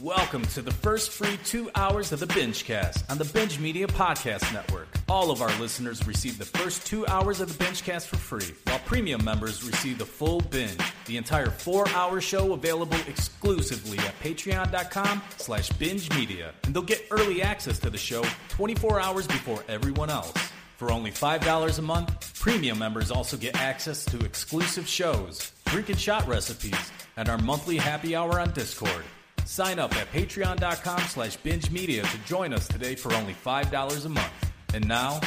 [0.00, 4.52] Welcome to the first free two hours of the Bingecast on the Binge Media Podcast
[4.52, 4.88] Network.
[5.08, 8.78] All of our listeners receive the first two hours of the Bingecast for free, while
[8.80, 10.80] premium members receive the full binge.
[11.06, 16.54] The entire four-hour show available exclusively at patreon.com slash binge media.
[16.64, 20.32] And they'll get early access to the show 24 hours before everyone else.
[20.78, 25.98] For only $5 a month, premium members also get access to exclusive shows, drink and
[26.00, 29.04] shot recipes, and our monthly happy hour on Discord.
[29.44, 34.08] Sign up at patreon.com slash binge media to join us today for only $5 a
[34.08, 34.52] month.
[34.74, 35.20] And now,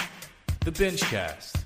[0.62, 1.62] the Bingecast.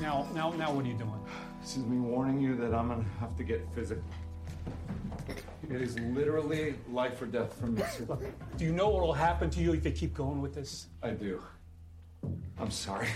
[0.00, 1.20] Now, now, now, what are you doing?
[1.60, 4.04] This is me warning you that I'm gonna have to get physical.
[5.68, 7.82] It is literally life or death for me.
[7.90, 8.18] sir.
[8.56, 10.86] Do you know what will happen to you if you keep going with this?
[11.02, 11.42] I do.
[12.58, 13.08] I'm sorry.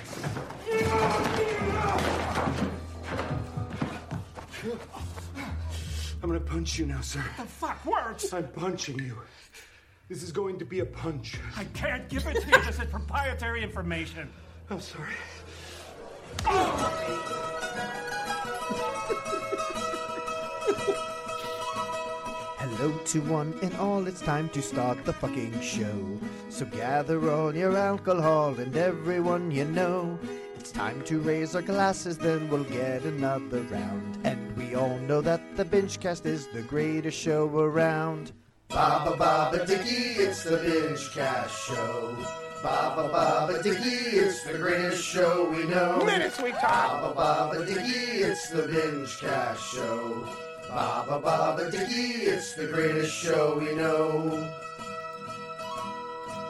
[6.24, 7.20] I'm gonna punch you now, sir.
[7.20, 8.32] What The fuck works!
[8.32, 9.18] I'm punching you.
[10.08, 11.38] This is going to be a punch.
[11.54, 12.62] I can't give it to you.
[12.64, 14.30] This is proprietary information.
[14.70, 15.12] I'm sorry.
[22.56, 26.18] Hello to one and all, it's time to start the fucking show.
[26.48, 30.18] So gather all your alcohol and everyone you know.
[30.64, 34.18] It's time to raise our glasses, then we'll get another round.
[34.24, 38.32] And we all know that the Bingecast is the greatest show around.
[38.70, 42.16] Baba Baba Dicky, it's the Bingecast show.
[42.62, 46.02] Baba Baba Dicky, it's the greatest show we know.
[46.02, 46.62] Minutes we talk.
[46.62, 50.26] Baba Baba Dicky, it's the Bingecast show.
[50.70, 54.50] Baba Baba Dicky, it's the greatest show we know.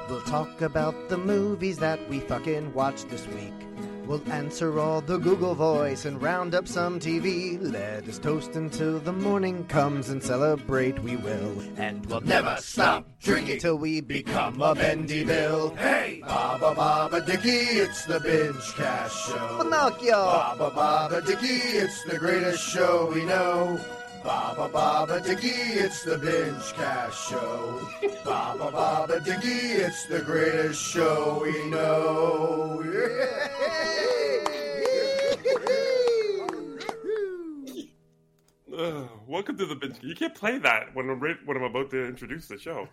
[0.09, 3.64] We'll talk about the movies that we fucking watched this week.
[4.07, 7.59] We'll answer all the Google voice and round up some TV.
[7.61, 11.63] Let us toast until the morning comes and celebrate we will.
[11.77, 15.75] And we'll never stop drinking till we become a bendy bill.
[15.77, 16.21] Hey!
[16.27, 19.59] Baba Baba Dicky, it's the Binge Cast Show.
[19.63, 20.11] Pinocchio!
[20.13, 23.81] Baba Baba Dicky, it's the greatest show we know.
[24.25, 27.87] Baba Baba Dicky, it's the Binge Cast Show.
[28.25, 32.81] Baba Baba Dicky, it's the greatest show we know.
[38.77, 39.99] Ugh, welcome to the binge.
[40.03, 42.89] You can't play that when I'm re- when I'm about to introduce the show.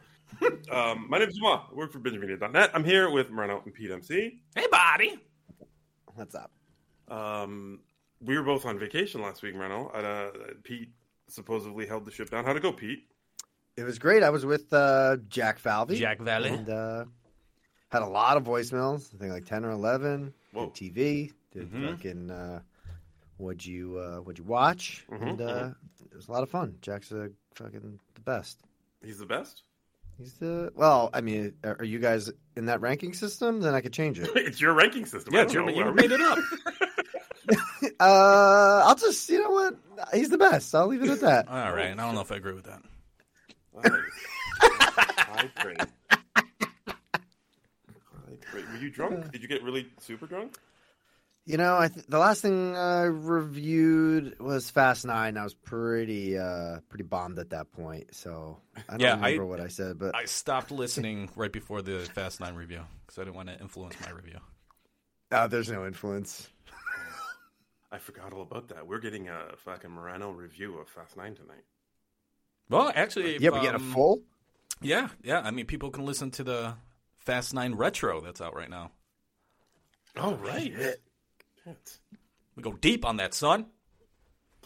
[0.72, 1.68] um, my name is Jamal.
[1.72, 2.72] I work for BingeMedia.net.
[2.74, 4.42] I'm here with Moreno and Pete MC.
[4.56, 5.20] Hey, buddy!
[6.14, 6.52] What's up?
[7.08, 7.80] Um,
[8.20, 9.88] we were both on vacation last week, Moreno.
[9.88, 10.32] Uh,
[10.64, 10.90] Pete
[11.32, 12.46] supposedly held the ship down.
[12.46, 13.08] How'd it go, Pete?
[13.78, 14.22] It was great.
[14.24, 15.98] I was with uh, Jack Falvey.
[15.98, 16.50] Jack Falvey.
[16.50, 17.06] And uh,
[17.90, 19.14] had a lot of voicemails.
[19.16, 20.34] I think like 10 or 11.
[20.54, 20.72] Whoa.
[20.76, 21.32] Did TV.
[21.54, 21.90] Did Mhm.
[21.92, 22.62] fucking, uh,
[23.38, 25.06] what'd you, uh, what'd you watch?
[25.12, 25.70] Mhm, And uh,
[26.12, 26.76] it was a lot of fun.
[26.82, 28.60] Jack's a fucking the best.
[29.04, 29.64] He's the best.
[30.18, 33.60] He's the, well, I mean, are are you guys in that ranking system?
[33.62, 34.30] Then I could change it.
[34.36, 35.34] it's your ranking system.
[35.34, 35.72] I Yeah, don't know.
[35.74, 36.38] you Are made it up.
[38.00, 39.76] uh, I'll just, you know what?
[40.14, 40.74] He's the best.
[40.76, 41.48] I'll leave it at that.
[41.48, 42.82] All right, And I don't know if I agree with that.
[43.74, 43.92] Nice.
[44.60, 45.78] High praise.
[46.10, 46.18] High.
[48.54, 49.32] Were you drunk?
[49.32, 50.58] Did you get really super drunk?
[51.46, 55.38] You know, I th- the last thing I reviewed was Fast Nine.
[55.38, 59.48] I was pretty uh pretty bombed at that point, so I don't Yeah, I- remember
[59.48, 59.98] what I said.
[59.98, 63.60] But I stopped listening right before the Fast 9 review because I didn't want to
[63.60, 64.38] influence my review.
[65.32, 66.48] uh, there's no influence.
[67.92, 68.88] I forgot all about that.
[68.88, 71.64] We're getting a fucking Moreno review of Fast Nine tonight.
[72.70, 74.22] Well, actually, Yeah, we get a um, full.
[74.82, 75.42] Yeah, yeah.
[75.42, 76.76] I mean, people can listen to the
[77.18, 78.92] Fast 9 Retro that's out right now.
[80.16, 80.74] Oh right.
[80.74, 82.00] Shit.
[82.56, 83.68] We go deep on that, son.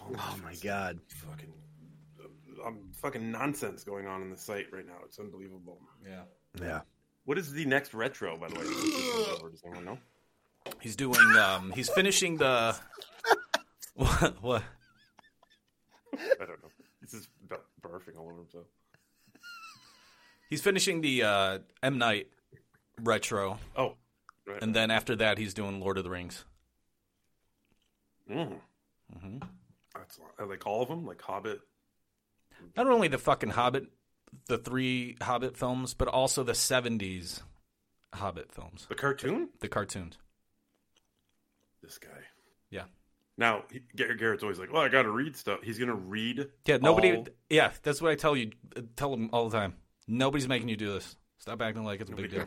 [0.01, 0.99] Oh my god!
[1.07, 1.53] Fucking,
[2.19, 4.97] uh, um, fucking nonsense going on in the site right now.
[5.03, 5.79] It's unbelievable.
[6.07, 6.21] Yeah.
[6.61, 6.81] Yeah,
[7.25, 8.63] What is the next retro, by the way?
[9.51, 9.97] Does anyone know?
[10.81, 12.75] He's doing, um, he's finishing the.
[13.97, 14.43] What?
[14.43, 14.63] what?
[16.13, 16.69] I don't know.
[16.99, 17.29] He's just
[17.81, 18.65] barfing all over himself.
[20.49, 21.97] He's finishing the uh, M.
[21.97, 22.27] Night
[23.01, 23.57] Retro.
[23.77, 23.95] Oh,
[24.45, 24.61] right.
[24.61, 26.43] And then after that, he's doing Lord of the Rings.
[28.29, 28.59] Mm.
[29.21, 29.37] hmm
[29.95, 30.19] That's.
[30.45, 31.61] Like all of them, like Hobbit.
[32.75, 33.87] Not only the fucking Hobbit,
[34.47, 37.41] the three Hobbit films, but also the 70s
[38.13, 39.49] Hobbit films, The cartoon.
[39.61, 40.17] the cartoons.
[41.85, 42.09] This guy.
[42.71, 42.83] Yeah.
[43.37, 43.63] Now
[43.95, 46.49] Garrett's always like, "Well, I got to read stuff." He's gonna read.
[46.65, 47.15] Yeah, nobody.
[47.15, 48.51] all- Yeah, that's what I tell you.
[48.95, 49.75] Tell them all the time.
[50.07, 51.15] Nobody's making you do this.
[51.37, 52.45] Stop acting like it's a big deal.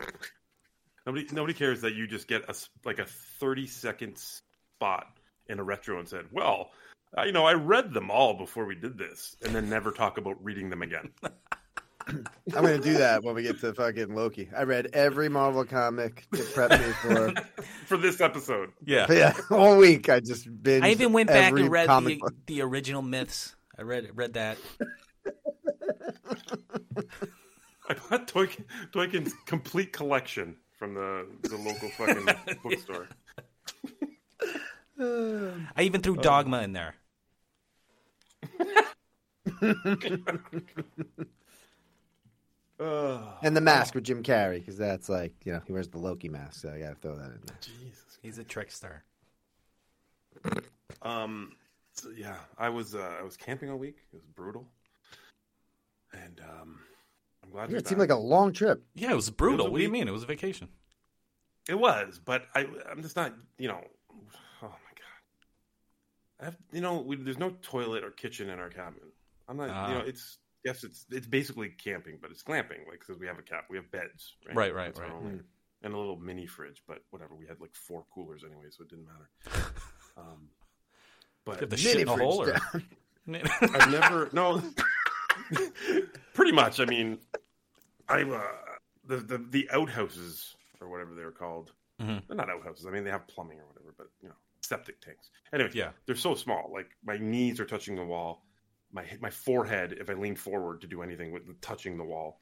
[1.05, 2.55] Nobody, nobody cares that you just get a
[2.85, 5.07] like a thirty second spot
[5.47, 6.71] in a retro and said, "Well,
[7.17, 10.17] Uh, you know, I read them all before we did this, and then never talk
[10.19, 11.11] about reading them again.
[12.09, 14.49] I'm gonna do that when we get to fucking Loki.
[14.55, 17.33] I read every Marvel comic to prep me for
[17.85, 19.05] For this episode, Yeah.
[19.11, 20.09] yeah, all week.
[20.09, 23.55] I just binged I even went back and read the, the original myths.
[23.77, 24.57] I read read that.
[27.87, 32.27] I bought Tolkien, Tolkien's complete collection from the the local fucking
[32.63, 33.07] bookstore.
[34.99, 36.03] I even Oh.
[36.03, 36.95] threw Dogma in there.
[42.79, 43.21] Ugh.
[43.43, 46.29] and the mask with Jim Carrey because that's like you know he wears the Loki
[46.29, 47.57] mask, so I gotta throw that in there.
[47.61, 48.17] Jesus.
[48.21, 49.03] He's a trickster.
[51.01, 51.53] Um.
[51.93, 53.97] So yeah, I was uh, I was camping all week.
[54.11, 54.67] It was brutal,
[56.11, 56.79] and um,
[57.43, 57.65] I'm glad.
[57.65, 58.09] Yeah, you're it seemed back.
[58.09, 58.83] like a long trip.
[58.95, 59.67] Yeah, it was brutal.
[59.67, 60.07] a what do you mean?
[60.07, 60.67] It was a vacation.
[61.69, 63.79] It was, but I, I'm just not, you know.
[64.61, 68.69] Oh my god, I have, you know, we, there's no toilet or kitchen in our
[68.69, 68.99] cabin.
[69.47, 69.87] I'm not, Ah.
[69.89, 73.39] you know, it's yes, it's it's basically camping, but it's glamping, like because we have
[73.39, 75.13] a cap, we have beds, right, Right, right, That's our right.
[75.15, 75.39] only-
[75.81, 77.35] and a little mini fridge, but whatever.
[77.35, 79.71] We had like four coolers anyway, so it didn't matter.
[80.17, 80.49] Um,
[81.45, 82.41] but Get the Mini shit in the fridge hole.
[82.41, 82.53] Or...
[83.79, 84.61] I've never no.
[86.33, 86.79] pretty much.
[86.81, 87.19] I mean,
[88.09, 88.41] I uh,
[89.05, 91.71] the the the outhouses or whatever they're called.
[92.01, 92.21] Mhm.
[92.27, 92.85] They're not outhouses.
[92.85, 95.29] I mean, they have plumbing or whatever, but you know, septic tanks.
[95.53, 95.91] Anyway, Yeah.
[96.05, 96.69] they're so small.
[96.73, 98.45] Like my knees are touching the wall.
[98.91, 102.41] My my forehead, if I lean forward to do anything, with touching the wall.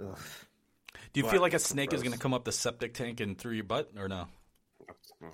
[0.00, 0.18] Ugh.
[1.12, 3.20] Do you But- feel like a snake is going to come up the septic tank
[3.20, 4.28] and through your butt, or no?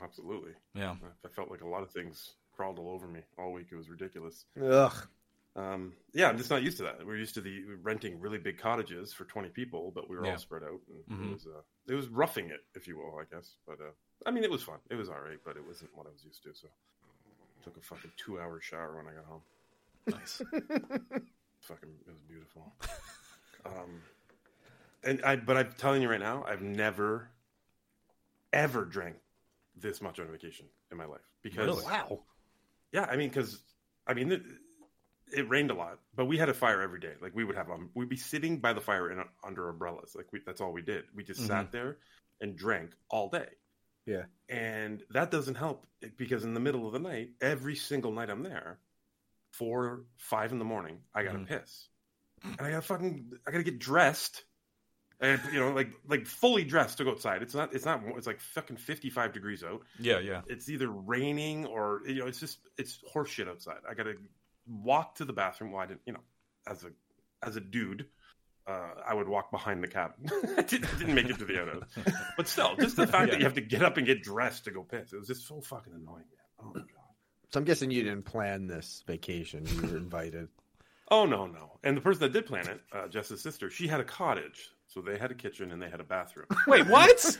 [0.02, 0.52] Absolutely.
[0.74, 0.96] Yeah.
[1.24, 3.68] I felt like a lot of things crawled all over me all week.
[3.72, 4.44] It was ridiculous.
[4.62, 5.08] Ugh.
[5.54, 7.04] Um, yeah, I'm just not used to that.
[7.06, 10.32] We're used to the renting really big cottages for 20 people, but we were Yeah.
[10.32, 10.80] all spread out.
[10.88, 11.30] And Mhm.
[11.30, 13.56] It was uh, it was roughing it, if you will, I guess.
[13.66, 13.90] But uh,
[14.24, 14.78] I mean, it was fun.
[14.88, 16.54] It was all right, but it wasn't what I was used to.
[16.54, 16.68] So
[17.62, 19.42] took a fucking two hour shower when I got home.
[20.06, 20.43] Nice.
[20.52, 22.75] Fucking, it was beautiful.
[23.64, 24.02] um,
[25.04, 27.28] and I, but I'm telling you right now, I've never,
[28.52, 29.16] ever drank
[29.76, 31.84] this much on vacation in my life because Really?
[31.84, 32.20] Wow.
[32.93, 33.62] yeah, I mean, because
[34.06, 34.43] I mean, it,
[35.34, 37.14] it rained a lot, but we had a fire every day.
[37.20, 40.14] Like we would have, um, we'd be sitting by the fire in under umbrellas.
[40.16, 41.05] Like we, that's all we did.
[41.14, 41.98] We just sat there
[42.40, 43.46] and drank all day.
[44.05, 44.25] Yeah.
[44.48, 48.43] and that doesn't help because in the middle of the night, every single night I'm
[48.43, 48.81] there,
[49.52, 51.46] four, five in the morning, I gotta Mhm.
[51.46, 51.88] piss,
[52.43, 54.44] and I gotta fucking, I gotta get dressed.
[55.20, 57.43] And you know, like like fully dressed to go outside.
[57.43, 57.72] It's not.
[57.72, 58.02] It's not.
[58.16, 60.43] It's like fucking fifty five degrees out Yeah, yeah.
[60.49, 63.78] it's either raining or you know it's just it's horseshit outside.
[63.88, 64.16] I gotta
[64.66, 65.70] walk to the bathroom.
[65.70, 66.25] Well, I didn't, you know,
[66.66, 66.90] as a
[67.44, 68.08] as a dude,
[68.66, 70.28] uh, I would walk behind the cabin.
[70.58, 71.88] I didn't, didn't make it to the outhouse,
[72.37, 74.72] but still, just the fact that you have to get up and get dressed to
[74.72, 75.12] go piss.
[75.12, 76.25] It was just so fucking annoying.
[76.25, 76.64] Man.
[76.64, 76.88] Oh my god.
[77.52, 79.66] So I'm guessing you didn't plan this vacation.
[79.66, 80.49] You were invited.
[81.10, 81.78] Oh no no.
[81.84, 85.02] And the person that did plan it, uh, Jess's sister, she had a cottage, so
[85.02, 86.46] they had a kitchen and they had a bathroom.
[86.66, 87.38] Wait, what?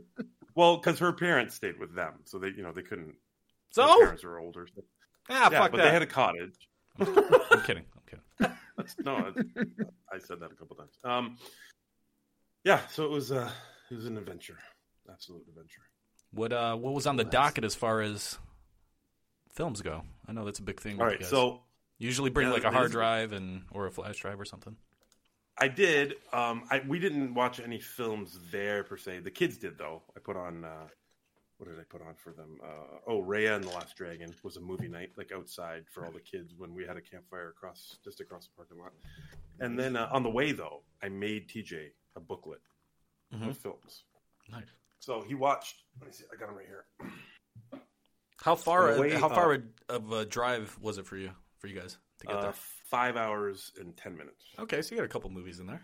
[0.54, 3.12] well, because her parents stayed with them, so they you know they couldn't.
[3.72, 3.82] So?
[3.82, 4.66] Her parents were older.
[4.74, 4.84] So.
[5.28, 5.84] ah, yeah, fuck but that.
[5.84, 6.54] they had a cottage.
[6.98, 7.84] I'm kidding.
[7.94, 8.56] I'm kidding.
[8.78, 10.96] That's, no, I, I said that a couple times.
[11.04, 11.36] Um,
[12.64, 13.50] yeah, so it was uh,
[13.90, 14.56] it was an adventure,
[15.10, 15.82] absolute adventure.
[16.30, 18.38] What uh, what was on the docket as far as
[19.52, 20.02] films go?
[20.28, 21.00] I know that's a big thing.
[21.00, 21.62] All you right, so
[21.98, 24.76] usually bring Yeah, like a hard drive and or a flash drive or something.
[25.58, 26.14] I did.
[26.32, 29.20] Um, I we didn't watch any films there per se.
[29.20, 30.02] The kids did though.
[30.16, 30.64] I put on.
[30.64, 30.88] Uh,
[31.58, 32.58] what did I put on for them?
[32.64, 36.10] Uh, oh, Raya and the Last Dragon was a movie night, like outside for all
[36.10, 38.92] the kids when we had a campfire across just across the parking lot.
[39.58, 42.62] And then uh, on the way though, I made TJ a booklet
[43.34, 43.48] Mhm.
[43.50, 44.04] of films.
[44.50, 44.64] Nice.
[45.00, 45.82] So he watched.
[46.00, 46.24] Let me see.
[46.32, 46.86] I got him right here.
[48.42, 48.98] How far?
[48.98, 51.30] Way, how far uh, of a drive was it for you?
[51.58, 52.54] For you guys to get Uh, there?
[52.90, 54.42] five hours and ten minutes.
[54.58, 55.82] Okay, so you got a couple movies in there.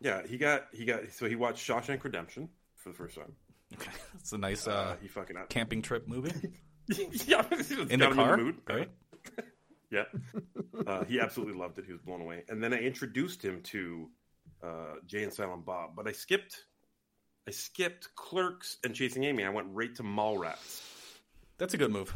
[0.00, 3.32] Yeah, he got he got so he watched Shawshank Redemption for the first time.
[3.74, 6.32] Okay, it's a nice Uh, uh, he fucking camping trip movie
[7.26, 7.44] yeah,
[7.90, 8.56] in the car, mood.
[8.68, 8.90] right?
[9.90, 10.04] Yeah,
[10.86, 11.84] uh, he absolutely loved it.
[11.86, 12.42] He was blown away.
[12.48, 14.08] And then I introduced him to
[14.62, 16.64] uh, Jay and Silent Bob, but I skipped
[17.48, 19.44] I skipped Clerks and Chasing Amy.
[19.44, 20.82] I went right to Mallrats,
[21.58, 22.14] That's a good move.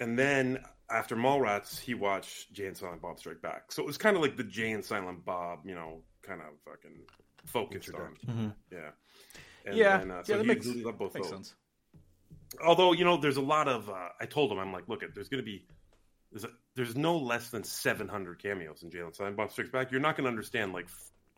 [0.00, 0.58] and then
[0.90, 3.72] after Mallrats, he watched Jay and Silent Bob Strike Back.
[3.72, 6.48] So it was kind of like the Jay and Silent Bob, you know, kind of
[6.66, 6.98] fucking
[7.46, 8.00] focused on.
[8.00, 8.54] Introduction.
[8.70, 8.78] Yeah.
[9.64, 9.76] And Mm-hmm.
[9.78, 11.36] yeah, then, uh, so yeah, that he makes, really loved both makes those.
[11.36, 11.54] sense.
[12.64, 15.28] although you know there's a lot of uh, i told him i'm like look there's
[15.28, 15.64] going to be
[16.32, 19.92] there's, a, there's no less than 700 cameos in jay and silent bob strikes back
[19.92, 20.88] you're not going to understand like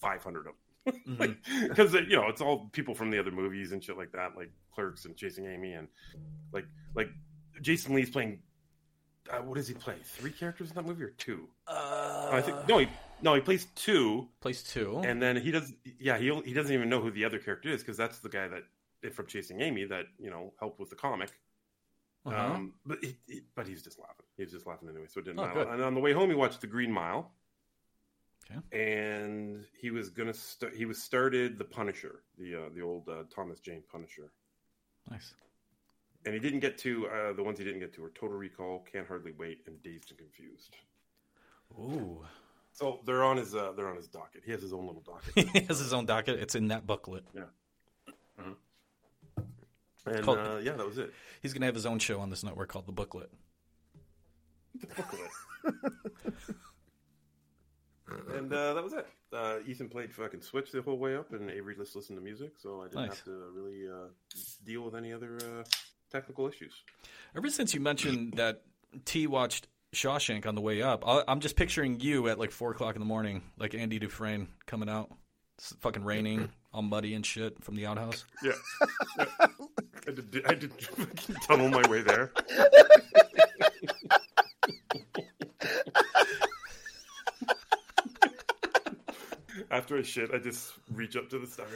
[0.00, 0.54] 500 of
[1.08, 1.16] Mm-hmm.
[1.16, 4.36] them because you know it's all people from the other movies and shit like that
[4.36, 5.88] like clerks and chasing amy and
[6.52, 7.08] like like
[7.62, 8.38] jason lee's playing
[9.30, 9.94] uh, what does he play?
[10.04, 11.48] Three characters in that movie or two?
[11.66, 12.88] Uh, I think no, he
[13.22, 14.98] no, he plays two, Plays two.
[15.02, 15.72] and then he does.
[15.98, 18.48] Yeah, he he doesn't even know who the other character is because that's the guy
[18.48, 21.30] that from Chasing Amy that you know helped with the comic.
[22.26, 22.36] Uh-huh.
[22.36, 24.26] Um, but he, he- but he's just laughing.
[24.36, 25.64] He was just laughing anyway, so it didn't Oh, matter.
[25.64, 25.72] good.
[25.72, 27.32] And on the way home, he watched The Green Mile.
[28.50, 28.60] Okay.
[28.78, 33.22] And he was gonna st- he was started the Punisher, the uh, the old uh,
[33.34, 34.32] Thomas Jane Punisher,
[35.10, 35.34] nice.
[36.24, 38.84] and he didn't get to uh, the ones he didn't get to were Total Recall,
[38.90, 40.76] Can't Hardly Wait, and Dazed and Confused.
[41.78, 42.24] Ooh.
[42.72, 44.42] So they're on his uh, they're on his docket.
[44.44, 45.48] He has his own little docket.
[45.52, 46.40] he has his own docket.
[46.40, 47.24] It's in that booklet.
[47.34, 47.42] Yeah.
[50.06, 50.34] And Cool.
[50.34, 51.14] uh, yeah, that was it.
[51.40, 53.30] He's gonna have his own show on this network called The Booklet.
[54.78, 55.30] The Booklet.
[58.36, 59.06] and uh, that was it.
[59.34, 62.52] Uh, Ethan played fucking Switch the whole way up, and Avery just listened to music,
[62.56, 63.16] so I didn't Nice.
[63.16, 64.08] have to really uh,
[64.64, 65.64] deal with any other uh,
[66.12, 66.72] technical issues.
[67.36, 68.62] Ever since you mentioned that
[69.04, 72.70] T watched Shawshank on the way up, I- I'm just picturing you at like four
[72.70, 75.10] o'clock in the morning, like Andy Dufresne coming out.
[75.58, 78.24] It's fucking raining, all muddy and shit from the outhouse.
[78.42, 78.52] Yeah,
[79.18, 79.26] Yeah.
[80.06, 80.72] I did, I did
[81.48, 82.30] tunnel my way there.
[89.74, 91.68] After I shit, I just reach up to the stars.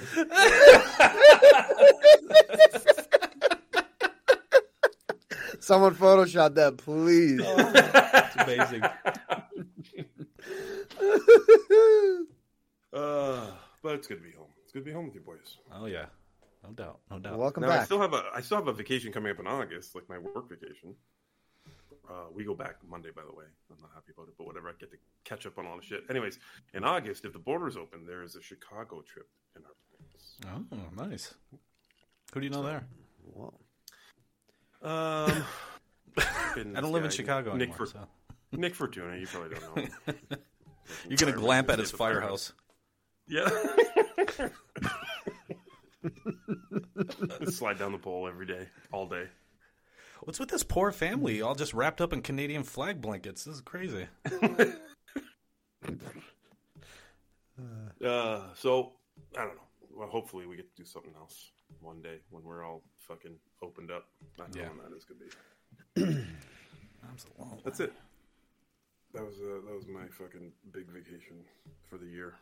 [5.58, 7.40] Someone Photoshop that, please.
[7.44, 8.84] It's amazing.
[12.92, 13.50] Uh,
[13.82, 14.46] but it's good to be home.
[14.62, 15.58] It's good to be home with you boys.
[15.74, 16.06] oh yeah,
[16.62, 17.36] no doubt, no doubt.
[17.36, 19.96] Welcome Now I still have a I still have a vacation coming up in August,
[19.96, 20.94] like my work vacation.
[22.08, 23.44] Uh, we go back Monday, by the way.
[23.70, 24.68] I'm not happy about it, but whatever.
[24.68, 26.04] I get to catch up on all the shit.
[26.08, 26.38] Anyways,
[26.72, 30.68] in August, if the borders open, there is a Chicago trip in our plans.
[30.72, 31.34] Oh, nice.
[32.32, 32.86] Who do you know there?
[33.34, 33.52] Whoa.
[34.82, 35.44] Um,
[36.16, 37.76] I don't live in Chicago Nick anymore.
[37.76, 38.06] For, so.
[38.52, 39.82] Nick Fortuna, you probably don't know.
[39.82, 39.90] him.
[41.08, 42.52] You're gonna glamp at his firehouse.
[43.26, 43.48] Yeah.
[47.50, 49.24] Slide down the pole every day, all day.
[50.28, 53.44] What's with this poor family, all just wrapped up in Canadian flag blankets?
[53.44, 54.06] This is crazy.
[58.04, 58.92] Uh, so
[59.36, 59.62] I don't know.
[59.92, 63.90] Well, hopefully we get to do something else one day when we're all fucking opened
[63.90, 64.04] up.
[64.38, 64.68] I don't know Yeah.
[64.68, 66.24] when that is gonna be.
[67.12, 67.58] Absolutely.
[67.64, 67.92] That's it.
[69.14, 71.38] That was uh, that was my fucking big vacation
[71.90, 72.34] for the year,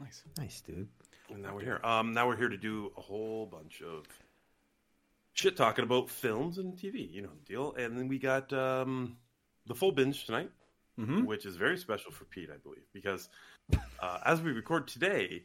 [0.00, 0.24] Nice.
[0.36, 0.88] Nice, dude.
[1.32, 1.80] and now we're here.
[1.84, 4.06] Um, now we're here to do a whole bunch of
[5.40, 7.10] shit talking about films and TV.
[7.10, 7.74] You know the deal.
[7.78, 9.16] And then we got um,
[9.66, 10.50] the full binge tonight,
[10.98, 11.24] Mhm.
[11.24, 13.28] which is very special for Pete, I believe, because
[14.00, 15.44] uh, as we record today,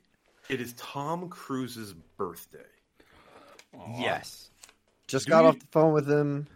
[0.49, 2.59] it is Tom Cruise's birthday.
[3.97, 4.49] Yes.
[5.07, 6.47] Just Do got you- off the phone with him.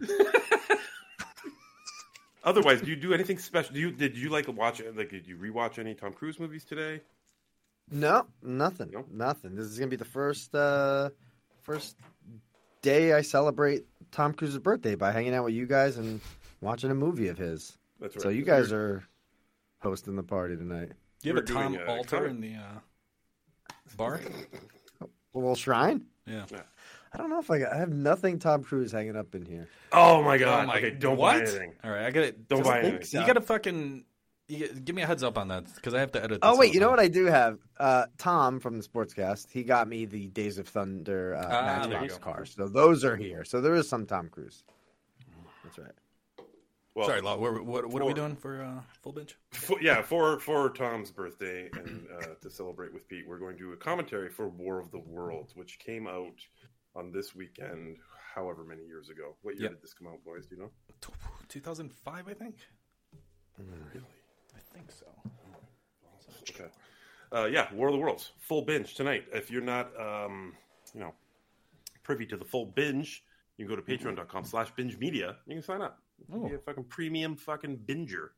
[2.42, 3.74] Otherwise, do you do anything special?
[3.74, 7.00] Do you did you like watch like did you rewatch any Tom Cruise movies today?
[7.90, 8.90] No, nothing.
[8.92, 9.04] No?
[9.10, 9.54] Nothing.
[9.56, 11.10] This is gonna be the first uh
[11.62, 11.96] first
[12.82, 16.20] day I celebrate Tom Cruise's birthday by hanging out with you guys and
[16.60, 17.76] watching a movie of his.
[18.00, 18.22] That's right.
[18.22, 19.04] So you guys are
[19.80, 20.90] hosting the party tonight.
[21.22, 24.20] Do you have a We're doing, Tom uh, altar comic- in the uh, bar?
[25.02, 25.06] A
[25.38, 26.06] little shrine?
[26.26, 26.44] Yeah.
[27.12, 29.68] I don't know if I got, I have nothing Tom Cruise hanging up in here.
[29.92, 30.64] Oh my god!
[30.64, 31.32] Oh my- okay, don't what?
[31.34, 31.72] buy anything.
[31.82, 32.48] All right, I got it.
[32.48, 33.02] Don't just- buy anything.
[33.04, 33.20] so.
[33.20, 34.04] You got to fucking you get-
[34.58, 36.40] give me a heads up on that because I have to edit.
[36.42, 37.58] Oh wait, out you know what I do have?
[37.78, 41.94] Uh, Tom from the Sportscast, he got me the Days of Thunder uh, Ah, there
[41.94, 42.18] you Matchbox go.
[42.32, 42.54] cars.
[42.56, 43.44] So those are here.
[43.44, 44.64] So there is some Tom Cruise.
[45.64, 45.92] That's right.
[46.96, 47.36] Well, Sorry, Law.
[47.38, 49.36] What, what, what are we doing for uh, full bench?
[49.52, 53.62] for, yeah, for for Tom's birthday and uh, to celebrate with Pete, we're going to
[53.62, 56.34] do a commentary for War of the Worlds, which came out
[56.96, 57.98] on this weekend,
[58.34, 59.36] however many years ago.
[59.42, 59.70] What year Yep.
[59.74, 60.46] did this come out, boys?
[60.46, 60.70] Do you know?
[61.48, 62.56] 2005, I think.
[63.58, 64.04] Really?
[64.86, 65.06] Think so.
[66.50, 66.70] Okay.
[67.32, 69.24] Uh, yeah, War of the Worlds, full binge tonight.
[69.32, 70.54] If you're not, um,
[70.94, 71.14] you know,
[72.02, 73.22] privy to the full binge,
[73.56, 75.36] you can go to patreon.com slash binge media.
[75.46, 76.00] You can sign up.
[76.18, 76.48] You can Oh.
[76.48, 78.30] be a fucking premium fucking binger.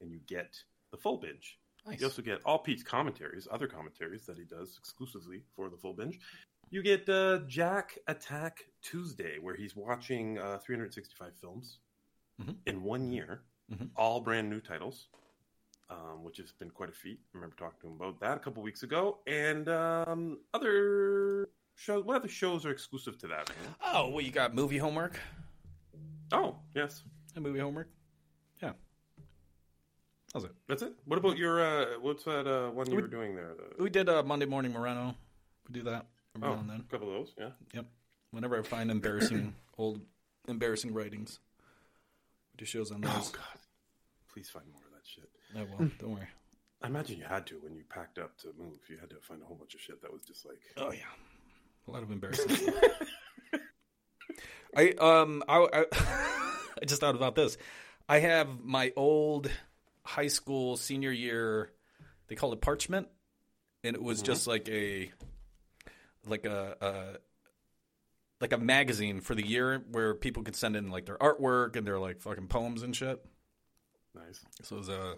[0.00, 0.56] And you get
[0.90, 1.58] the full binge.
[1.86, 2.00] Nice.
[2.00, 5.92] You also get all Pete's commentaries, other commentaries that he does exclusively for the full
[5.94, 6.18] binge.
[6.70, 11.78] You get uh, Jack Attack Tuesday, where he's watching uh, 365 films
[12.40, 12.56] Mhm.
[12.66, 13.90] in one year, Mhm.
[13.96, 15.08] all brand new titles,
[15.90, 17.18] um, which has been quite a feat.
[17.34, 19.18] I remember talking to him about that a couple weeks ago.
[19.26, 23.48] And um, other shows, what other shows are exclusive to that?
[23.48, 23.74] man?
[23.84, 25.18] Oh, well, you got movie homework?
[26.32, 27.02] Oh, yes.
[27.36, 27.88] A movie homework?
[28.62, 28.72] Yeah.
[30.32, 30.52] How's it?
[30.68, 30.92] That's it.
[31.04, 33.54] What about your, uh, what's that uh, one you We- were doing there?
[33.78, 35.14] We did uh, Monday Morning Moreno.
[35.68, 37.50] We do that every oh, now and a couple of those, yeah.
[37.72, 37.86] Yep.
[38.32, 40.00] Whenever I find embarrassing, old,
[40.48, 41.38] embarrassing writings,
[42.52, 43.12] we do shows on those.
[43.14, 43.30] Oh.
[43.32, 43.60] God,
[44.32, 44.83] please find more of that shit.
[45.56, 45.90] I will.
[45.98, 46.28] Don't worry.
[46.82, 48.78] I imagine you had to when you packed up to move.
[48.88, 50.60] You had to find a whole bunch of shit that was just like.
[50.76, 51.00] Oh yeah,
[51.88, 52.74] a lot of embarrassing stuff.
[54.76, 55.84] I um I, I
[56.82, 57.56] I just thought about this.
[58.08, 59.50] I have my old
[60.04, 61.70] high school senior year.
[62.28, 63.08] They called it parchment,
[63.82, 65.10] and it was just like a
[66.26, 67.18] like a, a
[68.40, 71.86] like a magazine for the year where people could send in like their artwork and
[71.86, 73.24] their like fucking poems and shit.
[74.14, 74.40] Nice.
[74.62, 75.14] So there's a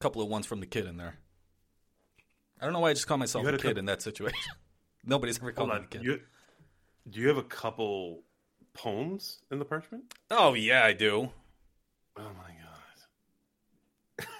[0.00, 1.14] couple of ones from the kid in there.
[2.60, 4.38] I don't know why I just call myself a a kid coup- in that situation.
[5.04, 6.02] Nobody's ever called Hold me a kid.
[6.04, 6.20] You,
[7.10, 8.22] do you have a couple
[8.74, 10.04] poems in the parchment?
[10.30, 11.30] Oh yeah, I do.
[12.16, 12.50] Oh my
[14.18, 14.26] god.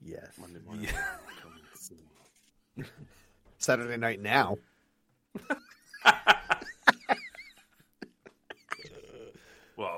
[0.00, 0.28] Yes.
[0.38, 0.86] Monday morning.
[1.42, 2.86] coming soon.
[3.58, 4.56] Saturday night now.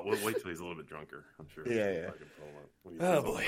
[0.08, 1.24] Well, we'll wait till he's a little bit drunker.
[1.38, 1.66] I'm sure.
[1.70, 2.10] Yeah, yeah.
[2.82, 3.46] Pull him up Oh, boy.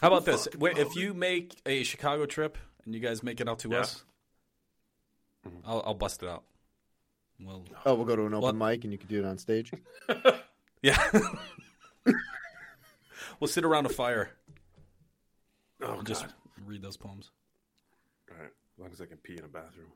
[0.00, 0.48] How about this?
[0.58, 3.80] Wait, if you make a Chicago trip and you guys make it out to Yeah.
[3.80, 4.04] us,
[5.64, 6.44] I'll, I'll bust it out.
[7.40, 8.70] Well, Oh, we'll go to an open What?
[8.70, 9.72] mic and you can do it on stage.
[10.82, 11.10] yeah.
[13.40, 14.30] we'll sit around a fire
[15.82, 16.24] Oh, and just
[16.66, 17.30] read those poems.
[18.30, 19.92] All right, as long as I can pee in a bathroom.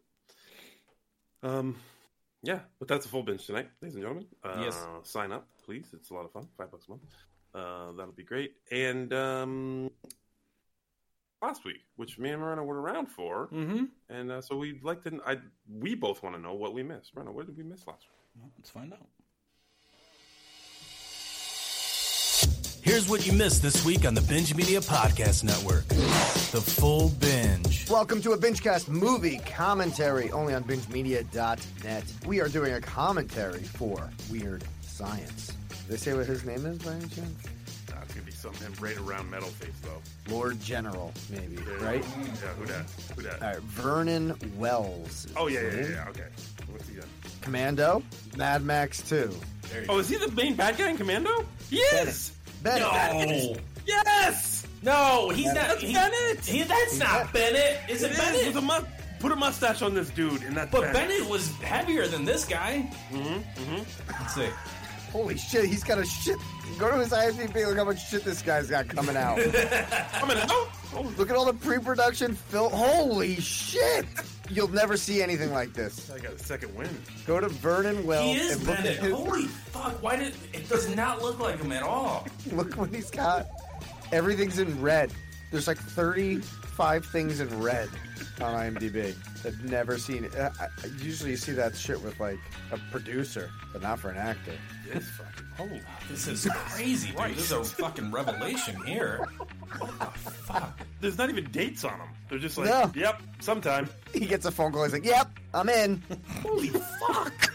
[1.42, 1.76] Um,
[2.42, 4.26] yeah, but that's a full binge tonight, ladies and gentlemen.
[4.42, 4.86] Uh, Yes.
[5.02, 5.86] Sign up, please.
[5.92, 6.48] It's a lot of fun.
[6.56, 7.02] Five bucks a month.
[7.54, 8.54] Uh, that'll be great.
[8.70, 9.90] And um,
[11.42, 13.84] last week, which me and Moreno were around for, Mm-hmm.
[14.08, 15.20] and uh, so we'd like to.
[15.26, 17.14] I we both want to know what we missed.
[17.14, 18.06] Moreno, what did we miss last
[18.36, 18.50] week?
[18.58, 19.06] Let's find out.
[22.90, 27.88] Here's what you missed this week on the Binge Media Podcast Network The Full Binge.
[27.88, 32.04] Welcome to a Bingecast movie commentary only on bingemedia.net.
[32.26, 35.52] We are doing a commentary for Weird Science.
[35.68, 37.44] Did they say what his name is by any chance?
[37.86, 40.34] It's gonna be something right around metal face though.
[40.34, 42.02] Lord General, maybe, right?
[42.02, 42.24] Yeah.
[42.58, 42.86] Who that?
[43.14, 43.40] Who that?
[43.40, 45.28] All right, Vernon Wells.
[45.36, 46.08] Oh yeah, yeah, yeah, yeah.
[46.08, 46.26] Okay.
[46.72, 47.08] What's he done?
[47.40, 48.02] Commando,
[48.36, 49.32] Mad Max 2.
[49.88, 51.46] Oh, is he the main bad guy in Commando?
[51.70, 52.32] Yes.
[52.62, 52.80] Bennett.
[52.82, 54.66] No, Yes.
[54.82, 55.54] no, he's not.
[55.54, 56.44] That's he- Bennett.
[56.44, 57.78] he- that's not Bennett.
[57.88, 58.46] Is it, It is, Bennett?
[58.48, 58.86] with a mu-
[59.18, 62.88] put a mustache on this dude, and that's but Bennett was heavier than this guy.
[63.12, 64.12] Mm-hmm, mm-hmm.
[64.20, 64.48] Let's see.
[65.12, 66.36] Holy shit, he's got a shit.
[66.78, 69.36] Go to his IMDb, look how much shit this guy's got coming out.
[70.12, 70.68] Coming out.
[70.94, 72.72] Oh, look at all the pre production film.
[72.72, 74.06] Holy shit!
[74.50, 76.10] You'll never see anything like this.
[76.10, 76.88] I got a second win.
[77.26, 79.12] Go to Vernon Wells He is and look at his.
[79.12, 80.02] Holy fuck!
[80.02, 82.26] Why did it does not look like him at all?
[82.52, 83.46] Look what he's got.
[84.12, 85.12] Everything's in red.
[85.52, 87.88] There's like 35 things in red
[88.40, 89.14] on IMDb.
[89.44, 90.34] I've never seen it.
[90.34, 90.68] I, I,
[91.00, 92.38] usually you see that shit with like
[92.72, 94.52] a producer, but not for an actor.
[94.86, 95.46] This fucking.
[95.56, 97.36] Holy, this is crazy, dude.
[97.36, 99.28] This is a fucking revelation here.
[99.78, 100.80] What the fuck?
[101.00, 102.08] There's not even dates on them.
[102.28, 102.90] They're just like, No.
[102.94, 103.88] yep, sometime.
[104.12, 104.82] He gets a phone call.
[104.84, 106.02] He's like, "Yep, I'm in."
[106.42, 107.52] Holy fuck.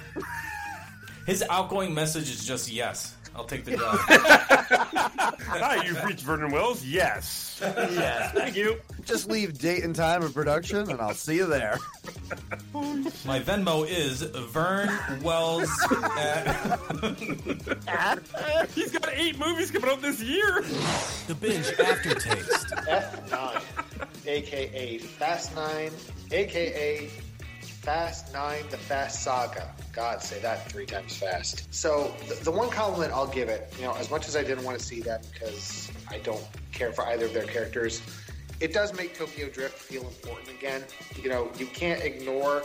[1.27, 3.15] His outgoing message is just yes.
[3.35, 3.97] I'll take the job.
[5.47, 6.83] Hi, you've reached Vernon Wells.
[6.85, 7.59] Yes.
[7.61, 8.29] yeah.
[8.29, 8.79] Thank you.
[9.03, 11.77] Just leave date and time of production, and I'll see you there.
[12.73, 14.89] My Venmo is Vern
[15.21, 15.69] Wells.
[17.87, 18.19] At
[18.73, 20.61] He's got eight movies coming out this year.
[21.27, 22.67] the binge aftertaste.
[22.87, 23.61] F9,
[24.27, 25.91] aka Fast 9,
[26.31, 27.09] aka
[27.85, 29.71] Fast 9, the Fast Saga.
[29.93, 31.71] God, say that three times fast.
[31.71, 34.63] So, the, the one compliment I'll give it, you know, as much as I didn't
[34.63, 38.01] want to see that because I don't care for either of their characters,
[38.59, 40.83] it does make Tokyo Drift feel important again.
[41.21, 42.63] You know, you can't ignore,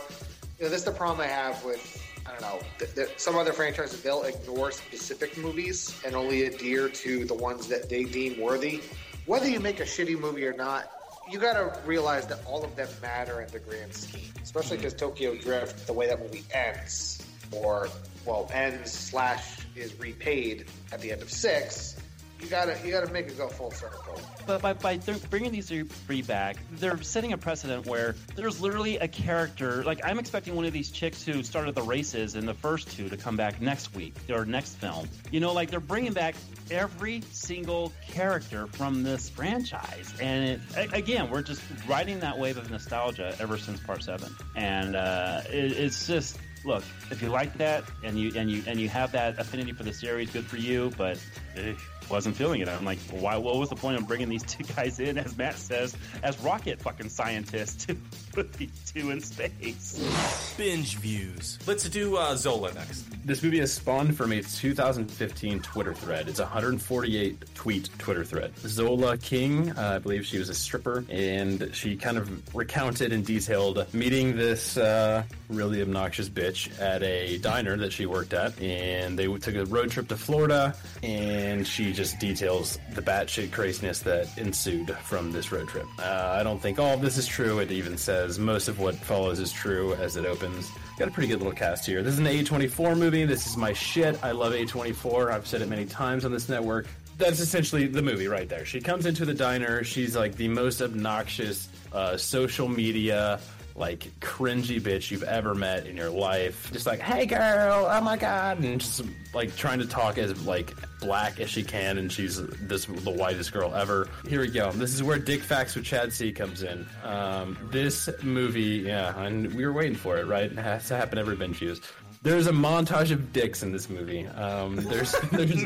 [0.57, 2.59] you know, this is the problem I have with I don't know.
[2.79, 7.67] Th- th- some other franchises they'll ignore specific movies and only adhere to the ones
[7.67, 8.81] that they deem worthy.
[9.27, 11.00] Whether you make a shitty movie or not,
[11.31, 14.21] you got to realize that all of them matter in the grand scheme.
[14.41, 14.83] Especially mm-hmm.
[14.85, 17.89] because Tokyo Drift, the way that movie ends, or
[18.25, 21.95] well, ends slash is repaid at the end of six.
[22.41, 24.19] You gotta you gotta make it go full circle.
[24.47, 24.97] But by, by
[25.29, 29.83] bringing these three back, they're setting a precedent where there's literally a character.
[29.83, 33.07] Like, I'm expecting one of these chicks who started the races in the first two
[33.09, 35.07] to come back next week or next film.
[35.29, 36.35] You know, like they're bringing back
[36.71, 40.13] every single character from this franchise.
[40.19, 44.35] And it, again, we're just riding that wave of nostalgia ever since part seven.
[44.55, 46.39] And uh, it, it's just.
[46.63, 49.81] Look, if you like that and you and you and you have that affinity for
[49.81, 50.91] the series, good for you.
[50.95, 51.19] But
[51.55, 51.73] eh,
[52.11, 52.67] wasn't feeling it.
[52.67, 53.37] I'm like, why?
[53.37, 56.81] What was the point of bringing these two guys in, as Matt says, as rocket
[56.81, 57.87] fucking scientists
[58.31, 60.55] put these two in space.
[60.57, 61.59] Binge views.
[61.67, 63.05] Let's do uh, Zola next.
[63.25, 66.27] This movie has spawned from a 2015 Twitter thread.
[66.27, 68.57] It's a 148 tweet Twitter thread.
[68.59, 73.25] Zola King, uh, I believe she was a stripper, and she kind of recounted and
[73.25, 79.17] detailed meeting this uh, really obnoxious bitch at a diner that she worked at, and
[79.17, 84.35] they took a road trip to Florida, and she just details the batshit craziness that
[84.37, 85.87] ensued from this road trip.
[85.99, 87.59] Uh, I don't think all of this is true.
[87.59, 90.71] It even says most of what follows is true as it opens.
[90.97, 92.03] Got a pretty good little cast here.
[92.03, 93.25] This is an A24 movie.
[93.25, 94.21] This is my shit.
[94.23, 95.31] I love A24.
[95.31, 96.87] I've said it many times on this network.
[97.17, 98.65] That's essentially the movie right there.
[98.65, 99.83] She comes into the diner.
[99.83, 103.39] She's like the most obnoxious uh, social media
[103.75, 106.71] like cringy bitch you've ever met in your life.
[106.71, 109.01] Just like, hey girl, oh my god, and just
[109.33, 113.51] like trying to talk as like black as she can, and she's this the whitest
[113.51, 114.09] girl ever.
[114.27, 114.71] Here we go.
[114.71, 116.85] This is where Dick Facts with Chad C comes in.
[117.03, 120.51] Um, this movie, yeah, and we were waiting for it, right?
[120.51, 121.81] It has to happen every binge views.
[122.23, 124.27] There's a montage of dicks in this movie.
[124.27, 125.65] Um, there's there's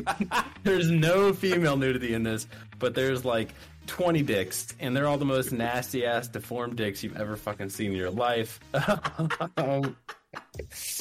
[0.64, 2.46] there's no female nudity in this,
[2.78, 3.54] but there's like
[3.86, 7.92] 20 dicks, and they're all the most nasty ass deformed dicks you've ever fucking seen
[7.92, 8.60] in your life.
[9.56, 9.96] um,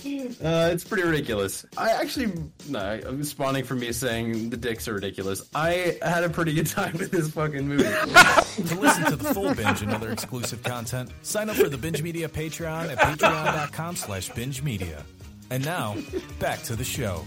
[0.05, 1.65] uh, it's pretty ridiculous.
[1.77, 2.33] I actually,
[2.69, 5.49] no, I'm spawning from me saying the dicks are ridiculous.
[5.53, 7.83] I had a pretty good time with this fucking movie.
[7.83, 12.01] To listen to the full binge and other exclusive content, sign up for the Binge
[12.01, 15.03] Media Patreon at patreon.com slash binge media.
[15.49, 15.95] And now,
[16.39, 17.23] back to the show.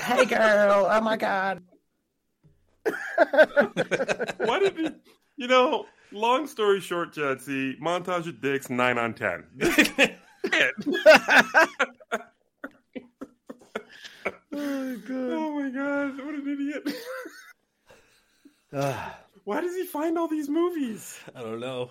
[0.00, 1.62] hey girl, oh my god.
[4.38, 4.90] Why did he?
[5.36, 9.44] You know, long story short, Jetsy, montage of dicks, nine on ten.
[14.56, 15.32] Oh, good.
[15.32, 16.88] oh my god, what an idiot!
[19.42, 21.18] Why does he find all these movies?
[21.34, 21.90] I don't know.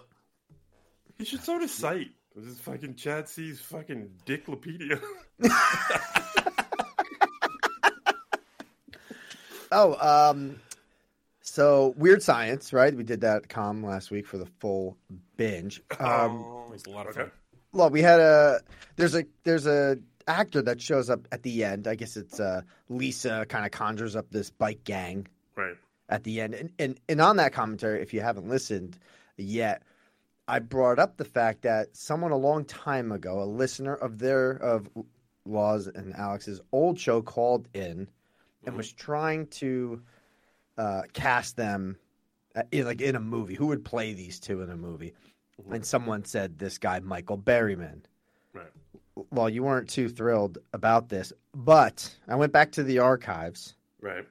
[1.17, 2.11] He should start a site.
[2.35, 5.01] This is fucking Chad C's fucking Dicklopedia.
[9.75, 9.95] Oh,
[10.29, 10.59] um,
[11.43, 12.95] so Weird Science, right?
[12.95, 14.97] We did that Com last week for the full
[15.37, 15.81] binge.
[15.99, 17.31] Um, It's a lot of fun.
[17.73, 18.61] well, we had a
[18.95, 21.87] there's a there's a actor that shows up at the end.
[21.87, 25.75] I guess it's uh, Lisa kind of conjures up this bike gang right.
[26.09, 28.97] at the end, and, and and on that commentary, if you haven't listened
[29.37, 29.83] yet,
[30.47, 34.51] I brought up the fact that someone a long time ago, a listener of their
[34.51, 34.87] of
[35.45, 38.07] Laws and Alex's old show, called in
[38.65, 40.01] and was trying to
[40.77, 41.97] uh, cast them
[42.55, 43.55] uh, in, like in a movie.
[43.55, 45.13] Who would play these two in a movie?
[45.71, 48.01] And someone said this guy Michael Berryman.
[48.53, 48.71] Right.
[49.31, 54.25] Well, you weren't too thrilled about this, but I went back to the archives Right.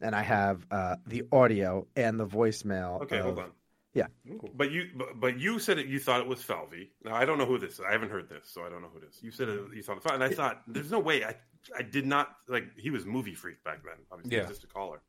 [0.00, 3.00] and I have uh, the audio and the voicemail.
[3.02, 3.50] Okay, of- hold on.
[3.92, 4.06] Yeah.
[4.54, 5.86] But you, but, but you said it.
[5.86, 6.92] You thought it was Falvey.
[7.04, 7.80] Now I don't know who this is.
[7.80, 9.18] I haven't heard this, so I don't know who it is.
[9.20, 11.24] You said it, you thought it was Falvey, and I thought there's no way.
[11.24, 11.34] I,
[11.76, 12.68] I did not like.
[12.78, 13.94] He was movie freak back then.
[14.12, 15.00] Obviously, he was just a caller.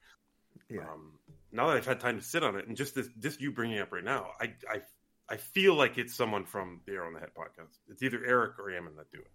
[0.70, 0.82] Yeah.
[0.82, 1.14] Um,
[1.52, 3.78] now that I've had time to sit on it, and just this, this you bringing
[3.78, 4.82] it up right now, I, I,
[5.30, 7.78] I feel like it's someone from the Arrow on the Head podcast.
[7.90, 9.28] It's either Eric or Ammon that do it.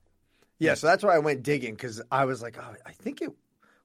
[0.58, 3.30] Yeah, so that's why I went digging because I was like, oh, I think it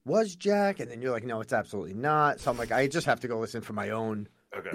[0.05, 2.39] was Jack, and then you're like, no, it's absolutely not.
[2.39, 4.71] So I'm like, I just have to go listen for my own Okay.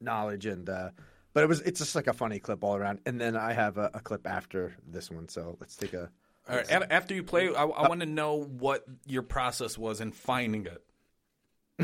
[0.00, 0.90] knowledge, and uh,
[1.34, 3.00] but it was it's just like a funny clip all around.
[3.04, 6.10] And then I have a, a clip after this one, so let's take a.
[6.48, 6.70] All right.
[6.90, 10.82] After you play, I, I want to know what your process was in finding it.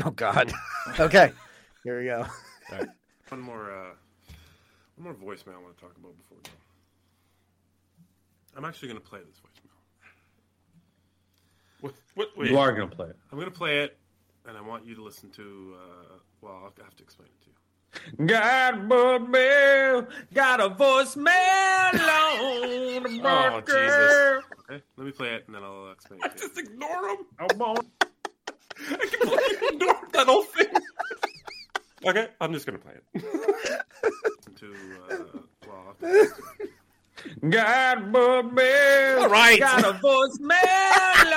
[0.03, 0.51] Oh God.
[0.99, 1.31] okay,
[1.83, 2.25] here we go.
[3.29, 3.93] one more, uh,
[4.95, 6.49] one more voicemail I want to talk about before we go.
[8.55, 9.53] I'm actually going to play this voicemail.
[11.81, 11.93] What?
[12.15, 12.29] What?
[12.37, 12.49] Wait.
[12.51, 13.17] You are gonna play it.
[13.31, 13.97] I'm going to play it,
[14.47, 15.75] and I want you to listen to.
[15.75, 17.53] Uh, well, I'll have to explain it to you.
[18.25, 24.43] Got a bill, got a voicemail on the Oh, Jesus.
[24.69, 26.37] Okay, let me play it, and then I'll uh, explain it.
[26.37, 26.47] To you.
[26.47, 27.17] Just ignore him.
[27.39, 27.47] I
[28.87, 30.67] completely ignored that whole thing.
[32.05, 33.03] okay, I'm just going to play it.
[34.37, 34.73] Listen to.
[35.09, 35.15] Uh,
[35.67, 39.59] well, I'll have Got a bill, All right.
[39.59, 41.31] got a voicemail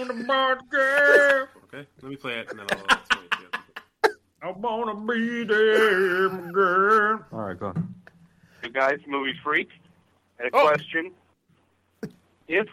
[0.00, 1.48] on the board, girl.
[1.64, 3.30] okay, let me play it, and then I'll uh, explain it
[4.02, 4.10] to.
[4.42, 7.20] I wanna be there, girl.
[7.32, 7.94] All right, go on.
[8.62, 9.68] Hey guys, movie freak.
[10.38, 10.62] Had a Oh.
[10.62, 11.12] question.
[12.48, 12.66] If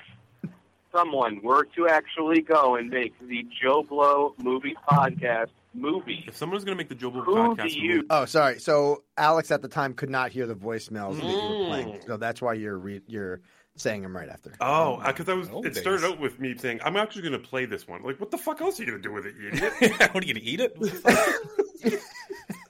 [0.91, 6.65] someone were to actually go and make the Joe Blow movie podcast movie, If someone's
[6.65, 8.60] going to make the Joe Blow who podcast, do you Oh, sorry.
[8.60, 12.06] So Alex at the time could not hear the voicemails that you were playing, Mm.
[12.08, 13.39] so that's why you're re- you're
[13.77, 14.51] saying them right after.
[14.60, 15.49] Oh, because I was.
[15.49, 18.19] Old it started out with me saying, "I'm actually going to play this one." Like,
[18.19, 19.99] what the fuck else are you going to do with it, you idiot?
[20.13, 20.75] what are you gonna eat it?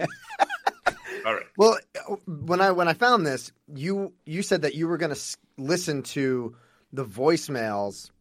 [1.25, 1.45] All right.
[1.57, 1.77] Well,
[2.27, 5.38] when I when I found this, you you said that you were going to s-
[5.57, 6.55] listen to
[6.93, 8.12] the voicemails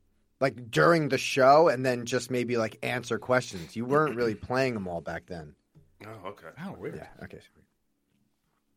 [0.40, 3.76] like during the show and then just maybe like answer questions.
[3.76, 5.54] You weren't really playing them all back then.
[6.06, 6.48] Oh, okay.
[6.64, 6.96] Oh, weird.
[6.96, 7.24] Yeah.
[7.24, 7.40] Okay.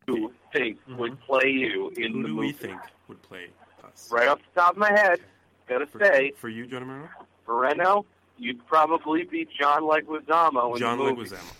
[0.07, 0.97] Who think mm-hmm.
[0.97, 2.47] would play you in Who the do movie?
[2.47, 3.47] we think would play
[3.83, 4.09] us?
[4.11, 5.19] Right off the top of my head,
[5.67, 7.09] gotta For, say, for you, John Romero?
[7.45, 8.05] for right now,
[8.37, 11.29] you'd probably be John Leguizamo in John the movie.
[11.29, 11.53] Leguizamo.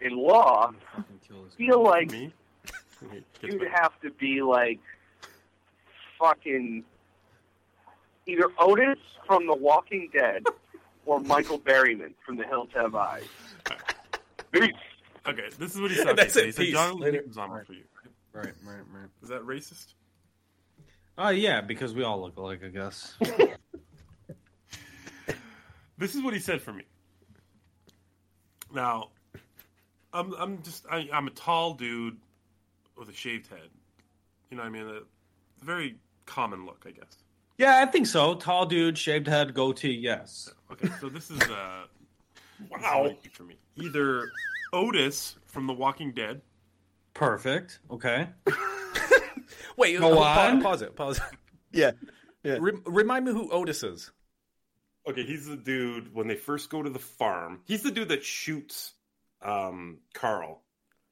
[0.00, 0.72] In Law,
[1.56, 2.32] feel like Me?
[3.42, 4.80] You'd have to be like
[6.18, 6.84] fucking
[8.26, 10.44] either Otis from The Walking Dead
[11.06, 13.24] or Michael Berryman from The Hills Have Eyes.
[14.52, 14.72] Peace.
[15.26, 16.16] Okay, this is what he said.
[16.16, 16.44] That's it.
[16.44, 16.74] he it, said peace.
[16.74, 17.22] John Later.
[17.22, 17.84] Leguizamo for you.
[18.32, 19.08] Right, right, right.
[19.22, 19.94] Is that racist?
[21.16, 23.14] Oh yeah, because we all look alike, I guess.
[25.96, 26.84] This is what he said for me.
[28.72, 29.10] Now,
[30.12, 32.18] I'm I'm just I, I'm a tall dude
[32.96, 33.70] with a shaved head.
[34.50, 34.88] You know what I mean?
[34.88, 35.96] A very
[36.26, 37.18] common look, I guess.
[37.58, 38.34] yeah, I think so.
[38.34, 39.92] Tall dude, shaved head, goatee.
[39.92, 40.52] Yes.
[40.72, 41.84] Okay, so this is uh
[42.70, 43.56] wow for me.
[43.76, 44.30] Either
[44.72, 46.40] Otis from The Walking Dead.
[47.14, 47.78] Perfect.
[47.90, 48.28] Okay.
[49.76, 50.62] Wait, Go pa- on.
[50.62, 50.94] pause it.
[50.96, 51.22] Pause it.
[51.72, 51.90] Yeah.
[52.44, 52.58] Yeah.
[52.60, 54.12] Rem- remind me who Otis is.
[55.08, 57.60] Okay, he's the dude when they first go to the farm.
[57.66, 58.92] He's the dude that shoots
[59.42, 60.62] um, Carl,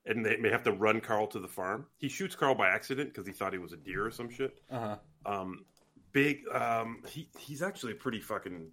[0.07, 1.87] and they may have to run Carl to the farm.
[1.99, 4.59] He shoots Carl by accident because he thought he was a deer or some shit.
[4.71, 4.97] Uh huh.
[5.41, 5.65] Um,
[6.13, 6.43] big.
[6.53, 8.69] Um, he he's actually pretty fucking.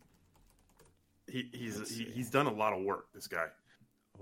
[1.27, 3.07] He, he's he, he's done a lot of work.
[3.13, 3.45] This guy.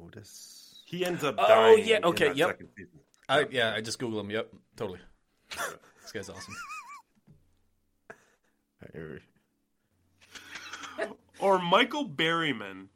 [0.03, 0.81] Otis.
[0.85, 1.35] He ends up.
[1.37, 2.61] Oh, yeah, okay, yep.
[3.27, 4.29] I yeah, I just googled him.
[4.29, 4.99] Yep, totally.
[6.01, 6.55] this guy's awesome.
[11.39, 12.87] Or Michael Berryman.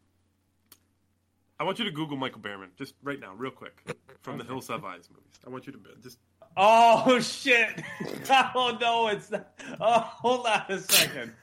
[1.62, 3.84] I want you to Google Michael Berryman just right now, real quick,
[4.24, 5.40] from the Hills Have Eyes movies.
[5.46, 6.18] I want you to just
[6.58, 7.84] Oh shit!
[8.32, 9.54] Oh no, it's not.
[9.80, 11.34] Oh, hold on a second.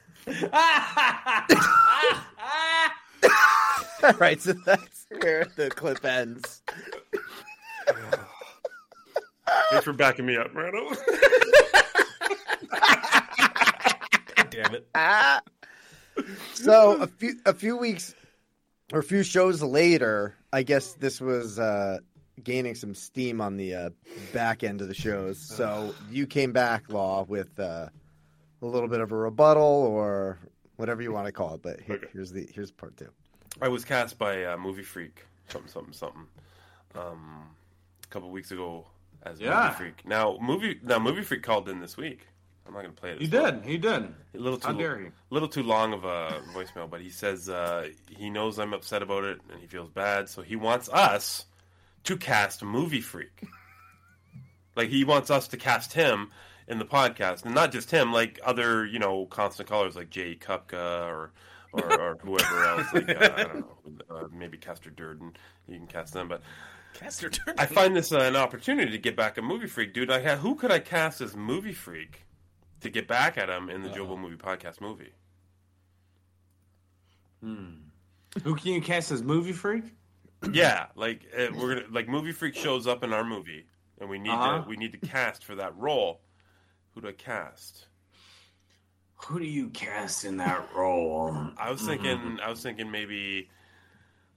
[4.03, 6.63] All right, so that's where the clip ends.
[9.71, 10.97] Thanks for backing me up, Rando.
[14.49, 14.85] Damn it.
[14.95, 15.39] Ah.
[16.55, 18.15] So a few a few weeks
[18.93, 21.99] or a few shows later, I guess this was uh,
[22.43, 23.89] gaining some steam on the uh,
[24.33, 25.37] back end of the shows.
[25.39, 27.89] So you came back, Law, with uh,
[28.61, 30.39] a little bit of a rebuttal or
[30.77, 31.61] whatever you want to call it.
[31.61, 32.07] But here, Okay.
[32.13, 33.09] here's the here's part two.
[33.61, 36.27] I was cast by uh, Movie Freak, something, something, something,
[36.95, 37.47] um,
[38.03, 38.87] a couple weeks ago
[39.23, 39.63] as Yeah.
[39.65, 40.05] Movie Freak.
[40.07, 42.25] Now, movie now Movie Freak called in this week.
[42.67, 43.17] I'm not going to play it.
[43.19, 43.69] He It's not- did.
[43.71, 44.03] He did.
[44.03, 45.11] A little too, How dare you?
[45.31, 49.23] little too long of a voicemail, but he says uh, he knows I'm upset about
[49.23, 51.45] it and he feels bad, so he wants us
[52.03, 53.43] to cast Movie Freak.
[54.75, 56.31] like he wants us to cast him
[56.67, 60.35] in the podcast, and not just him, like other you know constant callers like Jay
[60.35, 61.31] Kupka or
[61.73, 62.93] or, or whoever else.
[62.93, 65.33] Like uh, I don't know, uh, maybe Castor Durden.
[65.67, 66.41] You can cast them, but
[66.93, 67.55] Caster Turner.
[67.57, 70.11] I find this uh, an opportunity to get back a Movie Freak, dude.
[70.11, 72.25] I ha- who could I cast as Movie Freak
[72.81, 75.11] to get back at him in the Joe Blow Movie Podcast movie?
[77.41, 79.85] Who can you cast as movie freak?
[80.51, 83.65] Yeah, like uh, we're gonna like Movie Freak shows up in our movie,
[83.99, 84.61] and we need Uh-huh.
[84.63, 86.21] to we need to cast for that role.
[86.93, 87.87] Who do I cast?
[89.25, 91.35] Who do you cast in that role?
[91.57, 93.49] I was thinking I was thinking maybe,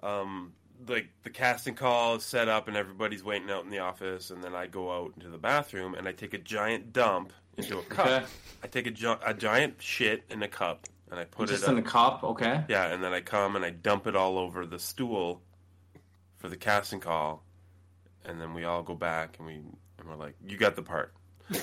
[0.03, 0.55] um,
[0.89, 4.43] like the casting call is set up and everybody's waiting out in the office, and
[4.43, 7.83] then I go out into the bathroom and I take a giant dump into a
[7.83, 8.07] cup.
[8.07, 8.25] Okay.
[8.63, 11.71] I take a, gi- a giant shit in a cup and I put Just it
[11.71, 12.65] in up- a cup, okay?
[12.69, 15.43] Yeah, and then I come and I dump it all over the stool
[16.39, 17.45] for the casting call,
[18.25, 21.13] and then we all go back and we and we're like, "You got the part."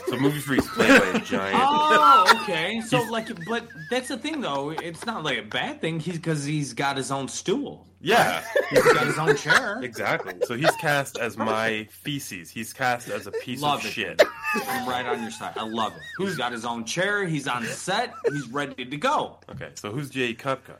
[0.08, 1.58] So movie freaks played by a giant.
[1.62, 2.82] Oh, okay.
[2.82, 4.72] So, like, but that's the thing, though.
[4.72, 6.00] It's not like a bad thing.
[6.00, 7.86] He's because he's got his own stool.
[8.02, 9.80] Yeah, He's got his own chair.
[9.84, 10.34] exactly.
[10.46, 12.50] So he's cast as my feces.
[12.50, 13.90] He's cast as a piece Love of it.
[13.90, 14.22] shit.
[14.70, 15.54] I'm right on your side.
[15.58, 16.02] I love it.
[16.18, 17.26] He's got his own chair.
[17.26, 18.14] He's on set.
[18.32, 19.40] He's ready to go.
[19.52, 20.78] Okay, so who's Jay Kupka?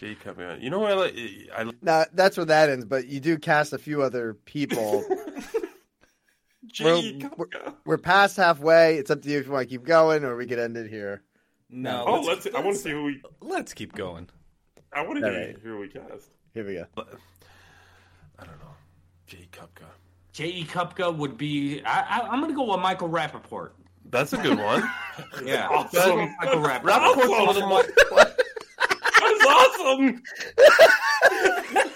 [0.00, 0.60] Jay Kupka.
[0.60, 1.14] You know what I like?
[1.56, 2.86] I like Now that's where that ends.
[2.86, 5.04] But you do cast a few other people.
[6.72, 7.74] Jay We're- Kupka.
[7.84, 8.96] We're past halfway.
[8.96, 10.88] It's up to you if you want to keep going or we could end it
[10.90, 11.22] here.
[11.70, 12.04] No.
[12.06, 12.46] Oh, let's.
[12.54, 13.22] I want to see who we.
[13.40, 14.28] let's keep going.
[14.92, 15.56] I want to All hear right.
[15.62, 16.30] who we cast.
[16.54, 16.86] Here we go.
[16.96, 18.74] I don't know.
[19.26, 19.86] Jay Kupka.
[20.32, 20.64] J.E.
[20.64, 21.82] Kupka would be.
[21.84, 23.70] I, I, I'm going to go with Michael Rapaport.
[24.10, 24.82] That's a good one.
[25.44, 25.68] Yeah.
[25.68, 26.30] Awesome.
[26.40, 26.82] Michael Rapaport.
[26.82, 27.84] Rapaport's a little more.
[29.20, 30.22] That's awesome.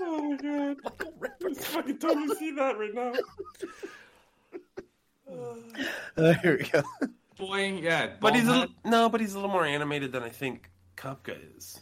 [0.00, 0.76] oh my god!
[1.20, 3.12] Michael can fucking totally see that right now.
[6.16, 6.82] Uh, here we go.
[7.38, 10.70] Boy, yeah, but he's a, no, but he's a little more animated than I think
[10.96, 11.80] Kupka is.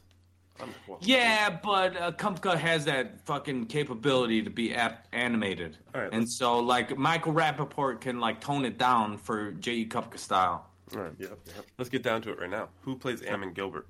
[0.87, 6.29] Well, yeah, but uh, Kupka has that fucking capability to be ap- animated, right, and
[6.29, 9.87] so like Michael Rapaport can like tone it down for J.E.
[9.87, 10.67] Kupka style.
[10.95, 11.53] All right, yeah, yeah.
[11.79, 12.69] Let's get down to it right now.
[12.83, 13.87] Who plays Ammon Gilbert?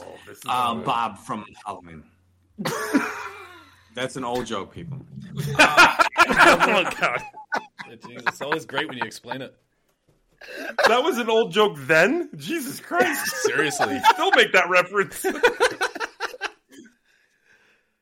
[0.00, 2.02] Oh, this is Uh, Bob from Halloween.
[3.94, 4.98] That's an old joke, people.
[5.38, 7.22] oh god,
[8.06, 9.54] Jesus, it's always great when you explain it.
[10.88, 12.28] that was an old joke then.
[12.36, 14.00] Jesus Christ, Seriously.
[14.12, 15.24] still make that reference.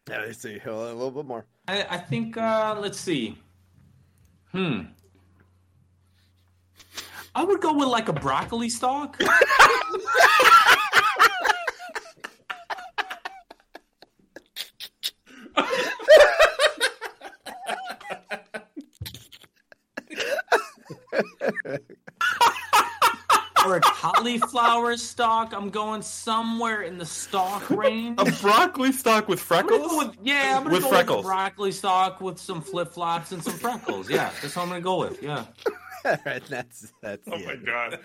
[0.08, 0.58] Yeah, let's see.
[0.64, 1.46] A little bit more.
[1.68, 2.36] I, I think.
[2.36, 3.38] Uh, let's see.
[4.50, 4.80] Hmm.
[7.34, 9.18] I would go with like a broccoli stalk.
[24.26, 25.52] or a cauliflower stalk.
[25.52, 28.18] I'm going somewhere in the stalk range.
[28.20, 29.90] a broccoli stalk with I'm freckles.
[29.90, 31.16] go with, yeah, I'm gonna With go freckles.
[31.18, 34.08] with broccoli stalk with some flip flops and some freckles.
[34.10, 35.22] Yeah, that's what I'm gonna go with.
[35.22, 35.44] Yeah.
[36.04, 37.26] All right, that's that's.
[37.28, 37.66] Oh my end.
[37.66, 37.98] god.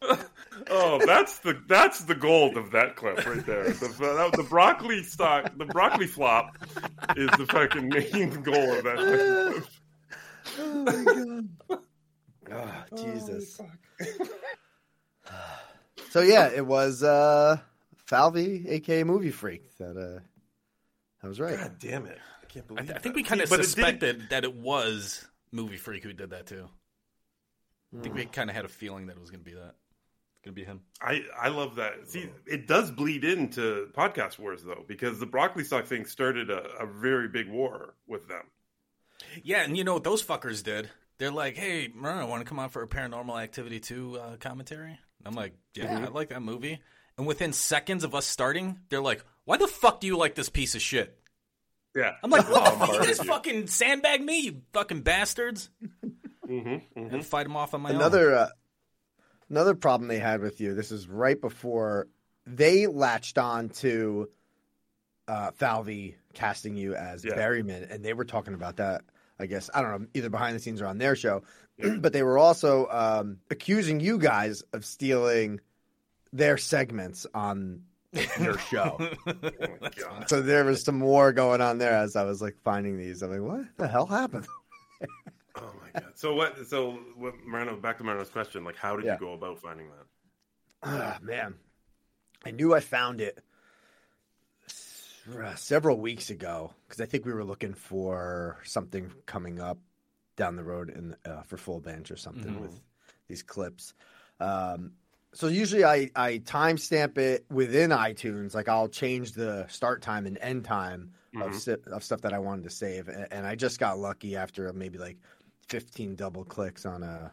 [0.70, 3.64] oh, that's the that's the gold of that clip right there.
[3.70, 6.56] The, that, the broccoli stock, the broccoli flop,
[7.16, 8.96] is the fucking main goal of that.
[8.96, 9.64] clip.
[10.60, 12.84] Oh my god.
[12.92, 13.60] Oh, Jesus.
[16.10, 17.58] So yeah, it was uh
[18.06, 20.20] Falvey, aka Movie Freak, that uh
[21.22, 21.58] that was right.
[21.58, 22.18] God damn it!
[22.42, 22.86] I can't I, believe.
[22.86, 26.04] th- I think we kind of See, but it suspected that it was Movie Freak
[26.04, 26.68] who did that too.
[27.96, 29.74] I think we kind of had a feeling that it was going to be that.
[30.34, 30.80] It's going to be him.
[31.00, 32.08] I I love that.
[32.08, 36.62] See, it does bleed into podcast wars though, because the broccoli stock thing started a,
[36.80, 38.44] a very big war with them.
[39.42, 40.90] Yeah, and you know what those fuckers did?
[41.18, 45.00] They're like, "Hey, Moreno, want to come on for a Paranormal Activity 2 uh, commentary?"
[45.24, 46.80] I'm like, "Yeah, I like that movie."
[47.16, 50.48] And within seconds of us starting, they're like, "Why the fuck do you like this
[50.48, 51.18] piece of shit?"
[51.96, 52.92] Yeah, I'm like, "What the fuck?
[52.94, 53.24] You guys you.
[53.24, 55.70] fucking sandbag me, you fucking bastards!"
[56.48, 57.96] Mm-hmm, And fight them off on my own.
[57.96, 58.48] Another uh,
[59.50, 60.74] another problem they had with you.
[60.74, 62.08] This is right before
[62.46, 64.30] they latched on to
[65.26, 67.34] uh, Falvey casting you as Yeah.
[67.34, 69.02] Berryman, and they were talking about that.
[69.40, 71.42] I guess I don't know either behind the scenes or on their show,
[71.98, 75.60] but they were also um, accusing you guys of stealing
[76.32, 77.82] their segments on
[78.40, 78.96] your show.
[79.26, 83.22] Oh so there was some more going on there as I was like finding these.
[83.22, 84.46] I'm like, what the hell happened?
[85.60, 86.12] Oh my god.
[86.14, 86.68] So what?
[86.68, 87.34] So what?
[87.44, 88.62] Moreno, back to Moreno's question.
[88.62, 89.14] Like, how did Yeah.
[89.14, 90.06] you go about finding that?
[90.84, 91.54] Ah, man,
[92.46, 93.42] I knew I found it
[95.36, 99.78] uh, several weeks ago because I think we were looking for something coming up
[100.36, 102.80] down the road in uh, for Full Binge or something with
[103.28, 103.94] these clips.
[104.40, 104.92] Um,
[105.34, 108.54] so usually I I timestamp it within iTunes.
[108.54, 111.12] Like I'll change the start time and end time
[111.42, 114.36] of si- of stuff that I wanted to save, and, and I just got lucky
[114.36, 115.18] after maybe like
[115.68, 117.32] fifteen double clicks on a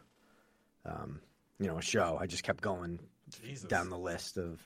[0.84, 1.20] um,
[1.58, 2.18] you know a show.
[2.20, 2.98] I just kept going
[3.68, 4.60] down the list of,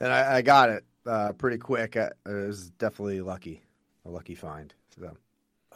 [0.00, 1.96] and I, I got it uh, pretty quick.
[1.96, 3.62] I, it was definitely lucky,
[4.04, 4.72] a lucky find.
[4.98, 5.16] So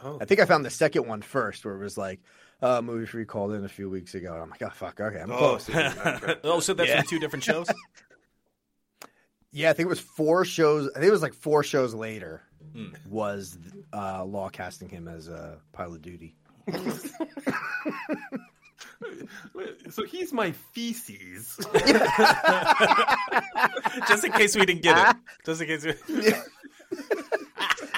[0.03, 2.19] Oh, I think I found the second one first, where it was like,
[2.61, 4.33] uh, movie free called in a few weeks ago.
[4.33, 5.37] And I'm like, oh fuck, okay, I'm Oh.
[5.37, 5.69] close.
[6.43, 6.99] oh, so that's Yeah.
[6.99, 7.67] from two different shows.
[9.51, 10.89] yeah, I think it was four shows.
[10.91, 12.41] I think it was like four shows later
[12.73, 12.87] Hmm.
[13.07, 13.57] was
[13.93, 16.35] uh, Law casting him as uh, pilot duty.
[19.89, 21.57] so he's my feces.
[24.07, 25.15] Just in case we didn't get it.
[25.45, 25.85] Just in case.
[25.85, 25.91] We...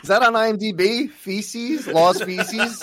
[0.04, 1.10] Is that on IMDb?
[1.10, 2.82] Feces, Law's feces.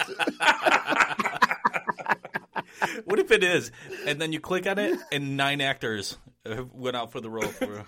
[3.05, 3.71] What if it is?
[4.07, 6.19] And then you click on it, and nine actors
[6.73, 7.85] went out for the role for.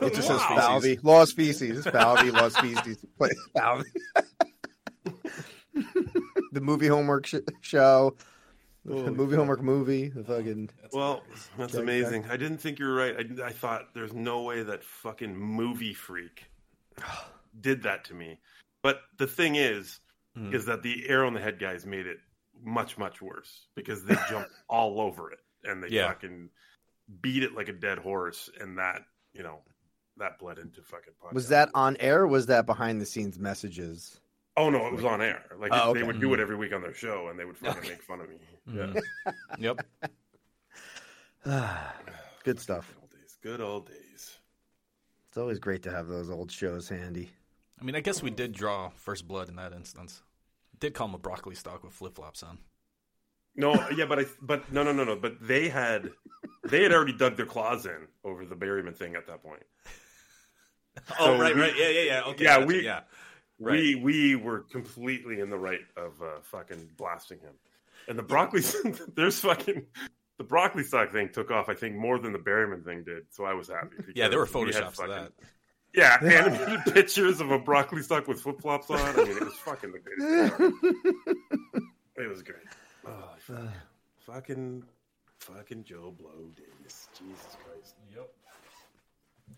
[0.00, 0.38] It just Wow.
[0.38, 3.04] says Falvey, Law's feces, Falvey, Law's feces.
[3.18, 3.90] Play Falvey.
[6.52, 8.16] the movie homework sh- show,
[9.04, 10.70] the movie homework movie, the fucking.
[10.92, 11.22] Well,
[11.56, 12.24] that's Jack amazing.
[12.28, 13.16] I didn't think you were right.
[13.16, 16.44] I, I thought there's no way that fucking movie freak
[17.60, 18.38] did that to me.
[18.82, 20.00] But the thing is,
[20.34, 20.54] Hmm.
[20.54, 22.16] is that the arrow on the head guys made it
[22.64, 26.08] much, much worse because they jumped all over it and they Yeah.
[26.08, 26.48] fucking
[27.20, 29.02] beat it like a dead horse, and that
[29.34, 29.58] you know
[30.16, 31.12] that bled into fucking.
[31.22, 31.34] Podcast.
[31.34, 32.22] Was that on air?
[32.22, 34.21] or Was that behind the scenes messages?
[34.56, 35.44] Oh no, it was on air.
[35.58, 37.88] Like Oh, they would do it every week on their show, and they would fucking
[37.88, 38.36] make fun of me.
[38.68, 39.02] Mhm.
[39.26, 39.80] Yeah, Yep.
[42.44, 42.88] Good stuff.
[42.88, 43.38] good old days.
[43.42, 44.38] Good old days.
[45.28, 47.30] It's always great to have those old shows handy.
[47.80, 50.22] I mean, I guess we did draw first blood in that instance.
[50.78, 52.58] did call him a broccoli stalk with flip flops on.
[53.56, 55.16] No, yeah, but I, but no, no, no, no.
[55.16, 56.10] But they had,
[56.64, 59.62] they had already dug their claws in over the Berryman thing at that point.
[61.18, 61.74] Oh, So right, we- right.
[61.76, 62.22] Yeah, yeah, yeah.
[62.26, 62.44] Okay.
[62.44, 63.00] yeah, gotcha, we, yeah.
[63.70, 67.54] We, we were completely in the right of uh, fucking blasting him.
[68.08, 68.62] And the broccoli,
[69.14, 69.84] there's fucking,
[70.38, 71.68] the broccoli stock thing took off.
[71.68, 73.24] I think more than the Berryman thing did.
[73.30, 73.96] So I was happy.
[74.14, 75.32] Yeah, there were because we photoshops of that.
[75.94, 78.98] Yeah, animated pictures of a broccoli stock with flip flops on.
[78.98, 81.54] I mean, it was fucking the greatest.
[82.16, 82.58] It was great.
[83.06, 83.58] Oh, fuck.
[84.20, 84.84] fucking,
[85.40, 87.08] fucking Joe Blow days.
[87.18, 87.94] Jesus Christ.
[88.14, 88.30] Yep.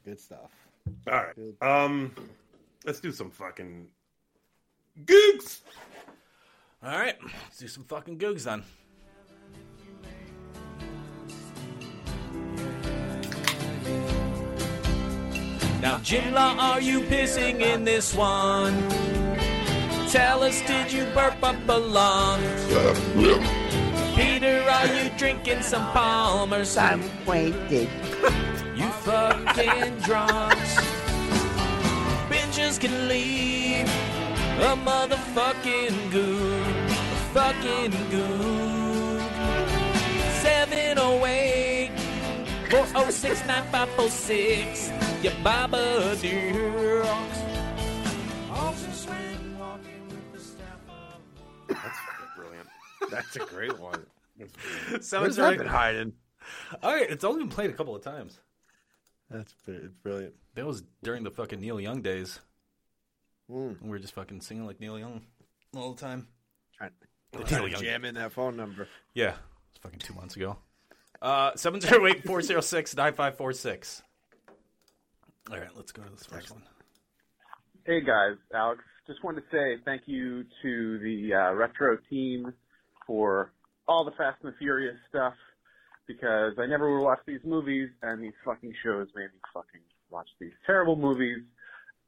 [0.04, 0.50] Good stuff.
[1.10, 1.84] All right.
[1.84, 2.12] Um,
[2.84, 3.88] let's do some fucking
[5.04, 5.60] googs.
[6.82, 8.62] All right, let's do some fucking googs then.
[15.80, 18.88] Now, Jim Law, are you pissing in this one?
[20.08, 22.40] Tell us, did you burp up a lung?
[24.14, 26.76] Peter, are you drinking some Palmer's?
[26.76, 27.90] I'm waiting.
[28.76, 30.93] You fucking drunks.
[32.74, 33.88] Binges can leave
[34.60, 36.86] a motherfucking goon.
[36.88, 39.20] A fucking goon.
[40.42, 41.90] 708
[42.70, 44.90] 406 9546.
[45.22, 47.38] Your Baba Dukes.
[51.68, 51.98] That's
[52.36, 52.68] brilliant.
[53.10, 54.06] That's a great one.
[55.00, 56.12] Seven Where's zero that been hiding?
[56.82, 58.40] All right, it's only been played a couple of times.
[59.30, 60.34] That's it's brilliant.
[60.54, 62.40] That was during the fucking Neil Young days.
[63.54, 63.80] Mm.
[63.82, 65.22] We were just fucking singing like Neil Young
[65.76, 66.26] all the time.
[66.76, 66.90] Trying
[67.32, 68.88] The trying to jam in that phone number.
[69.14, 69.34] Yeah,
[69.70, 70.56] it's fucking two months ago.
[71.22, 74.02] Uh, 708 406 9546.
[75.50, 76.62] All right, let's go to this first one.
[77.86, 78.82] Hey guys, Alex.
[79.06, 82.52] Just wanted to say thank you to the uh, retro team
[83.06, 83.52] for
[83.86, 85.34] all the Fast and the Furious stuff
[86.06, 90.28] because I never would watch these movies and these fucking shows made me fucking watch
[90.40, 91.42] these terrible movies.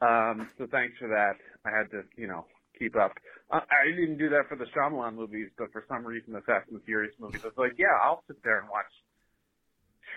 [0.01, 1.36] Um, so thanks for that.
[1.64, 2.44] I had to, you know,
[2.78, 3.12] keep up.
[3.51, 6.68] Uh, I didn't do that for the Shyamalan movies, but for some reason the Fast
[6.70, 8.90] and Furious movies, I was like, yeah, I'll sit there and watch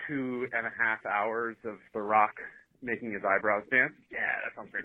[0.06, 2.34] two and a half hours of The Rock
[2.82, 3.92] making his eyebrows dance.
[4.10, 4.84] Yeah, that sounds great.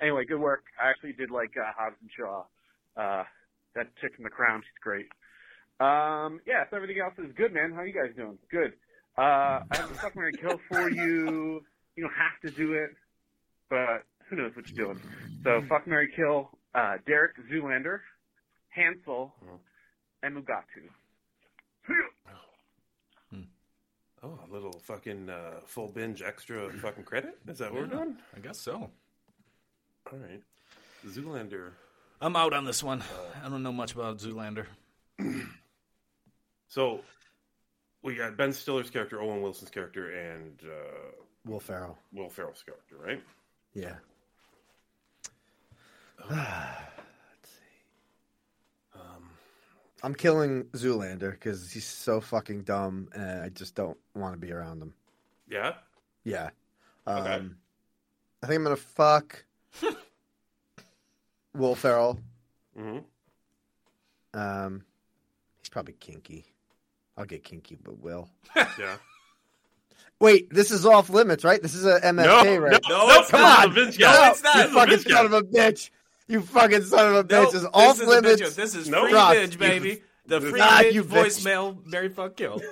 [0.00, 0.64] Anyway, good work.
[0.82, 2.44] I actually did like uh, Hobbs and Shaw.
[2.96, 3.24] Uh,
[3.74, 5.06] that chick from The Crown, she's great.
[5.80, 7.72] Um, yeah, so everything else is good, man.
[7.72, 8.38] How are you guys doing?
[8.50, 8.72] Good.
[9.18, 11.62] Uh, I have a fuck Mary kill for you.
[11.96, 12.90] You don't have to do it,
[13.70, 15.00] but who knows what you're doing.
[15.44, 18.00] So fuck Mary kill, uh, Derek Zoolander,
[18.68, 19.32] Hansel,
[20.22, 20.88] and Mugatu.
[24.22, 27.38] Oh, a little fucking uh, full binge extra fucking credit?
[27.46, 28.16] Is that what we're doing?
[28.36, 28.90] I guess so.
[30.12, 30.42] All right.
[31.06, 31.70] Zoolander.
[32.20, 33.04] I'm out on this one.
[33.44, 34.66] I don't know much about Zoolander.
[36.68, 37.00] So
[38.02, 41.10] we got Ben Stiller's character, Owen Wilson's character, and uh,
[41.46, 41.96] Will Ferrell.
[42.12, 43.22] Will Ferrell's character, right?
[43.72, 43.94] Yeah.
[50.02, 54.52] I'm killing Zoolander because he's so fucking dumb, and I just don't want to be
[54.52, 54.94] around him.
[55.48, 55.74] Yeah.
[56.24, 56.50] Yeah.
[57.06, 57.44] Um, Okay.
[58.42, 59.44] I think I'm gonna fuck
[61.54, 62.18] Will Ferrell.
[62.78, 62.98] Mm-hmm.
[64.38, 64.84] Um,
[65.58, 66.44] he's probably kinky.
[67.16, 68.28] I'll get kinky, but Will.
[68.78, 68.96] Yeah.
[70.20, 71.60] Wait, this is off limits, right?
[71.60, 72.80] This is a MFK, No, right?
[72.88, 73.68] no, no, it's come not.
[73.68, 74.28] on, This a Vince no, guy.
[74.30, 75.90] This is You a fucking son of a bitch!
[76.28, 77.30] You fucking son of a bitch!
[77.30, 78.42] Nope, this is this off is a limits.
[78.42, 78.54] bitch.
[78.56, 79.32] This is No free rock.
[79.34, 80.02] binge, baby.
[80.26, 81.26] The free Ah, binge you bitch.
[81.44, 82.60] voicemail, Mary Fuck Kill.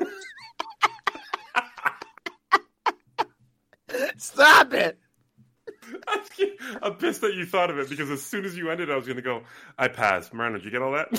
[4.17, 4.99] Stop it!
[6.83, 9.07] I'm pissed that you thought of it because as soon as you ended, I was
[9.07, 9.43] going to go.
[9.79, 10.33] I passed.
[10.35, 11.11] Moreno, did you get all that?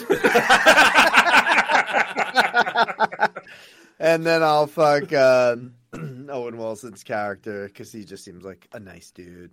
[3.99, 5.55] And then I'll fuck uh,
[5.93, 9.51] Owen Wilson's character because he just seems like a nice dude.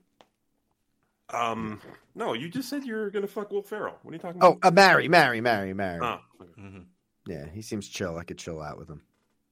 [1.30, 1.80] Um,
[2.14, 3.96] no, you just said you're going to fuck Will Ferrell.
[4.02, 4.68] What are you talking Oh, about?
[4.68, 6.00] uh, marry, marry, marry, marry.
[6.02, 6.50] Oh, okay.
[6.60, 6.80] Mm-hmm.
[7.26, 8.18] Yeah, he seems chill.
[8.18, 9.02] I could chill out with him.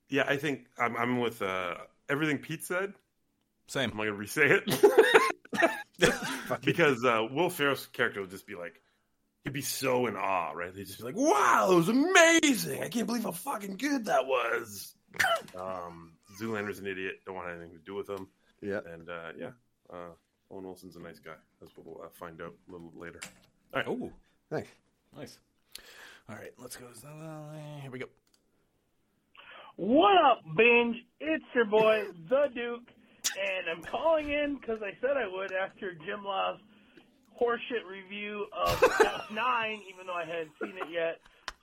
[0.09, 1.75] Yeah, I think I'm, I'm with uh,
[2.09, 2.95] everything Pete said.
[3.69, 3.91] Same.
[3.93, 5.71] I'm not going to re-say it.
[6.65, 8.81] because uh, Will Ferrell's character would just be like,
[9.45, 10.75] he'd be so in awe, right?
[10.75, 12.83] He'd just be like, wow, it was amazing.
[12.83, 14.95] I can't believe how fucking good that was.
[15.59, 17.21] um, Zoolander's an idiot.
[17.25, 18.29] Don't want anything to do with him.
[18.61, 18.81] Yeah.
[18.93, 19.51] And uh, yeah,
[19.93, 20.11] uh,
[20.51, 21.35] Owen Wilson's a nice guy.
[21.63, 23.21] as we'll uh, find out a little later.
[23.75, 23.89] All right.
[23.89, 24.11] Oh,
[24.51, 24.67] Nice.
[25.17, 25.39] nice.
[26.29, 26.87] All right, let's go.
[27.83, 28.07] Here we go.
[29.77, 30.97] What up, Binge?
[31.21, 32.83] It's your boy, The Duke,
[33.39, 36.59] and I'm calling in because I said I would after Jim Law's
[37.41, 41.21] horseshit review of Fast Nine, even though I hadn't seen it yet.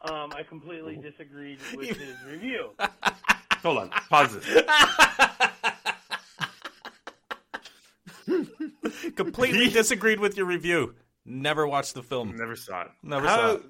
[0.09, 2.69] Um, I completely disagreed with his review.
[3.63, 3.89] Hold on.
[3.89, 4.63] Pause this.
[9.15, 10.95] Completely disagreed with your review.
[11.25, 12.35] Never watched the film.
[12.35, 12.91] Never saw it.
[13.03, 13.63] Never How- saw it.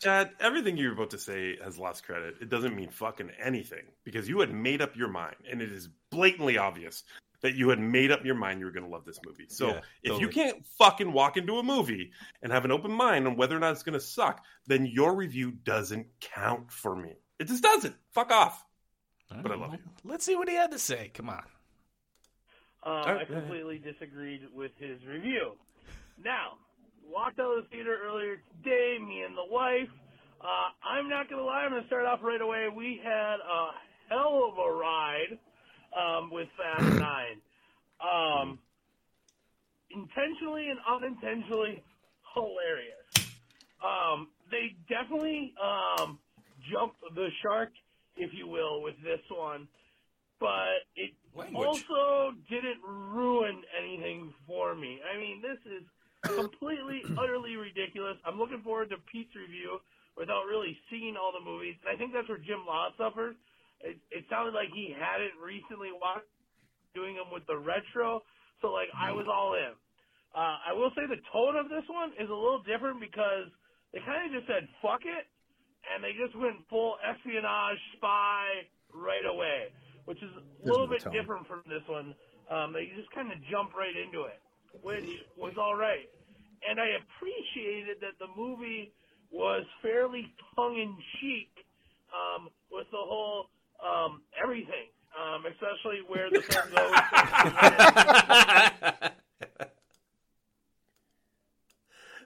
[0.00, 2.34] Chad, everything you're about to say has lost credit.
[2.42, 5.88] It doesn't mean fucking anything because you had made up your mind, and it is
[6.10, 7.04] blatantly obvious
[7.42, 9.46] that you had made up your mind you were going to love this movie.
[9.48, 10.20] So Yeah, if totally.
[10.22, 12.10] you can't fucking walk into a movie
[12.42, 15.14] and have an open mind on whether or not it's going to suck, then your
[15.14, 17.12] review doesn't count for me.
[17.38, 17.94] It just doesn't.
[18.12, 18.62] Fuck off.
[19.42, 19.78] But I love you.
[20.04, 21.10] Let's see what he had to say.
[21.14, 21.42] Come on.
[22.86, 25.52] Right, I completely disagreed with his review.
[26.22, 26.58] Now,
[27.08, 29.88] walked out of the theater earlier today, me and the wife.
[30.40, 32.68] Uh, I'm not going to lie, I'm going to start off right away.
[32.74, 33.70] We had a
[34.10, 35.38] hell of a ride
[35.96, 37.40] um, with Fast 9.
[38.04, 38.58] Um,
[39.90, 41.82] intentionally and unintentionally
[42.34, 43.08] hilarious.
[43.82, 46.18] Um, they definitely um,
[46.72, 47.70] jumped the shark,
[48.16, 49.68] if you will, with this one,
[50.40, 51.66] but it Language.
[51.66, 55.00] also didn't ruin anything for me.
[55.02, 55.84] I mean, this is
[56.22, 58.16] completely, utterly ridiculous.
[58.24, 59.80] I'm looking forward to Pete's review
[60.16, 63.34] without really seeing all the movies, and I think that's where Jim Law suffered.
[63.80, 66.30] It, it sounded like he hadn't recently watched
[66.94, 68.22] doing them with the retro,
[68.62, 69.74] so like I was all in.
[70.34, 73.50] Uh, I will say the tone of this one is a little different because
[73.92, 75.26] they kind of just said fuck it,
[75.90, 79.74] and they just went full espionage spy right away,
[80.04, 81.12] which is a little bit tone.
[81.12, 82.14] different from this one.
[82.50, 84.40] Um, they just kind of jump right into it,
[84.82, 86.08] which was all right.
[86.68, 88.92] And I appreciated that the movie
[89.30, 91.50] was fairly tongue in cheek
[92.12, 93.46] um, with the whole
[93.84, 94.88] um, everything,
[95.18, 96.92] um, especially where the film goes.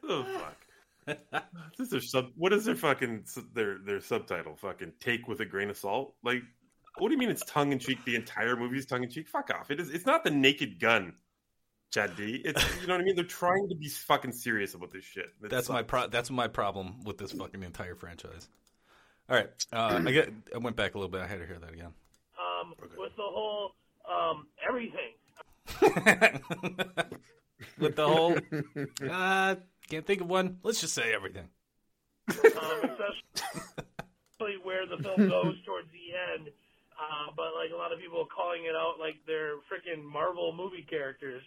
[0.08, 0.56] Oh fuck.
[1.76, 2.30] This is their sub.
[2.36, 3.24] What is their fucking
[3.54, 4.56] their their subtitle?
[4.56, 6.14] Fucking take with a grain of salt.
[6.24, 6.42] Like,
[6.98, 8.04] what do you mean it's tongue in cheek?
[8.04, 9.28] The entire movie is tongue in cheek.
[9.28, 9.70] Fuck off.
[9.70, 9.90] It is.
[9.90, 11.14] It's not the Naked Gun.
[11.90, 12.42] Chad D.
[12.44, 13.16] It's you know what I mean.
[13.16, 15.26] They're trying to be fucking serious about this shit.
[15.42, 18.48] It That's my pro- that's my problem with this fucking entire franchise.
[19.30, 20.30] All right, uh, I get.
[20.54, 21.22] I went back a little bit.
[21.22, 21.92] I had to hear that again.
[22.38, 23.72] um, with the whole
[24.10, 25.12] um, everything.
[27.78, 28.36] With the whole,
[29.10, 29.56] uh,
[29.90, 30.58] can't think of one.
[30.62, 31.48] Let's just say everything.
[32.30, 32.36] um,
[33.34, 36.50] especially where the film goes towards the end.
[36.98, 40.82] Uh, but like a lot of people calling it out like they're freaking Marvel movie
[40.90, 41.42] characters,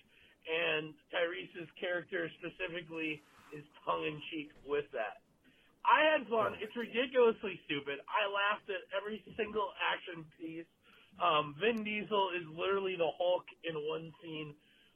[0.47, 3.19] and Tyrese's character specifically
[3.51, 5.19] is tongue in cheek with that.
[5.83, 6.55] I had fun.
[6.61, 7.99] It's ridiculously stupid.
[8.05, 10.69] I laughed at every single action piece.
[11.17, 14.53] Um, Vin Diesel is literally the Hulk in one scene.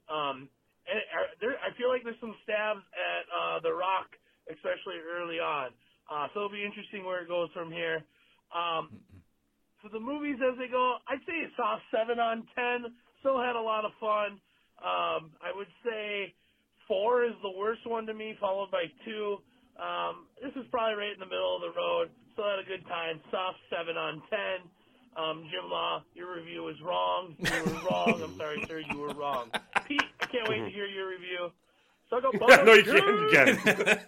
[0.08, 0.48] Um,
[0.86, 4.14] and uh, there, I feel like there's some stabs at uh, The Rock,
[4.46, 5.74] especially early on.
[6.06, 8.06] Uh, so it'll be interesting where it goes from here.
[8.54, 8.94] Um,
[9.86, 12.90] for the movies as they go, I'd say a soft seven on ten.
[13.20, 14.38] Still had a lot of fun.
[14.82, 16.34] Um, I would say
[16.88, 19.38] four is the worst one to me, followed by two.
[19.78, 22.10] Um, this is probably right in the middle of the road.
[22.32, 23.20] Still had a good time.
[23.30, 24.66] Soft seven on ten.
[25.16, 27.34] Um, Jim Law, your review was wrong.
[27.38, 28.20] You were wrong.
[28.22, 28.80] I'm sorry, sir.
[28.80, 29.50] You were wrong.
[29.88, 31.50] Pete, I can't wait to hear your review.
[32.08, 32.34] Suck up,
[32.64, 33.06] no, you can't.
[33.06, 34.00] You can't.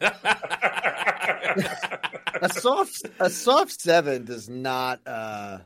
[2.43, 5.59] a soft a soft seven does not uh,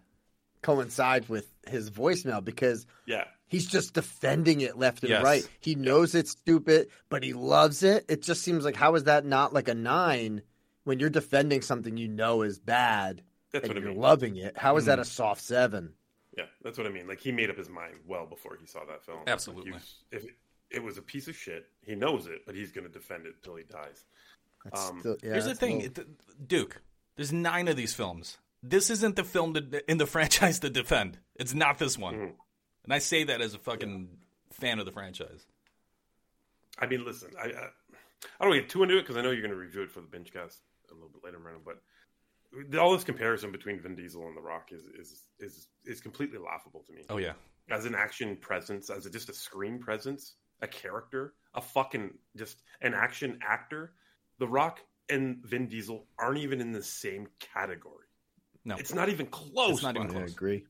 [0.63, 5.23] coincide with his voicemail because yeah, he's just defending it left and Yes.
[5.25, 5.49] right.
[5.61, 8.05] He knows it's stupid, but he loves it.
[8.09, 10.43] It just seems like how is that not like a nine
[10.85, 13.23] when you're defending something you know is bad
[13.53, 14.01] That's and what I you're mean.
[14.01, 14.57] loving it?
[14.57, 15.03] How is that Mm.
[15.03, 15.93] a soft seven?
[16.37, 17.07] Yeah, that's what I mean.
[17.07, 19.19] Like he made up his mind well before he saw that film.
[19.27, 19.67] Absolutely.
[19.67, 20.25] he was- if
[20.73, 23.27] it, it was a piece of shit, he knows it, but he's going to defend
[23.27, 24.05] it till he dies.
[24.65, 26.05] That's Um, still, yeah, Here's the that's a thing, little-
[26.47, 26.83] Duke.
[27.17, 28.39] There's nine of these films.
[28.63, 31.19] This isn't the film to, in the franchise to defend.
[31.35, 32.33] It's not this one, Mhm.
[32.85, 34.09] and I say that as a fucking
[34.51, 35.47] fan of the franchise.
[36.79, 37.69] I mean, listen, I I,
[38.41, 40.01] I don't get too into it because I know you're going to review it for
[40.01, 40.61] the binge cast
[40.91, 41.63] a little bit later, Brandon.
[41.65, 46.39] But all this comparison between Vin Diesel and The Rock is is is is completely
[46.39, 47.03] laughable to me.
[47.11, 47.33] Oh yeah,
[47.71, 52.63] as an action presence, as a, just a screen presence, a character, a fucking just
[52.81, 53.93] an action actor.
[54.39, 58.07] The Rock and Vin Diesel aren't even in the same category.
[58.65, 59.73] no, It's not even close.
[59.75, 60.19] It's not even buddy.
[60.19, 60.33] I close.
[60.33, 60.65] agree.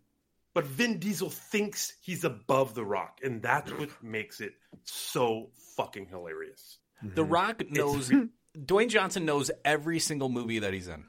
[0.54, 6.06] But Vin Diesel thinks he's above The Rock, and that's what makes it so fucking
[6.06, 6.78] hilarious.
[7.04, 7.14] Mm-hmm.
[7.14, 8.10] The Rock knows.
[8.58, 11.04] Dwayne Johnson knows every single movie that he's in.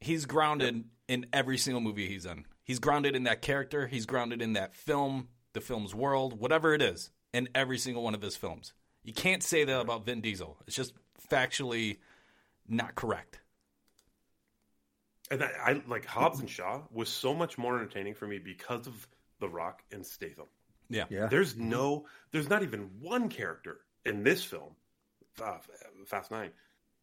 [0.00, 2.44] He's grounded in every single movie he's in.
[2.64, 3.86] He's grounded in that character.
[3.86, 8.14] He's grounded in that film, the film's world, whatever it is, in every single one
[8.14, 8.72] of his films.
[9.04, 10.56] You can't say that about Vin Diesel.
[10.66, 10.94] It's just
[11.30, 11.98] factually
[12.68, 13.40] not correct.
[15.30, 18.86] And I, I like Hobbs and Shaw was so much more entertaining for me because
[18.86, 19.08] of
[19.40, 20.46] The Rock and Statham.
[20.88, 21.04] Yeah.
[21.10, 21.26] Yeah.
[21.26, 24.74] There's no, there's not even one character in this film,
[25.42, 25.58] uh,
[26.06, 26.50] Fast Nine,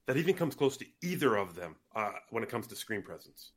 [0.05, 3.51] that even comes close to either of them uh, when it comes to screen presence.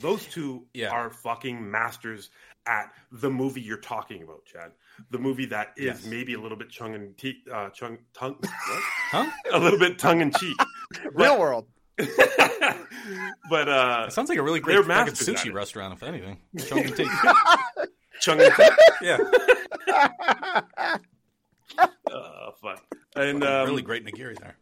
[0.00, 0.90] Those two Yeah.
[0.90, 2.30] are fucking masters
[2.66, 4.72] at the movie you're talking about, Chad.
[5.10, 6.04] The movie that is Yes.
[6.06, 8.50] maybe a little bit chung and cheek, uh, chung, tongue, what?
[9.10, 9.30] Huh?
[9.52, 10.56] a little bit tongue in cheek.
[11.12, 11.66] Real world.
[11.96, 16.02] but uh, It sounds like a really they're great fucking masters at sushi restaurant, if
[16.02, 16.38] anything.
[16.66, 17.08] Chung and take.
[18.20, 18.72] Chung and cheek.
[19.02, 19.18] yeah.
[21.78, 22.84] Uh, fuck.
[23.16, 24.56] And um, really great nigiri there.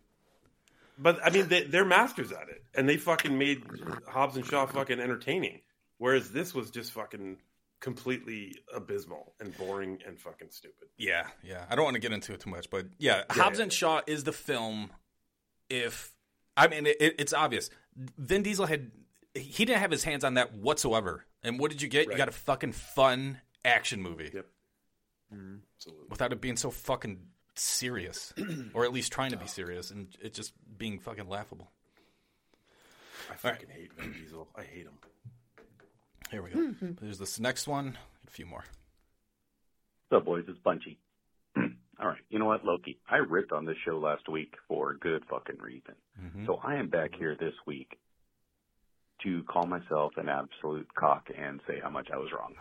[0.99, 3.62] But I mean, they, they're masters at it, and they fucking made
[4.09, 5.61] Hobbs and Shaw fucking entertaining.
[5.99, 7.38] Whereas this was just fucking
[7.80, 10.88] completely abysmal and boring and fucking stupid.
[10.97, 11.64] Yeah, yeah.
[11.70, 13.64] I don't want to get into it too much, but yeah, Yeah, Hobbs yeah.
[13.64, 14.90] and Shaw is the film.
[15.68, 16.12] If
[16.57, 17.70] I mean, it, it's obvious.
[18.18, 18.90] Vin Diesel had
[19.34, 21.26] he didn't have his hands on that whatsoever.
[21.42, 22.09] And what did you get?
[22.11, 24.30] You got a fucking fun action movie.
[24.32, 24.47] Yep.
[25.34, 25.57] Mm-hmm.
[25.76, 26.07] Absolutely.
[26.09, 27.18] Without it being so fucking
[27.59, 28.33] serious,
[28.75, 31.71] or at least trying to be serious, and it just being fucking laughable.
[33.31, 34.49] I fucking hate Vin Diesel.
[34.57, 34.99] I hate him.
[36.31, 36.75] Here we go.
[37.01, 37.97] There's this next one.
[38.27, 38.65] A few more.
[40.09, 40.45] What's up, boys?
[40.49, 40.99] It's Bunchy.
[41.57, 42.99] All right, you know what, Loki?
[43.09, 45.95] I ripped on this show last week for a good fucking reason.
[46.23, 46.47] Mm-hmm.
[46.47, 47.99] So I am back here this week
[49.23, 52.55] to call myself an absolute cock and say how much I was wrong.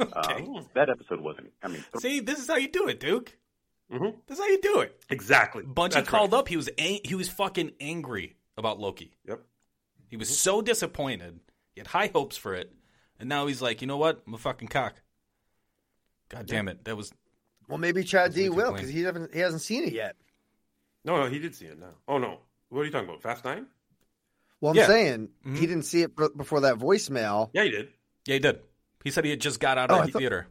[0.12, 1.52] um, that episode wasn't.
[1.62, 3.36] I mean, See, this is how you do it, Duke.
[3.94, 4.18] Mm-hmm.
[4.26, 5.00] This is how you do it.
[5.10, 5.62] Exactly.
[5.62, 6.38] Bungie That's called right.
[6.40, 6.48] up.
[6.48, 9.12] He was ang- he was fucking angry about Loki.
[9.28, 9.40] Yep.
[10.08, 11.40] He was so disappointed.
[11.74, 12.72] He had high hopes for it,
[13.20, 14.22] and now he's like, you know what?
[14.26, 15.00] I'm a fucking cock.
[16.28, 16.84] God damn it!
[16.84, 17.12] That was
[17.68, 20.16] Well, maybe Chad D will because he haven't he hasn't seen it yet.
[21.04, 21.90] No, no, he did see it now.
[22.08, 22.38] Oh no,
[22.70, 23.22] what are you talking about?
[23.22, 23.66] Fast Nine?
[24.60, 24.86] Well, I'm Yeah.
[24.86, 25.56] saying Mhm.
[25.58, 27.50] he didn't see it b- before that voicemail.
[27.52, 27.88] Yeah, he did.
[28.26, 28.34] yeah.
[28.34, 28.60] He did.
[29.04, 30.46] He said he had just got out Oh, of I the thought- theater.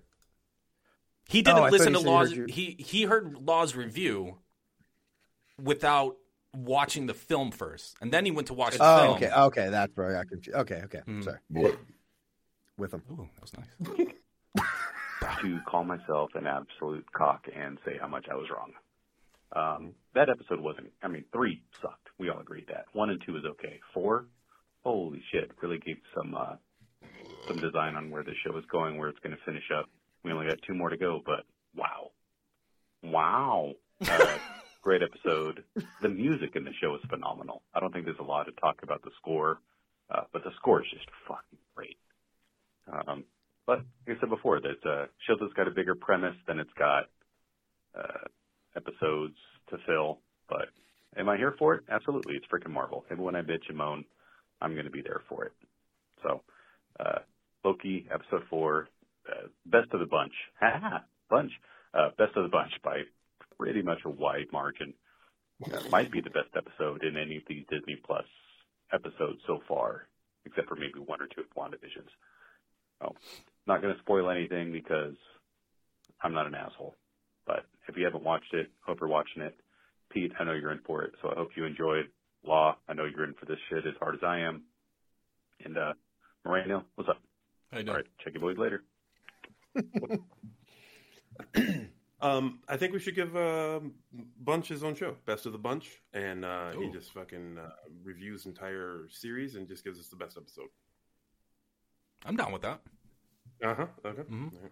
[1.33, 2.31] He Oh, didn't I thought listen to said he Law's.
[2.47, 4.37] He he heard Law's review
[5.59, 6.15] without
[6.55, 9.15] watching the film first, and then he went to watch the Oh, film.
[9.15, 10.55] okay, okay, that's where I got confused.
[10.59, 11.23] Okay, okay, Mhm.
[11.23, 11.39] sorry.
[12.77, 13.01] With him.
[13.11, 14.07] Ooh, that was nice.
[15.41, 18.73] to call myself an absolute cock and say how much I was wrong.
[19.55, 20.91] Um, that episode wasn't.
[21.01, 22.09] I mean, three sucked.
[22.19, 22.85] We all agreed that.
[22.93, 23.79] One and two is okay.
[23.91, 24.25] Four,
[24.83, 26.57] holy shit, really gave some uh,
[27.47, 29.89] some design on where the show is going, where it's going to finish up.
[30.23, 31.45] We only got two more to go, but
[31.75, 32.11] wow,
[33.03, 33.73] wow,
[34.07, 34.37] uh,
[34.81, 35.63] great episode.
[36.01, 37.61] The music in the show is phenomenal.
[37.73, 39.59] I don't think there's a lot to talk about the score,
[40.09, 41.97] uh, but the score is just fucking great.
[42.91, 43.25] Um,
[43.65, 46.73] but like I said before, there's a show that's got a bigger premise than it's
[46.77, 47.05] got
[47.97, 48.27] uh,
[48.75, 49.35] episodes
[49.69, 50.19] to fill.
[50.49, 50.69] But
[51.17, 51.83] am I here for it?
[51.89, 52.35] Absolutely.
[52.35, 53.05] It's freaking Marvel.
[53.11, 54.05] Even when I bitch and moan,
[54.61, 55.53] I'm going to be there for it.
[56.21, 56.41] So,
[56.99, 57.19] uh,
[57.63, 58.89] Loki, episode four,
[59.29, 60.33] uh, best of the bunch.
[60.59, 61.51] Ha ha, bunch.
[61.93, 63.03] Uh, best of the bunch by
[63.57, 64.93] pretty much a wide margin.
[65.71, 68.25] Uh, might be the best episode in any of these Disney Plus
[68.91, 70.07] episodes so far,
[70.45, 72.11] except for maybe one or two of WandaVision's.
[73.01, 73.15] Oh,
[73.67, 75.15] not going to spoil anything because
[76.21, 76.95] I'm not an asshole.
[77.45, 79.55] But if you haven't watched it, hope you're watching it.
[80.09, 82.05] Pete, I know you're in for it, so I hope you enjoyed.
[82.45, 84.63] Law, I know you're in for this shit as hard as I am.
[85.63, 85.93] And uh,
[86.45, 87.21] Moreno, what's up?
[87.71, 88.83] How you All right, check you boys later.
[92.21, 93.81] Um, I think we should give uh,
[94.39, 97.69] Bunch his own show, Best of the Bunch, and uh, he just fucking uh,
[98.01, 100.69] reviews entire series and just gives us the best episode.
[102.25, 102.79] I'm down with that.
[103.61, 103.87] Uh huh.
[104.05, 104.21] Okay.
[104.21, 104.53] Mhm.
[104.53, 104.71] All right.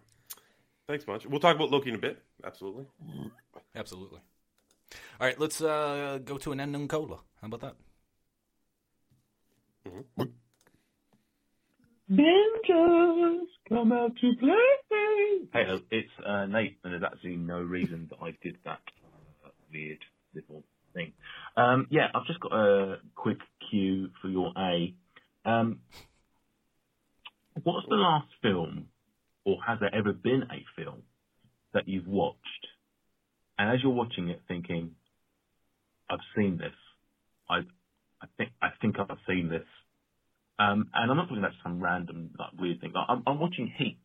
[0.87, 1.25] Thanks, Bunch.
[1.25, 2.23] We'll talk about Loki in a bit.
[2.45, 2.85] Absolutely.
[3.75, 4.21] Absolutely.
[5.19, 7.19] All right, let's uh, go to an unknown cola.
[7.41, 7.75] How about
[9.85, 10.31] that?
[12.12, 15.47] Ninjas come out to play.
[15.53, 18.82] Hey, uh, it's uh, Nate, and there's actually no reason that I did that
[19.45, 19.99] uh, weird
[20.36, 21.14] little thing.
[21.55, 23.38] Um, yeah, I've just got a quick
[23.70, 24.93] cue for your A.
[25.45, 25.80] Um,
[27.64, 28.88] what's the last film,
[29.45, 31.03] or has there ever been a film
[31.74, 32.68] that you've watched,
[33.57, 34.95] and as you're watching it, thinking,
[36.09, 36.76] "I've seen this.
[37.49, 37.59] I,
[38.22, 39.64] I think, I think I've seen this."
[40.62, 42.93] Um, and I'm not talking about some random like weird thing.
[42.95, 43.99] Like, I'm, I'm watching Heat.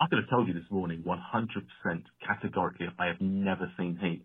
[0.00, 4.24] I could have told you this morning, 100% categorically, I have never seen Heat.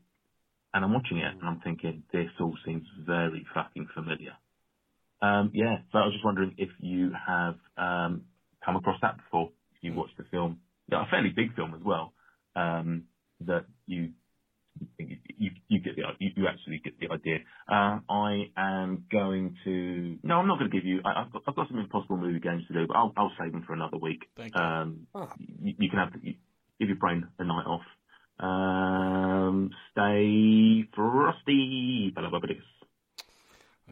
[0.74, 4.34] And I'm watching it and I'm thinking, this all seems very fucking familiar.
[5.22, 8.24] Um, yeah, so I was just wondering if you have um,
[8.66, 9.52] come across that before.
[9.76, 10.60] If you watched the film,
[10.92, 12.14] yeah, a fairly big film as well,
[12.56, 13.06] um,
[13.42, 14.12] that you
[14.98, 17.40] you, you get the you, you actually get the idea.
[17.68, 21.02] Uh, I am going to no, I'm not going to give you.
[21.06, 23.52] I, I've, got, I've got some impossible movie games to do, but I'll, I'll save
[23.52, 24.24] them for another week.
[24.36, 24.62] Thank you.
[24.62, 25.08] Um,
[25.62, 26.36] you, you can have you,
[26.80, 27.82] give your brain a night off.
[28.40, 32.12] Um, stay frosty.
[32.14, 32.56] Blah, blah, blah, blah.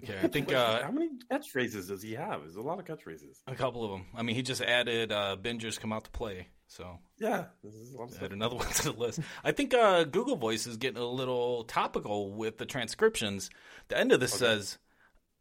[0.03, 2.41] Okay, I think uh, how many catchphrases does he have?
[2.41, 3.39] There's a lot of catchphrases.
[3.47, 4.05] a couple of them.
[4.15, 7.93] I mean, he just added uh, Bingers come out to play, so Yeah, this is
[7.93, 9.19] a lot of add another one to the list.
[9.43, 13.49] I think uh, Google Voice is getting a little topical with the transcriptions.
[13.89, 14.77] The end of this says,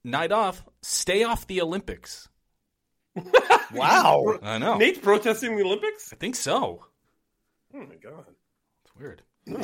[0.02, 2.28] "Night off, stay off the Olympics."
[3.74, 4.38] Wow.
[4.42, 4.78] I know.
[4.78, 6.10] Nate's protesting the Olympics.
[6.10, 6.86] I think so.
[7.74, 8.24] Oh my god.
[8.82, 9.22] It's weird.
[9.50, 9.58] All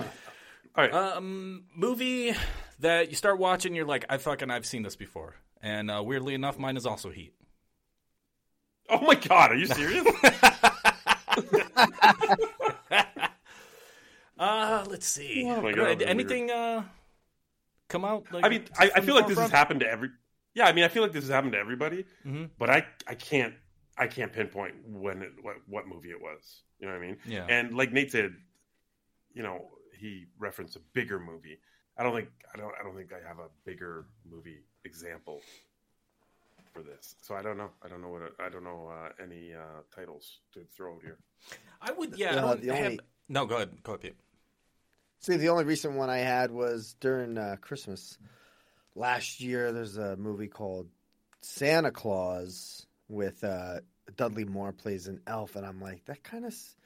[0.77, 0.93] right.
[0.93, 2.35] Um, movie
[2.81, 6.35] that you start watching, you're like, I fucking I've seen this before, and uh, weirdly
[6.35, 7.33] enough, mine is also Heat.
[8.91, 10.07] Oh my god, are you serious?
[14.37, 15.45] Uh, let's see.
[15.49, 16.83] Oh God, anything uh,
[17.89, 18.27] come out?
[18.33, 20.11] Like, I mean, I, I feel like this has happened to every.
[20.55, 22.51] Yeah, I mean, I feel like this has happened to everybody, Mhm.
[22.59, 23.55] but I I can't
[23.97, 26.63] I can't pinpoint when it what what movie it was.
[26.81, 27.17] You know what I mean?
[27.27, 27.47] Yeah.
[27.49, 28.35] And like Nate said,
[29.33, 31.61] you know, he referenced a bigger movie.
[31.97, 35.41] I don't think I don't I don't think I have a bigger movie example
[36.75, 37.15] for this.
[37.23, 37.71] So I don't know.
[37.83, 41.03] I don't know what it- I don't know uh, any uh, titles to throw out
[41.03, 41.19] here.
[41.81, 42.19] I would.
[42.19, 42.35] Yeah.
[42.35, 42.99] I Uh, don't the have-
[43.29, 43.83] No, go ahead.
[43.83, 44.17] Go ahead, Pete.
[45.21, 48.19] See, the only recent one I had was during uh, Christmas
[48.95, 49.73] last year.
[49.73, 50.89] There's a movie called
[51.41, 53.81] Santa Claus with uh,
[54.17, 56.77] Dudley Moore plays an elf, and I'm like, that kind of s-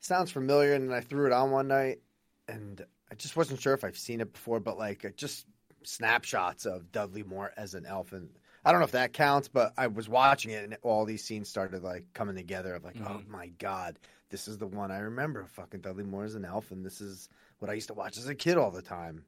[0.00, 0.72] sounds familiar.
[0.74, 2.00] And I threw it on one night,
[2.48, 5.46] and I just wasn't sure if I've seen it before, but like just
[5.84, 8.30] snapshots of Dudley Moore as an elf, and
[8.64, 11.48] I don't know if that counts, but I was watching it, and all these scenes
[11.48, 12.74] started like coming together.
[12.74, 13.28] Of like, oh Mhm.
[13.28, 13.98] my god,
[14.30, 15.44] this is the one I remember.
[15.46, 18.26] Fucking Dudley Moore as an elf, and this is what I used to watch as
[18.28, 19.24] a kid all the time.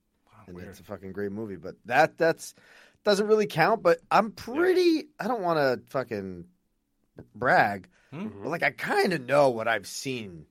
[0.47, 0.69] and weird.
[0.69, 1.57] it's a fucking great movie.
[1.57, 2.55] But that that's
[3.05, 3.83] doesn't really count.
[3.83, 5.09] But I'm pretty.
[5.19, 6.45] I don't want to fucking
[7.35, 8.29] brag, Hmm?
[8.43, 10.47] but like I kind of know what I've seen.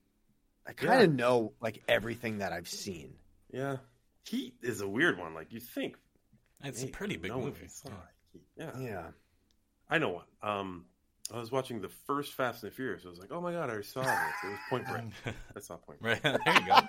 [0.68, 1.16] I kind of Yeah.
[1.16, 3.16] know like everything that I've seen.
[3.52, 3.78] Yeah,
[4.26, 5.34] Heat is a weird one.
[5.34, 5.98] Like you think
[6.64, 7.62] It's a pretty big know if movie.
[7.62, 7.96] he saw Heat.
[8.58, 8.72] Yeah.
[8.80, 9.04] Yeah.
[9.90, 10.26] I know one.
[10.42, 10.86] Um,
[11.34, 13.04] I was watching the first Fast and the Furious.
[13.06, 14.12] I was like, oh my god, I saw this.
[14.44, 15.04] It was Point Break.
[15.56, 16.24] I saw Point Break.
[16.24, 16.80] Right there you go.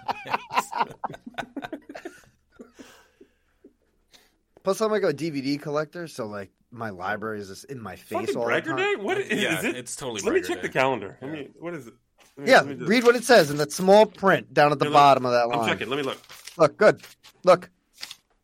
[4.63, 8.19] Plus, I'm like a DVD collector, so like my library is just in my face
[8.31, 8.79] Fucking all the Bragger time.
[8.79, 8.95] Day?
[8.97, 9.77] What is, Yeah, is it?
[9.77, 10.63] it's totally Let me check Day.
[10.63, 11.17] the calendar.
[11.23, 11.49] Let me.
[11.59, 11.95] What is it?
[12.37, 14.91] Me- Yeah, just- read what it says in that small print down at the Here,
[14.91, 14.99] look.
[14.99, 15.61] bottom of that line.
[15.61, 15.89] I'm checking.
[15.89, 16.19] Let me look.
[16.59, 17.01] Look, good.
[17.45, 17.71] Look.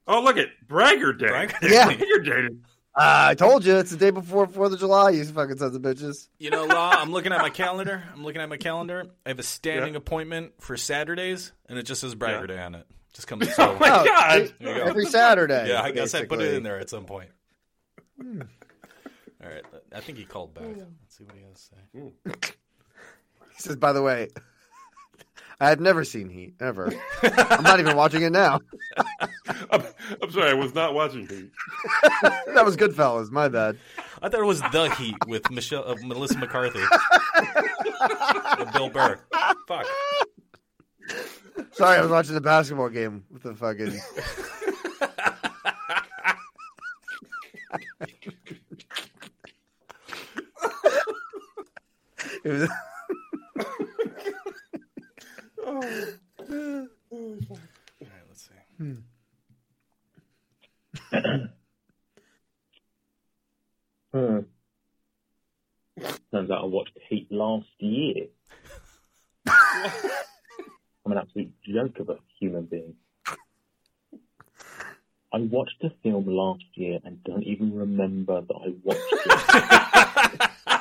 [0.07, 1.27] Oh, look at Bragger Day.
[1.29, 1.87] Bragger Yeah.
[1.87, 2.55] Bragger Day.
[2.95, 5.11] Uh, I told you it's the day before Fourth of July.
[5.11, 6.29] You fucking sons of bitches.
[6.39, 8.03] You know, Law, I'm looking at my calendar.
[8.13, 9.07] I'm looking at my calendar.
[9.25, 9.99] I have a standing Yeah.
[9.99, 12.57] appointment for Saturdays, and it just says Bragger Yeah.
[12.57, 12.87] Day on it.
[13.15, 13.71] Just comes so.
[13.73, 14.53] Oh my Oh, god.
[14.61, 14.85] There go.
[14.85, 15.69] Every Saturday.
[15.71, 17.31] yeah, I guess I put it in there at some point.
[18.21, 19.63] All right,
[19.95, 20.65] I think he called back.
[20.67, 22.53] Let's see what he has to say.
[23.55, 24.29] He says, by the way,
[25.63, 26.93] I had never seen Heat ever.
[27.23, 28.59] I'm not even watching it now.
[29.71, 29.85] I'm,
[30.21, 31.53] I'm sorry, I was not watching Heat.
[32.53, 33.31] that was Goodfellas.
[33.31, 33.79] My bad.
[34.21, 36.81] I thought it was The Heat with Michelle, uh, Melissa McCarthy,
[38.59, 39.21] with Bill Burr.
[39.69, 39.87] Fuck.
[41.71, 44.01] Sorry, I was watching the basketball game with the fucking.
[52.45, 52.69] it was.
[55.73, 56.89] All right,
[58.29, 58.53] let's see.
[64.13, 64.41] Hmm.
[66.31, 68.27] Turns out I watched Heat last year.
[69.47, 72.95] I'm an absolute joke of a human being.
[75.33, 79.01] I watched a film last year and don't even remember that I watched
[80.35, 80.51] it.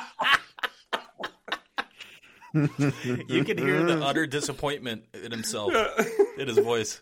[2.54, 5.72] You can hear the utter disappointment in himself,
[6.38, 7.00] in his voice.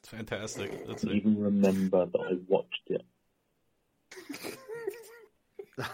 [0.00, 0.86] It's fantastic.
[0.86, 1.20] That's I don't it.
[1.20, 3.02] even remember that I watched it.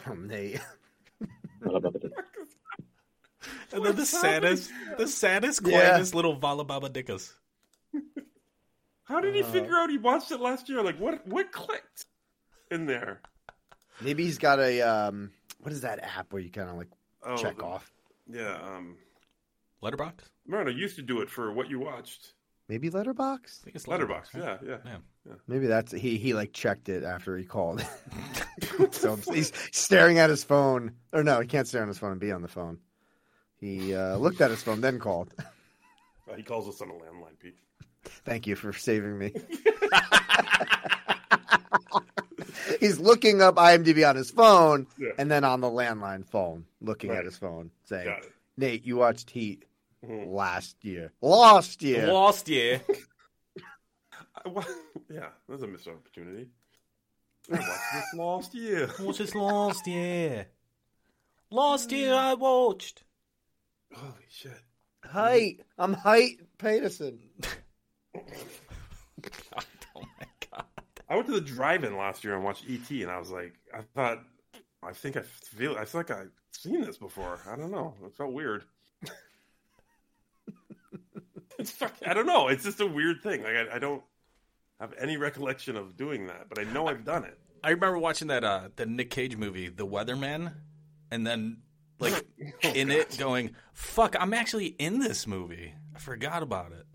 [0.07, 0.61] Oh, Nate.
[3.73, 5.71] And then the saddest, the saddest, Yeah.
[5.89, 7.33] quietest little Vala Baba Dickus.
[9.05, 10.83] How Uh, did he figure out he watched it last year?
[10.83, 12.07] Like, what what clicked
[12.71, 13.21] in there?
[14.01, 15.31] Maybe he's got a um.
[15.61, 16.89] What is that app where you kind of like
[17.23, 17.91] Oh, check the- off?
[18.31, 18.97] Yeah, um,
[19.83, 20.21] Letterboxd?
[20.47, 22.33] Moreno used to do it for what you watched.
[22.69, 23.61] Maybe Letterboxd.
[23.63, 24.59] I think it's Letterboxd, right?
[24.63, 24.97] yeah, yeah.
[25.27, 25.35] Yeah.
[25.47, 26.19] Maybe that's he.
[26.19, 27.85] He like checked it after he called.
[28.91, 30.93] so he's staring at his phone.
[31.13, 32.79] Or no, he can't stare on his phone and be on the phone.
[33.57, 35.35] He uh, looked at his phone, then called.
[35.39, 37.57] Uh, he calls us on a landline, Pete.
[38.25, 39.33] Thank you for saving me.
[42.81, 45.11] He's looking up IMDb on his phone Yeah.
[45.19, 47.19] and then on the landline phone, looking Right.
[47.21, 48.15] at his phone, saying,
[48.57, 49.65] Nate, you watched Heat
[50.05, 50.33] Mhm.
[50.33, 51.13] last year.
[51.21, 52.07] Last year.
[52.13, 52.81] Last year.
[55.11, 56.49] Yeah, that was a missed opportunity.
[57.51, 58.87] I watched this last year.
[58.99, 60.47] What is last year?
[61.51, 63.05] Last year I watched.
[63.93, 64.61] Holy shit.
[65.03, 65.61] Height.
[65.79, 67.19] I'm Height Peterson.
[71.09, 73.81] I went to the drive-in last year and watched ET, and I was like, I
[73.95, 74.23] thought,
[74.83, 77.39] I think I feel, I feel like I've seen this before.
[77.51, 77.95] I don't know.
[78.05, 78.65] It felt weird.
[81.59, 82.49] it's fuck, I don't know.
[82.49, 83.43] It's just a weird thing.
[83.43, 84.03] Like I, I don't
[84.81, 87.39] have any recollection of doing that, but I know I've done it.
[87.63, 90.53] I remember watching that uh the Nick Cage movie, The Weatherman,
[91.11, 91.59] and then
[91.99, 92.25] like
[92.63, 96.87] in it going, "Fuck, I'm actually in this movie." I forgot about it.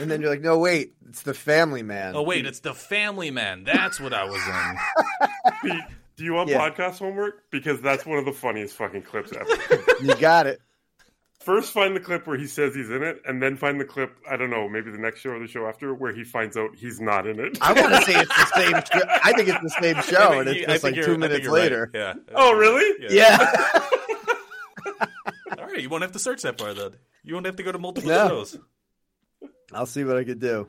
[0.00, 2.14] And then you're like, no, wait, it's the Family Man.
[2.14, 3.64] Oh wait, it's The Family Man.
[3.64, 4.40] That's what I was
[5.64, 5.82] in.
[6.16, 6.58] Do you want Yeah.
[6.70, 7.50] podcast homework?
[7.50, 9.82] Because that's one of the funniest fucking clips ever.
[10.02, 10.60] You got it.
[11.40, 14.16] First, find the clip where he says he's in it, and then find the clip.
[14.28, 16.70] I don't know, maybe the next show or the show after, where he finds out
[16.76, 17.56] he's not in it.
[17.62, 18.72] I want to say it's the same.
[19.00, 19.08] Show.
[19.24, 21.62] I think it's the same show, and it's think just like two minutes you're right.
[21.62, 21.90] later.
[21.94, 22.14] Yeah.
[22.34, 23.06] Oh, really?
[23.08, 23.52] Yeah.
[25.58, 26.92] All right, you won't have to search that far then.
[27.22, 28.28] You won't have to go to multiple No.
[28.28, 28.58] shows.
[29.72, 30.68] I'll see what I could do.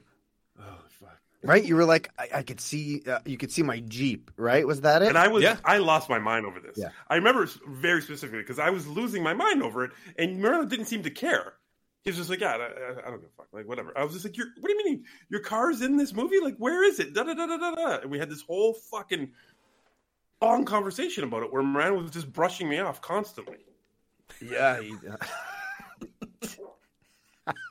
[0.60, 0.64] Oh
[1.00, 1.18] fuck!
[1.44, 1.64] Right?
[1.64, 3.02] You were like, I, I could see.
[3.08, 4.32] Uh, you could see my Jeep.
[4.38, 4.66] Right?
[4.66, 5.10] Was that it?
[5.10, 5.58] And I was, yeah.
[5.64, 6.78] I lost my mind over this.
[6.78, 6.90] Yeah.
[7.08, 10.86] I remember very specifically because I was losing my mind over it, and Merlin didn't
[10.86, 11.54] seem to care.
[12.04, 13.98] He was just like, yeah, I, I, I don't give a fuck, like whatever.
[13.98, 16.40] I was just like, You're, what do you mean your car's in this movie?
[16.42, 17.14] Like, where is it?
[17.14, 17.98] Da da da da da da.
[18.02, 19.32] And we had this whole fucking
[20.42, 23.58] long conversation about it, where Moreno was just brushing me off constantly.
[24.42, 24.82] Yeah.
[24.82, 24.94] He,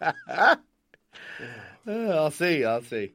[0.02, 0.56] Uh,
[1.88, 2.64] I'll see.
[2.64, 3.12] I'll see.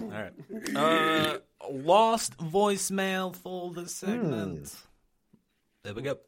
[0.00, 0.32] All right.
[0.74, 1.38] Uh,
[1.70, 4.68] lost voicemail for the segment.
[4.68, 4.88] Hmm.
[5.84, 6.18] There we go.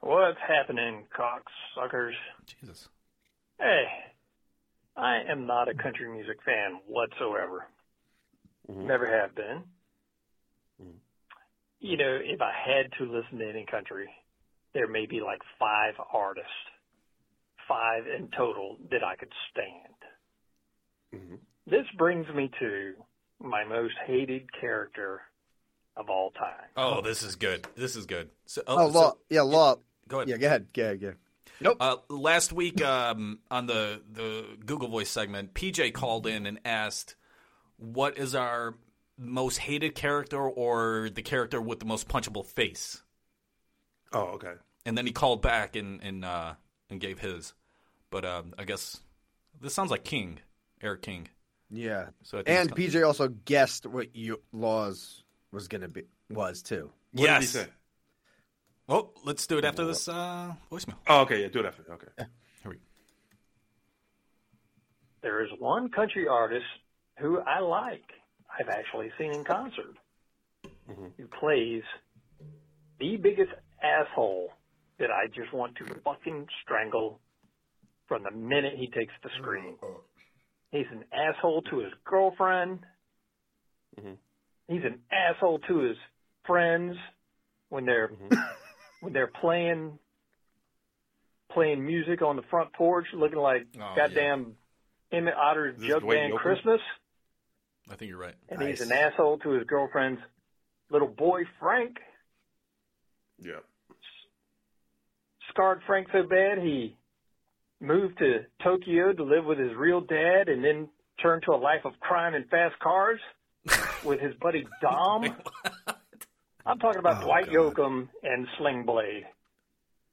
[0.00, 2.14] What's happening, cocksuckers?
[2.46, 2.88] Jesus.
[3.58, 3.84] Hey,
[4.96, 7.66] I am not a country music fan whatsoever.
[8.70, 8.86] Mm-hmm.
[8.86, 9.62] Never have been.
[10.80, 10.96] Mm-hmm.
[11.80, 14.08] You know, if I had to listen to any country,
[14.72, 16.50] there may be like five artists,
[17.68, 19.99] five in total that I could stand.
[21.66, 22.94] This brings me to
[23.42, 25.22] my most hated character
[25.96, 26.68] of all time.
[26.76, 27.66] Oh, this is good.
[27.76, 28.30] This is good.
[28.46, 29.12] So, Oh, so- law.
[29.28, 29.76] Yeah, law.
[30.08, 30.28] Go ahead.
[30.28, 30.66] Yeah, go ahead.
[30.72, 31.00] Go ahead.
[31.00, 31.18] Go ahead.
[31.62, 31.76] Nope.
[31.78, 37.16] Uh, last week um, on the the Google Voice segment, PJ called in and asked,
[37.76, 38.74] "What is our
[39.18, 43.02] most hated character or the character with the most punchable face?"
[44.12, 44.54] Oh, okay.
[44.86, 46.54] And then he called back and and uh,
[46.88, 47.52] and gave his.
[48.08, 48.98] But um, I guess
[49.60, 50.38] this sounds like King,
[50.82, 51.28] Eric King.
[51.70, 52.08] Yeah.
[52.22, 55.22] So and it's- PJ also guessed what you laws
[55.52, 56.90] was gonna be was too.
[57.12, 57.48] What did he yes.
[57.50, 57.66] say?
[58.86, 60.96] Well, let's do it after this uh, voicemail.
[61.06, 61.84] Oh, okay, yeah, do it after.
[61.92, 62.08] Okay.
[62.16, 62.80] Here we go.
[65.22, 66.66] There is one country artist
[67.18, 68.02] who I like.
[68.58, 69.96] I've actually seen in concert.
[70.88, 71.82] Who plays
[72.98, 74.48] the biggest asshole
[74.98, 77.20] that I just want to fucking strangle
[78.08, 79.76] from the minute he takes the screen.
[80.72, 82.80] He's an asshole to his girlfriend.
[83.98, 84.12] Mm-hmm.
[84.68, 85.96] He's an asshole to his
[86.46, 86.96] friends
[87.68, 88.34] when they're mm-hmm.
[89.00, 89.98] when they're playing
[91.52, 94.54] playing music on the front porch, looking like Oh, goddamn
[95.12, 96.80] Emmett Otter's Is this Jug Band Christmas.
[97.90, 98.36] I think you're right.
[98.48, 100.20] And he's an asshole to his girlfriend's
[100.90, 101.96] little boy Frank.
[103.40, 103.60] Yeah.
[105.50, 106.96] Scarred Frank so bad he
[107.80, 110.88] moved to Tokyo to live with his real dad and then
[111.22, 113.20] turned to a life of crime and fast cars
[114.04, 115.24] with his buddy Dom.
[116.66, 119.24] I'm talking about oh, Dwight Yoakam and Sling Blade.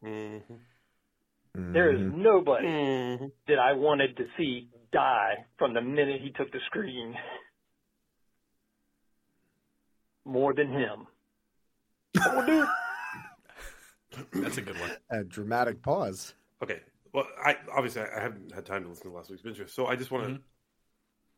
[0.03, 1.73] Mm-hmm.
[1.73, 2.21] There is mm-hmm.
[2.21, 3.25] nobody mm-hmm.
[3.47, 7.15] that I wanted to see die from the minute he took the screen
[10.25, 11.07] more than him.
[12.25, 12.67] Oh, dude.
[14.43, 14.89] That's a good one.
[15.11, 16.33] A dramatic pause.
[16.63, 16.79] Okay.
[17.13, 19.95] Well, I obviously I haven't had time to listen to last week's binge, so I
[19.95, 20.39] just want to.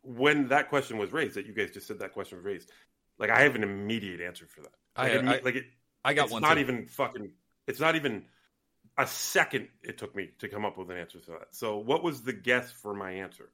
[0.02, 2.72] When that question was raised, that you guys just said that question was raised,
[3.18, 4.72] like I have an immediate answer for that.
[4.96, 5.66] I- Like, imme- I- like it.
[6.06, 6.62] I got it's one, Not too.
[6.62, 7.32] even fucking.
[7.68, 8.26] It's not even
[8.98, 9.68] a second.
[9.84, 11.48] It took me to come up with an answer to that.
[11.54, 13.50] So, what was the guess for my answer?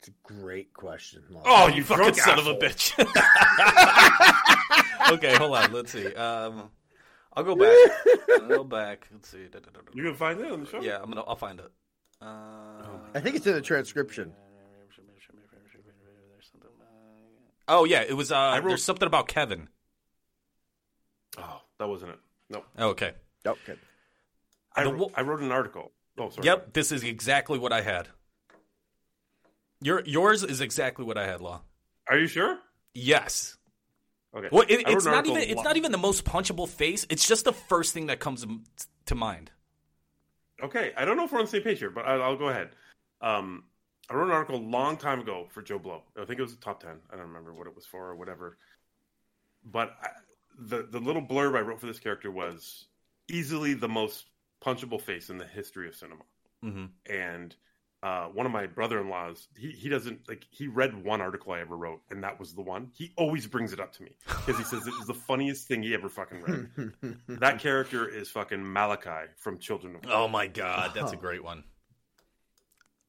[0.00, 1.22] It's a great question.
[1.30, 1.42] Law.
[1.46, 2.92] Oh, you fucking drunk son of a bitch.
[5.12, 5.72] okay, hold on.
[5.72, 6.14] Let's see.
[6.14, 6.70] Um,
[7.36, 7.76] I'll go back.
[8.30, 9.08] I'll go back.
[9.12, 9.44] Let's see.
[9.50, 9.90] Da, da, da, da.
[9.92, 10.80] You gonna find it on the show?
[10.80, 11.22] Yeah, I'm gonna.
[11.22, 11.70] I'll find it.
[12.22, 14.32] I think it's in the transcription.
[17.66, 18.30] Oh yeah, it was.
[18.30, 19.68] Uh, wrote- there's something about Kevin.
[21.38, 22.18] Oh, that wasn't it.
[22.50, 22.64] No.
[22.78, 23.12] Oh, okay.
[23.46, 23.74] Okay.
[24.76, 25.92] I, wrote, I wrote an article.
[26.18, 26.46] Oh, sorry.
[26.46, 28.08] Yep, this is exactly what I had.
[29.80, 31.62] Your yours is exactly what I had, Law.
[32.08, 32.58] Are you sure?
[32.94, 33.56] Yes.
[34.34, 34.48] Okay.
[34.50, 37.06] Well, it, it's not even it's not even the most punchable face.
[37.08, 38.44] It's just the first thing that comes
[39.06, 39.50] to mind.
[40.62, 42.48] Okay, I don't know if we're on the same page here, but I, I'll go
[42.48, 42.70] ahead.
[43.20, 43.64] Um,
[44.08, 46.02] I wrote an article a long time ago for JoBlo.
[46.20, 46.96] I think it was the top ten.
[47.10, 48.58] I don't remember what it was for or whatever.
[49.64, 50.08] But I,
[50.58, 52.86] the the little blurb I wrote for this character was
[53.28, 54.26] easily the most
[54.64, 56.22] punchable face in the history of cinema.
[56.64, 56.86] Mm-hmm.
[57.12, 57.54] And
[58.04, 61.74] uh, one of my brother-in-laws, he he doesn't like he read one article I ever
[61.76, 62.90] wrote, and that was the one.
[62.94, 65.82] He always brings it up to me because he says it was the funniest thing
[65.82, 67.16] he ever fucking read.
[67.40, 71.64] that character is fucking Malachi from Children of Oh my god, that's a great one.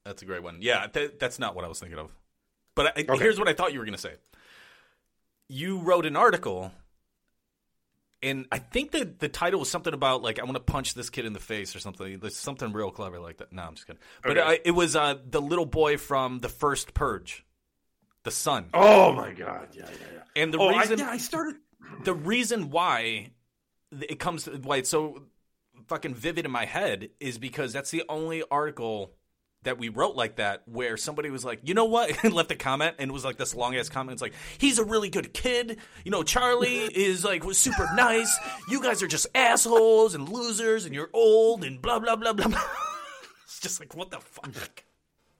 [0.05, 0.59] That's a great one.
[0.61, 2.11] Yeah, th- that's not what I was thinking of.
[2.75, 3.17] But I, Okay.
[3.23, 4.13] here's what I thought you were going to say.
[5.49, 6.71] You wrote an article,
[8.25, 11.09] and I think that the title was something about like I want to punch this
[11.09, 12.19] kid in the face or something.
[12.19, 13.53] There's something real clever like that.
[13.53, 14.01] No, I'm just kidding.
[14.23, 14.41] But Okay.
[14.49, 17.45] I, it was uh, the little boy from the first Purge,
[18.23, 18.65] the son.
[18.73, 19.69] Oh my god!
[19.73, 20.41] Yeah, yeah, yeah.
[20.43, 21.55] And the Oh, I- reason yeah, I started.
[22.03, 23.31] the reason why
[23.91, 25.23] it comes why it's so
[25.87, 29.11] fucking vivid in my head is because that's the only article
[29.65, 32.55] that we wrote like that where somebody was like, you know what, and left a
[32.55, 34.13] comment and it was like this long ass comment.
[34.13, 35.77] It's like he's a really good kid.
[36.03, 38.35] You know, Charlie is like was super nice.
[38.69, 42.47] You guys are just assholes and losers, and you're old and blah blah blah blah.
[42.47, 42.63] blah.
[43.43, 44.83] it's just like what the fuck.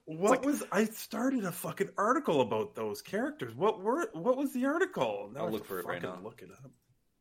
[0.06, 3.56] What was I started a fucking article about those characters?
[3.56, 5.32] What were what was the article?
[5.34, 6.24] Now I'll look for it right fucking now.
[6.24, 6.72] Look it up.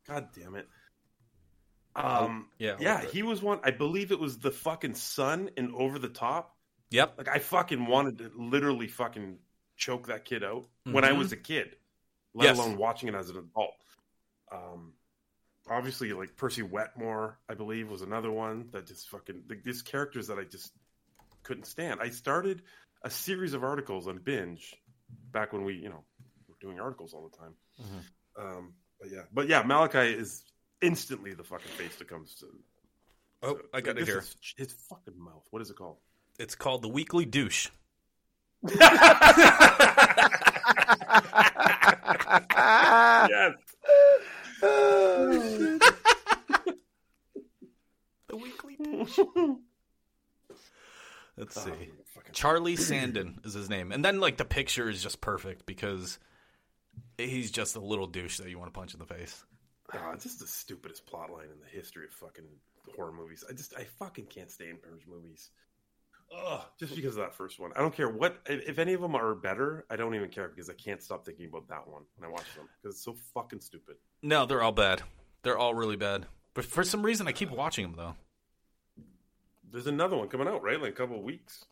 [0.07, 0.69] God damn it.
[1.97, 2.49] Um.
[2.59, 2.93] yeah, yeah.
[2.95, 3.13] look for it.
[3.13, 3.61] He was one.
[3.63, 6.54] I believe it was the fucking son in Over the Top.
[6.91, 7.15] Yep.
[7.19, 9.39] Like I fucking wanted to literally fucking
[9.77, 11.19] choke that kid out when I Mhm.
[11.19, 11.77] was a kid,
[12.35, 12.59] let Yes.
[12.59, 13.75] alone watching it as an adult.
[14.51, 14.95] Um.
[15.67, 20.27] Obviously, like Percy Wetmore, I believe, was another one that just fucking like, these characters
[20.27, 20.75] that I just
[21.43, 22.01] couldn't stand.
[22.03, 22.63] I started
[23.01, 24.75] a series of articles on binge
[25.33, 26.05] back when we, you know,
[26.49, 27.57] were doing articles all the time.
[28.37, 30.45] Um, but yeah, but yeah, Malachi is
[30.83, 32.47] instantly the fucking face that comes to.
[33.43, 34.19] Oh, I got it here.
[34.19, 35.47] is His fucking mouth.
[35.51, 35.97] What is it called?
[36.39, 37.69] It's called the Weekly Douche.
[42.49, 43.53] yes.
[48.29, 49.19] The Weekly Douche.
[51.37, 51.73] Let's see.
[52.33, 53.93] Charlie Sandin is his name.
[53.93, 56.19] And then like the picture is just perfect because
[57.19, 59.45] he's just a little douche that you want to punch in the face.
[59.93, 62.45] Oh, it's just the stupidest plot line in the history of fucking
[62.97, 63.45] horror movies.
[63.49, 65.51] I just, I fucking can't stand Purge movies.
[66.33, 67.71] Ugh, just because of that first one.
[67.77, 70.49] I don't care what, if if any of them are better, I don't even care
[70.49, 73.15] because I can't stop thinking about that one when I watch them because it's so
[73.35, 73.97] fucking stupid.
[74.23, 75.03] No, they're all bad.
[75.43, 76.27] They're all really bad.
[76.55, 78.15] But for some reason I keep watching them though.
[79.71, 80.81] There's another one coming out, right?
[80.81, 81.65] Like a couple of weeks.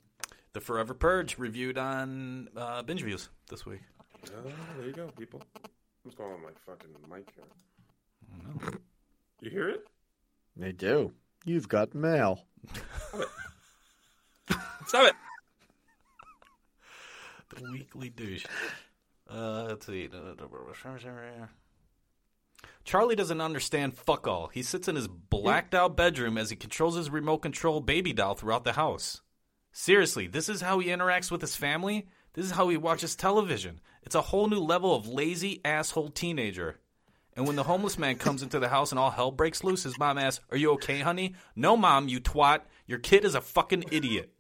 [0.53, 3.81] The Forever Purge reviewed on uh, Binge Views this week.
[4.27, 5.41] Oh, there you go, people.
[6.03, 8.73] What's going on with my fucking mic here?
[9.41, 9.87] You hear it?
[10.57, 11.13] They do.
[11.45, 12.45] You've got mail.
[14.87, 15.15] Stop it.
[17.55, 18.47] The Weekly Douche.
[19.29, 20.09] Uh, let's see.
[22.85, 24.49] Charlie doesn't understand fuck all.
[24.49, 28.35] He sits in his blacked out bedroom as he controls his remote control baby doll
[28.35, 29.21] throughout the house.
[29.73, 32.07] Seriously, this is how he interacts with his family?
[32.35, 33.81] This is how he watches television.
[34.03, 36.79] It's a whole new level of lazy asshole teenager.
[37.35, 39.99] And when the homeless man comes into the house and all hell breaks loose, his
[39.99, 41.35] mom asks, Are you okay, honey?
[41.57, 42.61] No, mom, you twat.
[42.87, 44.32] Your kid is a fucking idiot.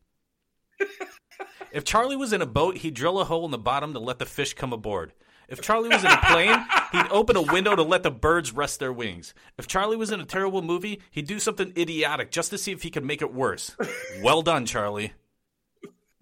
[1.73, 4.18] If Charlie was in a boat, he'd drill a hole in the bottom to let
[4.18, 5.12] the fish come aboard.
[5.49, 6.59] If Charlie was in a plane,
[6.93, 9.35] he'd open a window to let the birds rest their wings.
[9.59, 12.83] If Charlie was in a terrible movie, he'd do something idiotic just to see if
[12.83, 13.77] he could make it worse.
[14.23, 15.12] Well done, Charlie.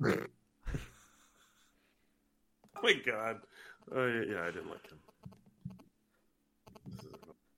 [0.02, 0.26] Oh
[2.82, 3.40] my god.
[3.94, 4.98] Yeah, yeah, I didn't like him.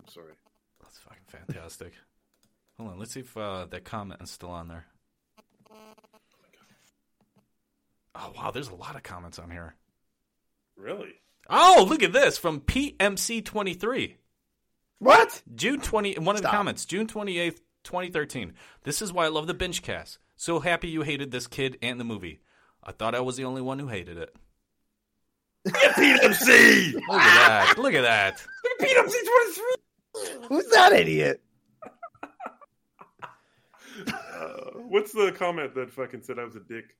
[0.00, 0.32] I'm sorry.
[0.80, 1.92] That's fucking fantastic.
[2.78, 4.86] Hold on, let's see if uh, that comment is still on there.
[8.14, 9.74] Oh wow, there's a lot of comments on here.
[10.76, 11.14] Really?
[11.48, 14.14] Oh, look at this from PMC23.
[14.98, 15.42] What?
[15.54, 18.52] June 20 one of the comments, June 28th, 2013.
[18.84, 20.18] This is why I love the binge cast.
[20.36, 22.40] So happy you hated this kid and the movie.
[22.82, 24.34] I thought I was the only one who hated it.
[25.68, 26.94] PMC!
[26.94, 27.78] Look at that.
[27.78, 28.42] Look at that.
[28.80, 29.14] PMC
[30.14, 30.46] 23!
[30.48, 31.40] Who's that idiot?
[34.06, 36.96] Uh, What's the comment that fucking said I was a dick?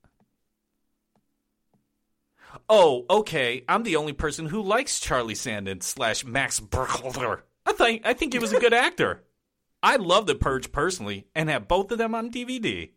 [2.69, 3.65] Oh, okay.
[3.69, 7.45] I'm the only person who likes Charlie Sandin slash Max Burkholder.
[7.65, 9.23] I think I think he was a good actor.
[9.83, 12.91] I love The Purge personally, and have both of them on DVD.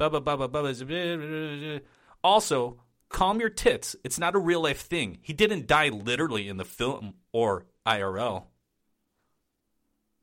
[0.00, 1.80] Bubba, bubba, bubba.
[2.24, 3.94] Also, calm your tits.
[4.02, 5.18] It's not a real life thing.
[5.22, 8.44] He didn't die literally in the film or IRL.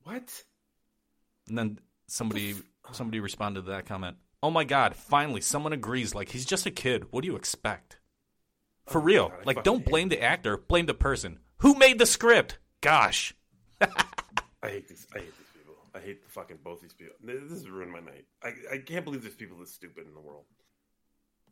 [0.02, 0.44] What?
[1.48, 2.54] And then somebody
[2.92, 4.16] somebody responded to that comment.
[4.42, 7.06] Oh my god, finally someone agrees like he's just a kid.
[7.10, 7.98] What do you expect?
[8.86, 9.28] For oh real.
[9.28, 11.38] God, like don't blame the actor, blame the person.
[11.58, 12.58] Who made the script?
[12.80, 13.34] Gosh.
[13.80, 13.88] I
[14.62, 15.06] hate these.
[15.14, 15.74] I hate these people.
[15.94, 17.14] I hate the fucking both these people.
[17.22, 18.24] This has ruined my night.
[18.42, 20.44] I, I can't believe there's people this stupid in the world.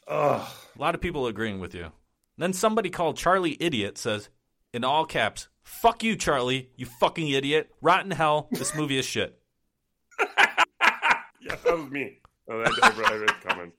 [0.08, 0.48] Ugh.
[0.76, 1.92] A lot of people agreeing with you.
[2.38, 4.30] Then somebody called Charlie idiot says
[4.72, 7.70] in all caps, "Fuck you, Charlie, you fucking idiot.
[7.80, 8.48] Rotten hell.
[8.50, 9.38] This movie is shit."
[11.42, 12.19] Yeah, that was me.
[12.50, 13.72] Oh, I, I, I read the comment.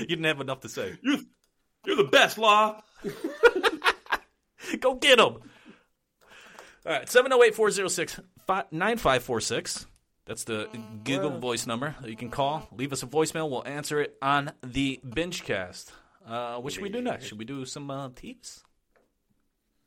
[0.00, 0.98] You didn't have enough to say.
[1.02, 1.18] You're,
[1.86, 2.82] you're the best, Law.
[4.80, 5.38] Go get him.
[6.86, 8.20] All right, 708 406
[8.70, 9.86] 9546.
[10.26, 10.68] That's the
[11.04, 12.68] Google voice number that you can call.
[12.72, 13.48] Leave us a voicemail.
[13.48, 15.90] We'll answer it on the Bingecast.
[16.26, 17.26] Uh, what should we do next?
[17.26, 18.62] Should we do some uh, thieves?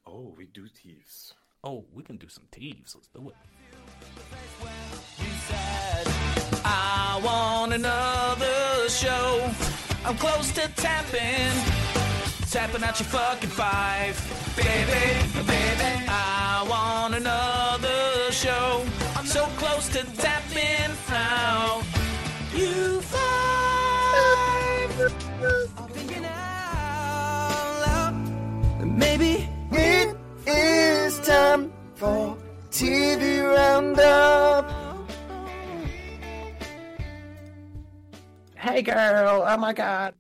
[0.06, 1.36] Oh, we do thieves.
[1.64, 2.96] Oh, we can do some thieves.
[2.96, 3.36] Let's do it.
[7.22, 9.52] I want another show.
[10.04, 11.54] I'm close to tapping,
[12.50, 14.18] tapping out your fucking five,
[14.56, 16.06] baby, baby.
[16.10, 18.84] I want another show.
[19.16, 21.84] I'm so close to tapping out.
[22.56, 23.22] You five.
[25.92, 28.88] Thinking out loud.
[28.98, 30.18] Maybe It
[30.48, 32.36] is time for
[32.72, 34.81] TV Roundup.
[38.62, 40.14] Hey girl, oh my god.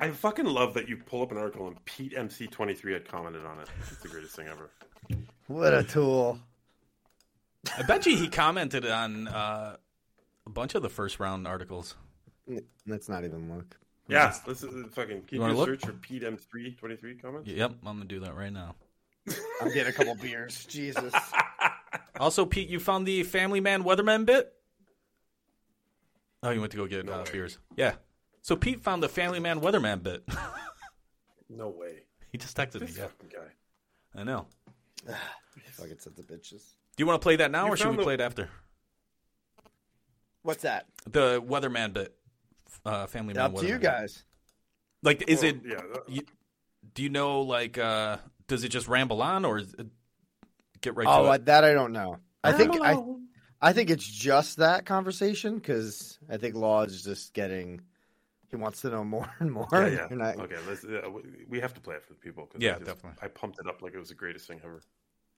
[0.00, 3.60] I fucking love that you pull up an article and Pete MC23 had commented on
[3.60, 3.68] it.
[3.88, 4.70] It's the greatest thing ever.
[5.46, 6.40] What a tool.
[7.78, 9.76] I bet you he commented on uh,
[10.44, 11.94] a bunch of the first round articles.
[12.84, 13.76] Let's not even look.
[14.08, 15.22] Yeah, this is fucking.
[15.22, 15.68] Can You you, look?
[15.68, 17.48] search for Pete M323 comments?
[17.48, 18.74] Yep, I'm gonna do that right now.
[19.62, 20.64] I'm getting a couple beers.
[20.66, 21.14] Jesus.
[22.18, 24.52] Also, Pete, you found the Family Man Weatherman bit?
[26.42, 27.58] Oh, you went to go get uh, beers.
[27.76, 27.94] Yeah.
[28.42, 30.24] So Pete found the Family Man Weatherman bit.
[31.52, 32.04] No way.
[32.30, 32.86] he just texted me.
[32.96, 34.20] Yeah, fucking guy.
[34.20, 34.46] I know.
[35.72, 36.62] Fucking sons of bitches.
[36.96, 38.48] Do you want to play that now, You or should we the- play it after?
[40.42, 40.86] What's that?
[41.10, 42.14] The Weatherman bit,
[42.86, 43.42] uh, Family Man.
[43.46, 44.22] Up to you guys.
[45.02, 45.60] Like, is Well, it?
[45.66, 46.22] yeah, You,
[46.94, 47.40] do you know?
[47.40, 49.86] Like, uh, does it just ramble on, or is it,
[50.80, 51.46] get right oh, to I, it?
[51.46, 52.18] that I don't know.
[52.44, 52.94] I think I,
[53.62, 57.80] I think it's just that conversation because I think Law is just getting.
[58.48, 59.68] He wants to know more and more.
[59.72, 60.06] Yeah, yeah.
[60.10, 62.46] and I- Okay, let's, uh, we- we have to play it for the people.
[62.46, 63.18] 'cause Yeah, I just- definitely.
[63.22, 64.80] I pumped it up like it was the greatest thing ever.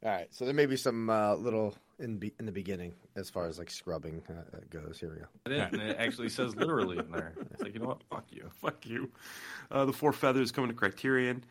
[0.05, 3.29] All right, so there may be some uh, little in be- in the beginning as
[3.31, 4.99] far as like scrubbing uh, uh, goes.
[4.99, 5.27] Here we go.
[5.47, 7.35] It is, and it actually says literally in there.
[7.53, 8.03] It's like, you know what?
[8.11, 8.51] Fuck you.
[8.61, 9.11] Fuck you.
[9.71, 11.45] Uh, the Four Feathers coming to Criterion.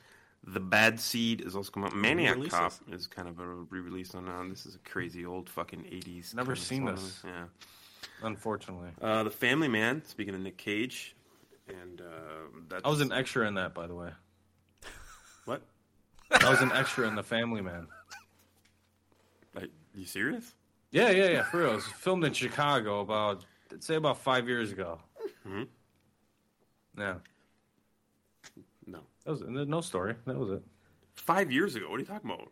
[0.44, 1.96] The Bad Seed is also coming out.
[1.96, 2.58] Maniac Re-releases.
[2.60, 4.28] Cop is kind of a re-release on.
[4.28, 6.34] Uh, this is a crazy old fucking eighties.
[6.36, 7.22] Never seen this.
[7.24, 7.46] Yeah.
[8.24, 10.04] Unfortunately, Uh, the Family Man.
[10.06, 11.16] Speaking of Nick Cage,
[11.68, 12.06] and uh,
[12.70, 14.10] that's I was an extra in that, by the way.
[15.46, 15.62] what?
[16.32, 17.88] I was an extra in the Family Man.
[19.56, 19.64] Are
[19.94, 20.56] you serious?
[20.92, 21.44] Yeah, yeah, yeah.
[21.44, 25.00] For real, it was filmed in Chicago about, I'd say, about five years ago.
[25.48, 25.64] Mm-hmm.
[26.98, 27.16] Yeah.
[29.26, 30.16] That was no story.
[30.26, 30.64] That was it.
[31.14, 31.90] Five years ago.
[31.90, 32.52] What are you talking about?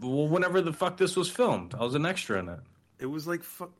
[0.00, 2.60] Well, whenever the fuck this was filmed, I was an extra in it.
[2.98, 3.70] It was like fuck.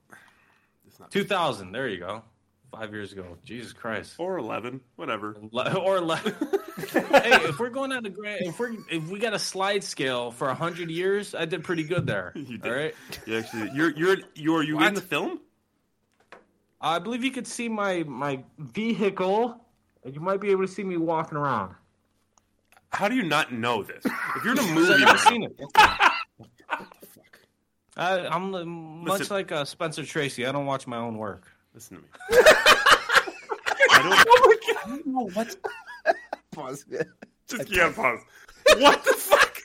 [0.86, 1.72] It's not 2000.
[1.72, 2.22] There you go.
[2.70, 3.36] Five years ago.
[3.44, 4.14] Jesus Christ.
[4.18, 5.36] or eleven, whatever.
[5.50, 6.16] Le- or le-
[6.88, 10.30] hey, if we're going on a grand, if we're if we got a slide scale
[10.30, 12.32] for hundred years, I did pretty good there.
[12.36, 12.66] You did.
[12.66, 12.94] All right.
[13.26, 15.40] You actually, you're you're you're you in the film?
[16.80, 19.60] I believe you could see my my vehicle,
[20.04, 21.74] and you might be able to see me walking around.
[22.90, 24.04] How do you not know this?
[24.36, 25.60] If you're in a I've movie, never man, seen it.
[27.96, 29.36] I, I'm uh, much Listen.
[29.36, 30.46] like uh, Spencer Tracy.
[30.46, 31.46] I don't watch my own work.
[31.74, 32.08] listen to me.
[33.90, 34.26] I don't.
[34.28, 35.00] Oh my god!
[35.04, 35.56] No, what?
[36.52, 36.84] Pause.
[37.48, 38.20] Just yeah, pause.
[38.78, 39.58] What the fuck?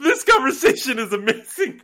[0.00, 1.80] This conversation is amazing.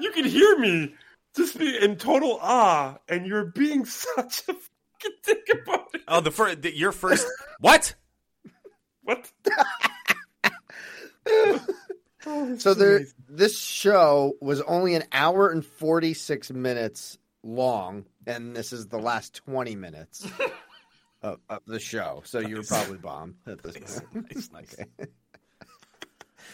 [0.00, 0.94] You can hear me
[1.36, 4.54] just be in total awe, and you're being such a
[5.04, 6.02] fucking dick about it.
[6.08, 7.26] Oh, the first, the, your first.
[7.60, 7.94] what?
[9.02, 9.30] What?
[12.56, 18.72] So there, this show was only an hour and forty six minutes long, and this
[18.72, 20.26] is the last twenty minutes
[21.22, 22.22] of, of the show.
[22.24, 24.26] So you were probably bombed at this point.
[24.34, 24.74] Nice, nice.
[24.74, 25.10] Okay.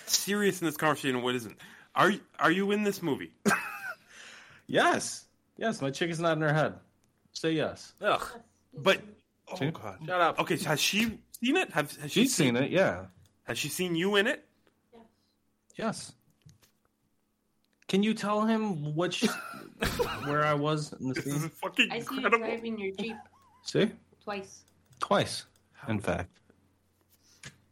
[0.06, 1.56] Serious in this conversation, what isn't?
[1.94, 3.32] Are are you in this movie?
[4.66, 5.24] Yes.
[5.56, 6.74] Yes, my chick is not in her head.
[7.32, 7.94] Say yes.
[8.02, 8.23] Ugh.
[8.77, 9.01] But
[9.51, 9.70] oh See?
[9.70, 10.39] god, Shut up.
[10.40, 11.70] Okay, has she seen it?
[11.70, 13.07] Have has she She's seen it, yeah.
[13.44, 14.44] Has she seen you in it?
[15.77, 16.12] Yes.
[17.89, 19.23] Can you tell him which
[20.24, 21.48] where I was in the This is scene?
[21.51, 22.39] fucking I see you incredible.
[22.47, 23.16] driving your Jeep
[23.65, 23.90] See?
[24.23, 24.62] twice.
[25.01, 25.47] Twice,
[25.89, 26.28] in fact.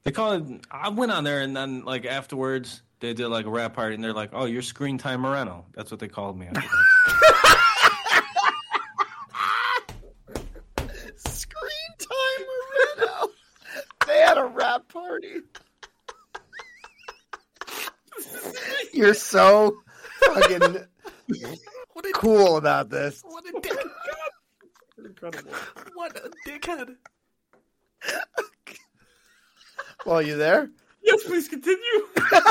[0.05, 0.43] They call it.
[0.70, 4.02] I went on there and then, like, afterwards, they did like a rap party and
[4.02, 5.66] they're like, oh, you're Screen Time Moreno.
[5.74, 6.47] That's what they called me.
[6.47, 6.74] afterwards.
[11.16, 12.47] Screen time,
[12.98, 13.28] Moreno.
[14.06, 15.40] They had a rap party.
[18.98, 19.78] You're so
[20.24, 20.78] fucking
[22.14, 23.22] cool about this.
[23.24, 23.78] What a dick.
[24.98, 25.52] Incredible.
[25.94, 26.96] What a dickhead.
[30.04, 30.68] Well, you there?
[31.00, 31.78] Yes, please continue.
[32.16, 32.42] Screen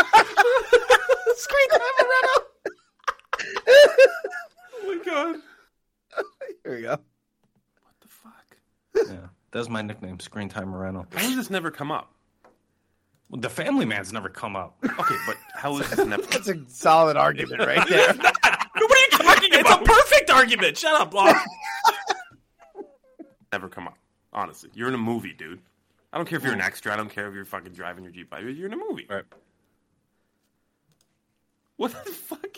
[1.70, 2.32] time, Moreno.
[3.68, 5.36] oh my god.
[6.64, 6.92] Here we go.
[6.92, 7.02] What
[8.00, 8.56] the fuck?
[8.96, 11.08] Yeah, that's my nickname, Screen Time Moreno.
[11.12, 12.14] How does this never come up?
[13.30, 14.78] Well, the Family Man's never come up.
[14.84, 16.24] Okay, but how is this never?
[16.24, 18.14] That's a solid argument right there.
[18.14, 18.26] what
[18.76, 20.78] are you talking It's a perfect argument.
[20.78, 21.32] Shut up, Law.
[23.52, 23.98] never come up.
[24.34, 25.60] Honestly, you're in a movie, dude.
[26.14, 26.94] I don't care if you're an extra.
[26.94, 28.34] I don't care if you're fucking driving your jeep.
[28.40, 29.06] You're in a movie.
[29.10, 29.24] Right.
[31.76, 32.58] What the fuck?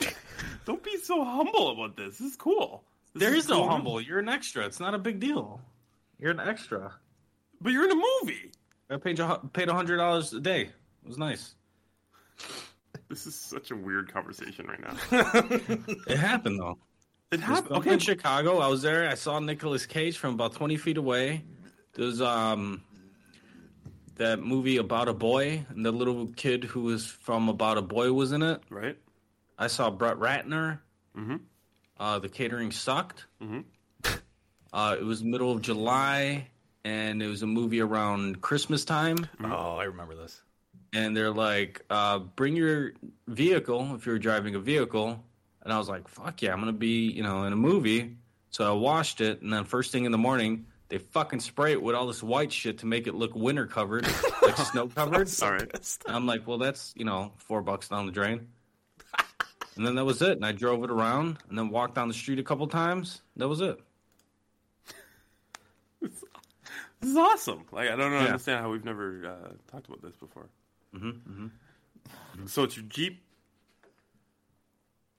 [0.64, 2.18] don't be so humble about this.
[2.18, 2.84] This is cool.
[3.14, 3.68] This There is no cool.
[3.68, 4.00] humble.
[4.00, 4.64] You're an extra.
[4.64, 5.60] It's not a big deal.
[6.18, 6.92] You're an extra.
[7.60, 8.52] But you're in a movie.
[8.92, 9.20] I paid
[9.52, 10.62] paid hundred dollars a day.
[10.62, 11.54] It was nice.
[13.08, 14.96] This is such a weird conversation right now.
[16.08, 16.78] It happened though.
[17.30, 17.76] It happened.
[17.76, 17.92] Okay.
[17.92, 19.06] In Chicago, I was there.
[19.06, 21.44] I saw Nicolas Cage from about twenty feet away.
[21.92, 22.82] There's um
[24.16, 28.12] that movie about a boy, and the little kid who was from About a Boy
[28.12, 28.62] was in it.
[28.70, 28.96] Right.
[29.58, 30.80] I saw Brett Ratner.
[31.16, 31.36] Mm-hmm.
[31.98, 33.26] Uh, the catering sucked.
[33.42, 33.60] Mm-hmm.
[34.74, 36.46] Uh, it was middle of July,
[36.84, 39.26] and it was a movie around Christmas time.
[39.42, 40.40] Oh, I remember this.
[40.92, 42.92] And they're like, uh, "Bring your
[43.26, 45.24] vehicle if you're driving a vehicle."
[45.62, 48.16] And I was like, "Fuck yeah, I'm gonna be, you know, in a movie."
[48.50, 51.82] So I washed it, and then first thing in the morning, they fucking spray it
[51.82, 54.06] with all this white shit to make it look winter covered,
[54.42, 55.28] like snow covered.
[55.28, 55.60] Sorry.
[56.06, 58.48] And I'm like, well, that's you know, four bucks down the drain.
[59.76, 60.32] And then that was it.
[60.32, 63.22] And I drove it around, and then walked down the street a couple times.
[63.36, 63.80] That was it.
[66.02, 66.22] This
[67.10, 67.64] is awesome.
[67.72, 68.18] Like I don't Yeah.
[68.26, 70.48] understand how we've never uh, talked about this before.
[70.94, 72.46] Mm-hmm, mm-hmm.
[72.46, 73.22] So it's your Jeep.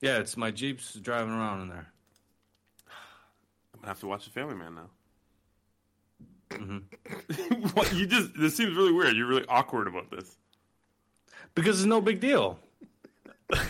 [0.00, 1.86] Yeah, it's my Jeep's driving around in there.
[3.72, 4.90] I'm gonna have to watch The Family Man now.
[6.50, 7.62] Mm-hmm.
[7.74, 9.16] what you just this seems really weird.
[9.16, 10.36] You're really awkward about this.
[11.54, 12.58] Because it's no big deal.
[13.52, 13.60] All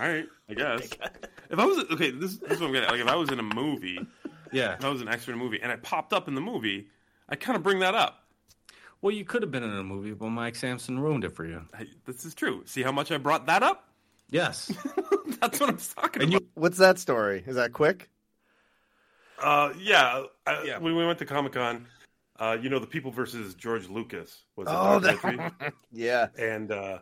[0.00, 0.88] right, I guess.
[1.50, 2.88] If I was okay, this, this is what I'm getting.
[2.88, 2.92] at.
[2.92, 3.98] Like if I was in a movie,
[4.50, 4.72] Yeah.
[4.74, 6.88] if I was an extra in a movie, and I popped up in the movie,
[7.28, 8.20] I kind of bring that up.
[9.00, 11.62] Well, you could have been in a movie, but Mike Sampson ruined it for you.
[11.76, 12.62] Hey, this is true.
[12.64, 13.88] See how much I brought that up?
[14.30, 14.72] Yes.
[15.40, 16.42] That's what I'm talking And about.
[16.42, 17.44] you, What's that story?
[17.46, 18.08] Is that quick?
[19.42, 20.78] Uh, yeah, I, Yeah.
[20.78, 21.86] When we went to Comic Con,
[22.38, 25.50] uh, you know, the People versus George Lucas was a Oh, documentary,
[25.92, 26.28] yeah.
[26.38, 26.98] and uh,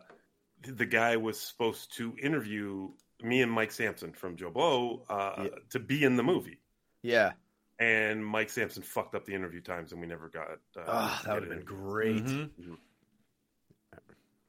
[0.61, 2.89] the guy was supposed to interview
[3.21, 6.59] me and Mike Sampson from JoBlo uh, to be in the movie,
[7.01, 7.31] Yeah.
[7.79, 10.47] And Mike Sampson fucked up the interview times, and we never got.
[10.77, 11.65] Uh, Oh, that would have been in.
[11.65, 12.23] great.
[12.23, 12.49] Mhm.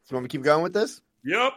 [0.05, 1.01] So you want me to keep going with this?
[1.25, 1.53] Yep,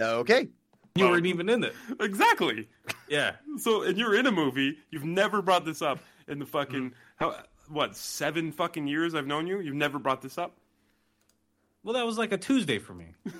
[0.00, 0.48] Okay.
[0.96, 1.74] you weren't even in it.
[2.00, 2.68] exactly.
[3.08, 3.36] Yeah.
[3.58, 4.78] So, and you're in a movie.
[4.90, 7.36] You've never brought this up in the fucking how
[7.68, 9.60] what seven fucking years I've known you.
[9.60, 10.56] You've never brought this up.
[11.84, 13.08] Well, that was like a Tuesday for me.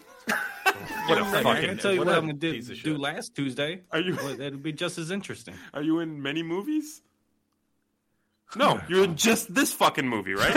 [1.06, 2.96] What a I can fucking tell you what what, a I'm going to do, do
[2.98, 3.82] last Tuesday.
[3.92, 5.54] Are you Well, that'd be just as interesting.
[5.74, 7.02] are you in many movies?
[8.56, 10.52] No, you're in just this fucking movie, right?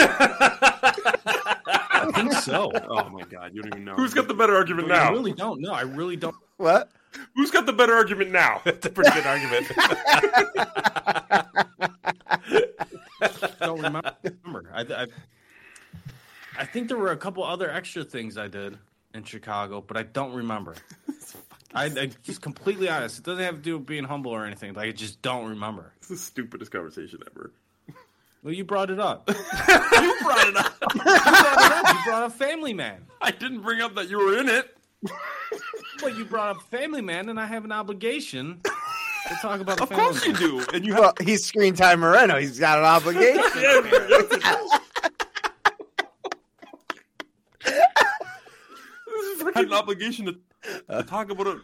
[1.98, 2.72] I think so.
[2.90, 3.96] oh my god, you don't even know.
[3.96, 4.96] Who's got the better argument now?
[4.96, 5.14] I now?
[5.14, 5.72] really don't know.
[5.72, 6.36] I really don't.
[6.58, 6.92] What?
[7.36, 8.62] Who's got the better argument now?
[8.66, 9.68] That's a pretty good argument.
[13.60, 14.70] don't remember.
[14.74, 15.08] I, I,
[16.58, 18.78] I think there were a couple other extra things I did
[19.14, 20.76] in Chicago, but I don't remember.
[21.74, 23.20] I, I just completely honest.
[23.20, 24.74] It doesn't have to do with being humble or anything.
[24.74, 25.94] Like I just don't remember.
[25.98, 27.52] It's the stupidest conversation ever.
[28.46, 29.28] Well, you brought it up.
[29.28, 29.34] you
[30.04, 30.80] You brought it up.
[30.80, 31.96] brought it up.
[31.96, 33.04] You brought up Family Man.
[33.20, 34.78] I didn't bring up that you were in it.
[36.04, 39.78] well, you brought up Family Man, and I have an obligation to talk about.
[39.78, 41.02] The Of course you do, and you have.
[41.02, 42.38] Well, he's screen time Moreno.
[42.38, 43.42] He's got an obligation.
[47.64, 50.36] This is freaking obligation to,
[50.92, 51.58] to talk about it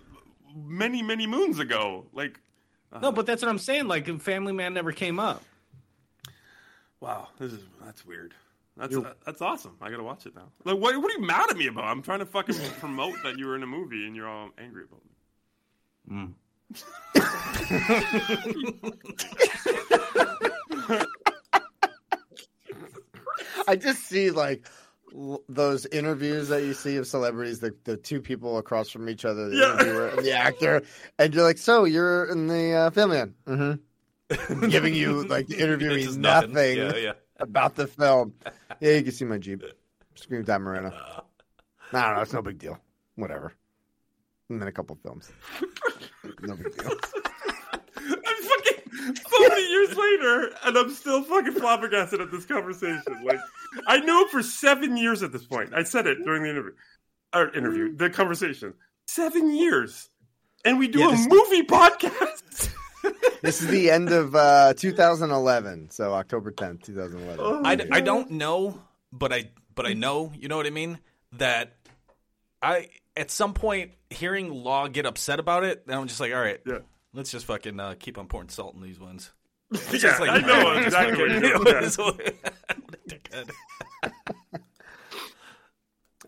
[0.55, 2.07] many, many moons ago.
[2.11, 2.39] Like,
[3.03, 3.87] No, uh, but that's what I'm saying.
[3.87, 5.43] Like, Family Man never came up.
[7.01, 8.33] Wow, this is that's weird.
[8.77, 8.95] That's
[9.25, 9.75] that's awesome.
[9.81, 10.47] I gotta watch it now.
[10.63, 11.83] Like, what, what are you mad at me about?
[11.83, 14.83] I'm trying to fucking promote that you were in a movie, and you're all angry
[14.83, 15.11] about me.
[23.67, 24.67] I just see like
[25.15, 29.25] l- those interviews that you see of celebrities, the, the two people across from each
[29.25, 29.73] other, the Yeah.
[29.73, 30.81] interviewer and the actor,
[31.19, 33.81] and you're like, "So you're in the uh, Family Man?" Mm-hmm.
[34.69, 36.77] Giving you like the interview means nothing, nothing.
[36.77, 37.11] Yeah, yeah.
[37.39, 38.33] about the film.
[38.79, 39.63] Yeah, you can see my Jeep.
[40.15, 40.91] Scream Time Moreno.
[41.13, 41.21] Uh.
[41.93, 42.77] No, no, it's no big deal.
[43.15, 43.53] Whatever.
[44.49, 45.29] And then a couple films.
[46.41, 46.89] No big deal.
[47.97, 53.01] I'm fucking so many years later, and I'm still fucking flabbergasted at this conversation.
[53.25, 53.39] Like,
[53.87, 55.73] I knew for seven years at this point.
[55.73, 56.71] I said it during the interview,
[57.33, 58.73] or interview, the conversation.
[59.07, 60.09] Seven years,
[60.63, 62.73] and we do Yeah, a this- movie podcast.
[63.41, 67.65] This is the end of uh, 2011, so October 10th, 2011.
[67.65, 68.79] I, I don't know,
[69.11, 70.99] but I but I know, you know what I mean?
[71.33, 71.73] That
[72.61, 76.39] I at some point hearing Law get upset about it, then I'm just like, all
[76.41, 76.79] right, yeah.
[77.13, 79.31] let's just fucking uh, keep on pouring salt in these ones.
[79.73, 81.63] It's Yeah, just like, I know exactly what you're doing.
[81.63, 82.19] What is- what
[82.69, 83.49] a dickhead.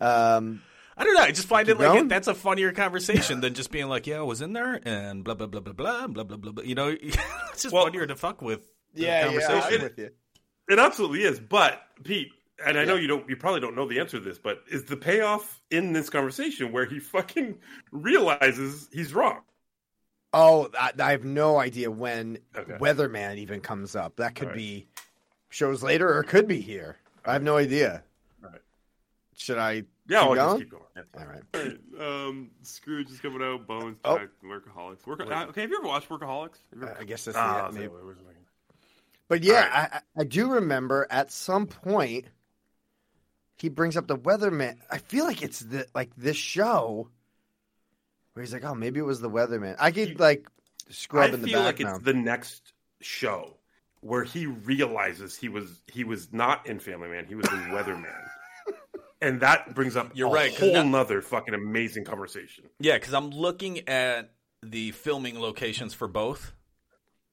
[0.00, 0.62] Um,
[0.96, 1.22] I don't know.
[1.22, 2.04] I just find it Keep like going?
[2.06, 5.24] it, that's a funnier conversation than just being like, "Yeah, I was in there," and
[5.24, 6.52] blah blah blah blah blah blah blah blah.
[6.52, 6.64] blah.
[6.64, 8.68] You know, it's just funnier to fuck with.
[8.94, 9.74] the Yeah, yeah, conversation.
[9.78, 10.10] I'm with you.
[10.68, 11.40] It absolutely is.
[11.40, 12.28] But Pete,
[12.64, 14.84] and I know you don't, you probably don't know the answer to this, but is
[14.84, 17.58] the payoff in this conversation where he fucking
[17.90, 19.40] realizes he's wrong?
[20.32, 22.72] Oh, I, I have no idea when Okay.
[22.74, 24.16] Weatherman even comes up.
[24.16, 24.56] That could All right.
[24.58, 24.86] be
[25.48, 26.96] shows later or it could be here.
[27.24, 28.02] I have no idea.
[28.44, 28.60] All right.
[29.36, 29.84] Should I?
[30.06, 30.60] Yeah, keep I'll just going?
[30.60, 30.82] keep going.
[30.96, 31.02] Yeah.
[31.18, 31.42] All right.
[31.54, 32.26] All right.
[32.28, 33.66] Um, Scrooge is coming out.
[33.66, 34.18] Bones, Oh.
[34.18, 35.06] Jack, Workaholics.
[35.06, 36.58] Work- uh, okay, have you ever watched Workaholics?
[36.74, 37.88] Ever- Uh, I guess that's Ah, the I'll it, maybe.
[37.88, 38.40] what- where's the fucking-
[39.28, 42.26] But yeah, I, I I do remember at some point
[43.56, 44.76] he brings up the Weatherman.
[44.90, 47.08] I feel like it's the like this show
[48.34, 49.76] where he's like, oh, maybe it was the Weatherman.
[49.78, 50.46] I could like
[50.90, 51.96] scrub I in the feel like background.
[51.96, 53.56] it's the next show
[54.00, 57.24] where he realizes he was he was not in Family Man.
[57.26, 58.28] He was in Weatherman.
[59.24, 62.68] And that brings up You're a right, 'cause whole now- nother fucking amazing conversation.
[62.78, 66.52] Yeah, because I'm looking at the filming locations for both.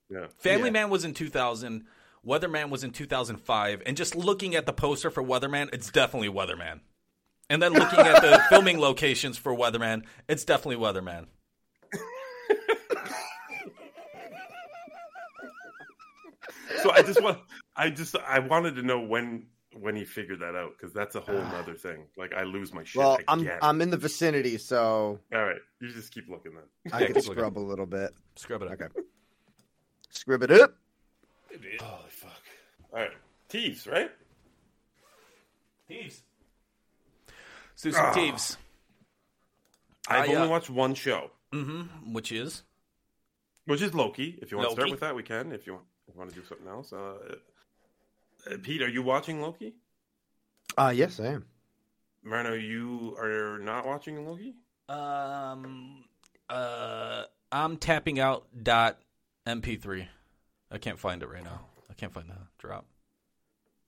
[0.09, 0.27] Yeah.
[0.37, 0.73] Family Yeah.
[0.73, 1.85] Man was in 2000.
[2.25, 3.81] Weatherman was in 2005.
[3.85, 6.79] And just looking at the poster for Weatherman, it's definitely Weatherman.
[7.49, 11.27] And then looking at the filming locations for Weatherman, it's definitely Weatherman.
[16.81, 17.39] So I just want
[17.75, 19.47] I just I wanted to know when
[19.79, 22.05] when he figured that out because that's a whole other thing.
[22.17, 22.99] Like I lose my shit.
[22.99, 23.49] well, I'm.
[23.61, 26.93] I'm in the vicinity, so All right, you just keep looking then.
[26.93, 28.11] I can scrub a little bit.
[28.35, 28.73] Scrub it up.
[28.81, 28.87] Okay.
[30.09, 30.73] Scrub it up.
[31.49, 32.31] Holy fuck!
[32.93, 33.11] All right,
[33.49, 34.11] thieves, right?
[35.87, 36.21] Thieves.
[37.27, 38.13] Let's do some Ah.
[38.13, 38.57] Teves.
[40.07, 42.13] I've I, only uh, watched one show, Mm-hmm.
[42.13, 42.63] Which is?
[43.65, 44.37] which is Loki.
[44.41, 45.51] If you want to start with that, we can.
[45.51, 47.13] If you want, if you want to do something else, uh,
[48.49, 49.73] uh, Pete, are you watching Loki?
[50.77, 51.45] Uh yes, I am.
[52.23, 54.55] Moreno, you are not watching Loki.
[54.87, 56.03] Um,
[56.49, 58.99] uh, I'm tapping out dot
[59.47, 60.07] MP3.
[60.71, 61.61] I can't find it right now.
[61.89, 62.85] I can't find the drop.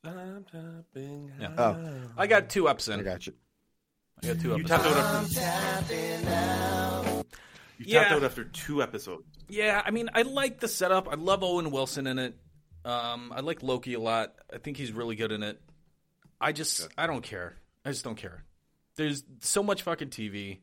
[0.04, 1.52] I'm tapping Yeah.
[1.58, 1.94] Oh.
[2.18, 3.00] I got two ups in.
[3.00, 3.34] I got you.
[4.22, 5.36] I got two You episodes.
[5.36, 7.24] tapped out after.
[7.78, 8.00] You Yeah.
[8.04, 9.24] tapped out after two episodes.
[9.48, 11.08] Yeah, I mean, I like the setup.
[11.10, 12.36] I love Owen Wilson in it.
[12.86, 14.34] Um, I like Loki a lot.
[14.54, 15.60] I think he's really good in it.
[16.42, 17.56] I just, I don't care.
[17.86, 18.44] I just don't care.
[18.96, 20.60] There's so much fucking TV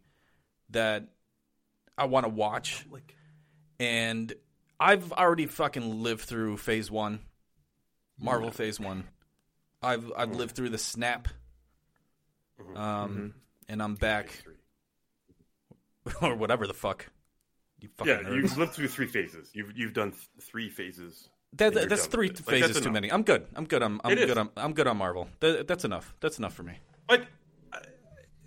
[0.70, 1.08] that
[1.96, 3.14] I want to watch, like...
[3.78, 4.32] and
[4.78, 7.20] I've already fucking lived through Phase One,
[8.20, 9.04] Marvel Phase One.
[9.82, 11.28] I've I've lived through the snap,
[12.76, 13.34] um,
[13.68, 14.30] and I'm back,
[16.22, 17.06] or whatever the fuck.
[17.80, 18.36] You fucking Yeah, nerds.
[18.36, 19.50] you've lived through three phases.
[19.54, 21.28] You've you've done th- three phases.
[21.54, 22.28] That, you're that's three.
[22.28, 23.10] Like, phases that's too many.
[23.10, 23.46] I'm good.
[23.56, 23.82] I'm good.
[23.82, 24.38] I'm, I'm good.
[24.38, 25.28] On, I'm good on Marvel.
[25.40, 26.14] That, that's enough.
[26.20, 26.74] That's enough for me.
[27.08, 27.26] But
[27.72, 27.78] uh,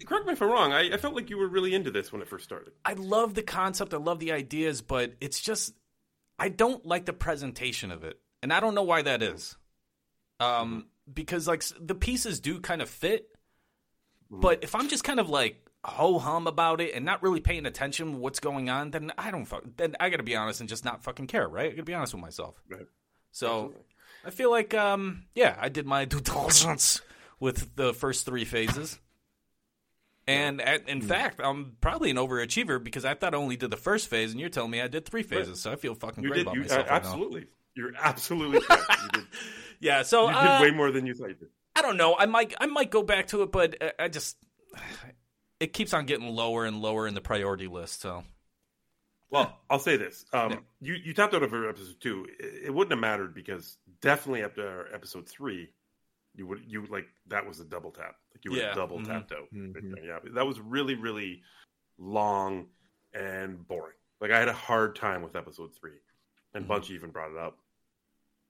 [0.06, 0.72] correct me if I'm wrong.
[0.72, 2.74] I, I felt like you were really into this when it first started.
[2.86, 3.94] I love the concept.
[3.94, 5.74] I love the ideas, but it's just
[6.40, 9.58] I don't like the presentation of it, and I don't know why that is.
[10.40, 13.28] Um, because like the pieces do kind of fit,
[14.30, 17.66] but if I'm just kind of like ho hum about it and not really paying
[17.66, 19.46] attention to what's going on, then I don't.
[19.46, 21.68] Fuck, then I got to be honest and just not fucking care, right?
[21.68, 22.56] I got to be honest with myself.
[22.70, 22.86] Right.
[23.32, 23.74] So
[24.26, 27.02] I feel like, um, yeah, I did my due diligence
[27.40, 29.00] with the first three phases.
[30.26, 33.76] And at, in fact, I'm probably an overachiever because I thought I only did the
[33.78, 35.60] first phase, and you're telling me I did three phases.
[35.60, 36.42] So I feel fucking You great did.
[36.48, 36.80] about You, myself.
[36.80, 36.96] uh, right now.
[36.96, 37.46] absolutely.
[37.76, 38.86] You're absolutely correct.
[39.02, 39.24] You did,
[39.82, 40.04] Yeah.
[40.04, 41.50] So you did uh, way more than you thought you did.
[41.76, 42.16] I don't know.
[42.18, 44.38] I might I might go back to it, but uh, I just
[45.60, 48.02] it keeps on getting lower and lower in the priority list.
[48.02, 48.24] So
[49.30, 52.28] Well, I'll say this: um, you you tapped out over episode two.
[52.40, 55.70] It, it wouldn't have mattered because definitely after episode three,
[56.36, 58.16] you would you like that was a double tap.
[58.34, 58.68] Like you would Yeah.
[58.68, 59.08] have double Mhm.
[59.08, 59.48] tapped out.
[59.52, 60.06] right there.
[60.06, 61.42] Yeah, that was really really
[61.98, 62.68] long
[63.14, 63.96] and boring.
[64.22, 66.00] Like I had a hard time with episode three,
[66.54, 67.58] and Bunchy even brought it up.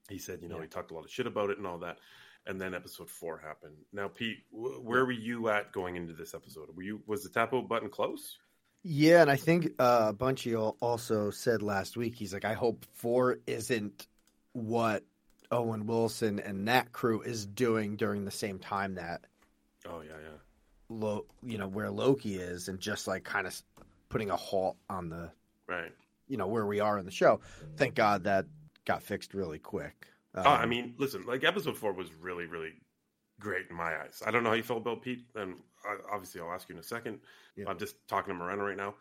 [0.08, 1.98] He said, you know, he talked a lot of shit about it and all that.
[2.46, 3.74] And then episode four happened.
[3.92, 6.68] Now, Pete, wh- where were you at going into this episode?
[6.76, 8.38] Were you was the tap out button close?
[8.82, 12.84] Yeah, and I think uh, Bunchy al- also said last week, he's like, I hope
[12.92, 14.06] four isn't
[14.52, 15.04] what
[15.50, 19.22] Owen Wilson and that crew is doing during the same time that
[19.88, 20.36] Oh yeah, yeah.
[20.90, 23.58] Lo- you know, where Loki is, and just like kind of
[24.10, 25.30] putting a halt on the
[25.66, 25.92] Right.
[26.28, 27.40] you know where we are in the show.
[27.78, 28.44] Thank God that
[28.84, 30.08] got fixed really quick.
[30.34, 32.72] Oh, I Um, mean, listen, like episode four was really, really
[33.40, 34.22] great in my eyes.
[34.26, 36.80] I don't know how you felt about Pete, and I, obviously I'll ask you in
[36.80, 37.20] a second.
[37.66, 38.94] I'm just talking to Moreno right now.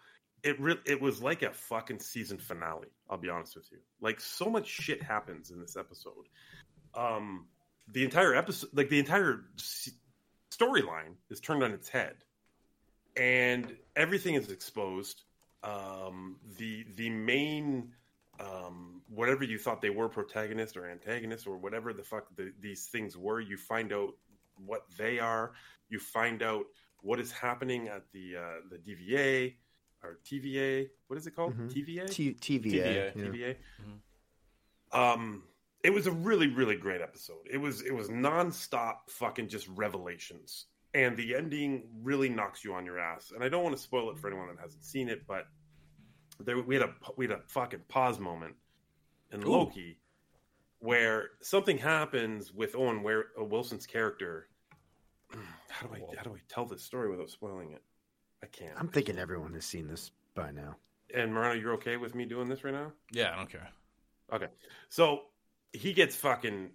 [0.44, 2.90] It re- it was like a fucking season finale.
[3.10, 3.78] I'll be honest with you.
[4.02, 6.28] Like so much shit happens in this episode.
[6.94, 7.48] Um,
[7.88, 9.90] the entire episode, like the entire s-
[10.52, 12.16] storyline, is turned on its head,
[13.16, 15.24] and everything is exposed.
[15.64, 17.94] Um, the the main
[18.40, 22.88] um, whatever you thought they were, protagonist or antagonist or whatever the fuck the, these
[22.88, 24.14] things were, you find out
[24.66, 25.54] what they are.
[25.90, 26.66] You find out
[27.02, 28.42] what is happening at the uh,
[28.72, 29.54] the DVA
[30.04, 30.90] or TVA.
[31.08, 31.54] What is it called?
[31.58, 31.72] Mhm.
[31.72, 32.10] TVA.
[32.10, 33.16] T- TVA, TVA.
[33.16, 33.24] yeah.
[33.24, 33.56] TVA.
[34.92, 35.44] Um,
[35.84, 37.48] it was a really, really great episode.
[37.52, 42.86] It was it was nonstop fucking just revelations, and the ending really knocks you on
[42.86, 43.32] your ass.
[43.34, 45.48] And I don't want to spoil it for anyone that hasn't seen it, but
[46.40, 48.56] there we had a we had a fucking pause moment
[49.32, 49.52] in Ooh.
[49.52, 49.98] Loki
[50.80, 54.48] where something happens with Owen where uh, Wilson's character.
[55.70, 57.82] How do I how do I tell this story without spoiling it?
[58.44, 58.78] I can't.
[58.78, 60.76] I'm thinking everyone has seen this by now.
[61.16, 62.92] And Moreno, you're okay with me doing this right now?
[63.12, 63.70] yeah, I don't care.
[64.32, 64.48] Okay.
[64.90, 65.22] So
[65.72, 66.70] he gets fucking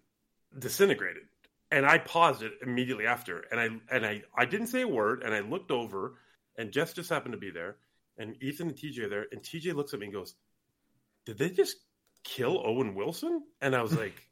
[0.58, 1.24] disintegrated.
[1.70, 3.44] And I paused it immediately after.
[3.52, 6.14] And I and I, I didn't say a word and I looked over
[6.56, 7.76] and Jess just happened to be there.
[8.18, 9.26] And Ethan and TJ are there.
[9.32, 10.34] And TJ looks at me and goes,
[11.24, 11.76] Did they just
[12.24, 13.42] kill Owen Wilson?
[13.60, 14.26] And I was like,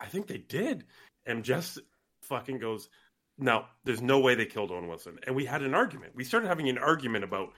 [0.00, 0.84] I think they did.
[1.24, 1.78] And Jess
[2.22, 2.88] fucking goes,
[3.38, 5.18] No, there's no way they killed Owen Wilson.
[5.26, 6.12] And we had an argument.
[6.14, 7.52] We started having an argument about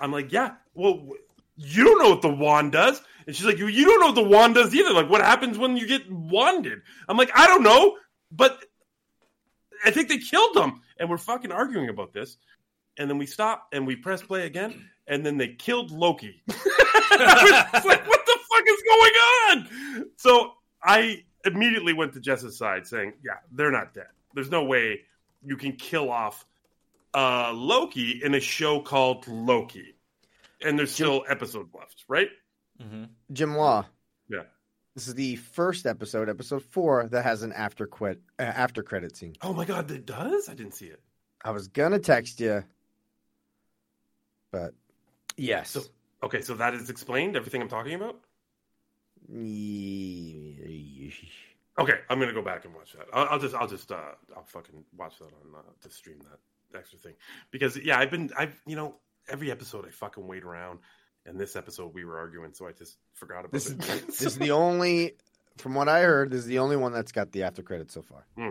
[0.00, 1.08] I'm like, yeah, well,
[1.56, 3.00] you don't know what the wand does.
[3.26, 4.92] And she's like, you, you don't know what the wand does either.
[4.92, 6.80] Like, what happens when you get wanded?
[7.08, 7.96] I'm like, I don't know,
[8.30, 8.58] but
[9.84, 12.36] I think they killed them." And we're fucking arguing about this.
[12.98, 14.88] And then we stop and we press play again.
[15.06, 16.42] And then they killed Loki.
[16.48, 19.12] I was like, what the fuck is going
[19.50, 20.10] on?
[20.16, 20.52] So
[20.82, 24.08] I immediately went to Jess's side saying, yeah, they're not dead.
[24.34, 25.00] There's no way
[25.42, 26.44] you can kill off
[27.14, 29.94] uh, Loki in a show called Loki.
[30.62, 32.28] And there's still episodes left, right?
[33.32, 33.86] Jim Law.
[34.28, 34.42] Yeah.
[34.94, 39.16] This is the first episode, episode four, that has an after quit uh, after credit
[39.16, 39.34] scene.
[39.42, 40.48] Oh my god, it does?
[40.48, 41.00] I didn't see it.
[41.44, 42.64] I was gonna text you,
[44.50, 44.74] but
[45.36, 45.70] yes.
[45.70, 45.82] So,
[46.22, 48.20] okay, so that is explained, everything I'm talking about?
[51.78, 53.06] Okay, I'm gonna go back and watch that.
[53.12, 56.78] I'll, I'll just, I'll just, uh, I'll fucking watch that on uh, to stream that
[56.78, 57.14] extra thing
[57.50, 58.96] because yeah, I've been, I've, you know,
[59.28, 60.80] every episode I fucking wait around,
[61.26, 63.78] and this episode we were arguing, so I just forgot about This is it.
[64.06, 65.14] this is the only,
[65.58, 68.02] from what I heard, this is the only one that's got the after credit so
[68.02, 68.26] far.
[68.36, 68.50] Hmm.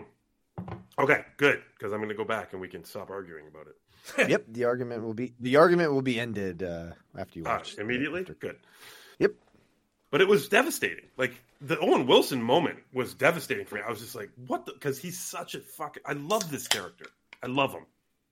[0.98, 4.30] Okay, good because I'm gonna go back and we can stop arguing about it.
[4.30, 7.76] yep, the argument will be the argument will be ended uh, after you Ah, watch.
[7.76, 8.23] the- immediately.
[8.40, 8.57] Good.
[9.19, 9.31] Yep.
[10.11, 11.06] But it was devastating.
[11.18, 13.81] Like the Owen Wilson moment was devastating for me.
[13.86, 14.65] I was just like, what?
[14.65, 16.03] The Because he's such a fucking.
[16.06, 17.06] I love this character.
[17.44, 17.86] I love him.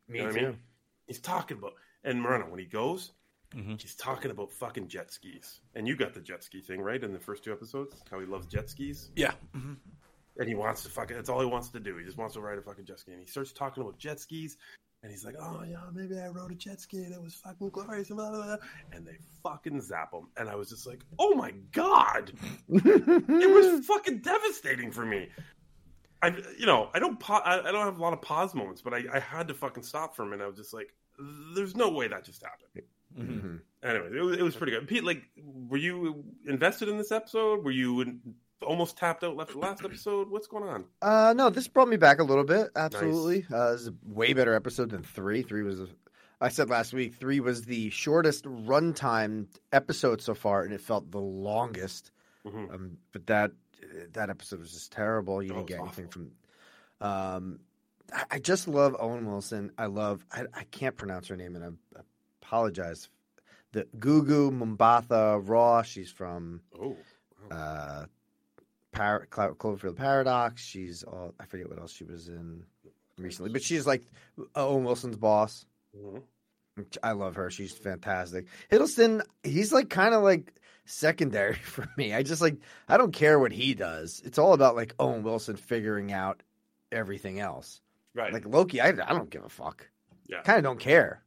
[0.10, 0.46] Me You know what I too.
[0.48, 0.60] mean?
[1.06, 1.74] He's talking about
[2.04, 3.12] and Moreno when he goes,
[3.80, 5.60] he's talking about fucking jet skis.
[5.76, 8.02] And you got the jet ski thing right in the first two episodes.
[8.12, 9.10] How he loves jet skis.
[9.16, 9.32] Yeah.
[10.40, 11.16] And he wants to fucking.
[11.16, 11.98] That's all he wants to do.
[11.98, 13.12] He just wants to ride a fucking jet ski.
[13.14, 14.58] And he starts talking about jet skis.
[15.04, 17.70] And he's like, oh yeah, maybe I rode a jet ski and it was fucking
[17.70, 18.10] glorious.
[18.10, 18.58] And, blah, blah, blah.
[18.92, 20.28] and they fucking zap him.
[20.38, 22.32] And I was just like, oh my god,
[22.70, 25.30] it was fucking devastating for me.
[26.24, 28.82] I, you know, I don't, pa- I, I don't have a lot of pause moments,
[28.82, 30.44] but I, I had to fucking stop for a minute.
[30.44, 30.92] I was just like,
[31.56, 32.84] there's no way that just happened.
[33.18, 33.60] Mhm.
[33.84, 34.88] Anyway, it was, it was pretty good.
[34.88, 37.64] Pete, like, were you invested in this episode?
[37.64, 38.20] Were you in,
[38.66, 40.30] almost tapped out left the last episode?
[40.30, 40.86] What's going on?
[41.02, 42.70] Uh, no, this brought me back a little bit.
[42.76, 45.42] Absolutely, uh, this is a way better episode than three.
[45.44, 45.88] Three was, a,
[46.42, 51.12] I said last week, three was the shortest runtime episode so far, and it felt
[51.12, 52.12] the longest.
[52.46, 52.74] Mhm.
[52.74, 53.52] Um, but that
[54.14, 55.42] that episode was just terrible.
[55.44, 56.32] You Oh, didn't get was anything from.
[57.00, 57.60] Um,
[58.14, 59.72] I, I just love Owen Wilson.
[59.78, 60.26] I love.
[60.32, 61.64] I, I can't pronounce her name, and
[61.96, 62.00] I
[62.42, 63.10] apologize.
[63.74, 65.82] The Gugu Mumbatha Raw.
[65.84, 66.62] She's from.
[66.80, 66.96] Oh.
[67.52, 68.06] Uh,
[68.98, 70.62] Par- Clo- Cloverfield Paradox.
[70.62, 71.34] She's all.
[71.40, 72.64] I forget what else she was in
[73.18, 74.04] recently, but she's like
[74.56, 75.66] Owen Wilson's boss.
[75.96, 76.22] Mhm.
[77.02, 77.50] I love her.
[77.50, 78.46] She's fantastic.
[78.72, 80.54] Hiddleston, he's like kind of like
[80.86, 82.14] secondary for me.
[82.14, 82.58] I just like
[82.88, 84.22] I don't care what he does.
[84.26, 86.44] It's all about like Owen Wilson figuring out
[86.92, 87.82] everything else.
[88.14, 88.32] Right.
[88.34, 89.88] Like Loki, I, I don't give a fuck.
[90.28, 90.42] Yeah.
[90.42, 91.24] Kind of don't care,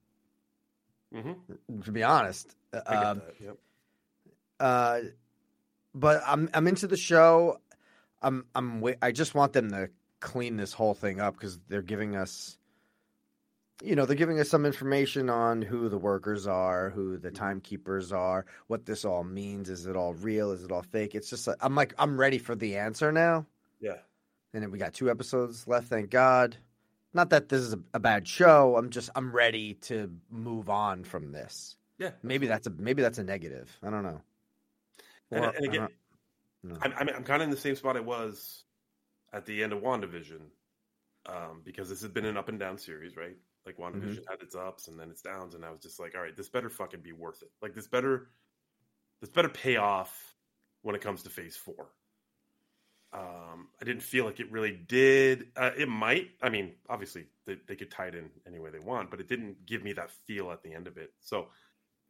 [1.14, 1.80] Mm-hmm.
[1.82, 2.54] to be honest.
[2.72, 3.22] Get Um.
[3.42, 3.56] Yep.
[4.60, 5.00] uh,
[5.94, 7.60] but I'm I'm into the show.
[8.22, 9.90] I'm I'm I just want them to
[10.20, 12.58] clean this whole thing up because they're giving us,
[13.82, 18.12] you know, they're giving us some information on who the workers are, who the timekeepers
[18.12, 19.70] are, what this all means.
[19.70, 20.52] Is it all real?
[20.52, 21.14] Is it all fake?
[21.14, 23.46] It's just like, I'm like I'm ready for the answer now.
[23.80, 23.96] Yeah.
[24.52, 25.88] And then we got two episodes left.
[25.88, 26.56] Thank God.
[27.12, 28.76] Not that this is a, a bad show.
[28.76, 31.76] I'm just I'm ready to move on from this.
[31.98, 32.10] Yeah.
[32.22, 33.70] Maybe that's a maybe that's a negative.
[33.82, 34.20] I don't know.
[35.30, 35.88] And, and again,
[36.62, 36.76] no.
[36.82, 38.64] I'm, I'm, I'm kind of in the same spot I was
[39.32, 40.40] at the end of WandaVision
[41.26, 43.36] um, because this has been an up and down series, right?
[43.66, 44.30] Like WandaVision Mm-hmm.
[44.30, 46.48] had its ups and then its downs, and I was just like, all right, this
[46.48, 47.50] better fucking be worth it.
[47.62, 48.30] Like this better,
[49.20, 50.34] this better pay off
[50.82, 51.90] when it comes to Phase Four.
[53.12, 55.48] Um, I didn't feel like it really did.
[55.56, 56.30] Uh, it might.
[56.42, 59.28] I mean, obviously they, they could tie it in any way they want, but it
[59.28, 61.12] didn't give me that feel at the end of it.
[61.20, 61.48] So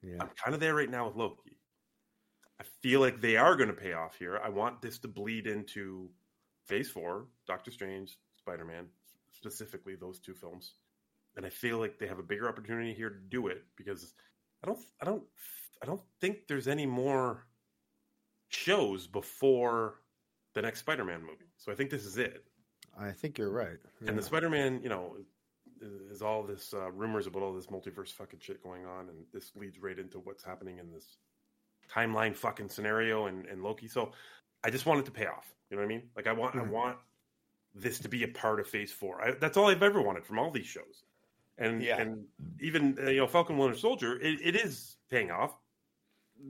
[0.02, 0.16] Yeah.
[0.20, 1.58] I'm kind of there right now with Loki.
[2.60, 4.38] I feel like they are going to pay off here.
[4.44, 6.10] I want this to bleed into
[6.66, 8.84] Phase Four, Doctor Strange, Spider Man,
[9.32, 10.74] specifically those two films,
[11.36, 14.12] and I feel like they have a bigger opportunity here to do it because
[14.62, 15.22] I don't, I don't,
[15.82, 17.46] I don't think there's any more
[18.48, 20.02] shows before
[20.54, 21.48] the next Spider Man movie.
[21.56, 22.44] So I think this is it.
[22.98, 23.78] I think you're right.
[24.06, 25.16] And the Spider Man, you know,
[25.80, 29.24] is, is all this uh, rumors about all this multiverse fucking shit going on, and
[29.32, 31.16] this leads right into what's happening in this
[31.92, 33.88] timeline fucking scenario and, and Loki.
[33.88, 34.12] So
[34.62, 35.52] I just want it to pay off.
[35.70, 36.10] You know what I mean?
[36.16, 36.70] Like I want, I Mhm.
[36.70, 36.98] want
[37.74, 39.22] this to be a part of Phase Four.
[39.22, 41.04] I, that's all I've ever wanted from all these shows.
[41.58, 42.00] And Yeah.
[42.00, 42.26] and
[42.60, 45.54] even uh, you know Falcon Winter Soldier, it, it is paying off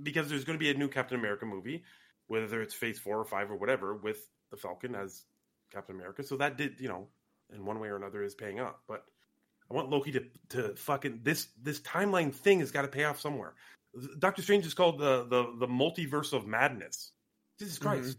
[0.03, 1.85] because there's going to be a new Captain America movie,
[2.29, 5.25] whether it's Phase Four or Five or whatever, with the Falcon as
[5.73, 6.23] Captain America.
[6.23, 7.09] So that did, you know,
[7.53, 8.77] in one way or another, is paying off.
[8.87, 9.05] But
[9.71, 13.21] I want Loki to to fucking this this timeline thing has got to pay off
[13.21, 13.55] somewhere.
[14.19, 17.12] Doctor Strange is called the the the multiverse of madness.
[17.59, 17.89] Jesus mm-hmm.
[17.89, 18.19] Christ,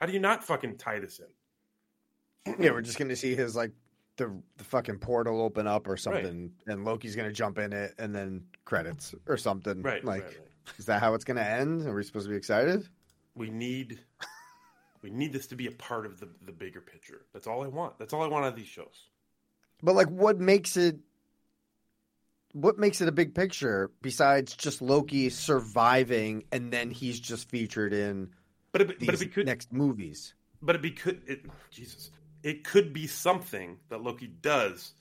[0.00, 2.54] how do you not fucking tie this in?
[2.60, 3.72] Yeah, we're just gonna see his like
[4.16, 8.14] the the fucking portal open up or something, and Loki's gonna jump in it, and
[8.14, 9.82] then credits or something.
[9.82, 10.74] Right, Like, right, right.
[10.78, 11.86] is that how it's gonna end?
[11.86, 12.88] Are we supposed to be excited?
[13.34, 14.00] We need
[15.02, 17.26] we need this to be a part of the the bigger picture.
[17.32, 17.98] That's all I want.
[17.98, 19.08] That's all I want out of these shows.
[19.82, 20.98] But like, what makes it?
[22.56, 27.92] What makes it a big picture besides just Loki surviving, and then he's just featured
[27.92, 28.30] in
[28.72, 30.32] But it, these but it could next movies?
[30.62, 32.10] but it be could it Jesus.
[32.42, 34.94] It could be something that Loki does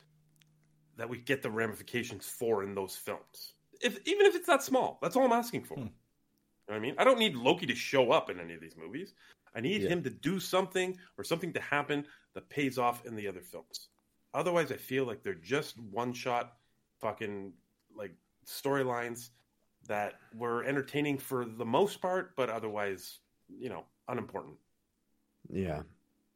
[0.98, 3.54] that we get the ramifications for in those films.
[3.82, 5.76] If even if it's that small, that's all I'm asking for.
[5.76, 5.84] Hmm.
[5.84, 6.96] You know what I mean?
[6.98, 9.14] I don't need Loki to show up in any of these movies.
[9.56, 9.90] I need Yeah.
[9.90, 13.88] him to do something or something to happen that pays off in the other films.
[14.34, 16.58] Otherwise, I feel like they're just one shot
[17.06, 17.54] fucking
[17.96, 18.12] like
[18.48, 19.30] storylines
[19.88, 24.56] that were entertaining for the most part, but otherwise, you know, unimportant.
[25.52, 25.84] Yeah.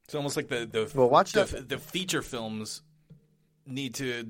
[0.05, 2.81] It's almost like the the Well, watch the, that- the feature films
[3.65, 4.25] need to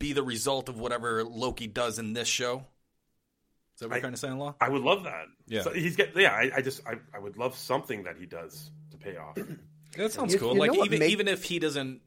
[0.00, 2.64] be the result of whatever Loki does in this show.
[3.74, 4.56] Is that what I- you're trying to say, in law?
[4.60, 5.26] I would love that.
[5.46, 5.62] Yeah.
[5.62, 6.32] So he's got yeah.
[6.32, 9.38] I, I just I, I would love something that he does to pay off.
[9.96, 10.54] That sounds You- cool.
[10.54, 12.00] you like even make- even if he doesn't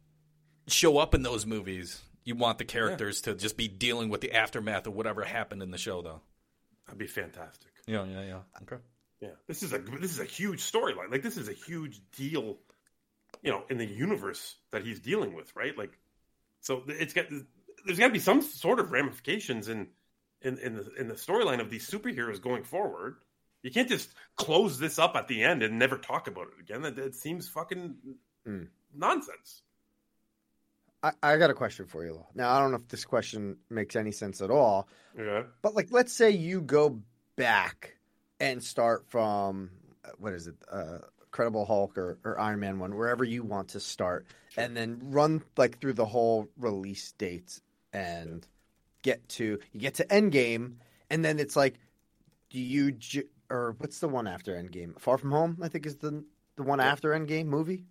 [0.67, 4.33] show up in those movies, you want the characters to just be dealing with the
[4.33, 6.21] aftermath of whatever happened in the show, though.
[6.85, 7.71] That'd be fantastic.
[7.87, 8.39] Yeah, yeah, yeah.
[8.63, 8.81] Okay.
[9.21, 11.11] Yeah, this is a this is a huge storyline.
[11.11, 12.57] Like this is a huge deal,
[13.43, 15.77] you know, in the universe that he's dealing with, right?
[15.77, 15.97] Like,
[16.61, 17.25] so it's got
[17.85, 19.87] there's got to be some sort of ramifications in
[20.41, 23.17] in in the in the storyline of these superheroes going forward.
[23.61, 26.81] You can't just close this up at the end and never talk about it again.
[26.81, 27.95] That, that seems fucking
[28.43, 28.63] Hmm.
[28.91, 29.61] nonsense.
[31.03, 32.23] I, I got a question for you.
[32.35, 34.87] Now, I don't know if this question makes any sense at all,
[35.17, 35.43] Yeah.
[35.61, 36.99] but like, let's say you go
[37.35, 37.97] back
[38.39, 39.71] and start from
[40.17, 40.99] what is it, uh,
[41.31, 44.25] Credible Hulk or, or Iron Man one, wherever you want to start,
[44.57, 47.61] and then run like through the whole release dates
[47.93, 48.45] and
[49.01, 50.73] get to you get to Endgame,
[51.09, 51.75] and then it's like,
[52.49, 54.99] do you ju- or what's the one after Endgame?
[54.99, 56.23] Far From Home, I think is the
[56.57, 57.85] the one after Endgame movie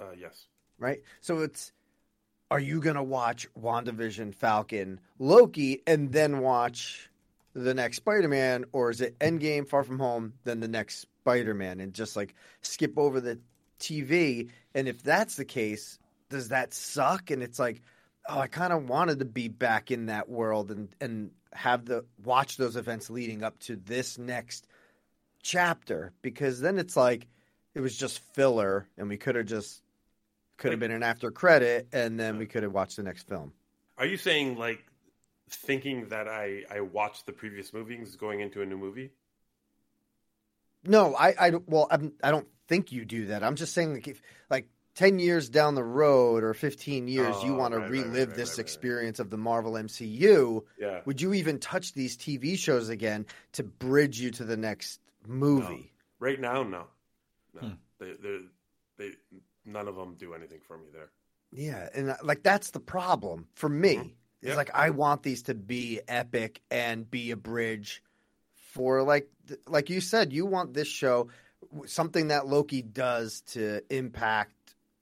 [0.00, 0.46] Uh, yes.
[0.78, 1.02] right?
[1.20, 1.72] So it's
[2.50, 7.10] are you gonna watch WandaVision, Falcon, Loki, and then watch
[7.54, 11.92] the next Spider-Man, or is it Endgame, Far From Home, then the next Spider-Man, and
[11.92, 13.38] just like skip over the
[13.78, 14.50] TV?
[14.74, 15.98] And if that's the case,
[16.30, 17.30] does that suck?
[17.30, 17.82] And it's like,
[18.28, 22.04] oh, I kind of wanted to be back in that world and and have the
[22.24, 24.66] watch those events leading up to this next
[25.42, 27.26] chapter because then it's like
[27.74, 29.82] it was just filler and we could have just
[30.58, 33.52] could have been an after credit and then we could have watched the next film
[33.96, 34.84] Are you saying like
[35.50, 39.10] thinking that I I watched the previous movies going into a new movie?
[40.84, 44.06] no i i well I'm, i don't think you do that i'm just saying like
[44.08, 47.90] if like 10 years down the road or 15 years you Oh, want to right,
[47.90, 51.00] right, relive right, this experience of the marvel mcu Yeah.
[51.04, 55.92] would you even touch these tv shows again to bridge you to the next movie
[56.20, 56.84] Right now, no.
[57.54, 57.60] No.
[57.60, 57.74] Hmm.
[58.00, 58.38] They they
[58.98, 59.10] they
[59.68, 61.10] none of them do anything for me there.
[61.52, 63.96] Yeah, and uh, like that's the problem for me.
[63.96, 64.08] Mm-hmm.
[64.42, 68.02] It's like I want these to be epic and be a bridge
[68.72, 69.28] for like
[69.66, 71.28] like you said, you want this show
[71.86, 74.52] something that Loki does to impact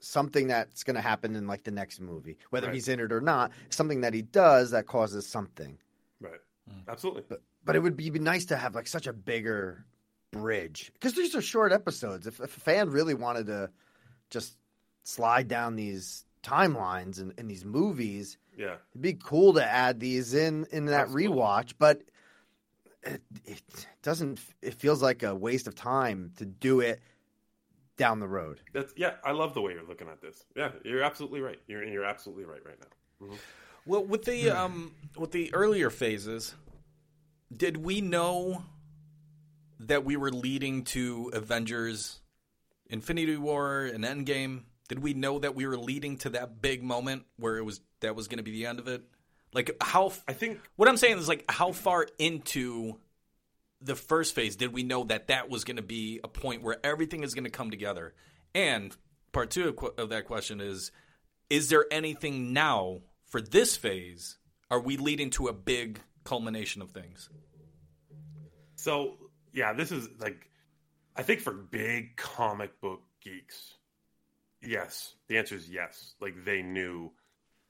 [0.01, 2.75] something that's going to happen in like the next movie, whether Right.
[2.75, 3.53] he's in it or not.
[3.71, 5.79] Something that he does that causes something.
[6.21, 6.41] Right.
[6.89, 7.25] Absolutely.
[7.29, 9.85] But but it would be nice to have like such a bigger
[10.33, 12.27] bridge because these are short episodes.
[12.27, 13.71] If, if a fan really wanted to
[14.31, 14.57] just
[15.05, 18.77] slide down these timelines and in, these movies, Yeah.
[18.93, 21.75] it'd be cool to add these in in that rewatch.
[21.79, 22.03] But
[23.03, 23.63] it, it
[24.03, 24.41] doesn't.
[24.63, 27.01] It feels like a waste of time to do it
[27.97, 28.61] down the road.
[28.73, 29.15] That's yeah.
[29.25, 30.45] I love the way you're looking at this.
[30.57, 31.59] Yeah, you're absolutely right.
[31.67, 33.27] You're you're absolutely right right now.
[33.29, 33.39] Mhm.
[33.87, 36.55] Well, with the um, with the earlier phases,
[37.57, 38.65] did we know
[39.79, 42.21] that we were leading to Avengers,
[42.89, 44.63] Infinity War, and Endgame?
[44.89, 48.15] Did we know that we were leading to that big moment where it was that
[48.15, 49.03] was going to be the end of it?
[49.53, 50.13] Like how?
[50.29, 52.99] I think what I'm saying is like how far into
[53.81, 56.79] the first phase did we know that that was going to be a point where
[56.85, 58.15] everything is going to come together?
[58.55, 58.97] And
[59.33, 60.93] part two of, qu- of that question is:
[61.51, 64.39] Is there anything now for this phase?
[64.71, 67.29] Are we leading to a big culmination of things?
[68.77, 69.17] So
[69.53, 70.49] yeah, this is like,
[71.17, 73.75] I think for big comic book geeks,
[74.63, 76.15] yes, the answer is yes.
[76.21, 77.13] Like they knew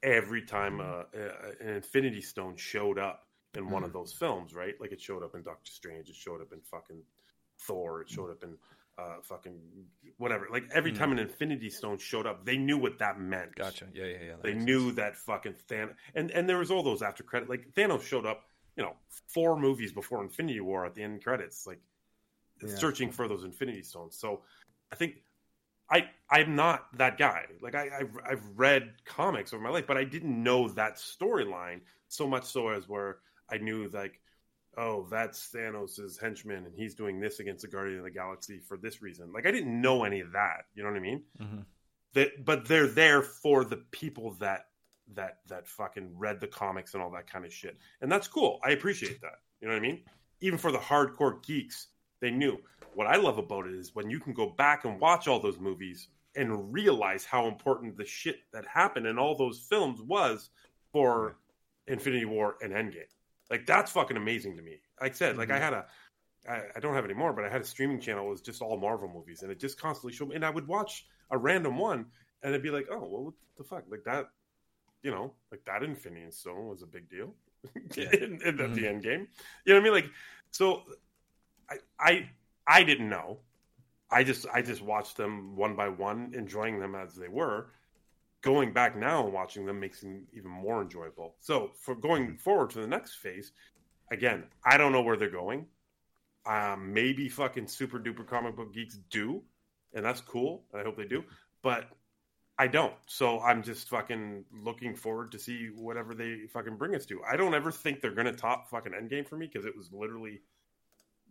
[0.03, 4.75] every time uh, uh, an Infinity Stone showed up in one of those films, right?
[4.79, 7.01] Like it showed up in Doctor Strange, it showed up in fucking
[7.59, 8.57] Thor, it showed up in
[8.97, 9.59] uh, fucking
[10.17, 10.47] whatever.
[10.51, 13.55] Like every time an Infinity Stone showed up, they knew what that meant.
[13.55, 13.85] Gotcha.
[13.93, 14.33] Yeah, yeah, yeah.
[14.41, 17.49] They knew that fucking Thanos, and and there was all those after credit.
[17.49, 18.43] Like Thanos showed up,
[18.75, 18.95] you know,
[19.27, 21.79] four movies before Infinity War at the end credits, like
[22.61, 22.75] Yeah.
[22.75, 24.17] searching for those Infinity Stones.
[24.17, 24.41] So
[24.91, 25.23] I think
[25.89, 27.45] I I'm not that guy.
[27.61, 31.81] Like I I've, I've read comics over my life, but I didn't know that storyline
[32.07, 33.17] so much so as where
[33.49, 34.19] I knew like.
[34.79, 38.77] Oh, that's Thanos' henchman, and he's doing this against the Guardian of the Galaxy for
[38.77, 39.33] this reason.
[39.33, 40.65] Like, I didn't know any of that.
[40.75, 41.23] You know what I mean?
[41.41, 41.65] Mhm.
[42.13, 44.67] that but they're there for the people that
[45.15, 48.59] that that fucking read the comics and all that kind of shit and that's cool
[48.63, 50.03] i appreciate that you know what i mean
[50.41, 51.87] even for the hardcore geeks
[52.21, 52.57] they knew
[52.93, 55.59] what i love about it is when you can go back and watch all those
[55.59, 60.49] movies and realize how important the shit that happened in all those films was
[60.91, 61.37] for
[61.87, 63.03] infinity war and endgame
[63.49, 65.63] like that's fucking amazing to me like i said like i mm-hmm.
[65.63, 65.85] had a
[66.47, 68.25] I, I don't have it anymore, but I had a streaming channel.
[68.25, 70.35] It was just all Marvel movies, and it just constantly showed me.
[70.35, 72.05] And I would watch a random one,
[72.41, 74.29] and it'd be like, "Oh, well, what the fuck?" Like that,
[75.03, 77.33] you know, like that Infinity Stone was a big deal
[77.95, 78.85] in, in, at the mm-hmm.
[78.85, 79.27] end game.
[79.65, 79.93] You know what I mean?
[79.93, 80.11] Like,
[80.51, 80.83] so
[81.69, 82.29] I, I,
[82.67, 83.39] I didn't know.
[84.09, 87.67] I just, I just watched them one by one, enjoying them as they were.
[88.41, 91.35] Going back now and watching them makes them even more enjoyable.
[91.39, 93.51] So for going forward to the next phase,
[94.11, 95.65] again, I don't know where they're going.
[96.45, 99.41] Um, maybe fucking super duper comic book geeks do,
[99.93, 100.63] and that's cool.
[100.73, 101.25] I hope they do,
[101.61, 101.89] but
[102.57, 102.93] I don't.
[103.05, 107.21] So I'm just fucking looking forward to see whatever they fucking bring us to.
[107.29, 110.41] I don't ever think they're gonna top fucking Endgame for me because it was literally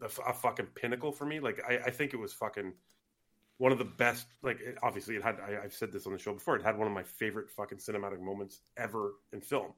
[0.02, 1.40] a, f- a fucking pinnacle for me.
[1.40, 2.72] Like I, I think it was fucking
[3.58, 4.26] one of the best.
[4.42, 5.36] Like it- obviously, it had.
[5.40, 6.56] I, I've said this on the show before.
[6.56, 9.72] It had one of my favorite fucking cinematic moments ever in film.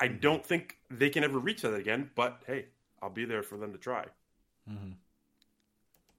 [0.00, 0.18] I mm-hmm.
[0.18, 2.10] don't think they can ever reach that again.
[2.14, 2.66] But hey,
[3.02, 4.04] I'll be there for them to try.
[4.70, 4.92] Mm-hmm.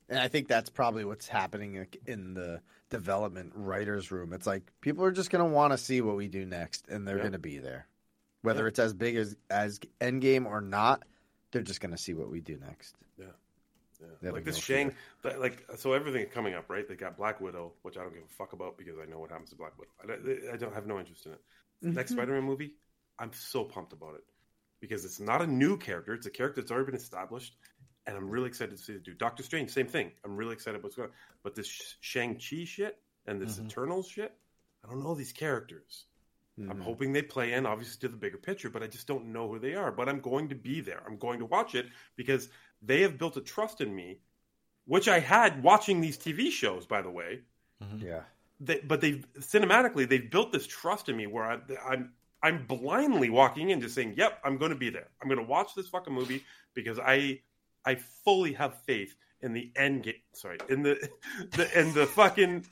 [0.09, 4.33] And I think that's probably what's happening in the development writers room.
[4.33, 7.07] It's like people are just going to want to see what we do next, and
[7.07, 7.23] they're Yeah.
[7.23, 7.87] going to be there,
[8.41, 8.69] whether Yeah.
[8.69, 11.03] it's as big as as Endgame or not.
[11.51, 12.95] They're just going to see what we do next.
[13.99, 14.07] Yeah.
[14.07, 14.25] They Yeah.
[14.27, 16.87] have Like this no Shang, that- like so everything is coming up, right?
[16.87, 19.29] They got Black Widow, which I don't give a fuck about because I know what
[19.29, 19.91] happens to Black Widow.
[20.01, 21.41] I don't, I don't have no interest in it.
[21.81, 22.15] Next Mhm.
[22.15, 22.75] Spider-Man movie,
[23.19, 24.23] I'm so pumped about it
[24.79, 27.57] because it's not a new character; it's a character that's already been established,
[28.05, 29.13] and I'm really excited to see it do.
[29.13, 30.11] Doctor Strange, same thing.
[30.23, 31.15] I'm really excited about what's going on.
[31.43, 31.67] But this
[32.01, 33.65] Shang Chi shit and this Mhm.
[33.67, 34.37] Eternals shit,
[34.83, 36.05] I don't know these characters.
[36.57, 36.81] I'm Mhm.
[36.81, 39.59] hoping they play in, obviously, to the bigger picture, but I just don't know who
[39.59, 39.93] they are.
[39.93, 41.01] But I'm going to be there.
[41.05, 42.49] I'm going to watch it because
[42.81, 44.19] they have built a trust in me,
[44.85, 47.41] which I had watching these TV shows, by the way.
[47.83, 48.05] Mm-hmm.
[48.05, 48.21] Yeah.
[48.59, 52.11] They, but they've cinematically they've built this trust in me where I, I'm
[52.41, 55.07] I'm blindly walking in, just saying, "Yep, I'm going to be there.
[55.21, 56.43] I'm going to watch this fucking movie
[56.73, 57.39] because I
[57.85, 60.15] I fully have faith in the end game.
[60.33, 61.09] Sorry, in the
[61.51, 62.65] the in the fucking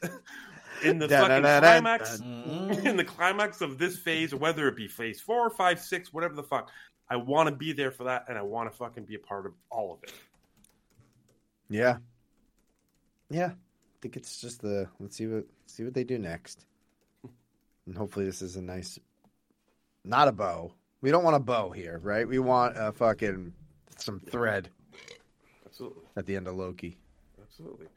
[0.84, 2.86] in the fucking climax mm-hmm.
[2.86, 6.44] in the climax of this phase, whether it be phase four, five, six, whatever the
[6.44, 6.70] fuck.
[7.10, 9.46] I want to be there for that, and I want to fucking be a part
[9.46, 10.14] of all of it.
[11.70, 11.98] Yeah.
[13.30, 13.52] Yeah.
[13.52, 16.66] I think it's just the let's see what see what they do next.
[17.86, 19.00] And hopefully this is a nice
[20.04, 20.74] not a bow.
[21.02, 22.28] We don't want a bow here, right?
[22.28, 23.54] We want a fucking
[23.98, 24.70] some thread
[25.66, 26.98] Absolutely, at the end of Loki.
[27.42, 27.88] absolutely.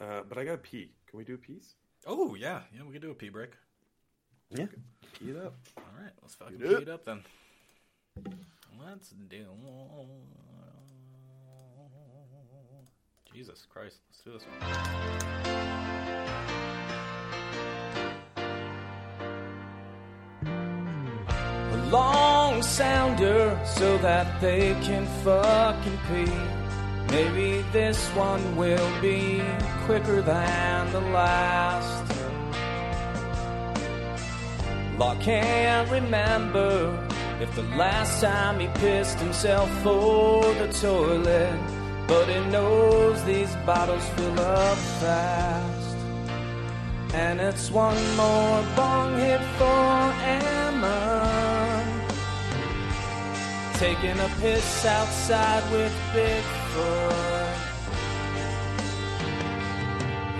[0.00, 0.90] Uh, but I got to pee.
[1.06, 1.74] Can we do a piece?
[2.06, 3.50] Oh yeah, yeah, we can do a pee break.
[4.50, 4.66] Yeah.
[5.18, 5.54] Pee it up.
[5.76, 7.22] All right, let's fucking Pee pee it it up then.
[8.78, 9.46] Let's do.
[13.32, 14.60] Jesus Christ, let's do this one.
[21.72, 26.32] A long sounder so that they can fucking pee.
[27.10, 29.42] Maybe this one will be
[29.84, 32.04] quicker than the last.
[34.98, 37.08] Law can't remember
[37.40, 41.58] if the last time he pissed himself for the toilet,
[42.06, 45.96] but he knows these bottles fill up fast.
[47.14, 51.82] And it's one more bong hit for Emma.
[53.74, 57.70] Taking a piss outside with Bigfoot.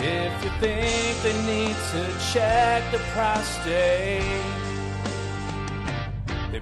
[0.03, 4.70] If you think they need to check the prostate,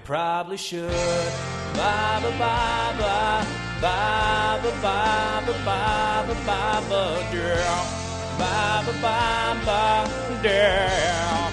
[0.09, 0.89] probably should.
[1.77, 3.47] Bye bye bye bye
[3.83, 7.87] bye bye bye bye bye bye bye girl.
[8.39, 11.53] Bye bye bye bye girl.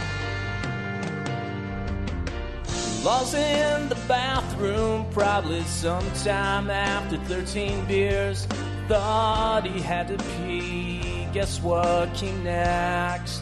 [3.03, 8.45] Lost in the bathroom, probably sometime after 13 beers.
[8.87, 11.27] Thought he had to pee.
[11.33, 13.41] Guess what came next?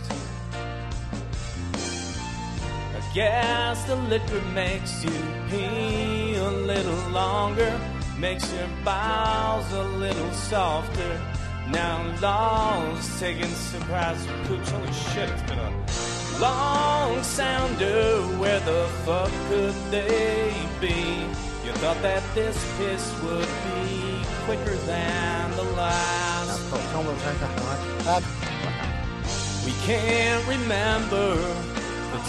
[3.13, 5.11] Guess the liquor makes you
[5.47, 7.79] pee a little longer,
[8.17, 11.21] makes your bowels a little softer.
[11.69, 14.67] Now Law's taking surprise pooch.
[14.67, 18.19] Holy shit, it's been a long sounder.
[18.39, 21.27] Where the fuck could they be?
[21.63, 26.33] You thought that this piss would be quicker than the last.
[29.63, 31.72] We can't remember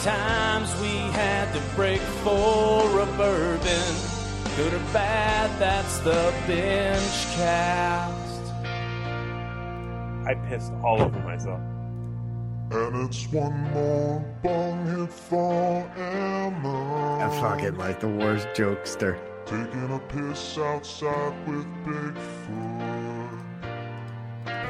[0.03, 3.95] times we had to break for a bourbon.
[4.57, 8.53] Good or bad, that's the binge cast.
[10.27, 11.61] I pissed all over myself.
[12.71, 17.19] And it's one more bong hit for Emma.
[17.21, 19.19] I'm fucking like the worst jokester.
[19.45, 23.04] Taking a piss outside with Bigfoot.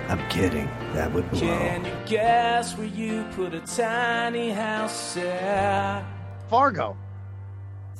[0.08, 0.66] I'm kidding.
[0.92, 1.40] That would blow.
[1.40, 6.04] Can you guess where you put a tiny house at?
[6.48, 6.96] Fargo.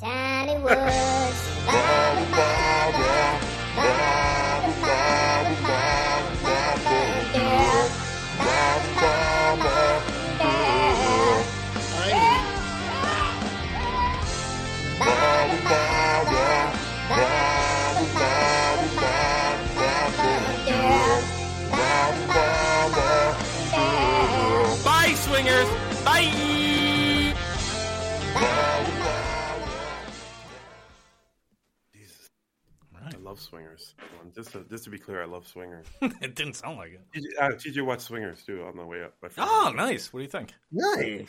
[0.01, 1.67] Tiny woods.
[1.67, 2.75] Bye,
[32.93, 33.11] Bye.
[33.23, 33.95] love Swingers.
[34.21, 35.87] Um, Just to, just to be clear, I love Swingers.
[36.01, 37.01] it didn't sound like it.
[37.15, 39.15] TJ, uh, TJ watched Swingers too on the way up.
[39.23, 39.49] I forgot.
[39.51, 40.13] Oh, nice.
[40.13, 40.55] What do you think?
[40.71, 41.29] Nice.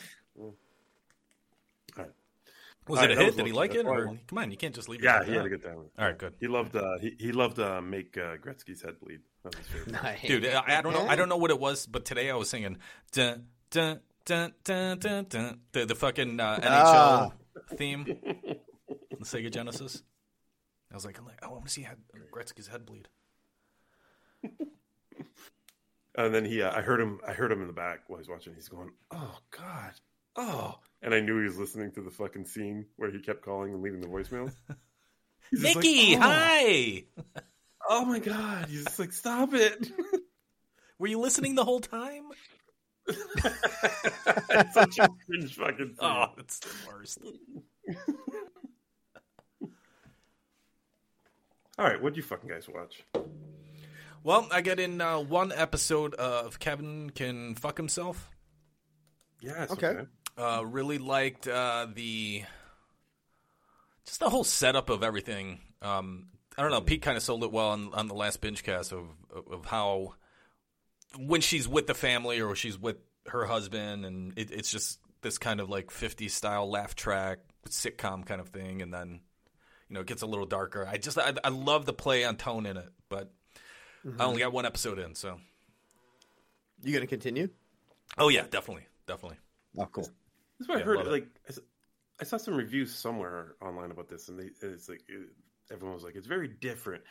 [2.88, 3.36] Was All it right, a hit?
[3.36, 3.84] Did he like it?
[3.84, 5.04] Or, come on, you can't just leave it.
[5.04, 5.46] Yeah, like he had that.
[5.46, 5.78] a good time.
[5.98, 6.34] All right, good.
[6.38, 6.76] He loved.
[6.76, 9.20] Uh, he he loved uh, make uh, Gretzky's head bleed.
[9.42, 10.42] That was his favorite.
[10.42, 11.06] Dude, I, I don't know.
[11.06, 12.78] I don't know what it was, but today I was singing
[13.10, 17.32] dun dun dun dun dun dun the, the fucking uh, NHL Ah.
[17.76, 20.02] theme, the Sega Genesis.
[20.92, 21.96] I was like, I'm like, oh, I want to see head,
[22.32, 23.08] Gretzky's head bleed.
[26.18, 27.20] And then he, uh, I heard him.
[27.26, 28.54] I heard him in the back while he's watching.
[28.54, 29.92] He's going, "Oh God,
[30.36, 33.74] oh!" And I knew he was listening to the fucking scene where he kept calling
[33.74, 34.54] and leaving the voicemails.
[35.50, 37.04] He's just like, Mickey, "Oh." hi.
[37.88, 38.66] Oh my God!
[38.70, 39.92] He's just like, "Stop it!"
[40.98, 42.24] Were you listening the whole time?
[43.08, 45.86] It's such a cringe fucking.
[45.86, 45.96] Scene.
[46.00, 47.18] Oh, it's the worst.
[51.78, 53.04] All right, what'd you fucking guys watch?
[54.24, 58.30] Well, I got in uh, one episode of Kevin Can Fuck Himself.
[59.40, 59.88] Yeah, it's Okay.
[59.88, 60.06] okay.
[60.38, 62.42] Uh, really liked uh, the
[64.04, 65.60] just the whole setup of everything.
[65.82, 66.28] Um,
[66.58, 66.80] I don't know.
[66.80, 69.06] Pete kind of sold it well on, on the last binge cast of
[69.50, 70.14] of how
[71.18, 72.96] when she's with the family or she's with
[73.28, 77.38] her husband, and it, it's just this kind of like 50s style laugh track
[77.68, 79.20] sitcom kind of thing, and then
[79.88, 80.86] you know it gets a little darker.
[80.86, 83.32] I just I, I love the play on tone in it, but
[84.18, 84.46] I only mm-hmm.
[84.46, 85.38] got one episode in, so
[86.82, 87.48] You gonna continue?
[88.18, 89.38] oh yeah, definitely, definitely.
[89.78, 90.12] Oh, cool.
[90.58, 90.98] That's what Yeah, I heard.
[90.98, 91.10] love it.
[91.10, 91.60] Like, I s-
[92.20, 95.28] I saw some reviews somewhere online about this, and they it's like it,
[95.70, 97.04] everyone was like, "It's very different."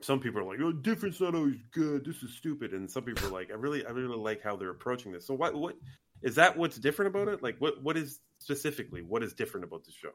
[0.00, 2.04] Some people are like, "Oh, different's not always good.
[2.04, 4.70] This is stupid." And some people are like, "I really, I really like how they're
[4.70, 5.76] approaching this." So, what, what
[6.22, 6.56] is that?
[6.56, 7.42] What's different about it?
[7.42, 10.10] Like, what, what is specifically what is different about the show?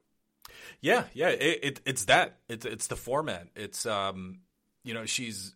[0.81, 2.37] Yeah, yeah, it, it it's that.
[2.49, 3.47] It's it's the format.
[3.55, 4.39] It's um,
[4.83, 5.53] you know, she's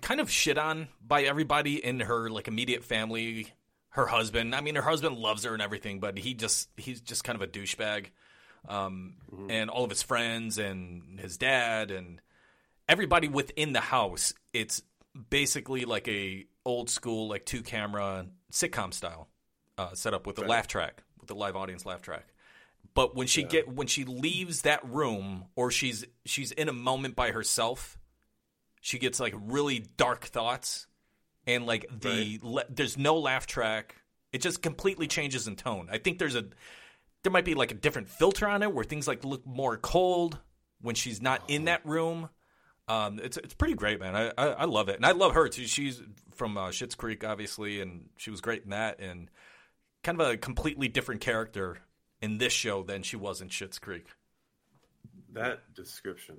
[0.00, 3.52] kind of shit on by everybody in her like immediate family.
[3.94, 4.54] Her husband.
[4.54, 7.42] I mean, her husband loves her and everything, but he just he's just kind of
[7.42, 8.06] a douchebag.
[8.68, 9.14] Um,
[9.48, 12.20] and all of his friends and his dad and
[12.90, 14.34] everybody within the house.
[14.52, 14.82] It's
[15.30, 19.28] basically like a old school like two camera sitcom style
[19.78, 22.26] uh, setup with a laugh track with the live audience laugh track.
[22.92, 27.14] But when she get when she leaves that room or she's she's in a moment
[27.14, 27.98] by herself,
[28.80, 30.86] she gets like really dark thoughts
[31.46, 33.96] and like the le- there's no laugh track.
[34.32, 35.88] It just completely changes in tone.
[35.90, 36.46] I think there's a
[37.22, 40.38] there might be like a different filter on it where things like look more cold
[40.80, 42.28] when she's not in that room.
[42.90, 44.16] Um, it's it's pretty great, man.
[44.16, 45.66] I, I I love it, and I love her too.
[45.66, 46.02] She's
[46.34, 49.30] from uh, Schitt's Creek, obviously, and she was great in that, and
[50.02, 51.78] kind of a completely different character
[52.20, 54.06] in this show than she was in Schitt's Creek.
[55.32, 56.36] That description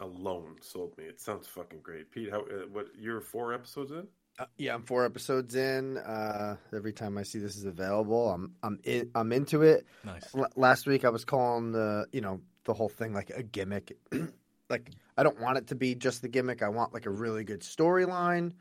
[0.00, 1.04] alone sold me.
[1.04, 2.30] It sounds fucking great, Pete.
[2.30, 2.42] How?
[2.42, 2.86] Uh, what?
[2.96, 4.06] You're four episodes in?
[4.38, 5.98] Uh, yeah, I'm four episodes in.
[5.98, 9.86] Uh, every time I see this is available, I'm I'm in, I'm into it.
[10.04, 10.32] Nice.
[10.36, 13.96] L- last week I was calling the you know the whole thing like a gimmick.
[14.70, 16.62] like I don't want it to be just the gimmick.
[16.62, 18.52] I want like a really good storyline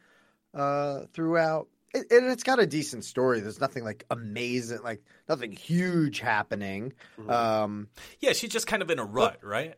[0.54, 1.68] uh, throughout.
[1.94, 3.40] It, and it's got a decent story.
[3.40, 6.94] There's nothing like amazing, like nothing huge happening.
[7.28, 7.88] Um,
[8.20, 9.76] Yeah, she's just kind of in a rut, right?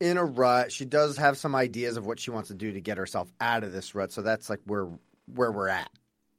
[0.00, 0.70] in a rut.
[0.70, 3.64] She does have some ideas of what she wants to do to get herself out
[3.64, 4.12] of this rut.
[4.12, 4.88] So that's like where
[5.34, 5.90] where we're at.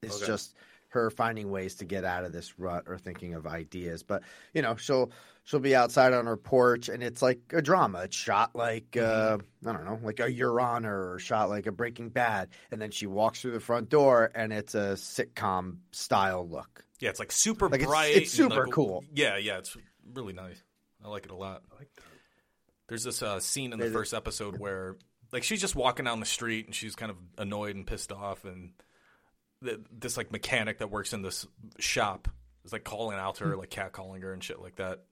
[0.02, 0.28] It's Okay.
[0.28, 0.56] just
[0.90, 4.04] her finding ways to get out of this rut or thinking of ideas.
[4.04, 5.12] But you know, she'll
[5.44, 8.02] she'll be outside on her porch and it's like a drama.
[8.04, 11.72] It's shot like uh, I don't know, like a Your Honor or shot like a
[11.72, 12.50] Breaking Bad.
[12.72, 16.84] And then she walks through the front door and it's a sitcom style look.
[17.00, 18.16] Yeah, it's like super Like, bright.
[18.16, 19.04] it's and, super like, cool.
[19.14, 19.78] Yeah, yeah, it's
[20.14, 20.62] really nice.
[21.04, 21.64] I like it a lot.
[21.72, 22.04] I like that.
[22.90, 24.98] There's this uh, scene in the first episode where,
[25.32, 28.44] like, she's just walking down the street and she's kind of annoyed and pissed off,
[28.44, 28.74] and th-
[29.62, 31.46] this like mechanic that works in this
[31.80, 32.28] shop
[32.66, 35.04] is like calling out to her, like catcalling her and shit like that.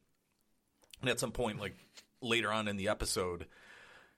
[1.01, 1.75] And at some point, like
[2.21, 3.45] later on in the episode,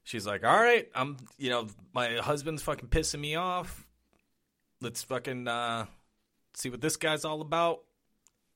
[0.03, 3.88] she's like, "All right, I'm, you know, my husband's fucking pissing me off.
[4.81, 5.85] Let's fucking uh,
[6.53, 7.80] see what this guy's all about."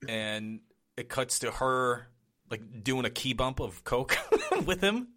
[0.07, 0.59] And
[0.97, 2.07] it cuts to her
[2.49, 4.17] like doing a key bump of coke
[4.65, 5.09] with him,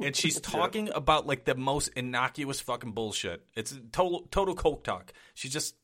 [0.00, 3.44] and she's talking about like the most innocuous fucking bullshit.
[3.54, 5.12] It's total total coke talk.
[5.34, 5.74] She's just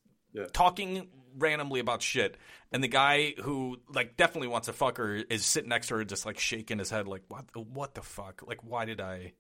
[0.47, 2.37] talking randomly about shit,
[2.73, 6.05] and the guy who like definitely wants to fuck her is sitting next to her,
[6.05, 8.43] just like shaking his head, like what the, what the fuck?
[8.47, 9.33] Like why did I?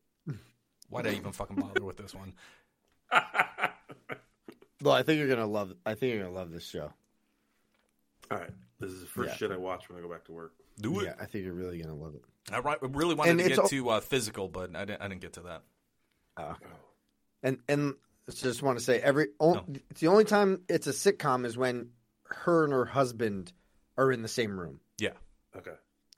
[0.90, 2.34] Why did I even fucking bother with this one?
[4.80, 5.74] Well, I think you're gonna love.
[5.84, 6.92] I think you're gonna love this show.
[8.30, 9.36] All right, this is the first Yeah.
[9.36, 10.52] shit I watch when I go back to work.
[10.80, 11.06] Do it.
[11.06, 12.22] Yeah, I think you're really gonna love it.
[12.52, 15.02] I ri- really wanted And to get al- to uh, physical, but I didn't.
[15.02, 15.62] I didn't get to that.
[16.36, 16.54] Uh,
[17.42, 17.94] and and I
[18.30, 21.90] just want to say every o- it's the only time it's a sitcom is when
[22.24, 23.52] her and her husband
[23.96, 24.80] are in the same room.
[24.98, 25.14] Yeah.
[25.56, 25.74] Okay.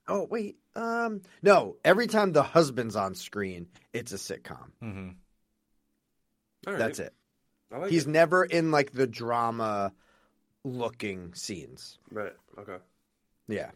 [0.07, 1.77] Oh wait, um, no.
[1.85, 4.71] Every time the husband's on screen, it's a sitcom.
[4.83, 5.09] Mm-hmm.
[6.67, 6.79] All right.
[6.79, 7.13] That's it.
[7.71, 8.09] Like He's it.
[8.09, 9.93] never in like the drama
[10.63, 11.97] looking scenes.
[12.11, 12.33] Right.
[12.59, 12.77] Okay.
[13.47, 13.71] Yeah,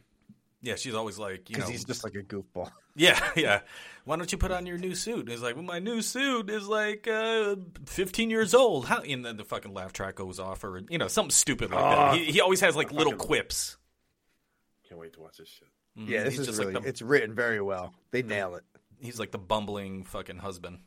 [0.61, 2.71] Yeah, she's always like, you know, because he's just like a goofball.
[2.95, 3.61] yeah, yeah.
[4.05, 5.19] Why don't you put on your new suit?
[5.19, 7.55] And he's like, well, my new suit is like uh,
[7.85, 8.87] 15 years old.
[8.87, 9.01] How?
[9.01, 12.11] And then the fucking laugh track goes off, or you know, something stupid like Ah,
[12.11, 12.17] that.
[12.19, 13.77] He, he always has like little quips.
[14.87, 15.67] Can't wait to watch this shit.
[15.99, 16.09] Mhm.
[16.09, 17.93] Yeah, this He's is just really like the, it's written very well.
[18.11, 18.63] They nail it.
[18.99, 20.79] he's like the bumbling fucking husband.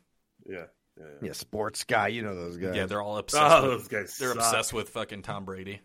[0.45, 0.65] Yeah.
[0.97, 1.05] Yeah.
[1.21, 2.09] Yeah, sports guy.
[2.09, 2.75] You know those guys.
[2.75, 3.43] Yeah, they're all obsessed.
[3.43, 4.37] Oh, with, those guys They're suck.
[4.37, 5.79] obsessed with fucking Tom Brady.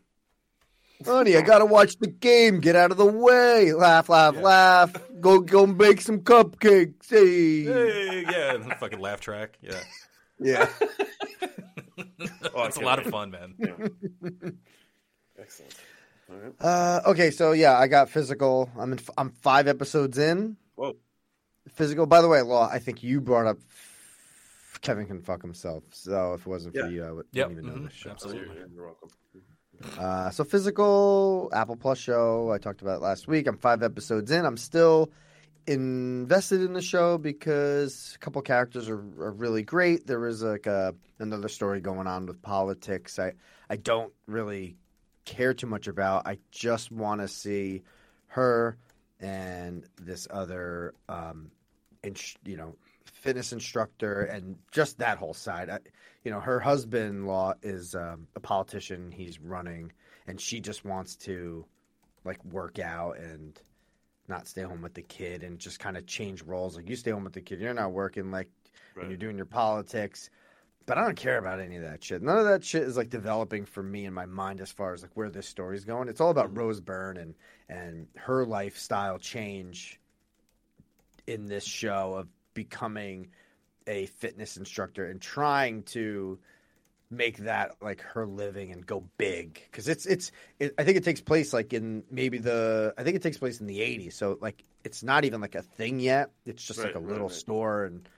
[1.04, 2.60] Honey, I gotta watch the game.
[2.60, 3.72] Get out of the way.
[3.72, 4.92] Laugh, laugh, laugh.
[5.20, 7.08] Go, go make some cupcakes.
[7.10, 7.64] Hey.
[7.64, 9.58] Hey, yeah, and fucking laugh track.
[9.62, 9.80] Yeah,
[10.40, 10.68] Yeah.
[12.54, 13.06] Oh, I it's a lot wait.
[13.06, 13.54] of fun, man.
[15.38, 15.74] Excellent.
[16.30, 16.52] All right.
[16.60, 18.70] Uh, okay, so yeah, I got physical.
[18.78, 19.00] I'm in.
[19.18, 20.56] I'm five episodes in.
[20.74, 20.96] Whoa.
[21.68, 22.06] Physical.
[22.06, 22.68] By the way, Law.
[22.70, 23.58] I think you brought up
[24.80, 25.84] Kevin can fuck himself.
[25.92, 26.88] So if it wasn't for Yeah.
[26.90, 27.48] you, I would, Yep.
[27.48, 27.88] wouldn't even know Mhm.
[27.90, 28.10] this show.
[28.10, 28.56] Absolutely.
[28.56, 29.08] You're, you're welcome.
[29.98, 32.50] Uh, so physical Apple Plus show.
[32.50, 33.46] I talked about last week.
[33.46, 34.44] I'm five episodes in.
[34.44, 35.10] I'm still
[35.66, 40.06] invested in the show because a couple characters are, are really great.
[40.06, 43.18] There is like a, another story going on with politics.
[43.18, 43.32] I
[43.70, 44.76] I don't really
[45.24, 46.26] care too much about.
[46.26, 47.82] I just want to see
[48.28, 48.76] her
[49.20, 51.50] and this other, um,
[52.44, 52.76] you know,
[53.24, 55.70] fitness instructor and just that whole side.
[55.70, 55.78] I,
[56.24, 59.10] you know, her husband-in-law is um, a politician.
[59.10, 59.92] He's running,
[60.26, 61.64] and she just wants to
[62.24, 63.58] like work out and
[64.28, 66.76] not stay home with the kid and just kind of change roles.
[66.76, 68.48] Like you stay home with the kid, you're not working like
[68.94, 70.28] when you're doing your politics.
[70.86, 72.20] But I don't care about any of that shit.
[72.20, 75.00] None of that shit is like developing for me in my mind as far as
[75.00, 76.10] like where this story's going.
[76.10, 77.34] It's all about Rose Byrne and
[77.70, 79.98] and her lifestyle change
[81.26, 83.28] in this show of becoming
[83.86, 86.38] a fitness instructor and trying to
[87.10, 89.62] make that like her living and go big.
[89.70, 93.16] Because it's it's it, I think it takes place like in maybe the I think
[93.16, 96.30] it takes place in the 80s so like it's not even like a thing yet.
[96.44, 97.36] It's just like a right, little right.
[97.36, 98.08] store and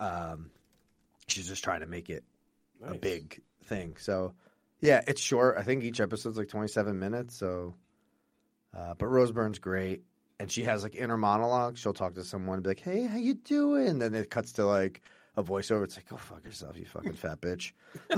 [0.00, 0.50] um
[1.26, 2.24] she's just trying to make it
[2.84, 3.96] a big thing.
[3.98, 4.34] So
[4.80, 5.56] yeah it's short.
[5.58, 7.74] I think each episode's like 27 minutes so
[8.74, 10.02] uh, but Rose Byrne's great
[10.40, 13.16] and she has like inner monologue she'll talk to someone and be like hey how
[13.16, 15.02] you doing and then it cuts to like
[15.36, 17.72] a voiceover it's like go fuck yourself you fucking fat bitch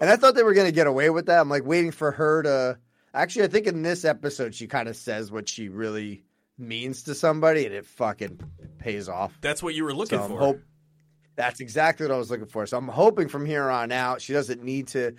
[0.00, 1.40] and I thought they were going to get away with that.
[1.40, 2.78] I'm like waiting for her to.
[3.14, 6.22] Actually, I think in this episode she kind of says what she really
[6.58, 8.40] means to somebody, and it fucking
[8.78, 9.38] pays off.
[9.40, 10.38] That's what you were looking So for.
[10.38, 10.60] hope-
[11.36, 12.66] that's exactly what I was looking for.
[12.66, 15.14] So I'm hoping from here on out she doesn't need to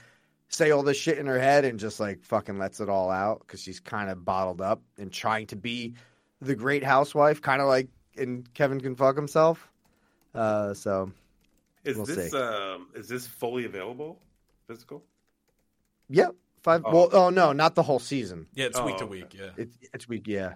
[0.49, 3.39] say all this shit in her head and just like fucking lets it all out
[3.39, 5.93] because she's kind of bottled up and trying to be
[6.41, 9.69] the great housewife, kind of like in Kevin can fuck himself.
[10.33, 11.11] Uh, so
[11.85, 12.37] Is We'll this see.
[12.37, 14.19] um is this fully available?
[14.67, 15.03] Physical?
[16.09, 16.35] Yep.
[16.61, 16.81] Five.
[16.85, 16.91] Oh.
[16.93, 18.47] Well, oh no, not the whole season.
[18.53, 19.11] Yeah, it's Oh, week to okay.
[19.11, 19.33] week.
[19.33, 19.49] Yeah.
[19.57, 20.27] It's it's week.
[20.27, 20.53] Yeah.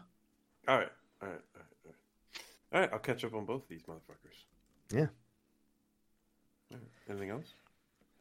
[0.68, 0.90] All right.
[1.22, 1.42] All right.
[1.56, 1.66] All right.
[1.86, 1.96] All right.
[2.74, 2.90] All right.
[2.94, 4.44] I'll catch up on both these motherfuckers.
[4.92, 5.08] Yeah.
[6.72, 6.82] All right.
[7.10, 7.54] Anything else?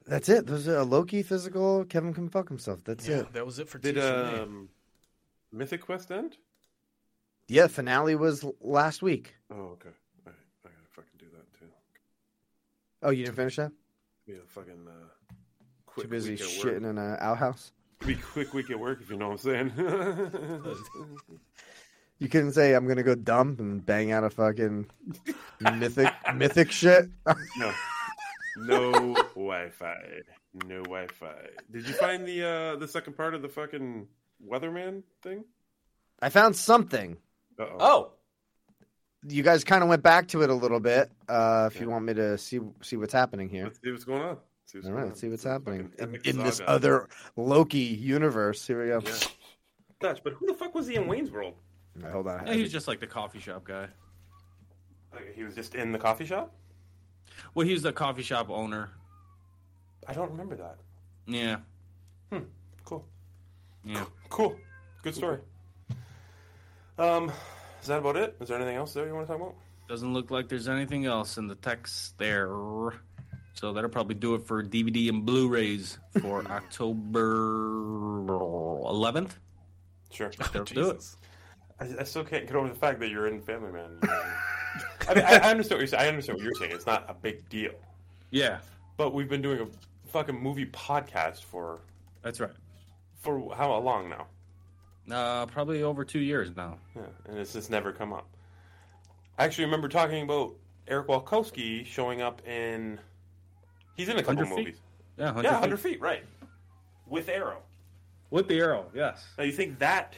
[0.06, 0.46] That's it.
[0.46, 1.84] Those are Loki physical.
[1.84, 2.80] Kevin can fuck himself.
[2.84, 3.32] That's Yeah, it.
[3.32, 4.68] that was it for Did um
[5.52, 6.36] Mythic Quest end?
[7.48, 7.66] Yeah.
[7.66, 9.34] Finale was last week.
[9.50, 9.90] Oh, okay.
[10.26, 10.34] All right.
[10.64, 11.66] I gotta fucking do that too.
[13.02, 13.72] Oh, you didn't finish that?
[14.26, 14.92] Yeah, fucking uh,
[15.30, 15.36] Too
[15.86, 16.76] quick busy week at shitting work.
[16.92, 17.72] in an outhouse.
[18.06, 20.76] Be quick week at work if you know what I'm saying.
[22.18, 24.86] You couldn't say I'm gonna go dump and bang out a fucking
[25.60, 27.08] mythic mythic shit.
[27.56, 27.72] no.
[28.56, 29.96] No Wi-Fi.
[30.66, 31.46] No Wi-Fi.
[31.70, 34.06] Did you find the uh the second part of the fucking
[34.46, 35.44] weatherman thing?
[36.20, 37.16] I found something.
[37.58, 37.76] Uh-oh.
[37.80, 38.12] Oh,
[39.26, 41.10] You guys kind of went back to it a little bit.
[41.28, 43.64] Uh, if you want me to see see what's happening here.
[43.64, 44.36] Let's see what's going on.
[44.66, 45.08] See what's All going right, on.
[45.08, 48.66] let's see what's This happening in, in this other Loki universe.
[48.66, 49.00] Here we go.
[49.04, 49.26] Yeah.
[50.00, 51.54] Gosh, but who the fuck was he in Wayne's World?
[51.98, 52.46] All right, hold on.
[52.46, 53.86] Yeah, he was just like the coffee shop guy.
[55.12, 56.54] Like, he was just in the coffee shop.
[57.54, 58.90] Well, he was the coffee shop owner.
[60.06, 60.76] I don't remember that.
[61.26, 61.58] Yeah.
[62.84, 63.04] Cool.
[63.84, 64.04] Yeah.
[64.28, 64.56] Cool.
[65.02, 65.38] Good story.
[66.98, 67.30] Um,
[67.80, 68.36] is that about it?
[68.40, 69.54] Is there anything else there you want to talk about?
[69.88, 72.48] Doesn't look like there's anything else in the text there.
[73.54, 77.34] So that'll probably do it for DVD and Blu-rays for October
[78.24, 79.32] 11th.
[80.10, 80.30] Sure.
[80.52, 81.04] They'll do it.
[81.80, 83.98] I, I still can't get over the fact that you're in Family Man.
[85.08, 86.02] I, mean, I, I understand what you're saying.
[86.02, 86.72] I understand what you're saying.
[86.72, 87.72] It's not a big deal.
[88.30, 88.58] Yeah.
[88.96, 89.66] But we've been doing a
[90.08, 91.80] fucking movie podcast for
[92.22, 92.50] That's right.
[93.20, 94.26] for how long now?
[95.10, 96.78] Uh, probably over two years now.
[96.94, 98.28] Yeah, and it's just never come up.
[99.38, 100.54] I actually remember talking about
[100.86, 103.00] Eric Walkowski showing up in.
[103.96, 104.58] He's in a couple 100 feet?
[104.58, 104.80] movies.
[105.18, 105.60] Yeah, 100 yeah, feet.
[105.60, 106.24] 100 feet, right.
[107.08, 107.58] With Arrow.
[108.30, 109.26] With the arrow, yes.
[109.36, 110.14] Now, you think that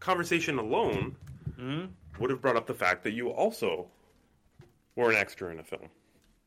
[0.00, 1.16] conversation alone
[1.62, 1.86] Mm-hmm.
[2.18, 3.86] Would have brought up the fact that you also
[4.96, 5.88] were an extra in a film.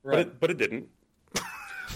[0.04, 0.88] But, it, but it didn't.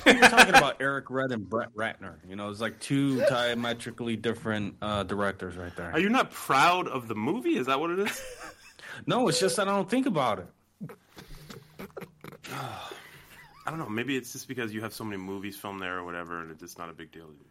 [0.06, 2.16] we were talking about Eric Red and Brett Ratner.
[2.28, 5.92] You know, it's like two diametrically different uh, directors right there.
[5.92, 7.58] Are you not proud of the movie?
[7.58, 8.22] Is that what it is?
[9.06, 10.48] No, it's just I don't think about it.
[12.52, 13.90] I don't know.
[13.90, 16.60] Maybe it's just because you have so many movies filmed there or whatever, and it's
[16.62, 17.46] just not a big deal to you.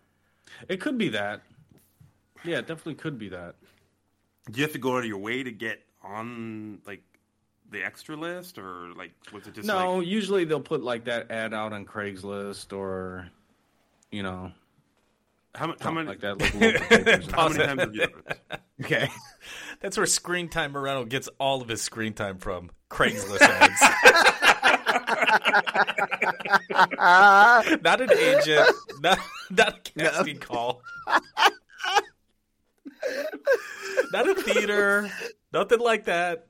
[0.68, 1.42] It could be that.
[2.44, 3.54] Yeah, it definitely could be that.
[4.50, 7.02] Do you have to go out of your way to get on like
[7.70, 11.30] the extra list, or like was it just no, like usually they'll put like that
[11.30, 13.28] ad out on Craigslist or,
[14.10, 14.52] you know,
[15.54, 16.40] how, mu- how many like that.
[16.40, 16.52] Like
[17.32, 18.60] how many times have you done?
[18.82, 19.08] Okay.
[19.80, 22.70] That's where Screen Time Moreno gets all of his screen time from.
[22.90, 23.82] Craigslist ads.
[27.82, 28.70] not an agent,
[29.00, 29.18] not,
[29.50, 30.82] not a casting call.
[34.12, 35.10] not a theater,
[35.52, 36.46] nothing like that.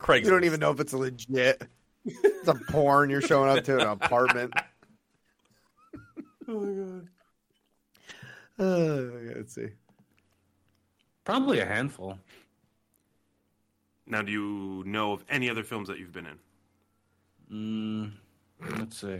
[0.00, 0.24] Craigslist.
[0.24, 1.62] You don't even know if it's legit.
[2.04, 4.52] It's a porn you're showing up to an apartment.
[6.48, 7.08] Oh my god.
[8.58, 9.68] Uh, let's see.
[11.24, 12.18] Probably a handful.
[14.06, 16.26] Now, do you know of any other films that you've been
[17.50, 18.12] in?
[18.62, 19.18] Mm, let's see.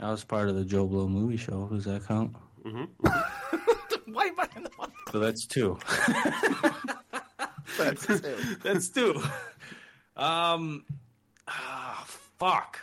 [0.00, 1.68] I was part of the JoBlo movie show.
[1.70, 2.34] Does that count?
[2.64, 3.06] Mm-hmm.
[4.12, 4.92] Why am I in the one?
[5.12, 5.78] So that's two.
[7.78, 8.36] That's two.
[8.64, 9.22] That's two.
[10.16, 10.84] Um,
[11.46, 12.04] ah,
[12.38, 12.80] fuck.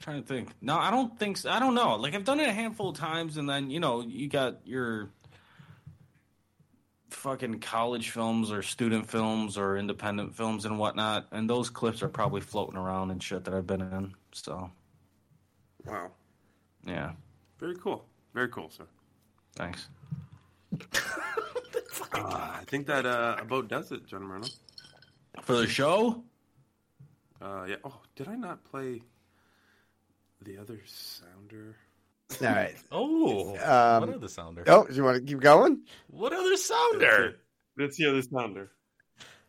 [0.00, 0.48] trying to think.
[0.60, 1.36] No, I don't think.
[1.36, 1.50] So.
[1.50, 1.94] I don't know.
[1.96, 5.10] Like I've done it a handful of times, and then you know you got your
[7.10, 12.08] fucking college films or student films or independent films and whatnot, and those clips are
[12.08, 14.14] probably floating around and shit that I've been in.
[14.32, 14.70] So
[15.86, 16.10] Wow.
[16.86, 17.12] yeah,
[17.60, 18.04] Very cool.
[18.34, 18.84] Very cool, sir.
[19.56, 19.88] thanks.
[22.12, 24.46] Uh, I think that uh, about does it, John Moreno.
[25.42, 26.22] For the show,
[27.40, 27.76] Uh, yeah.
[27.84, 29.02] Oh, did I not play
[30.42, 31.76] the other sounder?
[32.40, 32.76] All right.
[32.92, 34.62] Oh, Um, what other sounder?
[34.66, 35.82] Oh, do you want to keep going?
[36.08, 37.36] What other sounder?
[37.76, 38.70] That's the other sounder.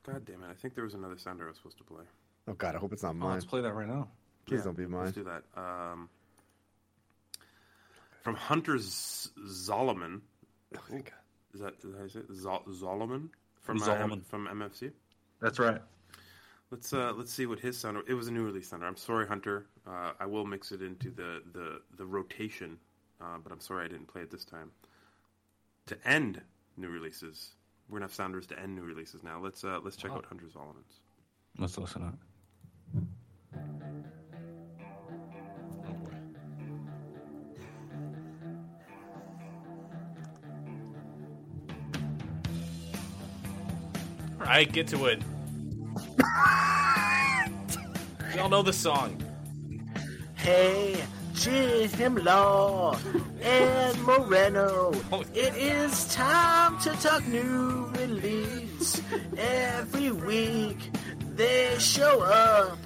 [0.05, 0.47] God damn it!
[0.49, 2.03] I think there was another sounder I was supposed to play.
[2.47, 3.33] Oh God, I hope it's not oh, mine.
[3.33, 4.07] let's play that right now.
[4.45, 5.05] Please Yeah, don't be mine.
[5.05, 5.43] Let's do that.
[5.59, 6.09] Um,
[8.26, 10.19] from Hunter Z- Zolomon.
[11.53, 12.31] Is that how you say it?
[12.31, 13.30] Zol- Zolomon
[13.61, 14.11] from uh, Zolomon.
[14.14, 14.91] M- from MFC.
[15.39, 15.80] That's right.
[16.72, 18.02] Let's uh, let's see what his sounder.
[18.07, 18.88] It was a new release sounder.
[18.88, 19.68] I'm sorry, Hunter.
[19.88, 22.80] Uh, I will mix it into the the the rotation,
[23.22, 24.72] uh, but I'm sorry I didn't play it this time.
[25.85, 26.41] To end
[26.77, 27.52] new releases,
[27.88, 29.39] we're gonna have sounders to end new releases now.
[29.39, 30.99] Let's uh, let's check out Hunter Zolomon's.
[31.60, 32.15] Let's listen up.
[44.45, 45.23] Right, get to it.
[48.31, 49.19] we all know the song.
[50.35, 51.03] Hey,
[51.34, 52.95] Jim Law
[53.41, 54.93] and Moreno.
[55.34, 59.01] It is time to talk new release.
[59.35, 60.91] Every week
[61.35, 62.77] they show up.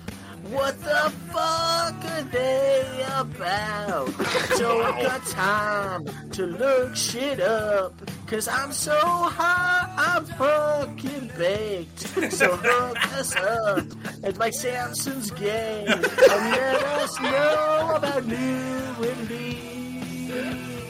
[0.52, 4.08] What the fuck are they about?
[4.58, 7.94] Don't got time to look shit up.
[8.30, 12.00] Cause I'm so hot, I'm fucking baked.
[12.32, 13.84] So hook us up
[14.24, 18.94] at Mike Sampson's game and let us know about new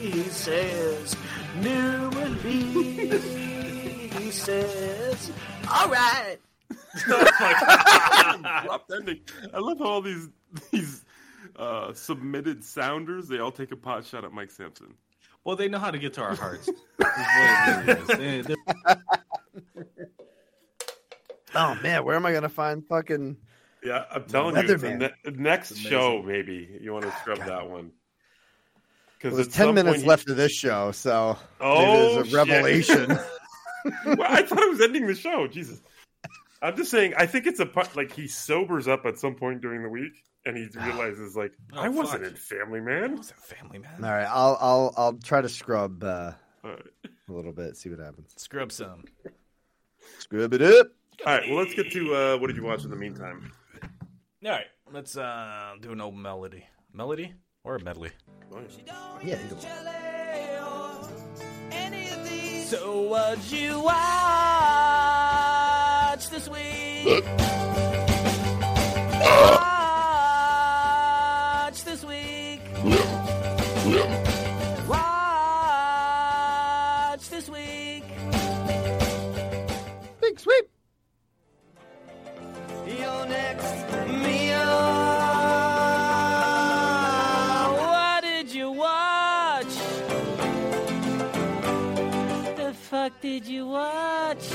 [0.10, 1.16] releases.
[1.61, 3.32] New releases.
[5.72, 6.38] All right.
[8.64, 9.22] Abrupt ending.
[9.53, 10.28] I love how all these
[10.72, 11.06] these
[11.56, 14.94] uh, submitted sounders they all take a pot shot at Mike Sampson.
[15.50, 16.68] Well, they know how to get to our hearts.
[16.68, 18.46] Is what it really is.
[18.46, 18.56] They-
[18.86, 19.04] they're-
[21.56, 23.36] Oh man, where am I gonna find fucking?
[23.84, 24.96] Yeah, I'm telling you, the
[25.26, 27.72] ne- next show maybe you want to ah, scrub that one.
[27.72, 27.92] Well,
[29.18, 33.08] Because there's ten minutes left of this show, so Oh, maybe there's a revelation.
[34.06, 35.48] well, I thought it was ending the show.
[35.48, 35.82] Jesus,
[36.62, 37.16] I'm just saying.
[37.18, 40.14] I think it's a part like he sobers up at some point during the week,
[40.45, 42.32] and he realizes like Oh, I wasn't fuck.
[42.32, 43.18] in Family Man.
[43.18, 44.03] Was a family Man.
[44.03, 46.32] All right, I'll I'll I'll try to scrub uh,
[46.64, 46.86] All right.
[47.28, 48.34] a little bit, see what happens.
[48.38, 49.03] Scrub some.
[50.20, 50.88] Scrub it up.
[51.26, 53.52] All right, well, let's get to uh, what did you watch in the meantime?
[54.45, 56.66] All right, let's uh, do an old melody.
[56.94, 57.34] Melody
[57.64, 58.11] or a medley?
[59.24, 59.38] Yeah.
[59.38, 59.57] either.
[62.66, 63.99] So what'd you watch
[66.30, 67.24] this week?
[74.88, 75.20] Watch
[77.30, 78.03] this week?
[80.22, 80.70] Big sweep.
[82.88, 84.66] Your next meal.
[87.78, 89.76] What did you watch?
[92.56, 94.49] The fuck did you watch?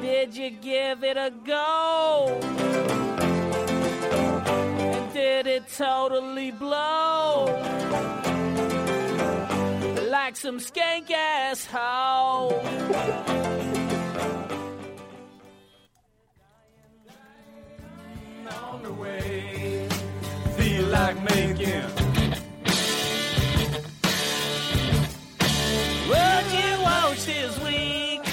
[0.00, 2.40] Did you give it a go?
[5.44, 7.46] And it totally blow?
[10.08, 12.62] Like some skank ass hoe.
[18.52, 19.88] on the way.
[20.56, 21.82] Feel like making.
[26.12, 28.24] What you watch this week?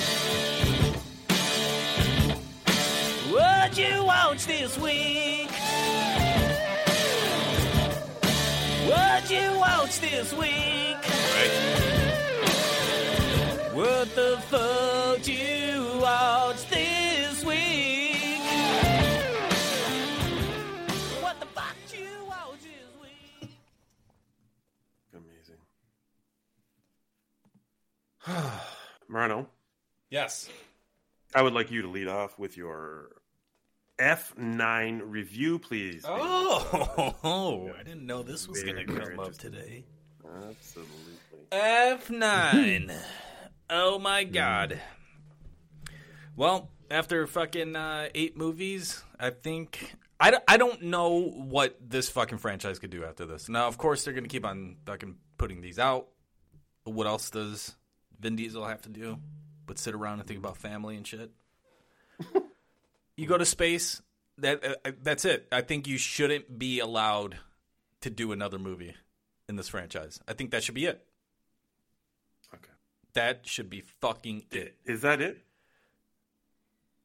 [3.34, 5.28] What you watch this week?
[10.20, 10.98] This week?
[13.74, 18.41] What the fuck you watch this week?
[21.22, 23.52] What the fuck you watch this week?
[25.14, 25.62] Amazing.
[29.10, 29.46] Marno,
[30.10, 30.50] Yes.
[31.34, 33.12] I would like you to lead off with your
[34.00, 36.04] F9 review, please.
[36.06, 39.52] Oh, I didn't know this was going to come up interesting.
[39.52, 39.86] today.
[40.49, 41.14] Absolutely.
[41.51, 42.95] F9.
[43.69, 44.80] oh my god.
[46.35, 49.95] Well, after fucking uh, eight movies, I think.
[50.19, 53.47] I, don't- I don't know what this fucking franchise could do after this.
[53.49, 56.07] Now, of course, they're going to keep on fucking putting these out.
[56.84, 57.76] But what else does
[58.19, 59.18] Vin Diesel have to do
[59.65, 61.31] but sit around and think about family and shit?
[63.15, 64.01] you go to space,
[64.39, 65.47] that uh, that's it.
[65.51, 67.38] I think you shouldn't be allowed
[68.01, 68.95] to do another movie
[69.49, 70.21] in this franchise.
[70.27, 71.03] I think that should be it.
[72.53, 72.71] Okay.
[73.13, 74.77] That should be fucking it.
[74.85, 75.39] Is that it?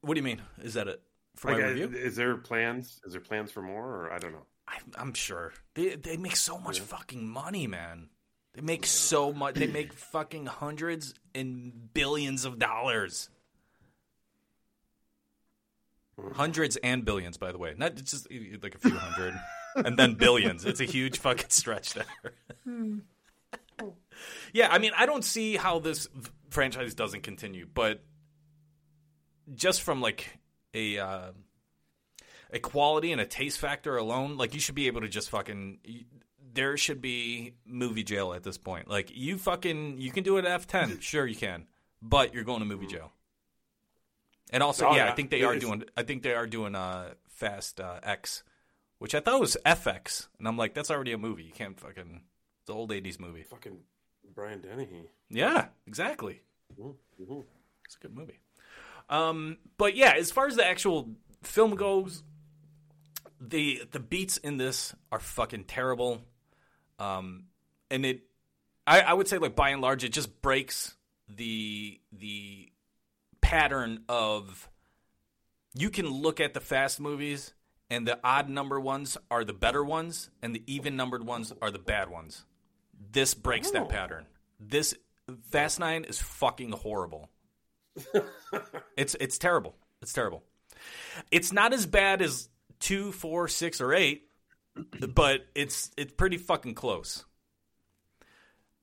[0.01, 0.41] What do you mean?
[0.61, 1.01] Is that it
[1.35, 1.91] for Like, my uh, review?
[1.97, 3.01] Is there plans?
[3.03, 4.45] Is there plans for more, or I don't know?
[4.67, 8.09] I, I'm sure they they make so much fucking money, man.
[8.53, 9.55] They make so much.
[9.55, 13.29] They make fucking hundreds and billions of dollars.
[16.33, 19.37] Hundreds and billions, by the way, not just like a few hundred,
[19.75, 20.65] and then billions.
[20.65, 22.05] It's a huge fucking stretch there.
[24.53, 26.07] yeah, I mean, I don't see how this
[26.49, 28.03] franchise doesn't continue, but
[29.53, 30.37] just from like
[30.73, 31.31] a uh,
[32.51, 35.79] a quality and a taste factor alone, like you should be able to just fucking.
[36.53, 38.87] There should be movie jail at this point.
[38.89, 41.65] Like you fucking, you can do it at F ten, sure you can,
[42.01, 43.11] but you're going to movie jail.
[44.51, 45.83] And also, Oh, yeah, I think they It are is- doing.
[45.97, 48.43] I think they are doing uh, Fast uh, X,
[48.99, 51.43] which I thought was FX, and I'm like, that's already a movie.
[51.43, 52.21] You can't fucking.
[52.61, 53.43] It's an old '80s movie.
[53.43, 53.77] Fucking
[54.33, 55.09] Brian Dennehy.
[55.29, 56.41] Yeah, exactly.
[56.79, 56.95] Mhm.
[57.85, 58.39] It's a good movie.
[59.09, 61.09] Um, but yeah, as far as the actual
[61.43, 62.23] film goes,
[63.39, 66.21] the the beats in this are fucking terrible.
[66.97, 67.45] Um,
[67.91, 68.21] and it,
[68.87, 70.95] I, I would say like by and large, it just breaks
[71.27, 72.71] the the
[73.41, 74.69] pattern of
[75.75, 77.53] you can look at the fast movies
[77.89, 81.71] and the odd number ones are the better ones and the even numbered ones are
[81.71, 82.45] the bad ones.
[83.11, 83.85] This breaks that oh.
[83.85, 84.25] pattern.
[84.59, 84.95] This
[85.49, 87.29] Fast 9 is fucking horrible.
[88.97, 89.75] it's it's terrible.
[90.01, 90.43] It's terrible.
[91.31, 92.49] It's not as bad as
[92.79, 94.21] two, four, six, or 8,
[95.13, 97.25] but it's it's pretty fucking close.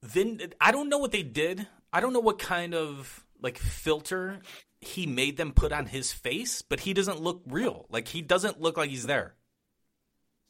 [0.02, 1.66] Then I don't know what they did.
[1.92, 4.40] I don't know what kind of like filter
[4.82, 7.86] he made them put on his face, but he doesn't look real.
[7.88, 9.34] Like he doesn't look like he's there.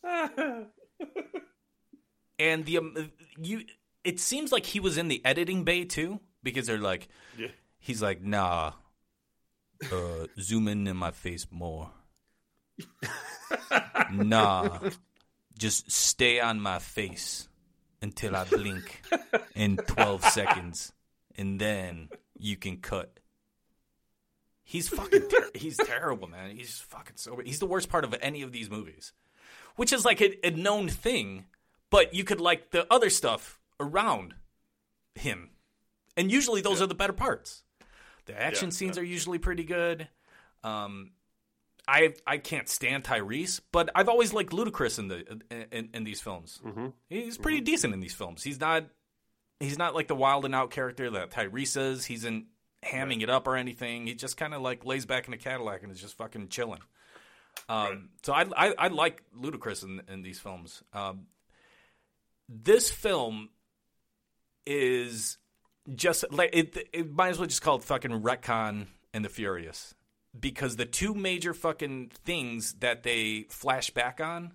[2.38, 3.62] and the um, you
[4.04, 7.48] it seems like he was in the editing bay too because they're like Yeah.
[7.78, 8.72] he's like nah
[9.92, 11.90] uh zoom in in my face more
[14.12, 14.78] nah
[15.58, 17.48] just stay on my face
[18.00, 19.02] until i blink
[19.54, 20.92] in 12 seconds
[21.36, 23.18] and then you can cut
[24.64, 26.56] He's fucking ter- he's terrible, man.
[26.56, 29.12] He's fucking so he's the worst part of any of these movies.
[29.76, 31.46] Which is like a, a known thing,
[31.90, 34.34] but you could like the other stuff around
[35.14, 35.50] him.
[36.16, 37.64] And usually those are the better parts.
[38.26, 40.08] The action Yeah, scenes are usually pretty good.
[40.62, 41.12] Um
[41.88, 45.40] I I can't stand Tyrese, but I've always liked Ludacris in the
[45.72, 46.60] in, in these films.
[46.64, 46.88] Mm-hmm.
[47.08, 48.42] He's pretty decent in these films.
[48.44, 48.84] He's not
[49.58, 52.04] he's not like the wild and out character that Tyrese is.
[52.04, 52.46] He's in
[52.84, 54.06] hamming it up or anything.
[54.06, 56.80] He just kind of like lays back in a Cadillac and is just fucking chilling.
[57.68, 60.82] Um, So I, I I like Ludacris in in these films.
[60.92, 61.26] Um,
[62.48, 63.50] this film
[64.66, 65.38] is
[65.94, 66.76] just like it.
[66.92, 69.94] It might as well just call it fucking retcon and the Furious
[70.38, 74.52] because the two major fucking things that they flash back on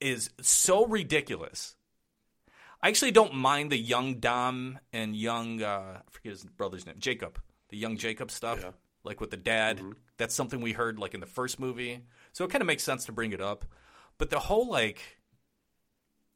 [0.00, 1.76] is so ridiculous.
[2.82, 6.96] I actually don't mind the young Dom and young uh, I forget his brother's name,
[6.98, 7.38] Jacob,
[7.68, 8.64] the young Jacob stuff,
[9.04, 9.80] like with the dad.
[10.16, 12.00] That's something we heard like in the first movie,
[12.32, 13.64] so it kind of makes sense to bring it up.
[14.18, 15.00] But the whole like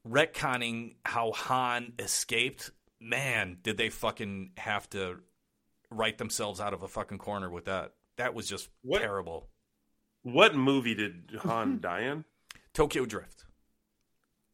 [0.08, 2.70] retconning how Han escaped,
[3.00, 5.20] man, did they fucking have to
[5.90, 7.92] write themselves out of a fucking corner with that?
[8.16, 9.48] That was just terrible.
[10.22, 12.24] What movie did Han die in?
[12.72, 13.45] Tokyo Drift.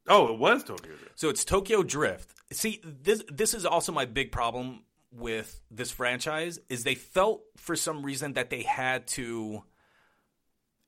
[0.08, 1.18] Oh, it was Tokyo Drift.
[1.18, 2.34] So it's Tokyo Drift.
[2.52, 4.80] See, this this is also my big problem
[5.12, 9.62] with this franchise is they felt for some reason that they had to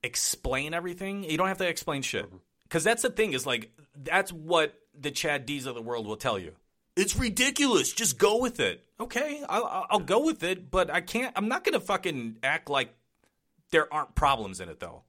[0.03, 1.23] explain everything.
[1.23, 2.25] You don't have to explain shit.
[2.27, 2.37] Mm-hmm.
[2.69, 6.17] Cuz that's the thing is like that's what the Chad D's of the world will
[6.17, 6.55] tell you.
[6.95, 7.91] It's ridiculous.
[7.91, 8.85] Just go with it.
[8.99, 11.33] Okay, I'll, I'll- I'll go with it, but I can't.
[11.35, 12.93] I'm not gonna fucking act like
[13.71, 15.03] there aren't problems in it though,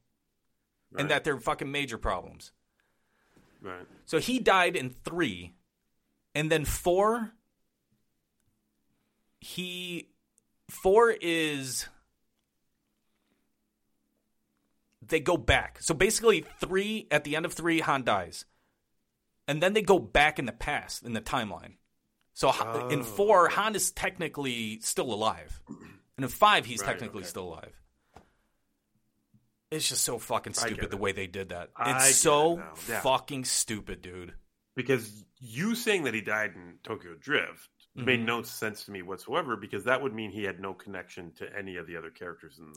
[0.96, 2.50] and that they're fucking major problems.
[3.66, 3.86] Right.
[4.04, 5.54] So he died in three,
[6.34, 7.32] and then four.
[9.40, 10.08] He
[10.68, 11.88] four is
[15.02, 15.78] they go back.
[15.80, 18.44] So basically, three at the end of three, Han dies,
[19.48, 21.74] and then they go back in the past in the timeline.
[22.34, 23.50] So Ha- in four, oh.
[23.50, 27.28] Han is technically still alive, and in five, he's Right, technically okay.
[27.28, 27.72] still alive.
[29.70, 31.70] It's just so fucking stupid the way they did that.
[31.78, 32.72] It's so now.
[32.88, 33.00] Yeah.
[33.00, 34.34] fucking stupid, dude.
[34.76, 38.24] Because you saying that he died in Tokyo Drift made Mhm.
[38.26, 41.76] no sense to me whatsoever because that would mean he had no connection to any
[41.76, 42.72] of the other characters in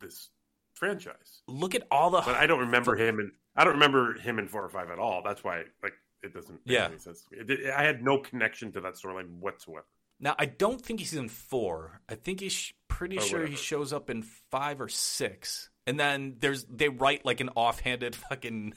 [0.00, 0.30] this
[0.74, 1.42] franchise.
[1.46, 2.22] Look at all the.
[2.22, 4.98] But I don't remember him and I don't remember him in four or five at
[4.98, 5.22] all.
[5.22, 6.86] That's why like it doesn't make Yeah.
[6.86, 7.40] any sense to me.
[7.42, 9.86] It, did- I had no connection to that storyline whatsoever.
[10.18, 12.00] Now I don't think he's in four.
[12.08, 15.68] I think he's sh- pretty sure he shows up in five or six.
[15.86, 18.74] And then there's they write like an offhanded fucking.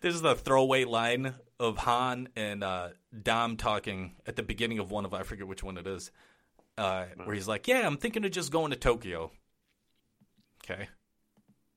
[0.00, 2.88] This is the throwaway line of Han and uh,
[3.22, 6.10] Dom talking at the beginning of one of I forget which one it is,
[6.78, 9.30] uh, where he's like, "Yeah, I'm thinking of just going to Tokyo."
[10.64, 10.88] Okay,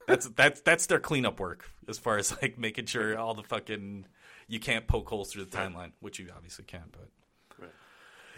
[0.07, 4.05] that's that's that's their cleanup work as far as like making sure all the fucking
[4.47, 6.91] you can't poke holes through the timeline, which you obviously can't.
[6.91, 7.09] But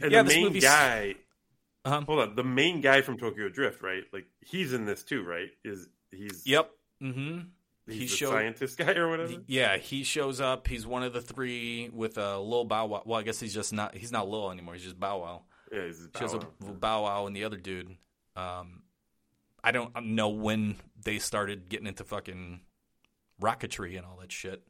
[0.01, 1.15] And Yeah, the main guy
[1.87, 2.01] Uh-huh.
[2.05, 4.03] Hold on, the main guy from Tokyo Drift, right?
[4.11, 5.49] Like he's in this too, right?
[5.63, 6.69] Is he's Yep.
[7.01, 7.39] Mm-hmm.
[7.85, 9.35] He's He the showed- scientist guy or whatever.
[9.47, 10.67] Yeah, he shows up.
[10.67, 13.03] He's one of the three with a uh, Lil Bow Wow.
[13.05, 13.95] Well, I guess he's just not.
[13.95, 14.73] He's not Lil anymore.
[14.73, 15.41] He's just Bow Wow.
[15.71, 17.95] Yeah, he's Shows Bow up Bow Wow and the other dude.
[18.35, 18.83] Um,
[19.63, 22.59] I don't know when they started getting into fucking
[23.41, 24.61] rocketry and all that shit.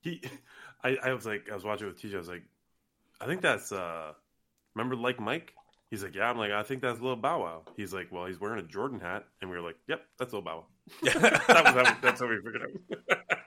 [0.00, 0.22] He,
[0.82, 2.14] I, I was like, I was watching it with TJ.
[2.14, 2.42] I was like,
[3.20, 4.12] I think that's uh,
[4.74, 5.52] remember like Mike.
[5.90, 6.28] He's like, yeah.
[6.28, 7.62] I'm like, I think that's Lil Bow Wow.
[7.76, 10.42] He's like, well, he's wearing a Jordan hat, and we were like, yep, that's Lil
[10.42, 10.64] Bow Wow.
[11.14, 12.62] that was how, that's how we figured
[13.10, 13.18] out.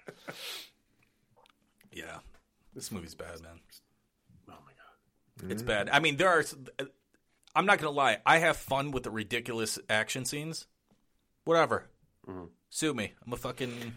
[1.92, 2.20] Yeah,
[2.74, 3.60] this movie's bad, man.
[4.50, 4.72] Oh my
[5.42, 5.90] god, It's bad.
[5.90, 6.44] I mean, there are.
[6.80, 6.86] Uh,
[7.54, 8.20] I'm not gonna lie.
[8.26, 10.68] I have fun with the ridiculous action scenes.
[11.44, 11.90] Whatever.
[12.28, 12.46] Mm-hmm.
[12.70, 13.12] Sue me.
[13.26, 13.94] I'm a fucking.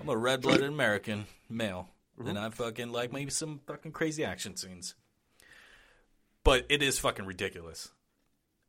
[0.00, 2.38] I'm a red-blooded American male, and mm-hmm.
[2.38, 4.94] I fucking like maybe some fucking crazy action scenes.
[6.46, 7.90] But it is fucking ridiculous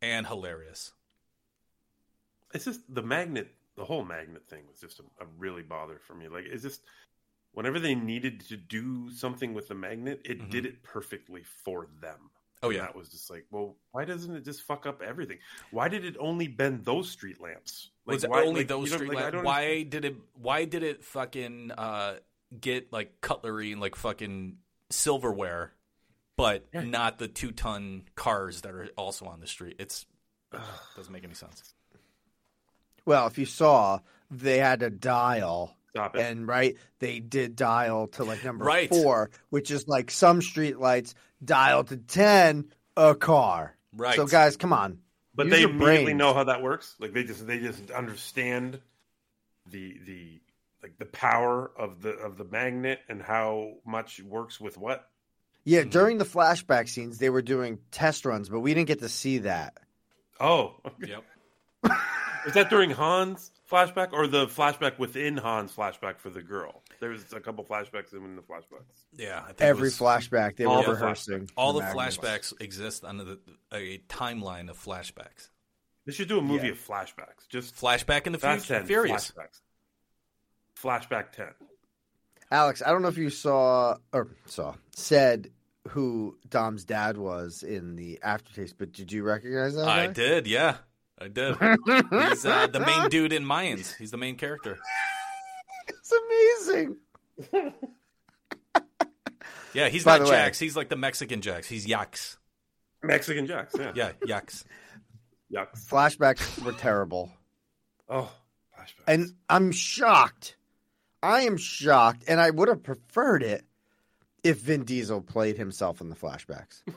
[0.02, 0.91] and hilarious.
[2.54, 3.49] It's just the magnet.
[3.76, 6.28] The whole magnet thing was just a, a really bother for me.
[6.28, 6.82] Like, it's just
[7.54, 12.32] whenever they needed to do something with the magnet, it did it perfectly for them.
[12.64, 12.82] Oh, And yeah.
[12.86, 15.38] that was just like, well, why doesn't it just fuck up everything?
[15.70, 17.91] Why did it only bend those street lamps?
[18.08, 19.45] was it why- only like, those street like, lamps?
[19.45, 20.16] Why did it?
[20.34, 22.16] Why did it fucking uh,
[22.60, 24.58] get like cutlery and like fucking
[24.90, 25.74] silverware,
[26.38, 29.76] but not the two ton cars that are also on the street?
[29.80, 30.05] It's
[30.95, 31.73] doesn't make any sense.
[33.05, 33.99] Well, if you saw,
[34.31, 35.76] they had a dial.
[35.91, 36.22] Stop it.
[36.22, 38.89] And right, they did dial to like number Right.
[38.89, 42.65] four, which is like some street lights dial to ten
[42.95, 43.76] a car.
[43.93, 44.15] Right.
[44.15, 44.99] So guys, come on.
[45.34, 46.18] But Use they your immediately brains.
[46.19, 46.95] know how that works.
[46.99, 48.80] Like they just they just understand
[49.65, 50.41] the the
[50.84, 55.09] like the power of the of the magnet and how much works with what.
[55.68, 55.89] Yeah, Mm-hmm.
[55.89, 59.39] during the flashback scenes, they were doing test runs, but we didn't get to see
[59.39, 59.77] that.
[60.39, 60.76] Oh,
[61.06, 61.23] yep.
[62.45, 66.84] Is that during Han's flashback or the flashback within Han's flashback for the girl?
[67.02, 69.03] There was a couple flashbacks in the flashbacks.
[69.18, 71.49] Yeah, I think Every was- flashback they All were the rehearsing.
[71.57, 73.39] All the the flashbacks exist under the,
[73.73, 75.49] a timeline of flashbacks.
[76.06, 76.72] They should do a movie Yeah.
[76.73, 77.48] of flashbacks.
[77.49, 79.31] Just Flashback in the Fast future, 10 Furious.
[79.34, 79.60] flashbacks.
[80.81, 81.49] Flashback ten.
[82.49, 85.49] Alex, I don't know if you saw or saw said
[85.89, 89.88] who Dom's dad was in the aftertaste, but did you recognize that?
[89.88, 90.14] I guy?
[90.14, 90.77] did, yeah,
[91.19, 91.55] I did.
[92.30, 93.95] He's uh, the main dude in Mayans.
[93.97, 94.77] He's the main character.
[95.88, 96.97] It's amazing.
[99.73, 101.68] Yeah, he's By not the way- He's like the Mexican Jax.
[101.68, 102.38] He's Yax.
[103.03, 103.76] Mexican Jacks.
[103.77, 103.91] Yeah.
[103.93, 104.64] Yeah, Yax.
[105.53, 105.88] Yucks.
[105.88, 107.31] Flashbacks were terrible.
[108.09, 108.31] Oh,
[109.05, 110.55] And I'm shocked.
[111.22, 113.65] I am shocked, and I would have preferred it
[114.43, 116.81] if Vin Diesel played himself in the flashbacks.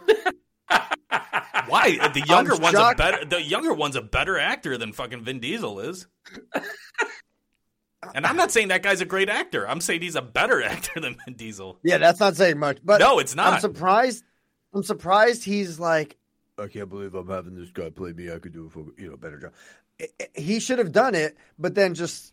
[1.67, 1.97] Why?
[2.09, 3.25] The younger I'm one's a better.
[3.25, 6.07] The younger one's a better actor than fucking Vin Diesel is.
[8.15, 9.69] And I'm not saying that guy's a great actor.
[9.69, 11.79] I'm saying he's a better actor than Vin Diesel.
[11.83, 13.55] Yeah, that's not saying much, but No, it's not.
[13.55, 14.25] I'm surprised.
[14.73, 16.17] I'm surprised he's like,
[16.59, 18.31] I can't believe I'm having this guy play me.
[18.33, 19.53] I could do a you know better job.
[20.35, 22.33] He should have done it, but then just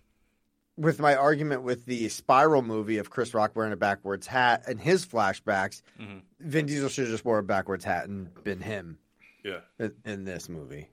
[0.78, 4.80] with my argument with the Spiral movie of Chris Rock wearing a backwards hat and
[4.80, 6.22] his flashbacks, Mhm.
[6.40, 9.00] Vin Diesel should have just wore a backwards hat and been him
[9.44, 9.62] Yeah.
[9.80, 10.90] in, in this movie,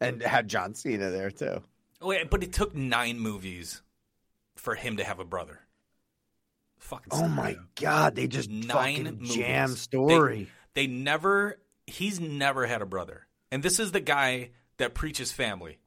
[0.00, 1.62] and had John Cena there too.
[2.00, 3.82] Wait, but it took nine movies
[4.56, 5.60] for him to have a brother.
[6.78, 7.08] Fucking.
[7.12, 10.50] Oh my god, they just nine jam They- story.
[10.74, 11.60] They, never.
[11.86, 15.78] He's never had a brother, and this is the guy that preaches family.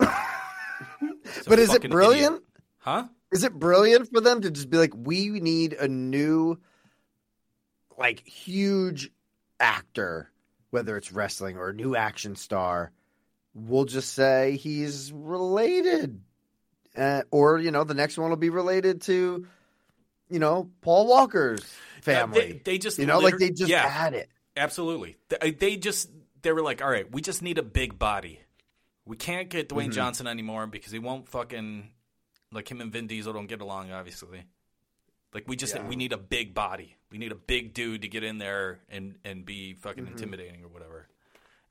[0.00, 2.36] He's a but is it brilliant?
[2.36, 2.44] idiot.
[2.78, 3.04] Huh?
[3.30, 6.58] Is it brilliant for them to just be like, we need a new,
[7.98, 9.10] like, huge
[9.60, 10.30] actor,
[10.70, 12.92] whether it's wrestling or a new action star?
[13.54, 16.20] We'll just say he's related.
[16.96, 19.46] Uh, or, you know, the next one will be related to,
[20.30, 21.64] you know, Paul Walker's
[22.00, 22.40] family.
[22.40, 24.28] They, they just you know, like they just yeah, had it.
[24.56, 25.16] Absolutely.
[25.28, 26.10] They, they just
[26.42, 28.40] they were like, all right, we just need a big body.
[29.08, 29.92] We can't get Dwayne Mhm.
[29.94, 31.90] Johnson anymore because he won't fucking
[32.52, 33.90] like him and Vin Diesel don't get along.
[33.90, 34.44] Obviously,
[35.32, 35.86] like we just Yeah.
[35.86, 36.96] we need a big body.
[37.10, 40.10] We need a big dude to get in there and and be fucking Mhm.
[40.12, 41.08] intimidating or whatever.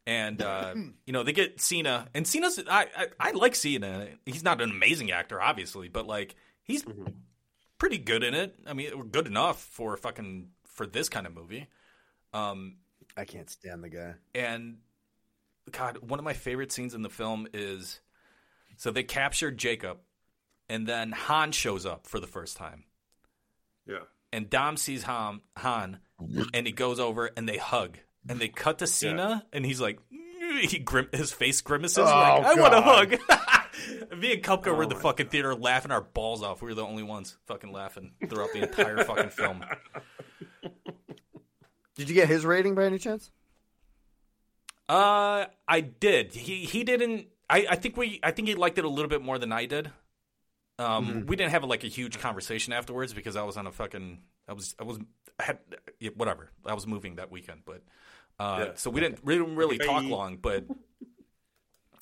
[0.05, 0.73] And uh,
[1.05, 4.09] you know they get Cena, and Cena's I, I I like Cena.
[4.26, 6.84] He's not an amazing actor, obviously, but like he's
[7.77, 8.55] pretty good in it.
[8.65, 11.68] I mean, good enough for fucking for this kind of movie.
[12.34, 12.77] Um,
[13.15, 14.15] I can't stand the guy.
[14.35, 14.80] and
[15.72, 17.99] God, one of my favorite scenes in the film is
[18.77, 19.98] so they captured Jacob,
[20.69, 22.84] and then Han shows up for the first time,
[23.88, 23.99] Yeah.
[24.31, 25.99] and Dom sees Han, Han,
[26.53, 27.98] and he goes over and they hug,
[28.30, 29.99] and they cut to Cena, and he's like,
[30.61, 33.15] he grim, his face grimaces, Oh, like I want a hug.
[34.18, 36.61] Me and Kupka were in the fucking theater laughing our balls off.
[36.61, 39.64] We were the only ones fucking laughing throughout the entire fucking film.
[41.95, 43.31] Did you get his rating by any chance?
[44.89, 46.34] Uh, I did.
[46.34, 47.27] He he didn't.
[47.49, 48.19] I, I think we.
[48.23, 49.91] I think he liked it a little bit more than I did.
[50.80, 51.27] Um, Mhm.
[51.27, 54.19] we didn't have like a huge conversation afterwards because I was on a fucking.
[54.47, 54.76] I was.
[54.80, 54.99] I was.
[55.39, 55.59] I had
[55.99, 56.49] yeah, whatever.
[56.65, 57.84] I was moving that weekend, but
[58.39, 58.72] uh, Yeah.
[58.76, 60.38] so we didn't we didn't really talk long.
[60.38, 60.65] But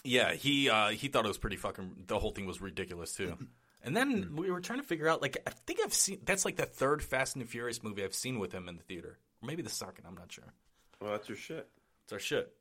[0.04, 2.04] yeah, he uh he thought it was pretty fucking.
[2.08, 3.38] The whole thing was ridiculous too.
[3.82, 6.56] And then we were trying to figure out like I think I've seen that's like
[6.58, 9.62] the third Fast and Furious movie I've seen with him in the theater, or maybe
[9.62, 10.06] the second.
[10.08, 10.54] I'm not sure.
[11.02, 11.68] Well, that's your shit.
[12.04, 12.52] It's our shit.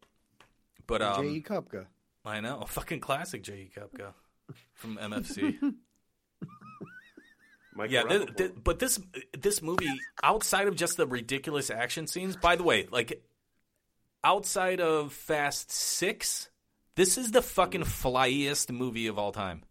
[0.86, 1.42] But um, J.E.
[1.42, 1.86] Kupka.
[2.24, 3.70] I know, fucking classic J.E.
[3.76, 4.12] Kupka
[4.74, 5.74] from MFC.
[7.74, 8.36] Michael yeah, thi- Rapaport.
[8.36, 9.00] thi- but this
[9.36, 9.90] this movie,
[10.22, 13.22] outside of just the ridiculous action scenes, by the way, like
[14.22, 16.48] outside of Fast Six,
[16.94, 19.62] this is the fucking flyiest movie of all time.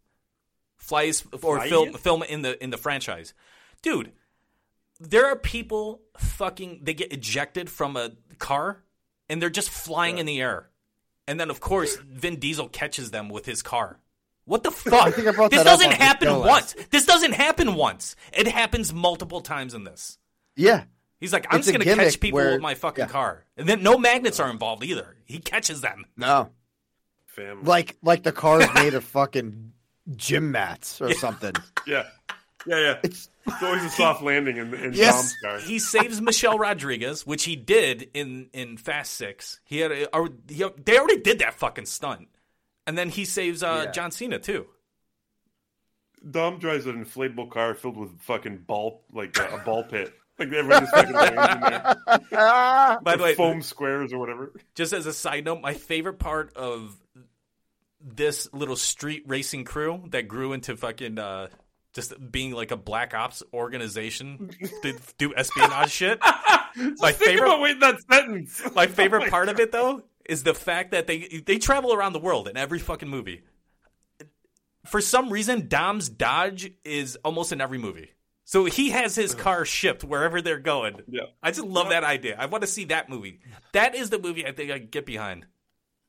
[0.81, 1.99] Flyest or film Flyest?
[1.99, 3.33] film in the in the franchise,
[3.81, 4.11] dude.
[4.99, 8.83] There are people fucking they get ejected from a car
[9.29, 10.69] and they're just flying in the air,
[11.27, 13.99] and then of course Vin Diesel catches them with his car.
[14.45, 14.93] What the fuck?
[15.07, 16.75] I think I brought this that doesn't on happen show once.
[16.75, 18.15] last- This doesn't happen once.
[18.33, 20.17] It happens multiple times in this.
[20.55, 20.83] Yeah.
[21.19, 23.09] He's like, I'm It's just gonna catch people where- with my fucking yeah.
[23.11, 25.15] car, and then no magnets are involved either.
[25.23, 26.05] He catches them.
[26.17, 26.49] No.
[27.27, 27.63] Family.
[27.63, 29.71] Like like the car's made of fucking
[30.17, 31.53] gym mats or something.
[31.87, 32.03] Yeah.
[32.67, 32.95] Yeah, yeah.
[33.03, 35.15] It's It's always a soft landing in, in Yes.
[35.15, 35.59] Dom's car.
[35.67, 39.59] He saves Michelle Rodriguez, which he did in in Fast Six.
[39.65, 42.29] He had a, or, he, they already did that fucking stunt,
[42.87, 43.91] and then he saves uh, Yeah.
[43.91, 44.67] John Cena too.
[46.29, 50.13] Dom drives an inflatable car filled with fucking ball, like uh, a ball pit.
[50.39, 51.95] Like everyone just fucking lands in there.
[53.03, 54.51] By the Or way, foam squares or whatever.
[54.73, 56.97] Just as a side note, my favorite part of
[58.01, 61.49] this little street racing crew that grew into fucking uh,
[61.93, 64.49] just being like a black ops organization
[64.81, 66.19] to do espionage shit.
[66.99, 68.61] my favorite that sentence.
[68.73, 71.93] My favorite Oh my part of it though is the fact that they they travel
[71.93, 73.43] around the world in every fucking movie.
[74.85, 78.11] For some reason, Dom's Dodge is almost in every movie.
[78.45, 81.01] So he has his car shipped wherever they're going.
[81.07, 81.23] Yeah.
[81.41, 82.35] I just love that idea.
[82.37, 83.39] I want to see that movie.
[83.71, 85.45] That is the movie I think I can get behind.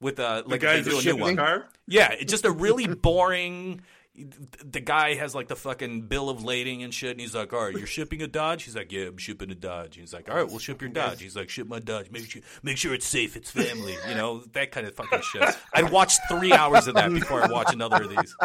[0.01, 1.37] With uh, like guy if they just do a new one.
[1.37, 1.69] car?
[1.87, 3.83] Yeah, it's just a really boring.
[4.17, 7.65] The guy has like the fucking bill of lading and shit, and he's like, "All
[7.65, 10.37] right, you're shipping a Dodge." He's like, "Yeah, I'm shipping a Dodge." He's like, "All
[10.37, 12.13] right, we'll ship your Dodge." He's like, "Ship my Dodge.
[12.13, 13.37] Make sure, make sure it's safe.
[13.37, 15.43] It's family." You know that kind of fucking shit.
[15.75, 18.37] I'd watch three hours of that before I watch another of these.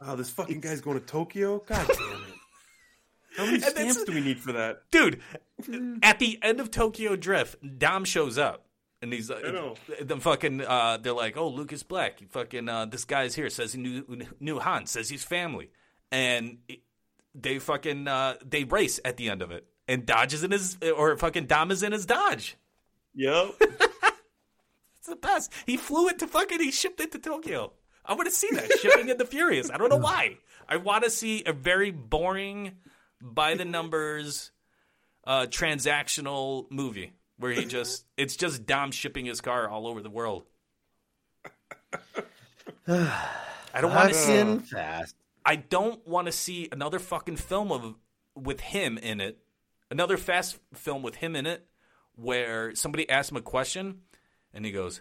[0.00, 1.58] Oh, this fucking guy's going to Tokyo?
[1.66, 2.34] God damn it.
[3.36, 4.82] How many stamps do we need for that?
[4.90, 5.20] dude.
[6.02, 8.66] At the end of Tokyo Drift, Dom shows up,
[9.02, 9.42] and he's like,
[10.00, 13.72] the fucking, uh, they're like, oh, Lucas Black, you fucking, uh, this guy's here, says
[13.72, 14.04] he knew,
[14.40, 15.70] knew Han, says he's family,
[16.10, 16.58] and
[17.34, 20.78] they fucking, uh, they race at the end of it, and Dodge is in his,
[20.96, 22.56] or fucking Dom is in his Dodge.
[23.14, 23.60] Yep.
[25.02, 25.52] It's the best.
[25.66, 27.72] He flew it to fucking, he shipped it to Tokyo.
[28.06, 29.68] I want to see that shipping in the Furious.
[29.68, 30.36] I don't know why.
[30.68, 32.76] I want to see a very boring,
[33.20, 34.52] by the numbers,
[35.24, 40.08] uh, transactional movie where he just it's just Dom shipping his car all over the
[40.08, 40.44] world.
[42.88, 45.16] I don't want to see fast.
[45.44, 47.96] I don't want to see another fucking film of
[48.36, 49.38] with him in it.
[49.90, 51.66] Another fast film with him in it
[52.14, 54.02] where somebody asks him a question
[54.54, 55.00] and he goes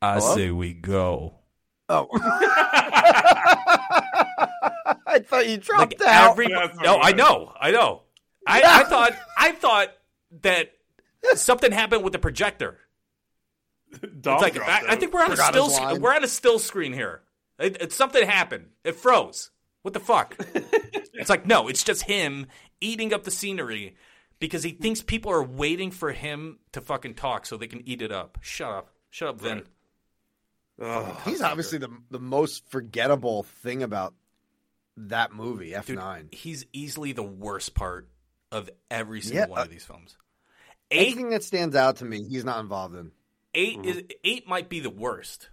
[0.00, 0.36] I Hello?
[0.36, 1.34] say we go.
[1.88, 2.08] Oh.
[5.12, 6.30] I thought you dropped Like out.
[6.32, 8.02] every- no, I know, I know.
[8.46, 9.88] I, I thought I thought
[10.42, 10.72] that
[11.34, 12.78] something happened with the projector.
[14.20, 16.58] Dom it's like I, I think we're on a still sc- we're on a still
[16.58, 17.22] screen here.
[17.58, 18.70] It, it, something happened.
[18.84, 19.50] It froze.
[19.82, 20.34] What the fuck?
[21.14, 22.46] it's like no, it's just him
[22.80, 23.96] eating up the scenery
[24.40, 28.02] because he thinks people are waiting for him to fucking talk so they can eat
[28.02, 28.38] it up.
[28.40, 28.88] Shut up.
[29.10, 29.62] Shut up, Vin.
[31.24, 34.14] He's obviously the the most forgettable thing about
[34.96, 36.28] that movie, F nine.
[36.32, 38.08] he's easily the worst part
[38.50, 40.16] of every single Yeah, one uh, of these films.
[40.90, 43.12] Eight Anything that stands out to me, he's not involved in.
[43.54, 45.50] 8 is eight might be the worst.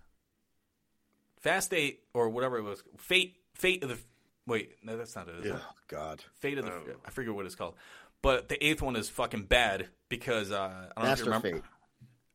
[1.42, 2.84] Fast Eight or whatever it was.
[2.98, 3.98] Fate Fate of the
[4.48, 5.36] wait, no, that's not it.
[5.40, 5.56] is it?
[5.56, 6.72] Oh God, Fate of the
[7.06, 7.76] I forget what it's called.
[8.22, 11.52] But the eighth one is fucking bad because uh, I don't know if you remember.
[11.54, 11.62] Fate.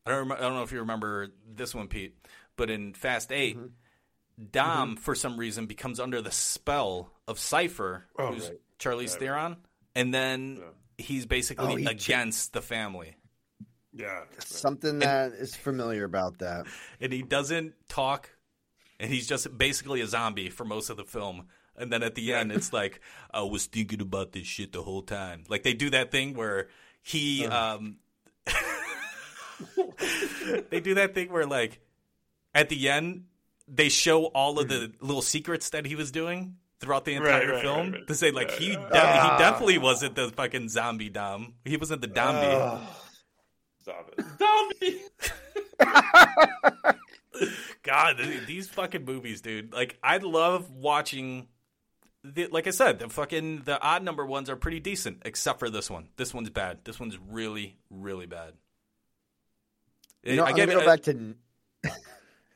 [0.07, 2.15] I don't, rem- I don't know if you remember this one, Pete.
[2.57, 3.65] But in Fast 8 Mm-hmm.
[4.51, 8.59] Dom for some reason becomes under the spell of Cipher, Oh, who's right.
[8.79, 9.57] Charlize Theron,
[9.95, 10.61] and then
[10.97, 13.15] he's basically Oh, he ch- against the family.
[13.93, 14.23] Yeah.
[14.39, 16.65] Something that is familiar about that.
[16.99, 18.29] and he doesn't talk
[18.99, 21.47] and he's just basically a zombie for most of the film
[21.77, 23.01] and then at the end it's like
[23.31, 26.69] i was thinking about this shit the whole time like they do that thing where
[27.01, 27.97] he um
[30.69, 31.79] they do that thing where like
[32.53, 33.25] at the end
[33.67, 35.05] they show all of the hmm.
[35.05, 38.07] little secrets that he was doing throughout the entire right, film right, right.
[38.07, 39.13] to say like he Yeah, de- yeah.
[39.13, 39.37] he ah.
[39.37, 42.81] definitely wasn't the fucking zombie dom he wasn't the dombie ah.
[43.85, 44.25] Stop it.
[44.39, 44.99] Zombie.
[47.83, 48.17] God,
[48.47, 49.73] these fucking movies, dude.
[49.73, 51.47] Like, I love watching.
[52.23, 55.69] The, like I said, the fucking the odd number ones are pretty decent, except for
[55.69, 56.07] this one.
[56.17, 56.79] This one's bad.
[56.83, 58.53] This one's really, really bad.
[60.23, 61.35] You know, I I'm gave gonna go a- back to.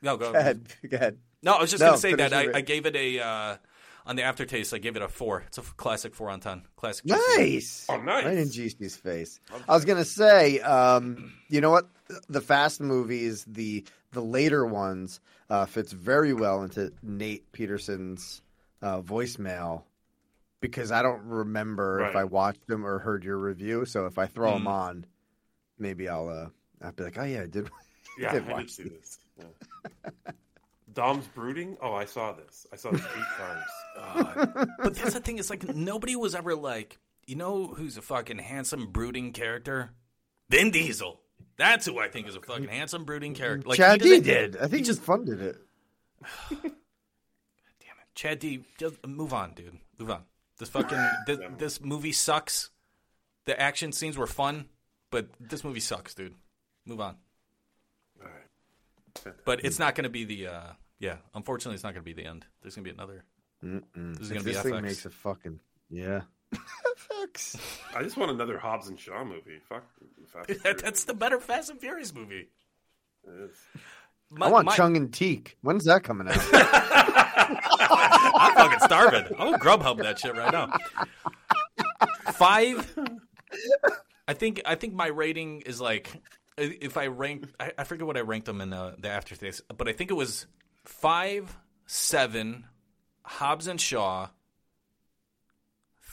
[0.02, 0.66] No, go, Go ahead.
[0.90, 1.18] Go ahead.
[1.42, 3.56] No, I was just No, gonna say that I, I gave it a uh,
[4.06, 4.72] on the aftertaste.
[4.74, 5.42] I gave it a four.
[5.46, 6.62] It's a classic four on ten.
[6.76, 7.04] Classic.
[7.06, 7.86] Nice.
[7.88, 8.24] Oh, nice.
[8.24, 9.40] Right in GC's face.
[9.68, 11.88] I was gonna say, um, you know what?
[12.28, 18.42] The Fast movies, the the later ones, uh, fits very well into Nate Peterson's
[18.82, 19.84] uh, voicemail
[20.60, 23.84] because I don't remember if I watched them or heard your review.
[23.86, 24.68] So if I throw them Mm.
[24.68, 25.06] on,
[25.78, 26.48] maybe I'll uh,
[26.84, 27.70] I'll be like, oh yeah, I did.
[28.18, 29.19] Yeah, did I did watch see this.
[29.40, 30.32] Yeah.
[30.92, 31.76] Dom's brooding.
[31.80, 32.66] Oh, I saw this.
[32.72, 33.64] I saw this eight times.
[33.98, 35.38] Uh, but that's the thing.
[35.38, 39.92] It's like nobody was ever like, you know, who's a fucking handsome brooding character?
[40.48, 41.20] Vin Diesel.
[41.56, 43.68] That's who I think is a fucking handsome, brooding character.
[43.68, 44.56] Like Chad he D doesn't- did.
[44.56, 45.56] I think he just funded it.
[46.50, 46.74] Damn it,
[48.14, 49.78] Chad D, just move on, dude.
[49.98, 50.22] Move on.
[50.58, 52.70] This fucking this, this movie sucks.
[53.46, 54.66] The action scenes were fun,
[55.10, 56.34] but this movie sucks, dude.
[56.86, 57.16] Move on.
[59.44, 60.62] But it's not going to be the uh
[60.98, 61.16] yeah.
[61.34, 62.44] Unfortunately, it's not going to be the end.
[62.62, 63.24] There's going to be another.
[63.64, 64.14] Mm-mm.
[64.18, 64.70] This is going to be this FX.
[64.70, 65.60] thing makes a fucking
[65.90, 66.22] yeah.
[67.94, 69.60] I just want another Hobbs and Shaw movie.
[69.68, 69.84] Fuck.
[70.26, 72.48] Fast and That's the better Fast and Furious movie.
[73.24, 73.56] It is.
[74.30, 75.56] My- I want my- Chung and Teak.
[75.62, 76.36] When's that coming out?
[76.52, 79.24] I'm fucking starving.
[79.38, 80.72] I'm gonna Grubhub that shit right now.
[82.32, 82.96] Five.
[84.28, 86.08] I think I think my rating is like
[86.62, 89.88] if I rank I, I forget what I ranked them in the the aftertaste, but
[89.88, 90.46] I think it was
[90.84, 91.56] five,
[91.86, 92.64] seven,
[93.22, 94.28] Hobbs and Shaw,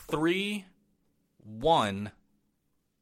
[0.09, 0.65] three,
[1.43, 2.11] one,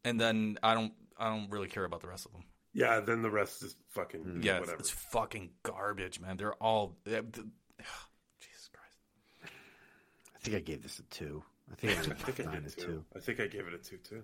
[0.04, 2.44] and then I don't I don't really care about the rest of them.
[2.72, 4.80] Yeah, then the rest is fucking Yeah, it's, whatever.
[4.80, 6.36] it's fucking garbage, man.
[6.36, 6.96] They're all.
[7.04, 7.42] they- they-
[10.34, 11.42] I think I gave this a two.
[11.72, 12.82] I think I I gave think I mine did a too.
[12.86, 13.04] two.
[13.16, 14.22] I think I gave it a two too.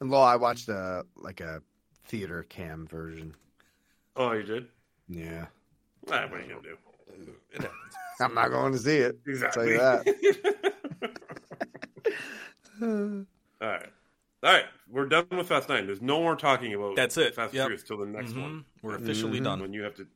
[0.00, 1.62] And law, I watched a like a
[2.06, 3.34] theater cam version.
[4.16, 4.66] Oh, you did?
[5.08, 5.46] Yeah,
[6.10, 7.68] Ah, what are you gonna do?
[8.20, 9.18] I'm not going to see it.
[9.26, 9.64] I'll Exactly.
[9.64, 9.78] tell you
[10.40, 11.12] that.
[13.60, 13.88] All right.
[14.42, 14.64] All right.
[14.90, 15.86] We're done with Fast Nine.
[15.86, 17.34] There's no more talking about That's it.
[17.34, 17.64] Fast and Yep.
[17.66, 18.42] Furious till the next Mhm.
[18.42, 18.64] one.
[18.82, 19.44] We're officially Mm-hmm.
[19.44, 19.60] done.
[19.60, 20.06] When you have to.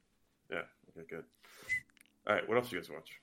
[0.50, 0.62] Yeah.
[0.96, 1.06] Okay.
[1.08, 1.24] Good.
[2.26, 2.48] All right.
[2.48, 3.20] What else do you guys watch?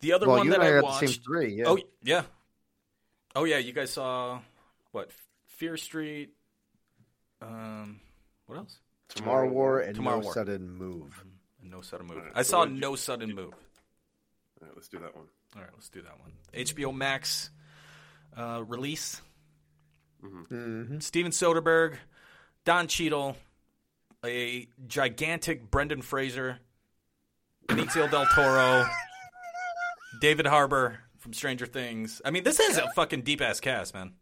[0.00, 1.00] The other Well, one you that and I I watched.
[1.00, 1.64] the same three, yeah.
[1.68, 2.24] Oh yeah.
[3.36, 3.58] Oh yeah.
[3.58, 4.40] You guys saw
[4.92, 5.10] what?
[5.46, 6.34] Fear Street.
[7.44, 8.00] Um.
[8.46, 8.78] What else?
[9.08, 10.34] Tomorrow War and Tomorrow No War.
[10.34, 11.24] Sudden Move.
[11.62, 12.16] No sudden move.
[12.18, 13.52] All right, I so saw what did you- no sudden move.
[13.54, 14.72] All right.
[14.74, 15.24] Let's do that one.
[15.56, 16.32] All right, let's do that one.
[16.54, 17.50] HBO Max
[18.36, 19.20] uh, release.
[20.22, 20.98] Mm-hmm.
[21.00, 21.96] Steven Soderbergh,
[22.64, 23.36] Don Cheadle,
[24.24, 26.58] a gigantic Brendan Fraser,
[27.68, 28.86] Benicio del Toro,
[30.20, 32.20] David Harbour from Stranger Things.
[32.24, 34.12] I mean, this is a fucking deep ass cast, man.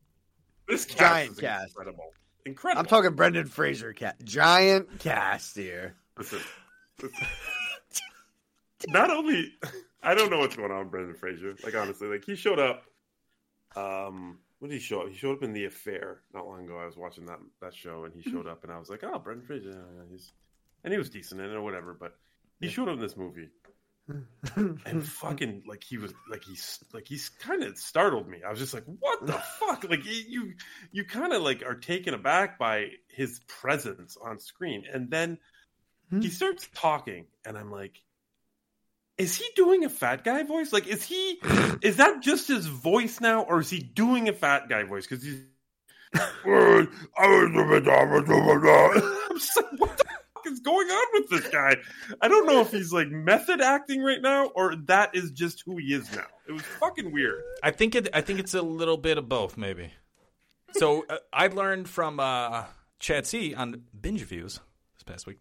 [0.69, 1.69] This cast Giant is cast.
[1.69, 2.13] incredible.
[2.45, 2.81] Incredible.
[2.81, 4.17] I'm talking Brendan Fraser cat.
[4.25, 5.95] Giant cast here.
[6.19, 6.41] Listen,
[7.01, 7.27] listen.
[8.89, 9.53] Not only,
[10.03, 11.55] I don't know what's going on with Brendan Fraser.
[11.65, 12.85] Like honestly, like he showed up.
[13.77, 15.09] Um, when did he show up?
[15.09, 16.79] He showed up in The Affair not long ago.
[16.79, 19.19] I was watching that that show, and he showed up, and I was like, "Oh,
[19.19, 20.33] Brendan Fraser." yeah, yeah, he's
[20.85, 21.95] and he was decent in it or whatever.
[21.95, 22.17] But
[22.61, 23.49] he showed up in this movie,
[24.09, 28.39] and fucking like he was like he's like he's kind of startled me.
[28.47, 30.55] I was just like, "What the fuck?" Like you
[30.91, 35.39] you, kind of like are taken aback by his presence on screen, and then
[36.11, 36.21] hmm.
[36.21, 38.03] he starts talking, and I'm like,
[39.19, 40.73] is he doing a fat guy voice?
[40.73, 41.41] Like, is he?
[41.83, 45.07] is that just his voice now, or is he doing a fat guy voice?
[45.07, 45.41] Because he's.
[49.31, 50.05] I'm just like, what the
[50.47, 51.77] is going on with this guy?
[52.21, 55.77] I don't know if he's like method acting right now, or that is just who
[55.79, 56.27] he is now.
[56.49, 57.43] It was fucking weird.
[57.63, 58.09] I think it.
[58.13, 59.93] I think it's a little bit of both, maybe.
[60.73, 62.65] So uh, I learned from uh,
[62.99, 64.61] Chad C on Binge Views
[64.95, 65.39] this past week,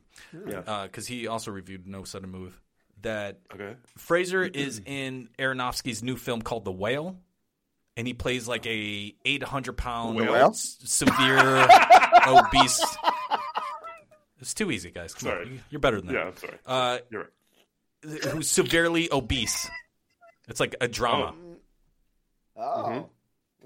[0.48, 0.84] Yeah.
[0.88, 2.60] because he also reviewed No Sudden Move.
[3.02, 3.76] That Okay.
[3.98, 7.18] Fraser is in Aronofsky's new film called The Whale,
[7.98, 11.68] and he plays like a 800 pound The severe
[12.28, 12.84] obese.
[14.42, 15.14] It's too easy, guys.
[15.14, 15.46] Come Sorry.
[15.46, 16.14] on, you're better than that.
[16.16, 16.58] Yeah, I'm sorry.
[16.66, 17.30] Uh, You're
[18.04, 18.24] right.
[18.26, 19.70] who's severely obese.
[20.48, 21.34] It's like a drama.
[22.58, 23.08] Oh,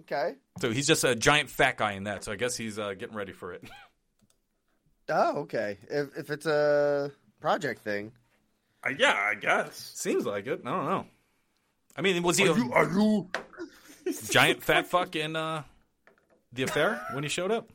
[0.01, 0.35] okay.
[0.59, 2.23] So he's just a giant fat guy in that.
[2.25, 3.63] So I guess he's uh, getting ready for it.
[5.09, 5.77] Oh, okay.
[5.89, 8.11] If if it's a project thing,
[8.83, 9.75] Uh, yeah, I guess.
[9.95, 10.61] Seems like it.
[10.65, 11.05] I don't know.
[11.95, 12.73] I mean, was he Are a you?
[12.73, 13.29] Are you?
[14.29, 15.63] giant fat fuck in uh,
[16.51, 17.69] the affair when he showed up?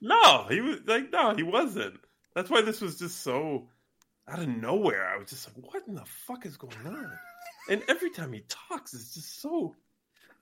[0.00, 1.98] No, he was like, no, he wasn't.
[2.34, 3.68] That's why this was just so
[4.28, 5.06] out of nowhere.
[5.08, 7.10] I was just like, what in the fuck is going on?
[7.70, 9.74] And every time he talks, it's just so.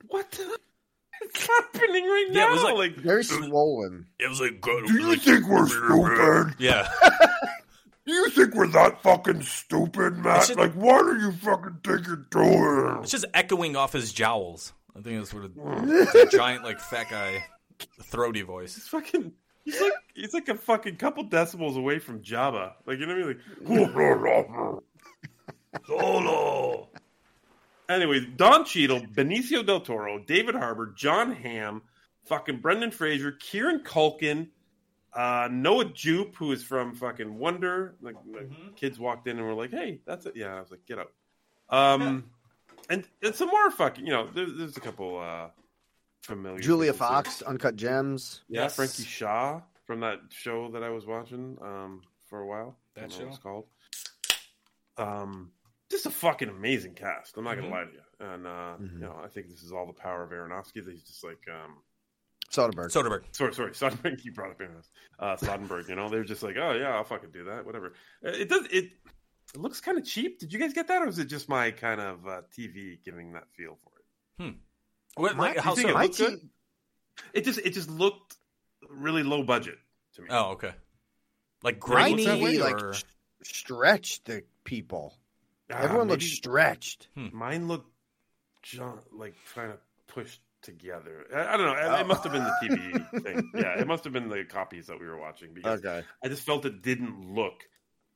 [0.09, 0.59] What the?
[1.21, 2.49] It's happening right Yeah, now.
[2.49, 4.07] it was like- like very swollen.
[4.19, 4.87] It was like, good.
[4.87, 6.57] Do you think we're stupid?
[6.59, 6.89] Yeah.
[8.05, 10.49] Do you think we're that fucking stupid, Matt?
[10.49, 12.99] just- Like, what do you fucking think you're doing?
[13.03, 14.73] It's just echoing off his jowls.
[14.97, 17.45] I think that's what it, that giant like fat guy
[18.03, 18.75] throaty voice.
[18.75, 19.33] He's fucking.
[19.65, 22.73] He's like he's like a fucking couple decibels away from Jabba.
[22.87, 23.41] Like you know what I mean?
[23.69, 23.95] Like
[25.87, 26.89] Solo.
[27.89, 31.83] Anyways, Don Cheadle, Benicio del Toro, David Harbour, Jon Hamm,
[32.25, 34.49] fucking Brendan Fraser, Kieran Culkin,
[35.13, 37.97] uh, Noah Jupe, who is from fucking Wonder.
[38.01, 40.87] Like, like, kids walked in and were like, "Hey, that's it." Yeah, I was like,
[40.87, 41.13] "Get out."
[41.69, 42.25] Um,
[42.89, 44.07] and, and some more fucking.
[44.07, 45.49] You know, there's, there's a couple uh
[46.23, 46.59] familiar.
[46.61, 47.09] Julia faces there.
[47.09, 48.43] Fox, Uncut Gems.
[48.49, 48.77] Yeah, Yes.
[48.77, 49.61] Frankie Shaw.
[49.85, 52.77] from that show that I was watching um, for a while.
[52.95, 53.25] That I don't know show?
[53.25, 53.67] what it's called.
[54.97, 55.53] Um,
[55.91, 57.37] just a fucking amazing cast.
[57.37, 57.63] I'm not Mhm.
[57.63, 58.93] gonna lie to you, and uh, Mhm.
[58.95, 60.85] you know, I think this is all the power of Aronofsky.
[60.85, 61.83] That he's just like um,
[62.51, 62.91] Soderbergh.
[62.93, 63.25] Soderbergh.
[63.35, 64.25] Sorry, sorry, Soderbergh.
[64.25, 64.91] You brought up Aronofsky.
[65.19, 65.89] Uh, Soderbergh.
[65.89, 67.65] You know, they're just like, oh yeah, I'll fucking do that.
[67.65, 67.95] Whatever.
[68.25, 68.67] Uh, It does.
[68.67, 68.93] It,
[69.55, 70.39] it looks kind of cheap.
[70.39, 73.33] Did you guys get that, or is it just my kind of uh, TV giving
[73.33, 74.43] that feel for it?
[74.43, 74.59] Hmm.
[75.17, 75.99] What, My- like, how think so?
[75.99, 76.49] it looked good?
[77.35, 78.37] It just it just looked
[78.89, 79.77] really low budget
[80.15, 80.29] to me.
[80.31, 80.73] Oh, okay.
[81.63, 83.03] Like My grainy TV like sh-
[83.43, 85.15] stretched the people.
[85.71, 87.09] Ah, Everyone looked maybe- stretched.
[87.15, 87.91] Mine looked
[88.63, 91.27] John, like kind of pushed together.
[91.35, 91.73] I, I don't know.
[91.73, 92.01] It, Oh.
[92.01, 93.51] it must have been the TV thing.
[93.55, 96.03] Yeah, it must have been the copies that we were watching because Okay.
[96.25, 97.65] I just felt it didn't look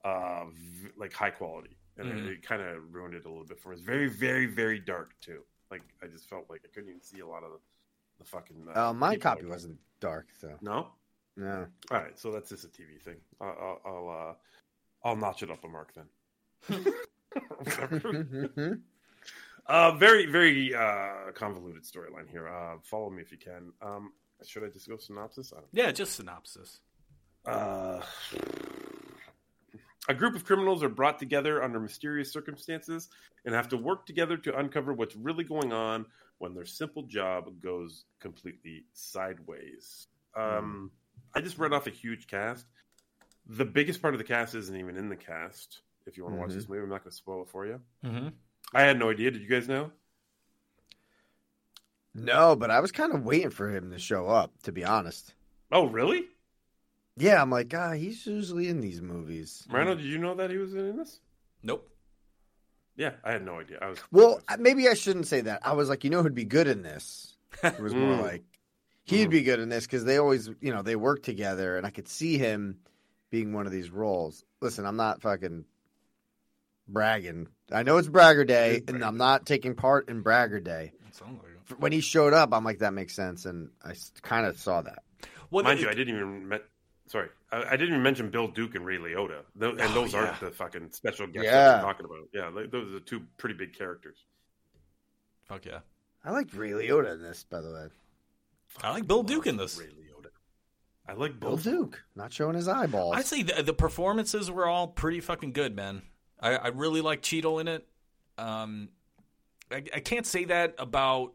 [0.04, 2.26] uh, v- like high quality, and Mhm.
[2.26, 3.74] it, it kind of ruined it a little bit for me.
[3.76, 5.42] It's very, very, very dark too.
[5.70, 7.58] Like I just felt like I couldn't even see a lot of the,
[8.18, 8.66] the fucking.
[8.74, 10.88] Uh, my copy that- wasn't dark, so No.
[11.36, 11.66] no.
[11.90, 13.16] All right, so that's just a TV thing.
[13.40, 14.34] I'll I'll I'll, uh,
[15.08, 16.06] I'll notch it up a mark then.
[19.66, 22.48] uh, very very uh, convoluted storyline here.
[22.48, 23.72] Uh, follow me if you can.
[23.82, 24.12] Um,
[24.44, 25.52] should I just go synopsis?
[25.52, 26.80] I don't yeah, just synopsis.
[27.46, 28.00] uh,
[30.08, 33.08] a group of criminals are brought together under mysterious circumstances
[33.44, 36.06] and have to work together to uncover what's really going on
[36.38, 40.06] when their simple job goes completely sideways.
[40.34, 40.90] Um,
[41.34, 42.66] I just read off a huge cast.
[43.46, 45.80] The biggest part of the cast isn't even in the cast.
[46.06, 46.54] If you want to watch Mhm.
[46.54, 47.80] this movie, I'm not going to spoil it for you.
[48.04, 48.28] Mm-hmm.
[48.74, 49.30] I had no idea.
[49.30, 49.92] Did you guys know?
[52.14, 55.34] No, but I was kind of waiting for him to show up, to be honest.
[55.70, 56.26] Oh, really?
[57.16, 59.66] Yeah, I'm like, ah, he's usually in these movies.
[59.70, 61.18] Rano, did you know that he was in this?
[61.62, 61.88] Nope.
[62.96, 63.78] Yeah, I had no idea.
[63.80, 65.66] I was Well, I- maybe I shouldn't say that.
[65.66, 67.36] I was like, you know who'd be good in this?
[67.62, 68.22] It was more Mm.
[68.22, 68.42] like
[69.04, 71.90] he'd be good in this because they always, you know, they work together, and I
[71.90, 72.78] could see him
[73.30, 74.44] being one of these roles.
[74.60, 75.64] Listen, I'm not fucking
[76.88, 77.48] bragging.
[77.72, 80.92] I know it's Bragger Day, and I'm not taking part in Bragger Day.
[81.20, 81.80] Like.
[81.80, 85.02] When he showed up, I'm like, that makes sense, and I kind of saw that.
[85.50, 86.64] Well, Mind it- you, I didn't even met.
[87.08, 90.12] Sorry, I, I didn't even mention Bill Duke and Ray Liotta, Tho- and Oh, those
[90.12, 90.20] yeah.
[90.20, 91.52] aren't the fucking special guests Yeah.
[91.68, 92.18] that we're talking about.
[92.32, 94.16] Yeah, like, those are two pretty big characters.
[95.44, 95.80] Fuck yeah.
[96.24, 97.86] I liked Ray Liotta in this, by the way.
[98.82, 99.78] I like Bill Duke in this.
[99.78, 100.30] Ray Liotta.
[101.08, 101.62] I like Bill both.
[101.62, 103.14] Duke, not showing his eyeballs.
[103.16, 106.02] I'd say the, the performances were all pretty fucking good, man.
[106.40, 107.86] I, I really like Cheadle in it.
[108.36, 108.88] Um,
[109.70, 111.32] I, I can't say that about.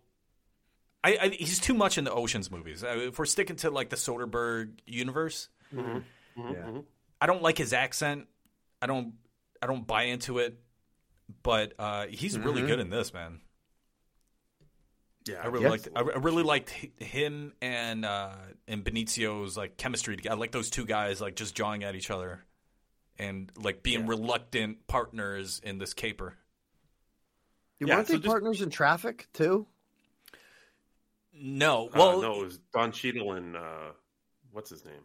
[1.03, 2.83] I, I he's too much in the Ocean's movies.
[2.83, 6.51] Uh, If we're sticking to like the Soderbergh universe, Mm-hmm.
[6.53, 6.81] Yeah.
[7.19, 8.27] I don't like his accent.
[8.81, 9.13] I don't.
[9.61, 10.57] I don't buy into it.
[11.43, 12.67] But uh, he's really Mhm.
[12.67, 13.39] good in this, man.
[15.27, 15.71] Yeah, I really Yes.
[15.71, 15.87] liked.
[15.95, 18.35] I I really liked him and uh,
[18.67, 20.17] and Benicio's like chemistry.
[20.29, 22.43] I like those two guys like just jawing at each other,
[23.19, 26.37] and like being reluctant partners in this caper.
[27.79, 29.67] Yeah, weren't so they just- partners in Traffic too?
[31.33, 33.91] No, Uh, well, no, it was Don Cheadle and uh,
[34.51, 35.03] what's his name?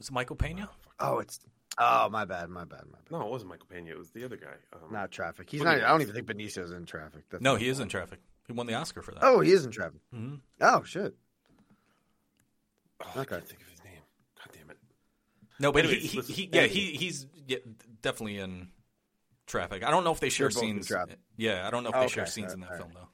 [0.00, 0.68] Was it Michael Pena?
[0.98, 1.38] Oh, it's
[1.78, 3.10] oh my bad, my bad, my bad.
[3.12, 3.90] No, it wasn't Michael Pena.
[3.90, 4.54] It was the other guy.
[4.72, 5.48] Um, Not Traffic.
[5.50, 5.76] He's not.
[5.76, 7.24] I don't even think Benicio's in Traffic.
[7.30, 8.18] That's No, he is in traffic.
[8.46, 9.22] He won the Oscar for that.
[9.22, 10.00] Oh, he is in Traffic.
[10.12, 11.14] hmm Oh shit.
[13.02, 13.28] oh, I Okay.
[13.36, 14.00] can't think of his name.
[14.38, 14.78] God damn it.
[15.58, 17.58] No, but Anyways, he, he, listen- he yeah he he's yeah,
[18.02, 18.68] definitely in
[19.46, 19.84] traffic.
[19.84, 20.90] I don't know if they share scenes.
[21.36, 22.80] Yeah, I don't know if they share Okay, scenes in that alright.
[22.80, 23.08] film though.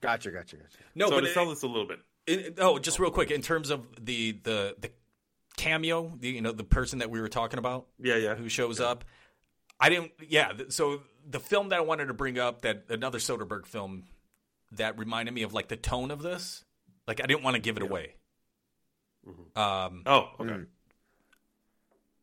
[0.00, 0.78] Gotcha, gotcha, gotcha.
[0.94, 2.00] No, so but to it- sell this a little bit.
[2.26, 4.90] It, oh, just real quick, in terms of the the the
[5.56, 8.34] cameo, the, you know, the person that we were talking about, Yeah, yeah.
[8.34, 9.04] who shows up.
[9.78, 10.12] I didn't.
[10.28, 14.04] Yeah, th- so the film that I wanted to bring up, that another Soderbergh film
[14.72, 16.64] that reminded me of like the tone of this.
[17.06, 18.14] Like I didn't want to give it away.
[19.56, 20.50] Um, Oh, okay.
[20.50, 20.66] Mm.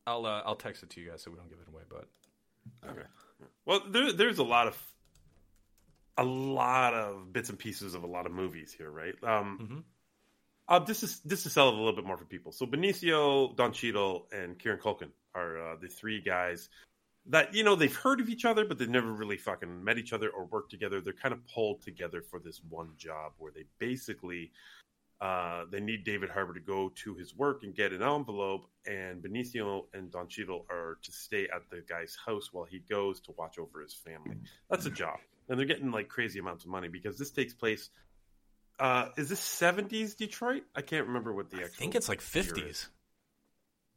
[0.05, 1.83] I'll uh, I'll text it to you guys so we don't give it away.
[1.89, 2.07] But
[2.89, 3.07] Okay.
[3.65, 4.81] Well, there, there's a lot of
[6.17, 9.13] a lot of bits and pieces of a lot of movies here, right?
[9.23, 9.83] Um, Mhm.
[10.67, 12.51] Uh, this is this to sell it a little bit more for people.
[12.51, 16.69] So Benicio, Don Cheadle, and Kieran Culkin are uh, the three guys
[17.29, 20.13] that you know they've heard of each other, but they've never really fucking met each
[20.13, 21.01] other or worked together.
[21.01, 24.51] They're kind of pulled together for this one job where they basically
[25.19, 29.21] uh, they need David Harbour to go to his work and get an envelope, and
[29.21, 33.33] Benicio and Don Cheadle are to stay at the guy's house while he goes to
[33.37, 34.37] watch over his family.
[34.69, 35.17] That's a job,
[35.49, 37.89] and they're getting like crazy amounts of money because this takes place.
[38.79, 40.63] Uh, is this seventies Detroit?
[40.75, 42.47] I can't remember what the I think it's like year is.
[42.47, 42.89] fifties.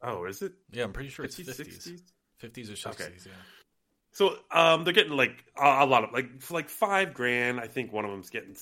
[0.02, 0.52] Oh, is it?
[0.72, 2.02] Yeah, I'm pretty sure it's 50s, fifties, 60s?
[2.38, 3.02] fifties or Okay.
[3.04, 3.26] sixties.
[3.26, 3.32] Yeah.
[4.12, 7.60] So um, they're getting like a, a lot of like for like five grand.
[7.60, 8.56] I think one of them's getting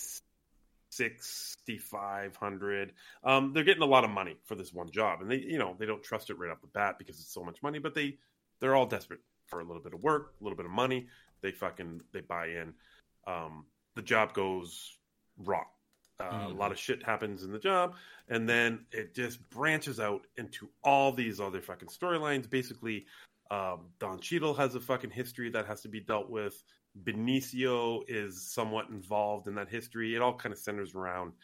[0.90, 2.92] sixty five hundred.
[3.24, 5.76] Um, they're getting a lot of money for this one job, and they you know
[5.78, 7.78] they don't trust it right off the bat because it's so much money.
[7.78, 8.18] But they
[8.60, 11.06] they're all desperate for a little bit of work, a little bit of money.
[11.40, 12.74] They fucking they buy in.
[13.26, 14.98] Um, the job goes
[15.38, 15.64] wrong.
[16.20, 17.94] Uh, A lot of shit happens in the job,
[18.28, 22.50] and then it just branches out into all these other fucking storylines.
[22.50, 23.06] Basically,
[23.52, 26.60] um, Don Cheadle has a fucking history that has to be dealt with.
[27.04, 30.16] Benicio is somewhat involved in that history.
[30.16, 31.34] It all kind of centers around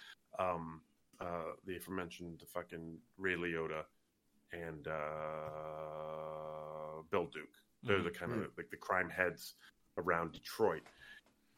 [0.40, 0.80] um,
[1.20, 3.84] uh, the aforementioned fucking Ray Liotta
[4.52, 4.92] and uh,
[7.12, 7.54] Bill Duke.
[7.84, 8.56] They're the kind of Mhm.
[8.56, 9.54] like the crime heads
[9.98, 10.82] around Detroit.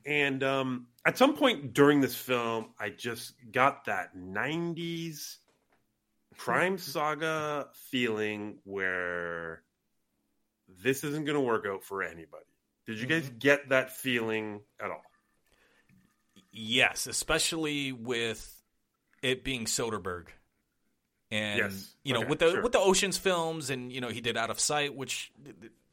[0.06, 5.38] And um, at some point during this film, I just got that 90s
[6.36, 9.62] crime saga feeling where
[10.82, 12.44] this isn't going to work out for anybody.
[12.86, 15.02] Did you guys get that feeling at all?
[16.52, 18.62] Yes, especially with
[19.22, 20.28] it being Soderbergh.
[21.30, 21.94] And Yes.
[22.04, 22.62] you know, Okay, with the sure.
[22.62, 25.32] with the Ocean's films and you know, he did Out of Sight, which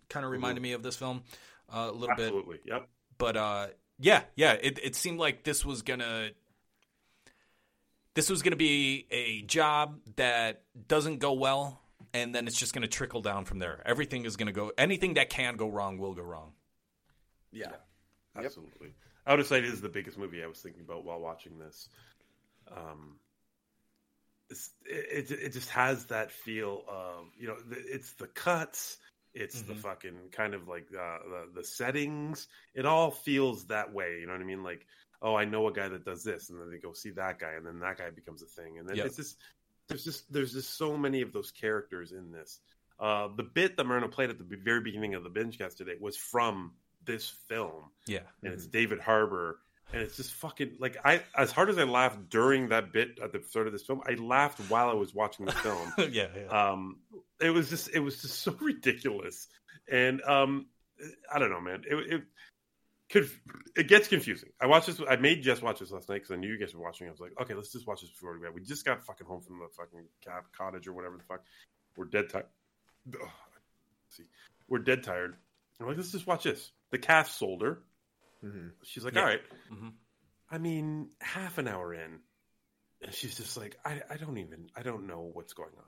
[0.09, 0.63] kind of reminded Mhm.
[0.63, 1.23] me of this film
[1.69, 2.25] uh, a little bit.
[2.27, 2.59] Absolutely.
[2.65, 2.87] Yep.
[3.17, 3.67] But uh
[3.99, 6.31] yeah, yeah, it it seemed like this was going to
[8.15, 11.81] this was going to be a job that doesn't go well
[12.13, 13.81] and then it's just going to trickle down from there.
[13.85, 16.51] Everything is going to go anything that can go wrong will go wrong.
[17.51, 17.71] Yeah.
[18.35, 18.93] Absolutely.
[19.25, 21.87] Out of Sight is the biggest movie I was thinking about while watching this.
[22.69, 23.17] Um,
[24.49, 28.97] it's, it, it it just has that feel of you know it's the cuts,
[29.33, 29.77] it's the Mhm.
[29.79, 32.47] fucking kind of like uh, the the settings.
[32.73, 34.19] It all feels that way.
[34.19, 34.63] You know what I mean?
[34.63, 34.85] Like
[35.25, 37.51] oh, I know a guy that does this, and then they go see that guy,
[37.53, 39.05] and then that guy becomes a thing, and then Yep.
[39.05, 39.37] it's just
[39.87, 42.59] there's just there's just so many of those characters in this.
[42.99, 45.95] Uh, the bit that Moreno played at the very beginning of the binge cast today
[45.99, 46.73] was from
[47.05, 48.19] this film Yeah.
[48.43, 49.59] and it's David Harbour,
[49.91, 53.31] and it's just fucking like I as hard as I laughed during that bit at
[53.31, 55.93] the start of this film, I laughed while I was watching the film.
[56.11, 56.47] yeah, yeah.
[56.47, 56.99] Um,
[57.43, 59.47] it was just it was just so ridiculous,
[59.91, 60.67] and um,
[61.33, 61.83] I don't know, man.
[61.89, 62.21] It it
[63.09, 63.29] could
[63.75, 64.49] it gets confusing.
[64.61, 65.01] I watched this.
[65.07, 67.07] I made Jess watch this last night because I knew you guys were watching.
[67.07, 68.51] I was like, okay, let's just watch this before we go.
[68.53, 71.43] We just got fucking home from the fucking cab, cottage or whatever the fuck.
[71.95, 72.45] We're dead tired.
[74.09, 74.23] See,
[74.67, 75.35] we're dead tired.
[75.79, 76.71] I'm like, let's just watch this.
[76.91, 77.79] The calf sold her.
[78.83, 79.21] She's like, Yeah.
[79.21, 79.41] all right.
[79.71, 79.93] Mhm.
[80.51, 82.19] I mean, half an hour in,
[83.01, 85.83] and she's just like, I, I don't even, I don't know what's going on.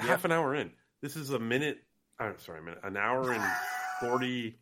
[0.00, 0.70] Half an hour in.
[1.02, 1.78] This is a minute.
[2.18, 2.80] I'm sorry, a minute.
[2.84, 3.42] An hour and
[4.00, 4.58] forty,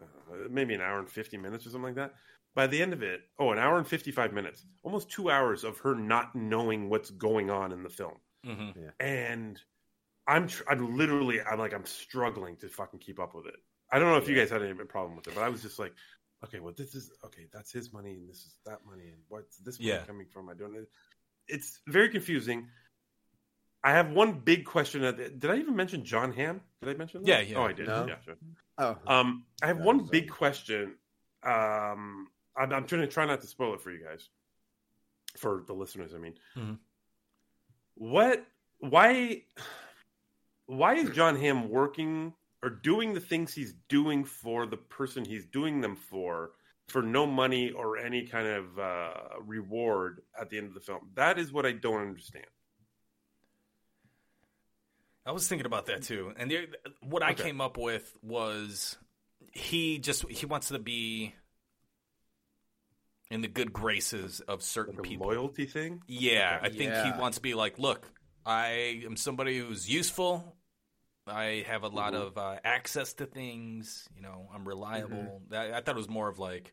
[0.00, 2.14] uh, maybe an hour and fifty minutes or something like that.
[2.54, 5.78] By the end of it, oh, an hour and fifty-five minutes, almost two hours of
[5.80, 8.14] her not knowing what's going on in the film
[8.46, 8.88] Mm-hmm.
[9.00, 9.60] and
[10.28, 13.56] I'm tr- I'm literally I'm like I'm struggling to fucking keep up with it.
[13.92, 15.78] I don't know if you guys had any problem with it, but I was just
[15.80, 15.92] like,
[16.44, 19.56] okay, well this is okay, that's his money and this is that money and what's
[19.58, 19.98] this money Yeah.
[20.06, 20.48] coming from?
[20.48, 20.84] I don't know.
[21.48, 22.68] It's very confusing.
[23.86, 25.02] I have one big question.
[25.02, 26.60] Did I even mention Jon Hamm?
[26.82, 27.28] Did I mention that?
[27.28, 27.56] Yeah, yeah.
[27.58, 27.86] Oh, I did.
[27.86, 28.04] No.
[28.08, 28.34] Yeah, sure.
[28.78, 28.96] Oh.
[29.06, 30.96] Um, I have one big question.
[31.44, 34.28] Um, I'm, I'm trying to try not to spoil it for you guys,
[35.36, 36.14] for the listeners.
[36.14, 36.78] I mean, Mhm.
[37.94, 38.44] what?
[38.80, 39.44] Why?
[40.66, 42.34] Why is Jon Hamm working
[42.64, 46.50] or doing the things he's doing for the person he's doing them for,
[46.88, 51.08] for no money or any kind of uh, reward at the end of the film?
[51.14, 52.46] That is what I don't understand.
[55.26, 56.68] I was thinking about that too, and the,
[57.02, 57.42] what I Okay.
[57.42, 58.96] came up with was
[59.52, 61.34] he just he wants to be
[63.30, 65.26] in the good graces of certain people.
[65.26, 66.02] Loyalty thing.
[66.06, 66.66] Yeah, Okay.
[66.66, 67.12] I think Yeah.
[67.12, 68.08] he wants to be like, look,
[68.44, 70.56] I am somebody who's useful.
[71.26, 72.22] I have a lot Mhm.
[72.28, 74.08] of uh, access to things.
[74.14, 75.42] You know, I'm reliable.
[75.48, 76.72] That, I thought it was more of like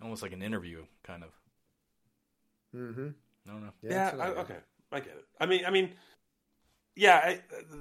[0.00, 1.30] almost like an interview kind of.
[2.72, 3.08] Mm-hmm.
[3.48, 3.72] I don't know.
[3.82, 4.58] Yeah, I, okay,
[4.92, 5.26] I get it.
[5.40, 5.92] I mean, I mean,
[6.96, 7.76] yeah, I, uh,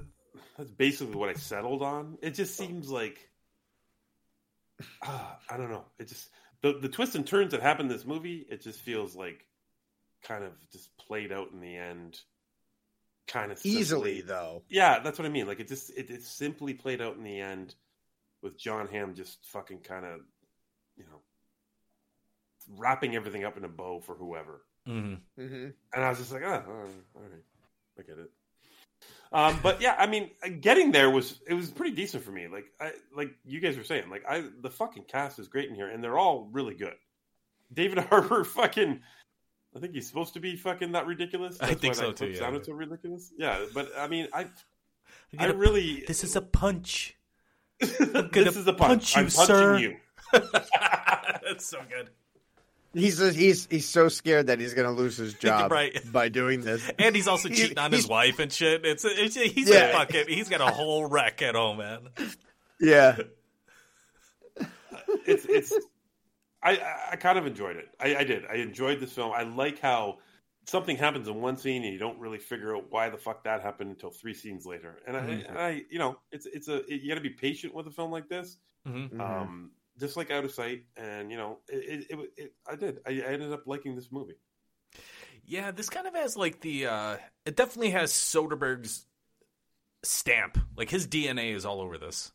[0.58, 2.18] that's basically what I settled on.
[2.22, 3.30] It just seems like
[5.02, 5.86] uh, I don't know.
[6.00, 6.30] It just
[6.62, 8.46] the the twists and turns that happen in this movie.
[8.50, 9.46] It just feels like
[10.24, 12.20] kind of just played out in the end,
[13.28, 14.64] kind of Easily, though.
[14.70, 15.48] Yeah, that's what I mean.
[15.48, 17.76] Like it just it, it simply played out in the end
[18.42, 20.20] with Jon Hamm just fucking kind of
[20.96, 21.22] you know
[22.78, 24.62] wrapping everything up in a bow for whoever.
[24.88, 25.42] Mm-hmm.
[25.42, 25.70] Mm-hmm.
[25.94, 27.44] And I was just like, oh, all right, all right.
[28.00, 28.32] I get it.
[29.34, 32.48] Um, but yeah, I mean, getting there was it was pretty decent for me.
[32.48, 35.76] Like, I like you guys were saying, like, I the fucking cast is great in
[35.76, 36.96] here, and they're all really good.
[37.74, 39.00] David Harbour, fucking,
[39.76, 41.58] I think he's supposed to be fucking that ridiculous.
[41.62, 42.40] I think so that too, yeah.
[42.40, 43.32] Sounded so ridiculous.
[43.38, 44.48] Yeah, but I mean, I,
[45.38, 47.16] I really, This is a punch.
[47.80, 49.14] this is a punch.
[49.14, 49.78] punch you, I'm punching sir.
[49.78, 49.96] you.
[50.34, 52.10] That's so good.
[52.94, 55.98] He's he's he's so scared that he's going to lose his job Right.
[56.12, 56.90] by doing this.
[57.00, 58.86] And he's also He- cheating on his wife and shit.
[58.86, 59.90] It's, it's he's Yeah.
[59.90, 62.10] a fucking he's got a whole wreck at home, man.
[62.80, 63.18] Yeah.
[65.26, 65.74] it's it's
[66.62, 67.88] I I- I kind of enjoyed it.
[68.00, 68.44] I, I did.
[68.46, 69.32] I enjoyed this film.
[69.34, 70.18] I like how
[70.68, 73.62] something happens in one scene and you don't really figure out why the fuck that
[73.62, 75.00] happened until three scenes later.
[75.08, 75.50] And I, Mhm.
[75.50, 78.12] and I you know, it's it's a you got to be patient with a film
[78.12, 78.58] like this.
[78.88, 79.20] Mhm.
[79.20, 83.00] Um, just like Out of Sight, and you know, it, it, it, it I did.
[83.06, 84.36] I, I ended up liking this movie.
[85.46, 89.06] Yeah, this kind of has like the uh it definitely has Soderbergh's
[90.04, 90.58] stamp.
[90.76, 92.32] Like his DNA is all over this.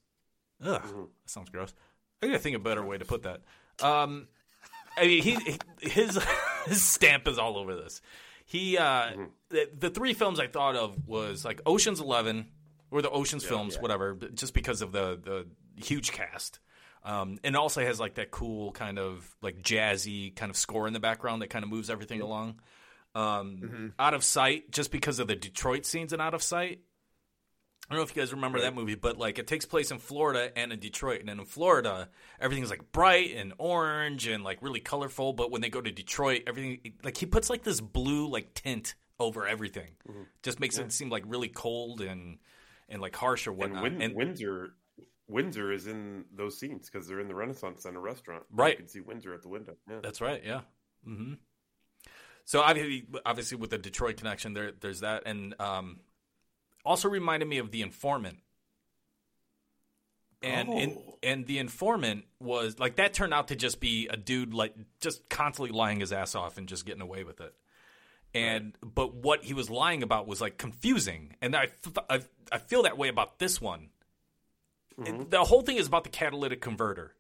[0.62, 1.72] Ugh, that sounds gross.
[2.22, 3.42] I gotta think of a better way to put that.
[3.82, 4.28] Um,
[4.96, 6.18] I mean, he he- his
[6.66, 8.00] his stamp is all over this.
[8.44, 9.10] He uh,
[9.50, 12.46] the, the three films I thought of was like Ocean's Eleven
[12.90, 13.80] or the Ocean's Yeah, films, yeah.
[13.80, 15.46] whatever, just because of the the
[15.82, 16.60] huge cast.
[17.06, 20.92] Um, and also has like that cool kind of like jazzy kind of score in
[20.92, 22.60] the background that kind of moves everything along.
[23.14, 26.80] Um, Out of Sight, just because of the Detroit scenes in Out of Sight.
[27.88, 29.98] I don't know if you guys remember that movie, but like it takes place in
[30.00, 31.20] Florida and in Detroit.
[31.20, 32.08] And then in Florida,
[32.40, 35.32] everything's like bright and orange and like really colorful.
[35.32, 38.96] But when they go to Detroit, everything like he puts like this blue like tint
[39.20, 39.90] over everything.
[40.42, 40.84] Just makes Yeah.
[40.86, 42.38] it seem like really cold and
[42.88, 43.82] and like harsh or And, whatnot.
[43.84, 44.74] Win- And- Windsor,
[45.28, 48.44] Windsor is in those scenes because they're in the Renaissance Center restaurant.
[48.50, 48.72] Right.
[48.72, 49.76] you can see Windsor at the window.
[49.88, 50.00] Yeah.
[50.02, 50.42] That's right.
[50.44, 50.60] Yeah.
[51.04, 51.34] hmm
[52.44, 56.00] So obviously, obviously, with the Detroit connection, there, there's that, and um,
[56.84, 58.38] also reminded me of the informant.
[60.42, 61.18] And and Oh.
[61.22, 65.28] and the informant was like that turned out to just be a dude like just
[65.30, 67.54] constantly lying his ass off and just getting away with it.
[68.34, 71.68] And but what he was lying about was like confusing, and I
[72.10, 73.88] I feel that way about this one.
[74.98, 75.28] It- mm-hmm.
[75.28, 77.14] the whole thing is about the catalytic converter,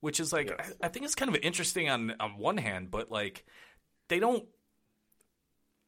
[0.00, 3.10] which is like I, I think it's kind of interesting on on one hand, but
[3.10, 3.44] like
[4.08, 4.44] they don't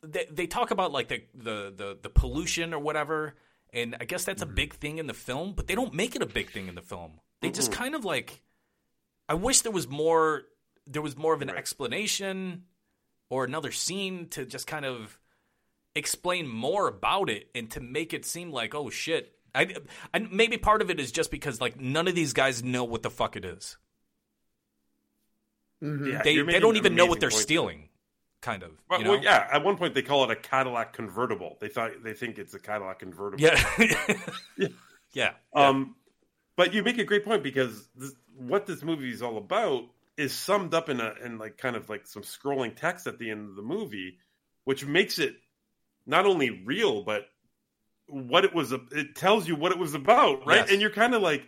[0.03, 3.35] they they talk about like the the the, the pollution or whatever,
[3.73, 4.55] and I guess that's a mm-hmm.
[4.55, 6.83] big thing in the film, but they don't make it a big thing in the
[6.83, 7.21] film.
[7.41, 7.77] They just Mm-mm.
[7.77, 8.43] kind of like
[9.29, 10.43] I wish there was more
[10.87, 12.65] there was more of an explanation
[13.31, 15.19] or another scene to just kind of
[15.95, 19.75] explain more about it and to make it seem like oh shit I,
[20.15, 23.03] I maybe part of it is just because like none of these guys know what
[23.03, 23.77] the fuck it is.
[25.81, 27.43] Yeah, they they don't even know what they're points.
[27.43, 27.89] stealing,
[28.41, 28.71] kind of.
[28.89, 29.11] Well, you know?
[29.13, 29.49] well, yeah.
[29.53, 31.59] At one point, they call it a Cadillac convertible.
[31.61, 33.45] They thought they think it's a Cadillac convertible.
[34.57, 34.69] Yeah.
[35.13, 35.33] yeah.
[35.55, 35.97] Um,
[36.57, 39.85] but you make a great point because this, what this movie is all about
[40.17, 43.31] is summed up in a in like kind of like some scrolling text at the
[43.31, 44.19] end of the movie,
[44.65, 45.35] which makes it
[46.07, 47.27] not only real but
[48.09, 48.73] what it was.
[48.73, 50.57] It tells you what it was about, right?
[50.59, 50.71] Yes.
[50.71, 51.47] And you're kind of like,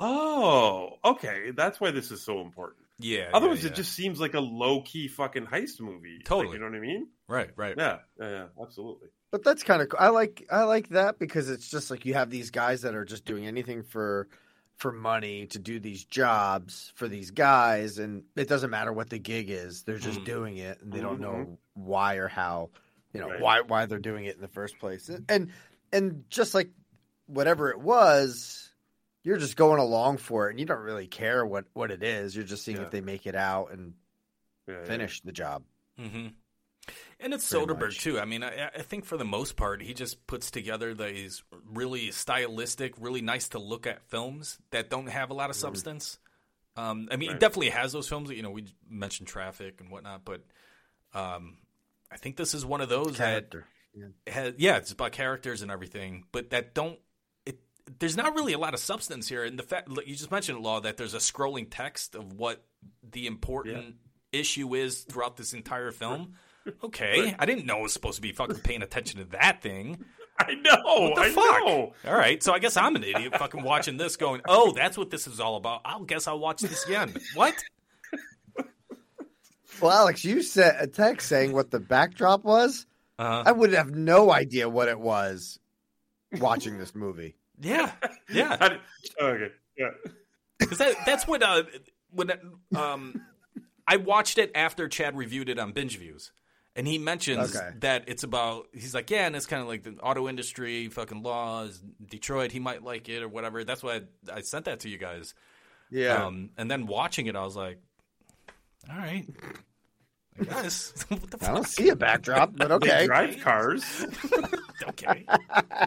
[0.00, 2.86] oh, okay, that's why this is so important.
[2.98, 3.30] Yeah.
[3.34, 6.16] Otherwise, yeah, it just seems like a low key fucking heist movie.
[6.18, 6.54] Like, Totally.
[6.54, 7.08] you know what I mean?
[7.28, 7.50] Right.
[7.56, 7.74] Right.
[7.76, 7.98] Yeah.
[8.20, 8.30] Yeah.
[8.30, 9.08] yeah absolutely.
[9.30, 9.98] But that's kind of cool.
[10.00, 13.04] I like I like that because it's just like you have these guys that are
[13.04, 14.28] just doing anything for
[14.76, 19.18] for money to do these jobs for these guys and it doesn't matter what the
[19.18, 20.24] gig is they're just Mhm.
[20.24, 21.20] doing it and they don't Mhm.
[21.20, 22.70] know why or how
[23.14, 23.40] you know Right.
[23.40, 25.52] why why they're doing it in the first place and and
[26.28, 26.70] just like
[27.26, 28.70] whatever it was
[29.22, 32.34] you're just going along for it and you don't really care what what it is
[32.34, 32.84] you're just seeing Yeah.
[32.84, 33.94] if they make it out and
[34.66, 34.84] Yeah, yeah.
[34.84, 35.62] finish the job
[35.98, 36.28] hmm
[37.20, 38.00] And it's Pretty Soderbergh much.
[38.00, 38.18] too.
[38.18, 42.10] I mean, I, I think for the most part, he just puts together these really
[42.10, 46.18] stylistic, really nice to look at films that don't have a lot of substance.
[46.74, 48.30] Um, I mean, it definitely has those films.
[48.30, 50.40] You know, we mentioned Traffic and whatnot, but
[51.14, 51.58] um,
[52.10, 53.71] I think this is one of those character that
[54.26, 56.98] has, yeah, it's about characters and everything, but that don't.
[57.46, 57.58] It
[57.98, 60.80] there's not really a lot of substance here, and the fact you just mentioned, law,
[60.80, 62.64] that there's a scrolling text of what
[63.08, 63.96] the important
[64.32, 66.34] issue is throughout this entire film.
[66.84, 70.04] Okay, I didn't know I was supposed to be fucking paying attention to that thing.
[70.38, 71.10] I know.
[71.10, 71.66] What the I fuck?
[71.66, 71.92] know.
[72.06, 75.10] All right, so I guess I'm an idiot fucking watching this going, oh, that's what
[75.10, 75.80] this is all about.
[75.84, 77.16] I'll guess I'll watch this again.
[77.34, 77.54] What?
[79.80, 82.86] Well, Alex, you sent a text saying what the backdrop was.
[83.22, 83.42] Uh-huh.
[83.46, 85.58] I would have no idea what it was
[86.38, 87.36] watching this movie.
[87.60, 87.92] Yeah,
[88.32, 88.56] yeah.
[88.58, 88.80] How did-
[89.20, 89.48] okay.
[89.78, 89.90] Yeah.
[90.58, 91.62] Because that, that's what uh
[92.10, 92.32] when
[92.74, 93.20] um
[93.86, 96.32] I watched it after Chad reviewed it on Binge Views,
[96.74, 97.70] and he mentions Okay.
[97.80, 98.66] that it's about.
[98.72, 102.50] He's like, yeah, and it's kind of like the auto industry, fucking laws, Detroit.
[102.50, 103.62] He might like it or whatever.
[103.62, 105.34] That's why I, I sent that to you guys.
[105.90, 106.24] Yeah.
[106.26, 107.78] Um, and then watching it, I was like,
[108.90, 109.26] all right.
[110.40, 111.04] I guess.
[111.08, 113.06] what the I don't see a backdrop, but They okay.
[113.06, 114.06] drive cars.
[114.88, 115.24] okay.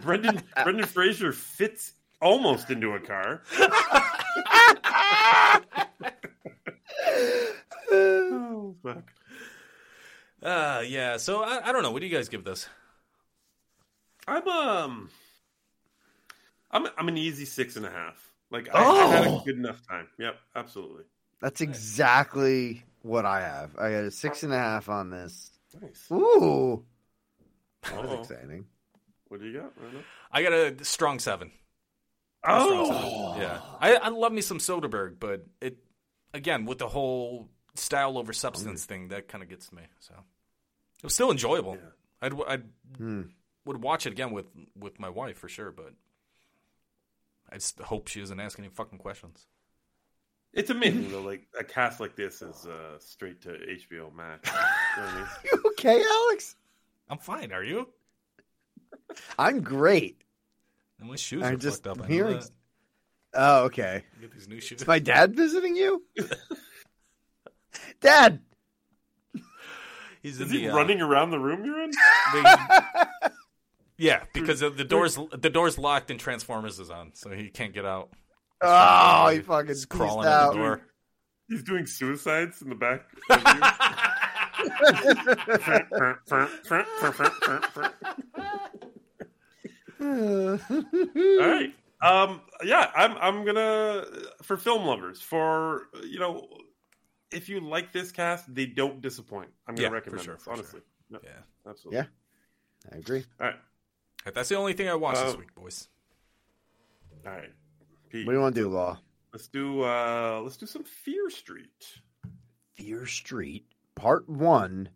[0.02, 3.42] Brendan Brendan Fraser fits almost into a car.
[7.92, 9.12] oh, fuck?
[10.42, 11.18] Uh, yeah.
[11.18, 11.92] So I, I don't know.
[11.92, 12.68] What do you guys give this?
[14.28, 15.10] I'm um,
[16.72, 18.32] I'm I'm an easy six and a half.
[18.52, 19.42] Like I, I had a Oh!
[19.46, 20.08] good enough time.
[20.20, 21.04] Yep, absolutely.
[21.42, 23.76] That's exactly what I have.
[23.78, 25.52] I got a six and a half on this.
[25.82, 26.08] Nice.
[26.12, 26.84] Ooh,
[27.84, 28.20] that was Uh-oh.
[28.22, 28.66] exciting.
[29.28, 29.72] What do you got?
[29.82, 30.02] Randall?
[30.32, 31.52] I got a strong seven.
[32.44, 32.66] A Oh!
[32.86, 32.86] strong
[33.36, 33.42] seven.
[33.42, 33.62] yeah.
[33.80, 35.78] I, I love me some Soderbergh, but it
[36.34, 39.84] again with the whole style over substance thing that kind of gets to me.
[40.00, 41.78] So it was still enjoyable.
[42.22, 42.64] I'd I'd
[42.98, 43.22] Hmm.
[43.66, 44.46] would watch it again with
[44.78, 45.94] with my wife for sure, but
[47.52, 49.46] I just hope she doesn't ask any fucking questions.
[50.56, 51.22] It's amazing though.
[51.22, 54.50] Like a cast like this is uh, straight to HBO Max.
[54.50, 55.26] You know I mean?
[55.44, 56.56] You okay, Alex?
[57.10, 57.52] I'm fine.
[57.52, 57.90] Are you?
[59.38, 60.24] I'm great.
[61.00, 62.06] And my shoes I'm are just fucked up.
[62.06, 62.40] I know hearing.
[62.40, 62.50] that.
[63.34, 64.04] Oh, okay.
[64.22, 64.82] Get these new shoes.
[64.82, 66.04] Is my dad visiting you?
[68.00, 68.40] Dad.
[70.22, 71.92] He's Is he the, uh, running around the room you're in?
[73.98, 77.86] Yeah, because the doors the door's locked and Transformers is on, so he can't get
[77.86, 78.10] out.
[78.62, 80.54] Oh, he fucking He's crawling out.
[80.54, 80.82] the door.
[81.48, 83.02] He's doing suicides in the back.
[90.02, 90.60] All
[91.40, 91.74] right.
[92.02, 93.14] Um, yeah, I'm.
[93.18, 94.06] I'm gonna
[94.44, 95.22] for film lovers.
[95.22, 96.48] For you know,
[97.32, 99.50] if you like this cast, they don't disappoint.
[99.68, 100.44] I'm gonna Yeah, for recommend sure, this.
[100.44, 101.30] for honestly, No, Yeah.
[101.68, 101.98] absolutely.
[102.00, 102.06] Yeah,
[102.94, 103.24] I agree.
[103.40, 103.56] All right.
[104.34, 105.88] That's the only thing I watched this Uh, week, boys.
[107.26, 107.52] All right.
[108.12, 109.00] What do you want to do, Law?
[109.34, 109.82] Let's do.
[109.82, 111.86] uh Let's do some Fear Street.
[112.76, 114.90] Fear Street, Part One,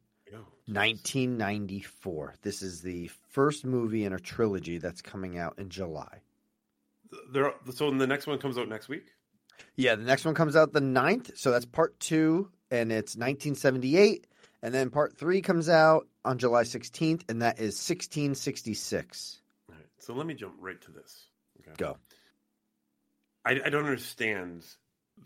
[0.68, 2.36] 1994.
[2.42, 6.20] This is the first movie in a trilogy that's coming out in July.
[7.32, 7.54] There.
[7.74, 9.08] So the next one comes out next week.
[9.76, 14.28] Yeah, the next one comes out the 9th, so that's part two, and it's 1978.
[14.62, 19.42] And then part three comes out on July 16th, and that is 1666.
[19.70, 19.86] All right.
[19.98, 21.28] So let me jump right to this.
[21.62, 21.72] Okay.
[21.78, 21.98] Go.
[23.50, 24.66] I, I don't understand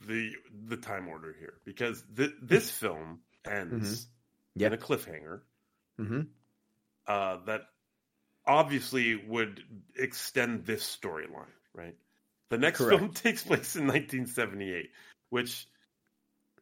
[0.07, 0.31] the
[0.67, 4.07] the time order here because th- this film ends
[4.55, 4.67] Yeah.
[4.67, 5.41] in a cliffhanger
[5.99, 6.21] Mm-hmm.
[7.07, 7.61] uh, that
[8.47, 9.61] obviously would
[9.95, 11.95] extend this storyline, right?
[12.49, 12.99] The next Correct.
[12.99, 14.89] film takes place in 1978,
[15.29, 15.67] which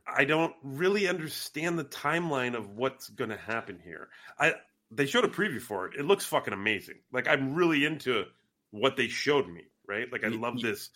[0.05, 4.09] I don't really understand the timeline of what's going to happen here.
[4.37, 4.55] I
[4.91, 5.93] they showed a preview for it.
[5.97, 6.99] It looks fucking amazing.
[7.13, 8.25] Like I'm really into
[8.71, 10.11] what they showed me, right?
[10.11, 10.89] Like I love this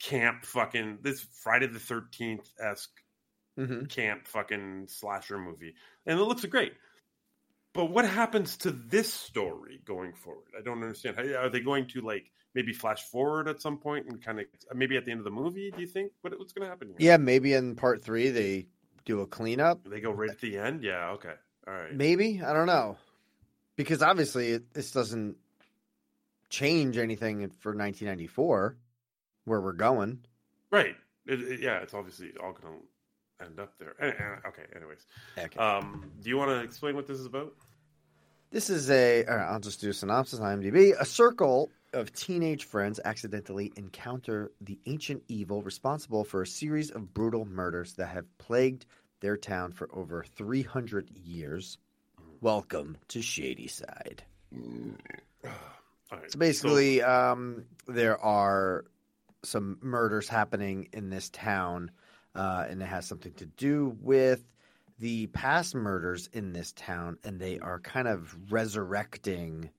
[0.00, 2.90] camp fucking this Friday the 13th esque
[3.58, 3.86] Mm-hmm.
[3.86, 5.74] camp fucking slasher movie,
[6.06, 6.74] and it looks great.
[7.74, 10.44] But what happens to this story going forward?
[10.56, 11.16] I don't understand.
[11.16, 14.46] How- Are they going to like maybe flash forward at some point and kind of
[14.76, 15.72] maybe at the end of the movie?
[15.72, 16.96] Do you think what, what's going to happen here?
[17.00, 18.68] Yeah, maybe in part three they
[19.04, 19.82] do a cleanup.
[19.82, 20.84] They go right at the end.
[20.84, 21.10] Yeah.
[21.14, 21.34] Okay.
[21.66, 21.92] All right.
[21.92, 22.96] Maybe I don't know,
[23.74, 25.34] because obviously it, this doesn't
[26.48, 28.76] change anything for 1994,
[29.48, 30.20] where we're going.
[30.70, 30.94] Right.
[31.26, 31.78] It, it- yeah.
[31.78, 33.94] It's obviously all going to end up there.
[34.00, 34.62] Eh, eh, Okay.
[34.76, 35.06] Anyways.
[35.36, 35.58] Okay.
[35.58, 36.10] Um.
[36.22, 37.54] Do you want to explain what this is about?
[38.50, 39.24] This is a.
[39.26, 40.92] all right, I'll just do a synopsis on IMDb.
[40.98, 47.12] A circle of teenage friends accidentally encounter the ancient evil responsible for a series of
[47.14, 48.84] brutal murders that have plagued
[49.20, 51.78] their town for over 300 years.
[52.40, 54.22] Welcome to Shadyside.
[54.54, 55.50] All
[56.12, 56.30] right.
[56.32, 58.84] So basically, um, there are
[59.42, 61.90] some murders happening in this town,
[62.34, 64.44] uh, and it has something to do with
[64.98, 69.70] the past murders in this town, and they are kind of resurrecting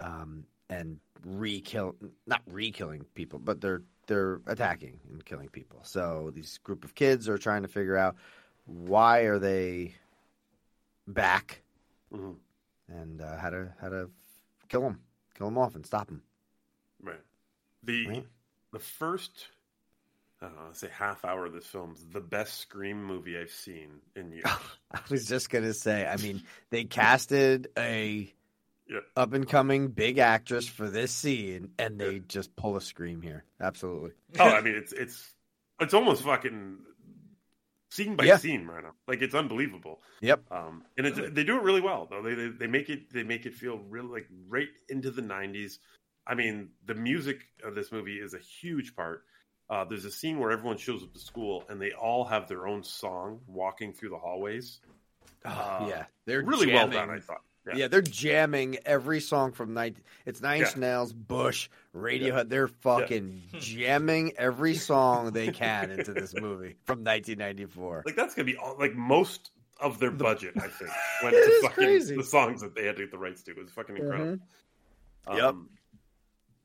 [0.00, 1.94] um, and re-kill,
[2.26, 5.80] not re-killing people, but they're they're attacking and killing people.
[5.82, 8.16] So these group of kids are trying to figure out
[8.64, 9.94] why are they
[11.06, 11.62] back,
[12.12, 12.36] Mhm.
[12.88, 14.10] and uh, how to how to
[14.68, 15.00] kill them,
[15.34, 16.22] kill them off, and stop them.
[17.02, 17.20] Right.
[17.82, 18.26] The Right.
[18.72, 19.48] The first
[20.40, 23.50] I don't know, let's say half hour of this film's the best Scream movie I've
[23.50, 24.44] seen in years.
[24.92, 26.06] I was just gonna say.
[26.06, 28.32] I mean, they casted a
[28.88, 29.00] Yeah.
[29.16, 33.44] up and coming big actress for this scene, and they just pull a scream here.
[33.60, 34.12] Absolutely.
[34.38, 35.34] oh, I mean it's it's
[35.80, 36.78] it's almost fucking
[37.90, 38.36] scene by Yeah.
[38.36, 38.92] scene right now.
[39.08, 40.00] Like it's unbelievable.
[40.20, 40.44] Yep.
[40.52, 42.22] Um, and it's, they do it really well though.
[42.22, 45.78] They, they they make it they make it feel really like right into the '90s.
[46.28, 49.24] I mean, the music of this movie is a huge part.
[49.70, 52.66] Uh, there's a scene where everyone shows up to school and they all have their
[52.68, 54.80] own song walking through the hallways.
[55.44, 57.10] Uh, yeah, they're really well done.
[57.10, 57.40] I thought.
[57.74, 57.88] Yeah.
[57.88, 59.96] they're jamming every song from night.
[60.24, 60.80] It's Nine Inch Yeah.
[60.80, 62.48] Nails, Bush, Radiohead.
[62.48, 68.04] They're fucking jamming every song they can into this movie from 1994.
[68.06, 69.50] Like that's gonna be all, like most
[69.80, 70.54] of their budget.
[70.56, 70.90] I think
[71.22, 72.16] went It to is fucking crazy.
[72.16, 73.50] the songs that they had to get the rights to.
[73.50, 74.38] It was fucking incredible.
[75.30, 75.42] Yep.
[75.44, 75.68] Um,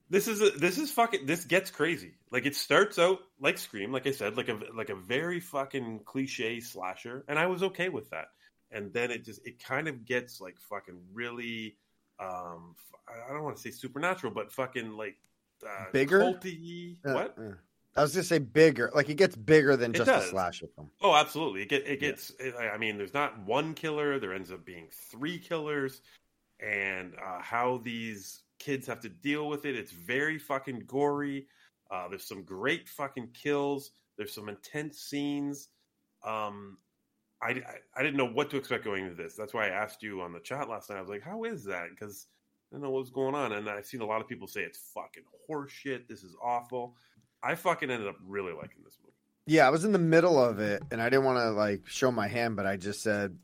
[0.09, 2.13] this is a, this is fucking this gets crazy.
[2.31, 6.01] Like it starts out like Scream, like I said, like a like a very fucking
[6.05, 8.27] cliche slasher, and I was okay with that.
[8.71, 11.77] And then it just it kind of gets like fucking really,
[12.19, 12.75] um,
[13.07, 15.17] I don't want to say supernatural, but fucking like
[15.65, 16.19] uh, Bigger?
[16.19, 16.97] culty.
[17.05, 17.35] Uh, what?
[17.37, 17.51] uh.
[17.95, 18.91] I was gonna say bigger.
[18.95, 20.29] Like it gets bigger than It just a does.
[20.31, 20.89] slasher film.
[20.99, 21.61] Oh, absolutely.
[21.61, 22.31] It, get, it gets.
[22.39, 24.19] It, I mean, there's not one killer.
[24.19, 26.01] There ends up being three killers,
[26.59, 29.75] and uh, how these kids have to deal with it.
[29.75, 31.47] It's very fucking gory.
[31.91, 33.91] Uh, there's some great fucking kills.
[34.17, 35.69] There's some intense scenes.
[36.23, 36.77] Um,
[37.41, 39.35] I, I I didn't know what to expect going into this.
[39.35, 40.97] That's why I asked you on the chat last night.
[40.97, 42.27] I was like, "How is that?" Because
[42.71, 44.79] I don't know what's going on, and I've seen a lot of people say it's
[44.93, 46.07] fucking horseshit.
[46.07, 46.95] This is awful.
[47.43, 49.13] I fucking ended up really liking this movie.
[49.45, 52.11] Yeah, I was in the middle of it, and I didn't want to like show
[52.11, 53.37] my hand, but I just said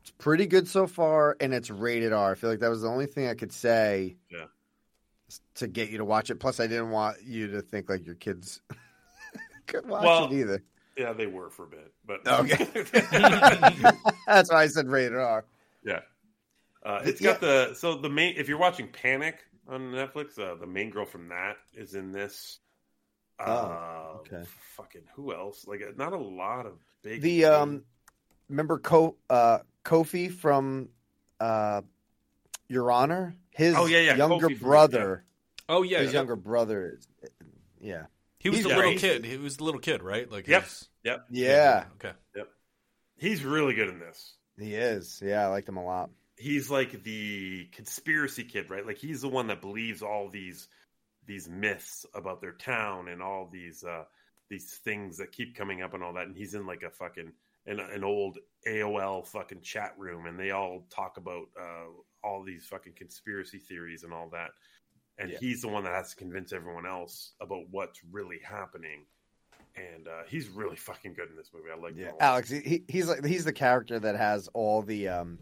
[0.00, 2.32] it's pretty good so far, and it's rated R.
[2.32, 4.46] I feel like that was the only thing I could say Yeah.
[5.56, 6.36] To get you to watch it.
[6.36, 8.60] Plus, I didn't want you to think like your kids
[9.66, 10.62] could watch Well, it either.
[10.96, 12.68] Yeah, they were for a bit, but Okay,
[14.26, 15.44] that's why I said rated R.
[15.84, 16.00] Yeah.
[16.84, 19.38] Uh, it's got the so the main if you're watching Panic
[19.68, 22.58] on Netflix, uh, the main girl from that is in this.
[23.38, 24.44] Uh, Oh, okay.
[24.76, 25.66] Fucking who else?
[25.66, 27.22] Like not a lot of big.
[27.22, 27.84] The um,
[28.48, 30.88] remember Ko uh, Kofi from
[31.40, 31.82] uh,
[32.72, 33.36] Your Honor?
[33.50, 35.24] His Oh, yeah, yeah, younger Kofi from- brother.
[35.68, 36.18] Oh yeah, his yeah.
[36.20, 36.96] younger brother.
[36.98, 37.08] Is,
[37.80, 38.06] yeah,
[38.38, 39.24] He was He's the little kid.
[39.24, 40.30] He was the little kid, right?
[40.30, 40.62] Like Yep.
[40.64, 41.26] his- Yep.
[41.30, 41.84] Yeah.
[41.94, 42.12] Okay.
[42.36, 42.48] Yep.
[43.16, 44.34] He's really good in this.
[44.58, 45.20] He is.
[45.24, 46.10] Yeah, I liked him a lot.
[46.36, 48.84] He's like the conspiracy kid, right?
[48.86, 50.68] Like he's the one that believes all these
[51.26, 54.04] these myths about their town and all these uh
[54.50, 56.26] these things that keep coming up and all that.
[56.26, 57.32] And he's in like a fucking
[57.66, 61.86] an, an old AOL fucking chat room, and they all talk about uh
[62.24, 64.50] all these fucking conspiracy theories and all that.
[65.18, 65.38] And Yeah.
[65.40, 69.04] he's the one that has to convince everyone else about what's really happening.
[69.76, 71.66] And uh, he's really fucking good in this movie.
[71.70, 72.16] I like lot.
[72.20, 75.38] Alex, he, he's like he's the character that has all the um,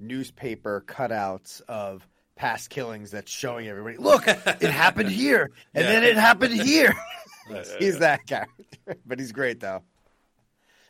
[0.00, 3.96] newspaper cutouts of past killings that's showing everybody.
[3.96, 5.92] Look, it happened here, and Yeah.
[5.92, 6.94] then it happened here.
[7.46, 7.98] Yeah, yeah, he's yeah.
[8.00, 8.64] that character,
[9.06, 9.82] but he's great though.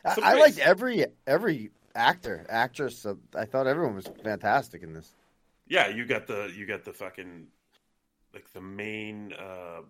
[0.05, 2.97] I, I liked every every actor, actress.
[2.97, 5.13] So I thought everyone was fantastic in this.
[5.67, 7.47] Yeah, you got the you got the fucking
[8.33, 9.81] like the main uh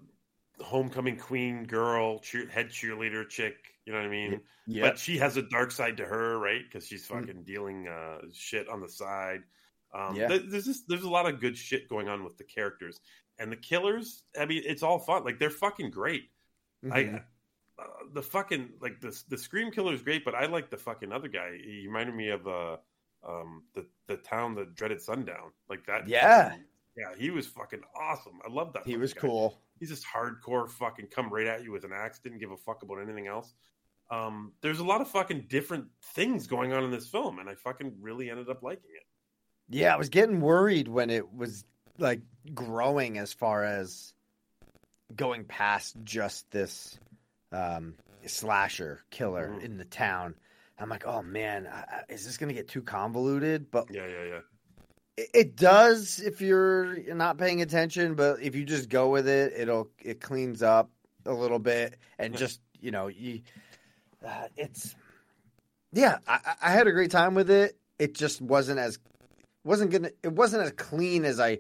[0.63, 3.55] homecoming queen girl, cheer, head cheerleader chick.
[3.85, 4.41] You know what I mean?
[4.65, 4.83] Yeah.
[4.89, 6.61] But she has a dark side to her, right?
[6.63, 9.41] Because she's fucking dealing uh, shit on the side.
[9.93, 10.27] Um, Yeah.
[10.29, 12.99] th- there's just there's a lot of good shit going on with the characters
[13.37, 14.23] and the killers.
[14.39, 15.23] I mean, it's all fun.
[15.25, 16.29] Like they're fucking great.
[16.83, 16.93] Mhm.
[16.93, 17.21] I
[17.77, 21.11] uh, the fucking like the the scream killer is great, but I like the fucking
[21.11, 21.57] other guy.
[21.63, 22.77] He reminded me of uh
[23.27, 26.07] um the the town that dreaded sundown like that.
[26.07, 26.49] Yeah.
[26.49, 26.63] fucking-
[26.97, 28.39] yeah, he was fucking awesome.
[28.47, 28.85] I love that.
[28.85, 29.19] He was guy.
[29.21, 29.59] cool.
[29.79, 32.19] He's just hardcore, fucking come right at you with an axe.
[32.19, 33.53] Didn't give a fuck about anything else.
[34.09, 37.55] Um, there's a lot of fucking different things going on in this film, and I
[37.55, 39.03] fucking really ended up liking it.
[39.67, 41.65] Yeah, I was getting worried when it was
[41.97, 42.21] like
[42.53, 44.13] growing as far as
[45.13, 46.97] going past just this
[47.55, 49.63] um, slasher killer Mhm.
[49.63, 50.35] in the town.
[50.79, 53.71] I'm like, oh man, I, I- is this going to get too convoluted?
[53.71, 54.39] But Yeah, yeah, yeah.
[55.17, 58.15] it, it does if you're not paying attention.
[58.15, 60.89] But if you just go with it, it'll it cleans up
[61.25, 63.41] a little bit and just you know you.
[64.25, 64.95] Uh, it's
[65.93, 67.77] yeah, I, I I had a great time with it.
[67.99, 68.99] It just wasn't as
[69.63, 71.59] wasn't gonna it wasn't as clean as I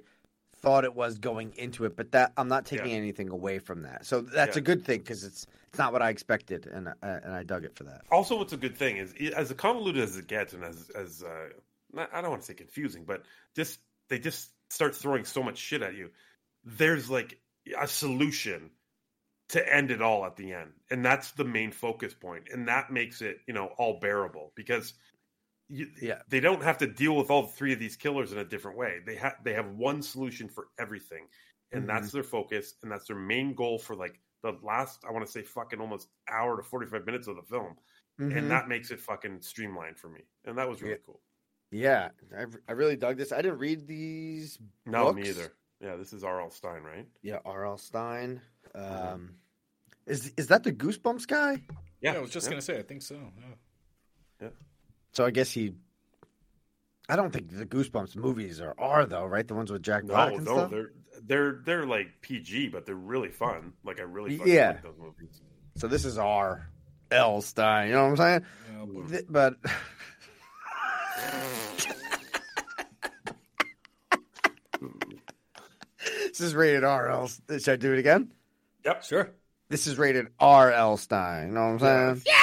[0.65, 1.95] thought it was going into it.
[1.95, 2.97] But that I'm not taking Yeah.
[2.97, 4.59] anything away from that, so that's Yeah.
[4.59, 7.65] a good thing because it's it's not what I expected, and I, and I dug
[7.65, 8.01] it for that.
[8.11, 11.49] Also, what's a good thing is as convoluted as it gets, and as as uh,
[11.93, 13.23] not, I don't want to say confusing, but
[13.55, 13.79] just
[14.09, 16.09] they just start throwing so much shit at you.
[16.63, 17.39] There's like
[17.79, 18.71] a solution
[19.49, 22.91] to end it all at the end, and that's the main focus point, and that
[22.91, 24.93] makes it you know all bearable because
[25.69, 26.21] you, Yeah.
[26.29, 28.99] they don't have to deal with all three of these killers in a different way.
[29.05, 31.27] They have they have one solution for everything,
[31.71, 35.25] and that's their focus, and that's their main goal for like the last I want
[35.25, 37.75] to say fucking almost hour to forty five minutes of the film
[38.19, 38.37] Mhm.
[38.37, 41.19] and that makes it fucking streamlined for me, and that was really cool.
[41.71, 43.31] Yeah, I, I really dug this.
[43.33, 44.59] I didn't read these.
[44.85, 45.15] No, books.
[45.15, 45.51] me either.
[45.81, 46.49] Yeah, this is R.L.
[46.51, 47.05] Stine, right?
[47.21, 47.77] Yeah, R.L.
[47.77, 48.39] Stine.
[48.73, 49.35] Um,
[50.05, 51.61] is is that the Goosebumps guy?
[52.01, 52.77] Yeah, I was just gonna say.
[52.79, 53.19] I think so.
[54.39, 54.49] Yeah.
[55.15, 55.73] So I guess he.
[57.07, 59.47] I don't think the Goosebumps movies are R though, right?
[59.47, 60.71] The ones with Jack Black No, and no, stuff.
[60.71, 60.91] they're
[61.25, 63.73] they're they're like PG, but they're really fun.
[63.83, 64.69] Like I really fucking Yeah.
[64.69, 65.41] like those movies.
[65.77, 66.69] So this is R.
[67.11, 67.41] L.
[67.41, 67.87] Stine.
[67.89, 68.43] You know what I'm
[68.97, 69.09] saying?
[69.09, 69.55] Th- but
[76.27, 77.29] This is rated RL.
[77.49, 78.31] Should I do it again?
[78.83, 79.03] Yep.
[79.03, 79.31] Sure.
[79.69, 81.47] This is rated RL Stine.
[81.47, 82.34] You know what I'm saying?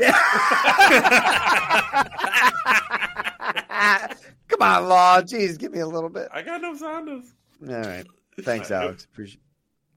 [4.48, 5.20] Come on, Law.
[5.22, 6.28] Jeez, give me a little bit.
[6.32, 7.24] I got no Zondas.
[7.68, 8.06] All right.
[8.40, 9.04] Thanks, Alex.
[9.04, 9.40] Appreciate.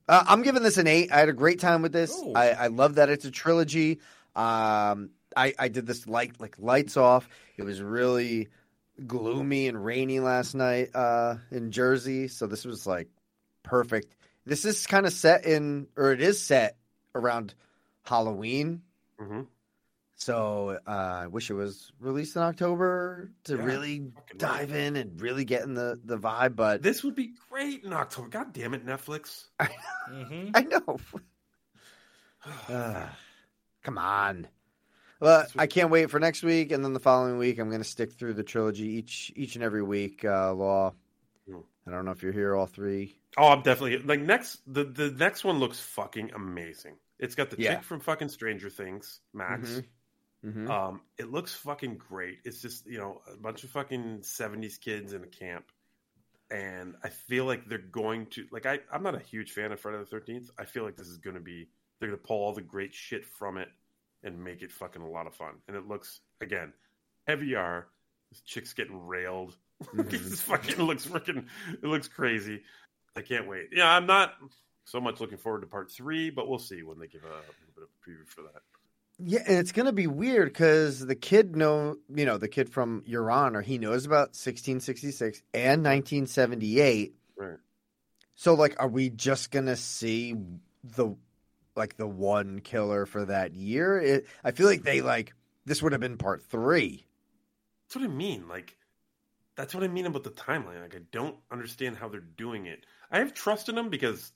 [0.07, 1.11] Uh, I'm giving this an eight.
[1.11, 2.21] I had a great time with this.
[2.35, 3.99] I, I love that it's a trilogy.
[4.35, 7.27] Um, I, I did this light like lights off.
[7.57, 8.49] It was really
[9.07, 13.07] gloomy and rainy last night uh, in Jersey, so this was like
[13.63, 14.13] perfect.
[14.45, 16.75] This is kind of set in, or it is set
[17.15, 17.53] around
[18.03, 18.81] Halloween.
[19.19, 19.41] Mm-hmm.
[20.23, 25.19] So uh, I wish it was released in October to Yeah, really dive in and
[25.19, 26.55] really get in the, the vibe.
[26.55, 28.29] But This would be great in October.
[28.29, 29.45] God damn it, Netflix.
[30.11, 30.49] Mm-hmm.
[30.53, 30.99] I know.
[32.45, 33.17] Ah,
[33.83, 34.47] come on.
[35.21, 37.87] Well, I can't wait for next week, and then the following week, I'm going to
[37.87, 40.25] stick through the trilogy each each and every week.
[40.25, 40.93] Uh, Law.
[41.87, 43.15] I don't know if you're here all three.
[43.37, 44.59] Oh, I'm definitely like next.
[44.67, 46.95] The the next one looks fucking amazing.
[47.19, 47.75] It's got the Yeah.
[47.75, 49.69] chick from fucking Stranger Things, Max.
[49.69, 49.85] Mhm.
[50.43, 50.69] Mhm.
[50.69, 52.39] Um, it looks fucking great.
[52.43, 55.71] It's just you know a bunch of fucking '70s kids in a camp,
[56.51, 58.65] and I feel like they're going to like.
[58.65, 60.49] I I'm not a huge fan of Friday the Thirteenth.
[60.57, 62.93] I feel like this is going to be they're going to pull all the great
[62.93, 63.69] shit from it
[64.23, 65.55] and make it fucking a lot of fun.
[65.67, 66.73] And it looks again
[67.25, 67.87] heavy R.
[68.31, 69.55] This chick's getting railed.
[69.93, 71.45] this fucking looks freaking.
[71.71, 72.63] It looks crazy.
[73.15, 73.69] I can't wait.
[73.71, 74.33] Yeah, I'm not
[74.85, 77.43] so much looking forward to part three, but we'll see when they give a, little
[77.75, 78.61] bit of a preview for that.
[79.19, 82.69] Yeah, and it's going to be weird because the kid know, you know, the kid
[82.69, 87.13] from Your or he knows about 1666 and 1978.
[87.37, 87.57] Right.
[88.35, 90.35] So, like, are we just going to see
[90.83, 91.15] the
[91.75, 93.99] like the one killer for that year?
[93.99, 95.33] It, I feel like they like
[95.65, 97.05] this would have been part three.
[97.85, 98.47] That's what I mean.
[98.47, 98.75] Like,
[99.55, 100.81] that's what I mean about the timeline.
[100.81, 102.85] Like, I don't understand how they're doing it.
[103.11, 104.31] I have trust in them because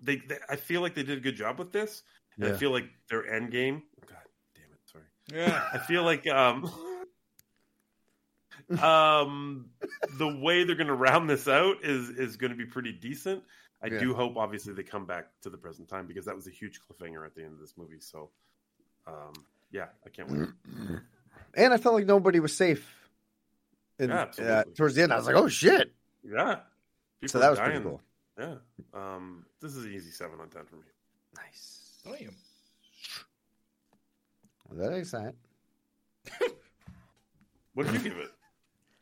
[0.00, 2.02] they, they I feel like they did a good job with this.
[2.36, 3.82] And I feel like their end game.
[4.06, 4.16] God
[4.54, 4.80] damn it!
[4.86, 5.04] Sorry.
[5.32, 5.62] Yeah.
[5.72, 6.70] I feel like um,
[8.80, 9.66] um,
[10.18, 13.42] the way they're going to round this out is is going to be pretty decent.
[13.82, 13.98] I Yeah.
[13.98, 16.80] do hope, obviously, they come back to the present time because that was a huge
[16.80, 17.98] cliffhanger at the end of this movie.
[17.98, 18.30] So,
[19.08, 19.32] um,
[19.72, 20.48] yeah, I can't wait.
[21.54, 22.88] And I felt like nobody was safe.
[23.98, 24.74] And Yeah, uh, absolutely.
[24.74, 25.92] towards the end, I was like, "Oh shit!"
[26.24, 26.60] Yeah.
[27.26, 27.82] So that are was pretty dying.
[27.82, 28.00] cool.
[28.38, 28.54] Yeah.
[28.94, 30.82] Um, this is an easy seven on ten for me.
[31.36, 31.81] Nice.
[32.04, 32.36] Damn.
[34.72, 35.34] That makes sense.
[37.74, 38.28] What did you give it?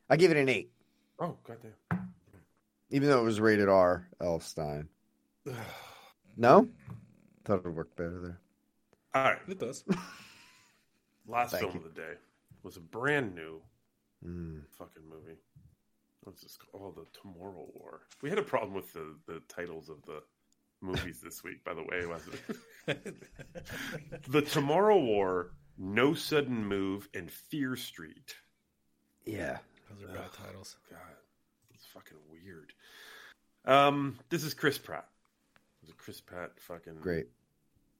[0.08, 0.70] I give it an eight,
[1.18, 1.72] Oh, goddamn.
[2.90, 4.06] even though it was rated R.
[4.20, 4.86] Elstein.
[6.36, 6.68] No,
[7.44, 8.40] thought it would work better there.
[9.12, 9.40] All right.
[9.48, 9.82] It does.
[11.26, 11.78] Last Thank film you.
[11.88, 12.12] of the day
[12.62, 13.60] was a brand new
[14.24, 14.62] Mm.
[14.78, 15.38] fucking movie.
[16.22, 16.94] What's this called?
[16.96, 18.02] Oh, the Tomorrow War.
[18.22, 20.22] We had a problem with the, the titles of the
[20.80, 22.36] movies this week, by the way, wasn't
[22.86, 23.16] it?
[24.28, 28.34] the Tomorrow War, No Sudden Move, and Fear Street.
[29.24, 29.58] Yeah.
[29.90, 30.76] Those are bad titles.
[30.90, 30.98] God,
[31.74, 32.72] it's fucking weird.
[33.64, 35.06] Um, this is Chris Pratt.
[35.82, 37.26] It's a Chris Pratt fucking Great.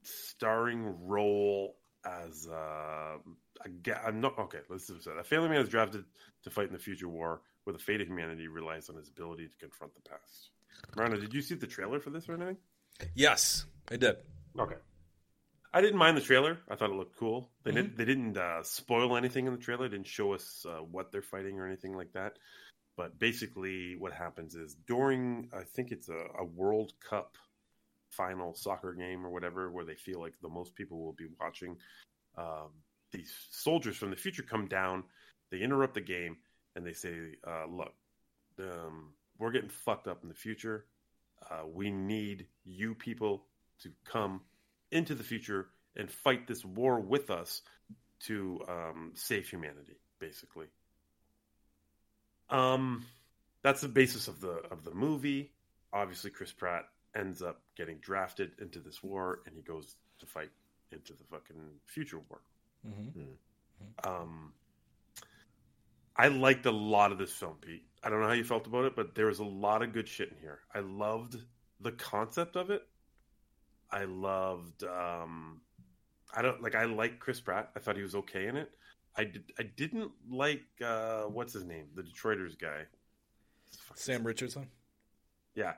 [0.01, 3.17] starring role as uh,
[3.63, 4.59] a ga- I'm not okay.
[4.69, 5.07] Let's do this.
[5.07, 6.03] A family man is drafted
[6.43, 9.47] to fight in the future war, where the fate of humanity relies on his ability
[9.47, 10.49] to confront the past.
[10.95, 12.57] Moreno, did you see the trailer for this or anything?
[13.15, 14.17] Yes, I did.
[14.57, 14.75] Okay.
[15.73, 16.59] I didn't mind the trailer.
[16.69, 17.49] I thought it looked cool.
[17.63, 17.97] They didn't.
[17.97, 19.87] They didn't uh, spoil anything in the trailer.
[19.87, 22.37] They didn't show us uh, what they're fighting or anything like that.
[22.97, 27.37] But basically, what happens is during I think it's a, a World Cup
[28.09, 31.77] final soccer game or whatever, where they feel like the most people will be watching.
[32.37, 32.71] Um,
[33.13, 35.05] these soldiers from the future come down.
[35.51, 36.37] They interrupt the game
[36.75, 37.15] and they say,
[37.47, 37.93] uh, "Look,
[38.59, 40.85] um, we're getting fucked up in the future.
[41.49, 43.43] Uh, we need you people
[43.81, 44.41] to come
[44.91, 47.61] into the future and fight this war with us
[48.21, 50.67] to um, save humanity, basically.
[52.49, 53.05] Um,
[53.63, 55.51] that's the basis of the of the movie.
[55.93, 60.51] Obviously, Chris Pratt ends up getting drafted into this war, and he goes to fight
[60.91, 61.55] into the fucking
[61.85, 62.41] future war.
[62.87, 64.09] Mm-hmm.
[64.09, 64.53] Um,
[66.15, 67.85] I liked a lot of this film, Pete.
[68.03, 70.07] I don't know how you felt about it, but there was a lot of good
[70.07, 70.59] shit in here.
[70.73, 71.37] I loved
[71.79, 72.83] the concept of it.
[73.91, 74.83] I loved.
[74.83, 75.61] Um,
[76.35, 76.75] I don't like.
[76.75, 77.71] I like Chris Pratt.
[77.75, 78.71] I thought he was okay in it.
[79.15, 79.43] I did.
[79.59, 80.63] I didn't like.
[80.83, 81.87] Uh, what's his name?
[81.95, 82.85] The Detroiters guy.
[83.95, 84.67] Sam Richardson.
[85.55, 85.73] Yeah.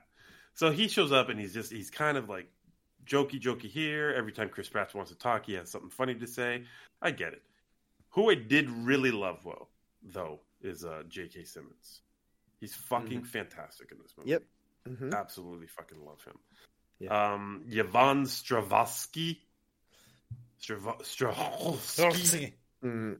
[0.53, 2.48] So he shows up and he's just he's kind of like
[3.06, 4.14] jokey jokey here.
[4.16, 6.64] Every time Chris Pratt wants to talk, he has something funny to say.
[7.02, 7.42] I get it.
[8.10, 9.69] Who I did really love, well,
[10.03, 11.45] though, is uh, J.K.
[11.45, 12.02] Simmons.
[12.64, 14.30] He's fucking fantastic in this movie.
[14.30, 14.43] Yep.
[14.88, 15.14] Mhm.
[15.14, 17.11] Absolutely fucking love him.
[17.11, 19.42] Um, Yvonne Strahovski.
[20.61, 22.53] Strava-.
[22.82, 23.19] Mhm.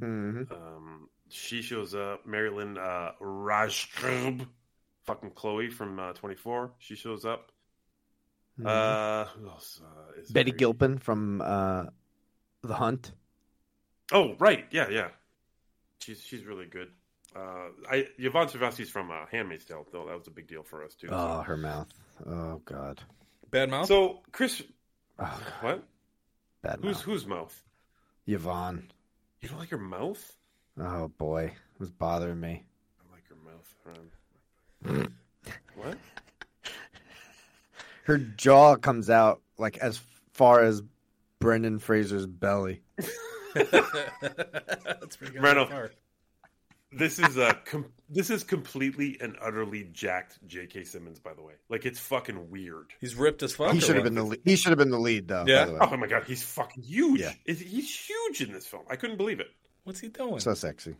[0.00, 0.50] Mhm.
[0.50, 2.24] Um, she shows up.
[2.24, 4.48] Marilyn uh, Rajkrub.
[5.04, 6.72] Fucking Chloe from uh, 24.
[6.78, 7.52] She shows up.
[8.58, 8.66] Mhm.
[8.66, 10.56] Uh, who else uh, is Betty there?
[10.56, 11.84] Gilpin from uh,
[12.62, 13.12] The Hunt.
[14.12, 14.64] Oh, right.
[14.70, 15.08] Yeah, yeah.
[15.98, 16.90] She's she's really good.
[17.34, 20.06] Uh, I Yvonne Strahovski's from uh, Handmaid's Tale, though.
[20.06, 21.08] That was a big deal for us too.
[21.08, 21.14] so.
[21.14, 21.88] Oh, her mouth.
[22.26, 23.00] Oh God.
[23.50, 23.86] Bad mouth.
[23.88, 24.62] So Chris,
[25.18, 25.82] Oh, what?
[26.62, 27.02] Bad Who's mouth.
[27.02, 27.62] whose mouth?
[28.26, 28.90] Yvonne.
[29.40, 30.36] You don't like her mouth?
[30.78, 32.64] Oh boy, it was bothering me.
[33.00, 33.36] I like her
[34.94, 35.08] mouth.
[35.74, 35.96] What?
[38.04, 40.00] Her jaw comes out like as
[40.32, 40.82] far as
[41.40, 42.82] Brendan Fraser's belly.
[43.54, 45.42] That's pretty good.
[45.42, 45.90] Reno, so far.
[46.94, 50.84] This is a com- this is completely and utterly jacked J.K.
[50.84, 51.18] Simmons.
[51.18, 52.92] By the way, like it's fucking weird.
[53.00, 53.72] He's ripped as fuck.
[53.72, 54.40] He should have been the lead.
[54.44, 55.44] he should have been the lead though.
[55.46, 55.64] Yeah?
[55.64, 55.78] By the way.
[55.92, 57.20] Oh my god, he's fucking huge.
[57.20, 57.32] Yeah.
[57.44, 58.82] Is- He's huge in this film.
[58.90, 59.48] I couldn't believe it.
[59.84, 60.38] What's he doing?
[60.40, 60.96] So sexy.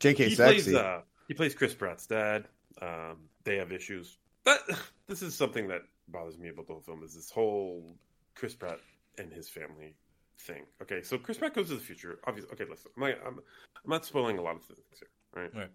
[0.00, 0.28] J.K.
[0.30, 0.62] he sexy.
[0.72, 2.46] plays uh, he plays Chris Pratt's dad.
[2.82, 4.18] Um, they have issues.
[4.44, 4.60] But
[5.06, 7.96] this is something that bothers me about the whole film is this whole
[8.34, 8.78] Chris Pratt
[9.16, 9.94] and his family
[10.38, 10.62] thing.
[10.82, 12.18] Okay, so Chris Pratt goes to the future.
[12.26, 13.38] Obviously, okay, listen, I'm, not- I'm,
[13.84, 15.08] I'm not spoiling a lot of things here,
[15.42, 15.54] right?
[15.54, 15.70] Right.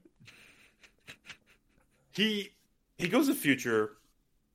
[2.12, 2.52] He
[2.98, 3.98] he goes to the future,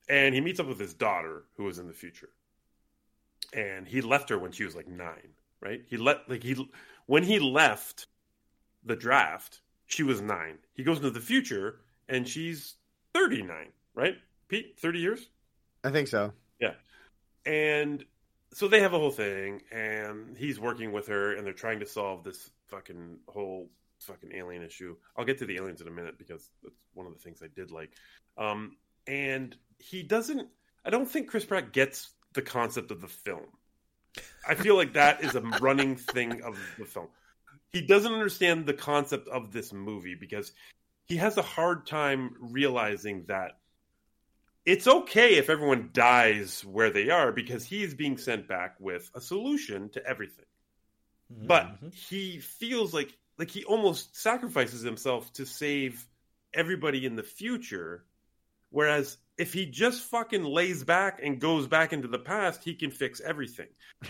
[0.09, 2.31] and he meets up with his daughter who was in the future,
[3.53, 5.29] and he left her when she was like nine,
[5.61, 5.83] right?
[5.89, 6.69] He let like he
[7.07, 8.07] when he left
[8.85, 10.59] the draft, she was nine.
[10.75, 12.75] He goes into the future, and she's
[13.15, 14.17] thirty nine, right?
[14.49, 15.29] Pete, thirty years.
[15.85, 16.33] I think so.
[16.61, 16.75] Yeah.
[17.47, 18.05] And
[18.55, 21.87] so they have a whole thing, and he's working with her, and they're trying to
[21.87, 23.69] solve this fucking whole
[23.99, 24.97] fucking alien issue.
[25.17, 27.49] I'll get to the aliens in a minute because that's one of the things I
[27.55, 27.91] did like.
[28.39, 28.77] Um,
[29.07, 30.49] and he doesn't.
[30.85, 33.47] I don't think Chris Pratt gets the concept of the film.
[34.47, 37.09] I feel like that is a running thing of the film.
[37.73, 40.53] He doesn't understand the concept of this movie because
[41.07, 43.59] he has a hard time realizing that
[44.67, 49.11] it's okay if everyone dies where they are because he is being sent back with
[49.15, 50.47] a solution to everything.
[51.31, 56.07] But he feels like like he almost sacrifices himself to save
[56.53, 58.05] everybody in the future.
[58.71, 62.91] Whereas if he just fucking lays back and goes back into the past, he can
[62.91, 63.69] fix everything.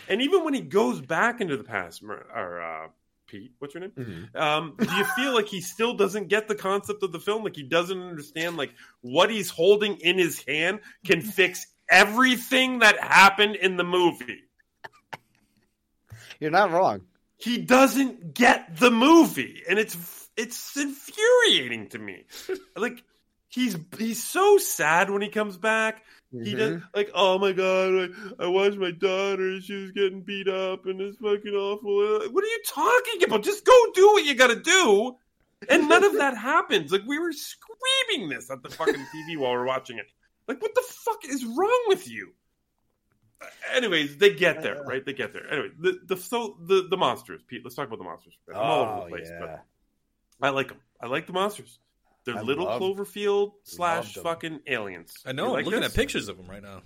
[0.09, 2.89] And even when he goes back into the past, or uh,
[3.27, 3.93] Pete, what's your name?
[3.93, 4.37] Mm-hmm.
[4.37, 7.43] Um, do you feel like he still doesn't get the concept of the film?
[7.45, 12.99] Like he doesn't understand like what he's holding in his hand can fix everything that
[12.99, 14.43] happened in the movie.
[16.41, 17.03] You're not wrong.
[17.37, 22.25] He doesn't get the movie, and it's it's infuriating to me.
[22.77, 23.03] Like
[23.49, 26.05] he's he's so sad when he comes back.
[26.43, 29.61] He does like, oh my god, I, I watched my daughter.
[29.61, 32.19] She was getting beat up, and it's fucking awful.
[32.21, 33.45] Like, What are you talking about?
[33.45, 35.17] Just go do what you got to do.
[35.69, 36.93] And none of that happens.
[36.93, 40.07] Like we were screaming this at the fucking TV while we we're watching it.
[40.49, 42.33] Like what the fuck is wrong with you?
[43.41, 45.05] Uh, Anyways, they get there, right?
[45.05, 45.51] They get there.
[45.51, 47.63] Anyway, the the so the the monsters, Pete.
[47.65, 48.35] Let's talk about the monsters.
[48.51, 49.39] I'm all over Oh, the place, yeah.
[49.41, 49.65] but
[50.43, 50.79] I like them.
[51.01, 51.79] I like the monsters.
[52.25, 55.15] They're I little love- Cloverfield slash fucking aliens.
[55.27, 55.43] I know.
[55.45, 55.91] You I'm like looking this?
[55.91, 56.83] at pictures of them right now.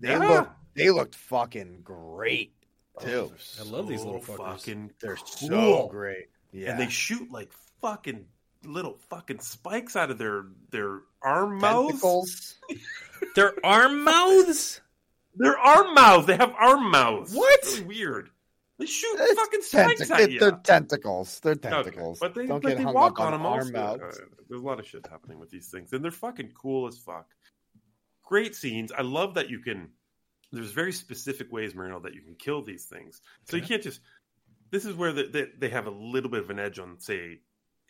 [0.00, 0.18] They Yeah.
[0.28, 2.52] look they looked fucking great
[2.96, 3.32] oh, too.
[3.60, 4.36] I love these little fuckers.
[4.58, 5.26] Fucking They're cool.
[5.26, 6.28] so great.
[6.52, 6.70] Yeah.
[6.72, 8.24] And they shoot like fucking
[8.64, 12.56] little fucking spikes out of their their arm mouths.
[13.36, 14.80] Their arm mouths.
[15.36, 16.26] Their arm mouths.
[16.26, 17.32] They have arm mouths.
[17.32, 17.64] What?
[17.66, 18.30] Really weird.
[18.82, 20.40] They shoot It's fucking spikes tentac- at you.
[20.40, 21.38] They're tentacles.
[21.40, 22.18] They're Okay, tentacles.
[22.18, 24.04] But they, Don't but get they hung walk up on them arm also.
[24.04, 24.10] Uh,
[24.48, 27.26] there's a lot of shit happening with these things, and they're fucking cool as fuck.
[28.24, 28.90] Great scenes.
[28.90, 29.90] I love that you can.
[30.50, 33.20] There's very specific ways, Moreno, that you can kill these things.
[33.48, 34.00] So you can't just.
[34.70, 37.40] This is where the, they, they have a little bit of an edge on, say,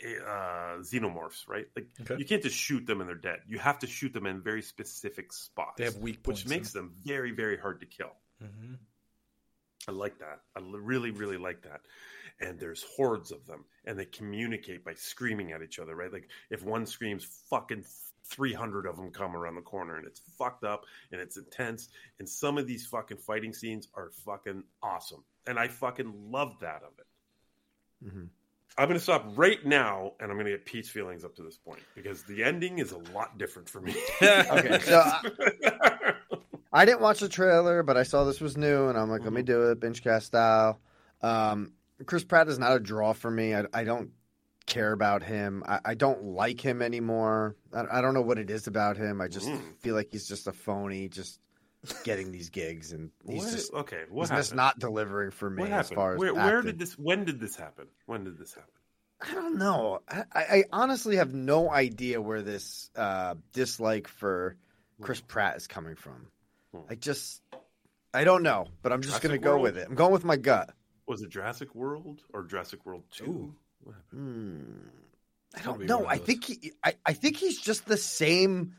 [0.05, 1.67] uh, xenomorphs, right?
[1.77, 2.17] Like Okay.
[2.19, 3.39] you can't just shoot them and they're dead.
[3.47, 5.75] You have to shoot them in very specific spots.
[5.79, 8.12] They have weak points, which makes them very, very hard to kill.
[8.43, 8.75] Mm-hmm.
[9.89, 10.41] I like that.
[10.57, 11.81] I really, really like that.
[12.41, 16.12] And there's hordes of them, and they communicate by screaming at each other, right?
[16.12, 17.85] Like if one screams, fucking
[18.25, 21.89] 300 of them come around the corner, and it's fucked up and it's intense.
[22.19, 26.83] And some of these fucking fighting scenes are fucking awesome, and I fucking love that
[26.83, 28.09] of it.
[28.09, 28.28] Mhm.
[28.78, 31.43] I'm going to stop right now, and I'm going to get Pete's feelings up to
[31.43, 33.94] this point because the ending is a lot different for me.
[34.23, 36.15] Okay, so I,
[36.73, 39.33] I didn't watch the trailer, but I saw this was new, and I'm like, let
[39.33, 40.81] me do it, binge cast style.
[41.20, 41.73] Um,
[42.07, 43.55] Chris Pratt is not a draw for me.
[43.55, 44.10] I, I don't
[44.67, 45.62] care about him.
[45.67, 47.57] I, I don't like him anymore.
[47.75, 49.20] I, I don't know what it is about him.
[49.20, 49.60] I just Mm.
[49.81, 51.39] feel like he's just a phony, just
[52.05, 55.65] getting these gigs, and he's What- just okay, what he's just not delivering for me
[55.65, 55.94] as happened?
[55.97, 56.97] far as where, where did this?
[56.99, 57.89] When did this happen?
[58.07, 58.70] When did this happen?
[59.20, 60.01] I don't know.
[60.09, 64.57] I, I I honestly have no idea where this uh, dislike for
[65.01, 66.26] Chris Pratt is coming from.
[66.89, 67.42] I just,
[68.15, 69.62] I don't know, but I'm just Jurassic going to go World?
[69.62, 69.89] with it.
[69.89, 70.70] I'm going with my gut.
[71.07, 73.55] Was it Jurassic World or Jurassic World Two?
[73.83, 73.97] What?
[74.12, 74.60] Hmm.
[75.57, 76.07] I don't know.
[76.07, 78.75] I think he, I, I think he's just the same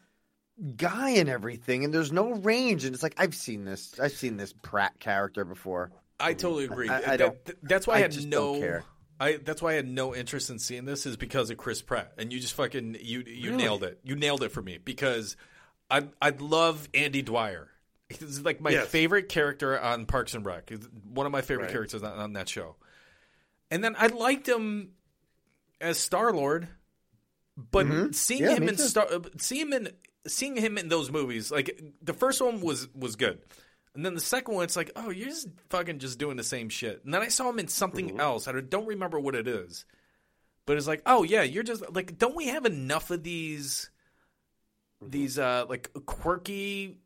[0.76, 2.86] guy and everything, and there's no range.
[2.86, 4.00] And it's like I've seen this.
[4.00, 5.92] I've seen this Pratt character before.
[6.20, 6.90] I totally agree.
[6.90, 7.46] I, I That- don't.
[7.46, 8.54] th- that's why I, had just no.
[8.54, 8.84] don't care.
[9.20, 12.14] I that's why I had no interest in seeing this is because of Chris Pratt,
[12.18, 13.64] and you just fucking you you Really?
[13.64, 14.00] nailed it.
[14.04, 15.36] You nailed it for me because
[15.92, 17.70] I I love Andy Dwyer.
[18.18, 18.88] He's like my Yes.
[18.88, 20.70] favorite character on Parks and Rec.
[20.70, 21.72] He's one of my favorite Right.
[21.74, 22.76] characters on, on that show.
[23.72, 24.92] And then I liked him
[25.82, 26.68] as Star Lord,
[27.58, 28.16] but Mhm.
[28.16, 28.84] seeing Yeah, him in too.
[28.88, 29.94] Star, seeing him in
[30.26, 33.42] seeing him in those movies, like the first one was was good,
[33.94, 36.70] and then the second one, it's like, oh, you're just fucking just doing the same
[36.70, 37.04] shit.
[37.04, 38.20] And then I saw him in something Mm-hmm.
[38.22, 38.48] else.
[38.48, 39.86] I don't remember what it is,
[40.66, 43.90] but it's like, oh yeah, you're just like, don't we have enough of these
[45.02, 45.10] Mm-hmm.
[45.12, 47.00] these uh like quirky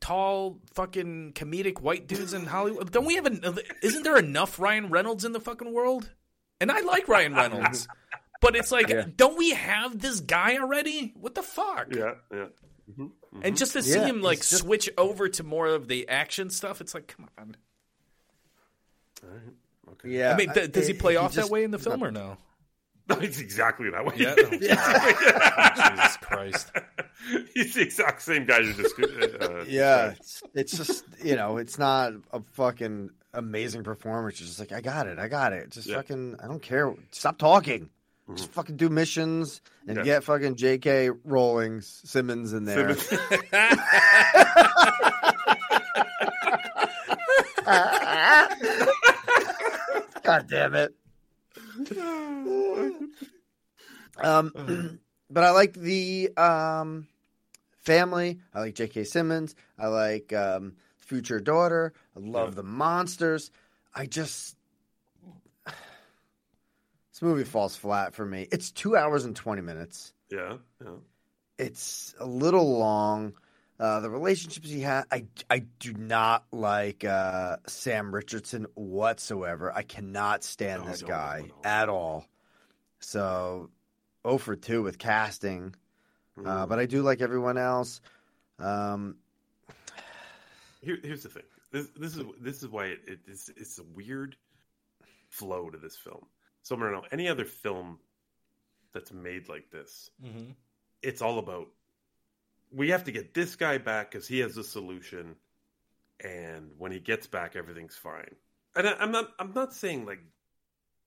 [0.00, 2.90] tall fucking comedic white dudes in Hollywood.
[2.92, 3.42] Don't we have an
[3.82, 6.10] isn't there enough Ryan Reynolds in the fucking world?
[6.60, 7.88] And I like Ryan Reynolds.
[8.40, 11.12] but it's like don't we have this guy already?
[11.16, 11.94] What the fuck?
[11.94, 12.46] Yeah, yeah.
[12.90, 13.10] Mhm,
[13.42, 13.58] And mhm.
[13.58, 16.80] just to see Yeah, him like just- switch over to more of the action stuff,
[16.80, 17.56] it's like come on.
[19.22, 19.40] All right.
[19.92, 20.08] Okay.
[20.10, 20.32] Yeah.
[20.32, 22.02] I mean, th- does he I- play he off just- that way in the film
[22.02, 22.38] or no?
[23.08, 24.14] No, it's exactly that way.
[24.16, 24.34] Yeah.
[25.96, 26.70] Jesus Christ.
[27.54, 28.94] He's the exact same guy you just.
[28.98, 34.38] Uh, Yeah, it's, it's just you know, it's not a fucking amazing performance.
[34.40, 35.70] You're just like, I got it, I got it.
[35.70, 35.96] Just Yeah.
[35.96, 36.94] fucking, I don't care.
[37.10, 37.90] Stop talking.
[38.36, 40.04] Just fucking do missions and Yeah.
[40.04, 41.10] get fucking J.K.
[41.24, 42.94] Rowling's Simmons in there.
[50.22, 50.94] God damn it.
[54.22, 57.08] Um, but I like the um,
[57.80, 58.40] family.
[58.54, 59.04] I like J.K.
[59.04, 59.54] Simmons.
[59.78, 61.92] I like um, future daughter.
[62.16, 63.50] I love the monsters.
[63.94, 64.56] I just
[65.66, 68.48] this movie falls flat for me.
[68.52, 70.12] It's two hours and twenty minutes.
[70.30, 70.90] yeah, yeah.
[71.58, 73.34] It's a little long.
[73.82, 79.72] Uh, the relationships he had, I, I do not like uh, Sam Richardson whatsoever.
[79.74, 81.54] I cannot stand No, this guy no, no.
[81.64, 82.26] at all.
[83.00, 83.70] So,
[84.24, 85.74] 0 for 2 with casting.
[86.38, 86.46] Mm-hmm.
[86.46, 88.00] Uh, but I do like everyone else.
[88.60, 89.16] Um,
[90.80, 91.42] Here, here's the thing.
[91.72, 94.36] This, this is this is why it, it, it's it's a weird
[95.30, 96.26] flow to this film.
[96.62, 97.98] So Moreno, any other film
[98.92, 100.52] that's made like this, Mm-hmm.
[101.02, 101.68] it's all about
[102.72, 105.36] we have to get this guy back because he has a solution,
[106.20, 108.34] and when he gets back, everything's fine.
[108.76, 110.20] And I, I'm not I'm not saying like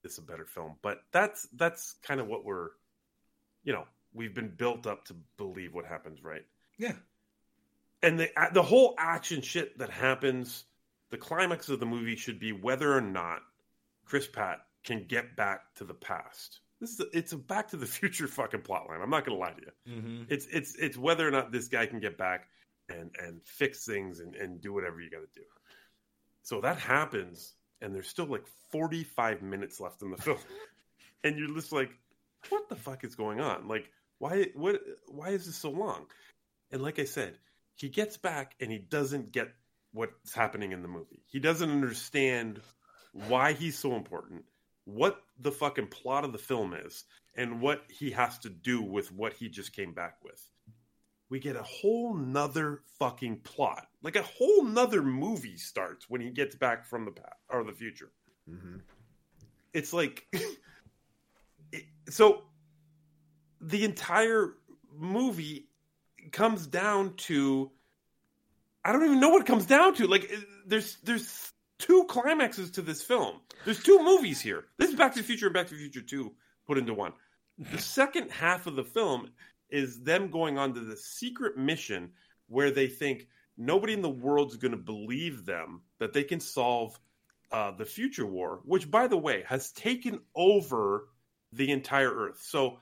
[0.02, 2.70] this is a better film, but that's that's kind of what we're,
[3.64, 6.44] you know, we've been built up to believe what happens, right?
[6.78, 6.94] Yeah.
[8.02, 10.64] and the the whole action shit that happens,
[11.10, 13.40] the climax of the movie should be whether or not
[14.04, 16.60] Chris Pratt can get back to the past.
[16.80, 19.02] This is a, it's a Back to the Future fucking plotline.
[19.02, 19.92] I'm not gonna lie to you.
[19.94, 20.22] Mm-hmm.
[20.28, 22.48] It's it's it's whether or not this guy can get back
[22.88, 25.46] and and fix things and, and do whatever you got to do.
[26.42, 30.38] So that happens, and there's still like 45 minutes left in the film,
[31.24, 31.90] and you're just like,
[32.50, 33.68] what the fuck is going on?
[33.68, 36.06] Like, why what why is this so long?
[36.70, 37.38] And like I said,
[37.74, 39.48] he gets back and he doesn't get
[39.92, 41.22] what's happening in the movie.
[41.26, 42.60] He doesn't understand
[43.12, 44.44] why he's so important,
[44.86, 47.04] what the fucking plot of the film is,
[47.36, 50.42] and what he has to do with what he just came back with.
[51.28, 53.88] We get a whole nother fucking plot.
[54.02, 57.72] Like a whole nother movie starts when he gets back from the past or the
[57.72, 58.12] future.
[58.48, 58.76] Mm-hmm.
[59.74, 60.26] It's like
[61.72, 62.44] it, so
[63.60, 64.54] the entire
[64.96, 65.68] movie
[66.30, 67.72] comes down to
[68.84, 70.06] I don't even know what it comes down to.
[70.06, 70.30] Like
[70.64, 73.40] there's there's two climaxes to this film.
[73.64, 74.64] There's two movies here.
[74.78, 76.32] This is Back to the Future and Back to the Future 2
[76.66, 77.12] put into one.
[77.58, 79.30] The second half of the film
[79.70, 82.10] is them going on to the secret mission
[82.48, 86.98] where they think nobody in the world's going to believe them that they can solve
[87.52, 91.08] uh, the future war, which, by the way, has taken over
[91.52, 92.40] the entire Earth.
[92.42, 92.80] So,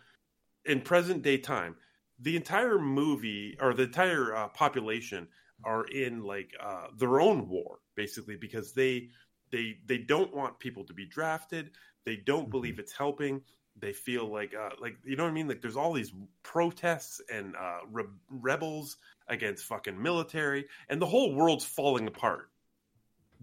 [0.64, 1.76] in present day time,
[2.18, 5.28] the entire movie or the entire uh, population
[5.62, 9.08] are in like uh, their own war, basically, because they
[9.50, 11.70] they they don't want people to be drafted.
[12.04, 13.42] They don't believe it's helping.
[13.76, 15.48] They feel like uh, like you know what I mean.
[15.48, 18.96] Like there's all these protests and uh, re- rebels
[19.28, 22.50] against fucking military, and the whole world's falling apart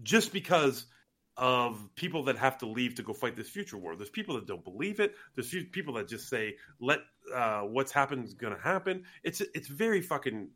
[0.02, 0.86] just because
[1.36, 3.96] of people that have to leave to go fight this future war.
[3.96, 5.14] There's people that don't believe it.
[5.34, 7.00] There's few people that just say, "Let
[7.34, 10.48] uh, what's happened is going to happen." It's it's very fucking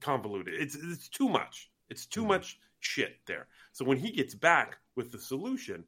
[0.00, 0.54] convoluted.
[0.54, 1.70] It's it's too much.
[1.88, 3.48] It's too much shit there.
[3.72, 5.84] So when he gets back with the solution,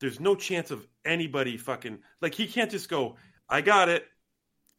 [0.00, 3.16] there's no chance of anybody fucking like he can't just go,
[3.48, 4.04] "I got it,"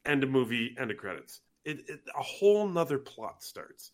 [0.06, 1.42] end of movie, end of credits.
[1.64, 3.92] It, it a whole nother plot starts.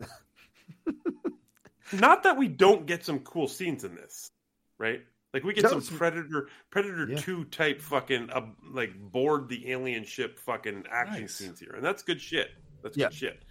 [1.92, 4.30] Not that we don't get some cool scenes in this,
[4.78, 5.02] right?
[5.34, 7.18] Like we get No, some Predator Predator Yeah.
[7.18, 11.34] Two type fucking uh, like board the alien ship fucking action Nice.
[11.34, 12.48] scenes here, and that's good shit.
[12.82, 13.08] That's Yeah.
[13.08, 13.42] good shit.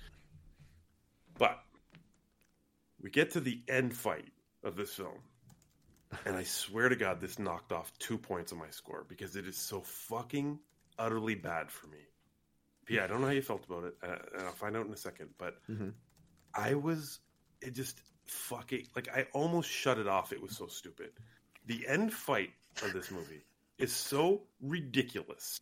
[1.37, 1.59] But
[3.01, 4.31] we get to the end fight
[4.63, 5.19] of this film,
[6.25, 9.47] and I swear to God, this knocked off two points on my score because it
[9.47, 10.59] is so fucking
[10.97, 11.99] utterly bad for me.
[12.87, 14.91] Yeah, I don't know how you felt about it, uh, and I'll find out in
[14.91, 15.29] a second.
[15.37, 15.93] But Mhm.
[16.53, 17.19] I was,
[17.61, 20.33] it just fucking like I almost shut it off.
[20.33, 21.11] It was so stupid.
[21.65, 22.53] The end fight
[22.83, 23.43] of this movie
[23.77, 25.61] is so ridiculous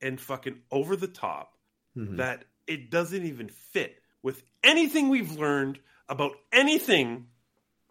[0.00, 1.58] and fucking over the top
[1.96, 2.16] Mhm.
[2.16, 5.78] that it doesn't even fit with anything we've learned
[6.10, 7.28] about anything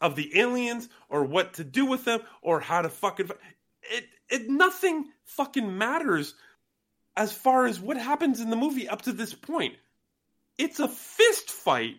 [0.01, 3.29] of the aliens or what to do with them or how to fucking
[3.81, 6.35] it it nothing fucking matters
[7.17, 9.73] as far as what happens in the movie up to this point.
[10.57, 11.95] It's a fist fight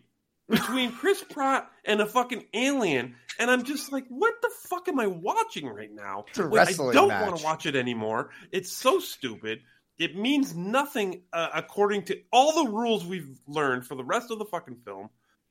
[0.48, 5.00] between Chris Pratt and a fucking alien, and I'm just like, what the fuck am
[5.00, 6.24] I watching right now?
[6.28, 7.22] It's a Like, I don't match.
[7.26, 8.30] want to watch it anymore.
[8.52, 9.60] It's so stupid.
[9.98, 14.38] It means nothing uh, according to all the rules we've learned for the rest of
[14.38, 15.10] the fucking film.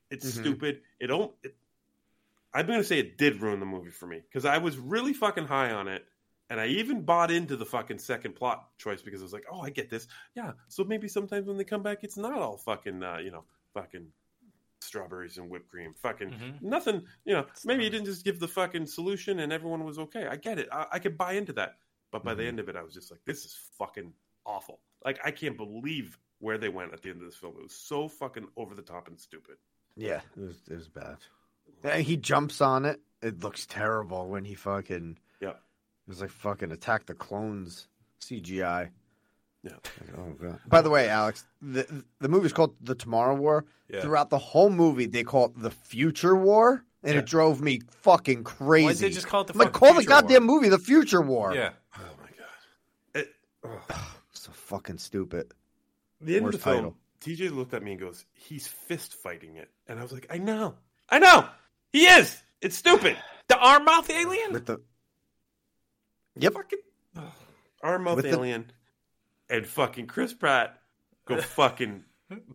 [0.10, 0.40] It's Mhm.
[0.42, 0.82] stupid.
[1.00, 1.34] It don't.
[1.44, 1.56] It,
[2.54, 5.14] I'm going to say it did ruin the movie for me because I was really
[5.14, 6.08] fucking high on it,
[6.50, 9.62] and I even bought into the fucking second plot choice because I was like, oh,
[9.62, 10.08] I get this.
[10.36, 13.46] Yeah, so maybe sometimes when they come back, it's not all fucking, uh, you know,
[13.76, 14.12] fucking
[14.82, 15.94] strawberries and whipped cream.
[15.94, 16.62] Fucking Mhm.
[16.62, 17.06] nothing.
[17.26, 20.26] You know, maybe you didn't just give the fucking solution and everyone was okay.
[20.26, 20.68] I get it.
[20.72, 21.78] I, I could buy into that.
[22.12, 24.12] But by the end of it, I was just like, this is fucking
[24.46, 24.80] awful.
[25.06, 27.56] Like I can't believe where they went at the end of this film.
[27.58, 29.58] It was so fucking over the top and stupid.
[29.96, 31.18] Yeah, it was, it was bad.
[31.84, 33.00] And he jumps on it.
[33.22, 35.18] It looks terrible when he fucking.
[35.42, 35.50] Yeah.
[35.50, 35.56] It
[36.08, 37.88] was like fucking attack the clones
[38.22, 38.90] CGI.
[39.64, 39.72] Yeah.
[39.74, 40.60] Like, oh god.
[40.68, 43.66] By the way, Alex, the the movie's called The Tomorrow War.
[43.90, 44.02] Yeah.
[44.02, 48.44] Throughout the whole movie, they call it the Future War, and it drove me fucking
[48.46, 48.86] crazy.
[48.86, 50.22] Why'd they just call it the I'm like, call the Future War?
[50.22, 51.54] goddamn movie the Future War.
[51.54, 51.72] Yeah.
[51.98, 53.26] Oh my god.
[53.26, 53.98] It, ugh.
[54.32, 55.54] So fucking stupid.
[56.22, 56.98] the end Worst of the film, title.
[57.22, 60.38] TJ looked at me and goes, "He's fist fighting it," and I was like, "I
[60.38, 60.76] know,
[61.10, 61.48] I know,
[61.92, 62.42] he is.
[62.62, 63.18] It's stupid."
[63.48, 64.54] The arm mouth alien?
[64.54, 64.80] With the
[66.36, 66.54] Yep.
[67.82, 68.72] Arm mouth With the- alien
[69.50, 70.80] and fucking Chris Pratt
[71.26, 72.04] go fucking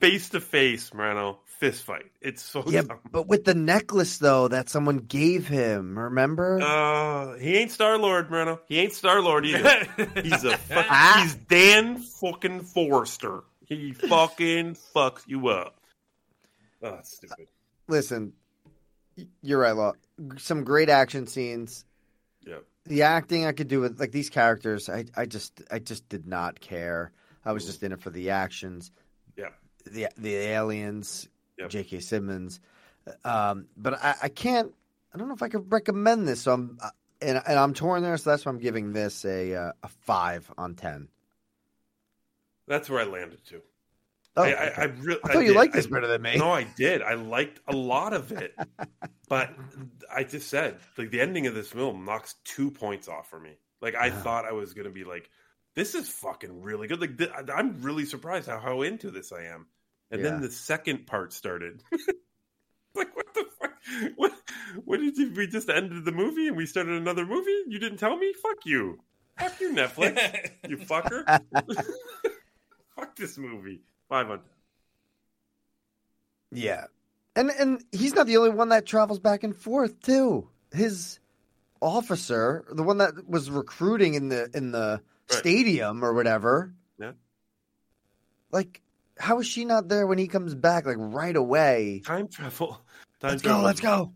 [0.00, 2.10] face to face, Moreno, fist fight.
[2.20, 3.00] It's so Yeah, dumb.
[3.10, 6.60] but with the necklace though that someone gave him, remember?
[6.62, 8.60] Uh, he ain't Star Lord, Moreno.
[8.66, 9.84] He ain't Star Lord either.
[10.22, 13.42] he's a fuck, he's Dan fucking Forester.
[13.66, 15.76] He fucking fucks you up.
[16.82, 17.48] Oh, that's stupid.
[17.88, 18.32] Listen,
[19.42, 19.92] you're right, Law.
[20.36, 21.84] Some great action scenes.
[22.46, 22.58] Yeah.
[22.86, 26.26] The acting I could do with like these characters, I I just I just did
[26.26, 27.12] not care.
[27.44, 28.90] I was just in it for the actions.
[29.36, 29.48] Yeah.
[29.86, 31.28] The the aliens,
[31.58, 31.70] Yep.
[31.70, 32.00] J.K.
[32.00, 32.60] Simmons.
[33.24, 34.72] Um, but I, I can't.
[35.14, 36.42] I don't know if I could recommend this.
[36.42, 36.90] So I'm uh,
[37.22, 38.16] and and I'm torn there.
[38.16, 41.08] So that's why I'm giving this a uh, a five on ten.
[42.66, 43.60] That's where I landed too.
[44.36, 44.82] Oh, I, I, okay.
[44.82, 45.56] I, re- I thought you did.
[45.56, 46.36] liked this better than me.
[46.36, 47.02] No, I did.
[47.02, 48.54] I liked a lot of it,
[49.28, 49.50] but
[50.12, 53.52] I just said like the ending of this film knocks two points off for me.
[53.80, 55.30] Like I thought I was gonna be like,
[55.76, 57.00] this is fucking really good.
[57.00, 59.66] Like th- I'm really surprised how how into this I am.
[60.10, 60.30] And Yeah.
[60.30, 61.82] then the second part started.
[62.94, 63.72] like what the fuck?
[64.16, 64.32] What?
[64.84, 65.30] What did you?
[65.32, 67.56] We just ended the movie and we started another movie.
[67.68, 68.32] You didn't tell me.
[68.42, 68.98] Fuck you.
[69.38, 70.50] Fuck you, Netflix.
[70.68, 71.40] you fucker.
[72.96, 73.80] Fuck this movie.
[74.08, 74.40] Five on.
[76.52, 76.86] Yeah.
[77.36, 80.48] And and he's not the only one that travels back and forth too.
[80.72, 81.18] His
[81.82, 85.00] officer, the one that was recruiting in the in the
[85.30, 85.38] Right.
[85.38, 86.74] stadium or whatever.
[86.98, 87.12] Yeah.
[88.52, 88.82] Like
[89.18, 92.02] how is she not there when he comes back like right away?
[92.04, 92.80] Time travel.
[93.20, 94.12] Time Let's go, travel let's go.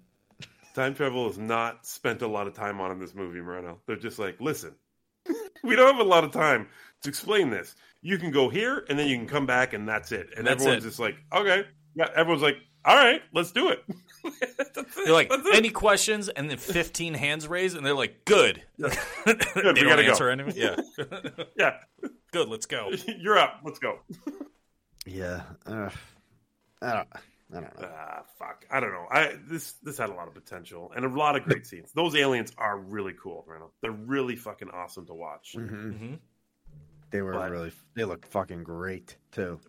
[0.74, 3.80] Time travel is not spent a lot of time on in this movie, Moreno.
[3.86, 4.74] They're just like, listen,
[5.64, 6.68] we don't have a lot of time
[7.02, 7.74] to explain this.
[8.02, 10.28] You can go here and then you can come back and that's it.
[10.36, 10.88] And That's everyone's it.
[10.88, 11.64] just like, okay.
[11.94, 13.84] Yeah, everyone's like, all right, let's do it.
[15.04, 16.28] They're like, any questions?
[16.28, 18.62] And then 15 hands raised, and they're like, good.
[18.78, 20.10] Good, they we don't gotta go.
[20.10, 20.54] answer anything.
[20.56, 20.76] Yeah.
[21.56, 21.72] yeah.
[22.32, 22.90] Good, let's go.
[23.18, 23.60] You're up.
[23.64, 23.98] Let's go.
[25.06, 25.42] Yeah.
[25.66, 25.90] Uh,
[26.80, 27.08] I don't.
[27.50, 27.88] I don't know.
[27.90, 28.64] Ah, fuck.
[28.70, 29.06] I don't know.
[29.10, 31.90] I this this had a lot of potential and a lot of great scenes.
[31.94, 33.72] Those aliens are really cool, Randall.
[33.80, 35.54] They're really fucking awesome to watch.
[35.58, 36.14] Mm-hmm.
[37.10, 37.72] They were But- really.
[37.94, 39.60] They looked fucking great too.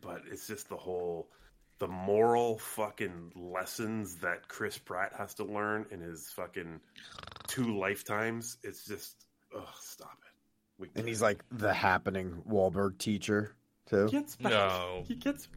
[0.00, 1.30] But it's just the whole
[1.78, 6.80] the moral fucking lessons that Chris Pratt has to learn in his fucking
[7.48, 8.58] two lifetimes.
[8.62, 10.32] It's just oh, stop it.
[10.78, 13.54] We And he's like the happening Wahlberg teacher
[13.86, 14.08] too.
[14.08, 15.04] gets back.
[15.06, 15.48] He gets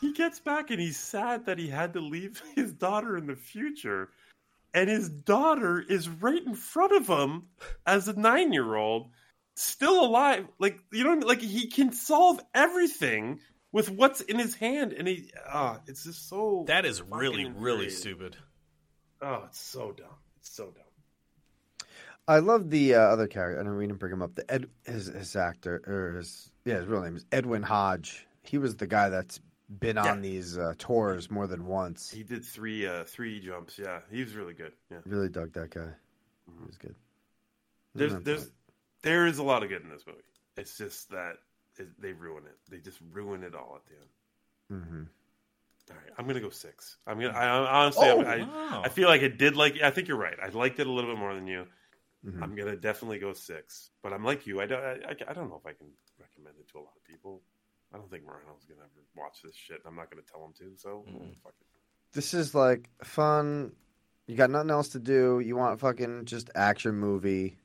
[0.00, 3.36] he gets back and he's sad that he had to leave his daughter in the
[3.36, 4.10] future.
[4.74, 7.44] And his daughter is right in front of him
[7.86, 9.08] as a nine year old,
[9.56, 10.46] still alive.
[10.58, 13.40] Like you know, like he can solve everything
[13.72, 17.90] with what's in his hand, and he ah, it's just so That is really, really
[17.90, 18.36] stupid.
[19.20, 20.06] Oh, it's so dumb.
[20.38, 20.82] It's so dumb.
[22.28, 23.60] I love the uh, other character.
[23.60, 24.34] I don't we didn't bring him up.
[24.34, 28.26] The Ed, his his actor or his yeah, his real name is Edwin Hodge.
[28.42, 32.10] He was the guy that's been on these uh, tours more than once.
[32.10, 33.78] He did three uh three jumps.
[33.78, 34.72] Yeah, he was really good.
[34.90, 34.98] Yeah.
[35.04, 35.90] Really dug that guy.
[36.58, 36.94] He was good.
[37.94, 38.50] There's there's
[39.06, 40.18] there is a lot of good in this movie.
[40.56, 41.36] It's just that
[41.78, 42.56] it, they ruin it.
[42.70, 44.82] They just ruin it all at the end.
[44.82, 45.02] Mm-hmm.
[45.90, 46.96] All right, I'm gonna go six.
[47.06, 47.32] I'm gonna.
[47.32, 48.82] I, I honestly, Oh, I, wow.
[48.84, 49.80] I feel like it did like.
[49.82, 50.36] I think you're right.
[50.42, 51.66] I liked it a little bit more than you.
[52.26, 52.42] Mhm.
[52.42, 53.90] I'm gonna definitely go six.
[54.02, 54.60] But I'm like you.
[54.60, 54.82] I don't.
[54.82, 55.86] I, I, I don't know if I can
[56.18, 57.40] recommend it to a lot of people.
[57.94, 59.80] I don't think Moreno's gonna ever watch this shit.
[59.86, 60.76] I'm not gonna tell him to.
[60.76, 61.04] So
[61.44, 61.66] fuck it.
[62.12, 63.70] This is like fun.
[64.26, 65.38] You got nothing else to do.
[65.38, 67.58] You want fucking just action movie.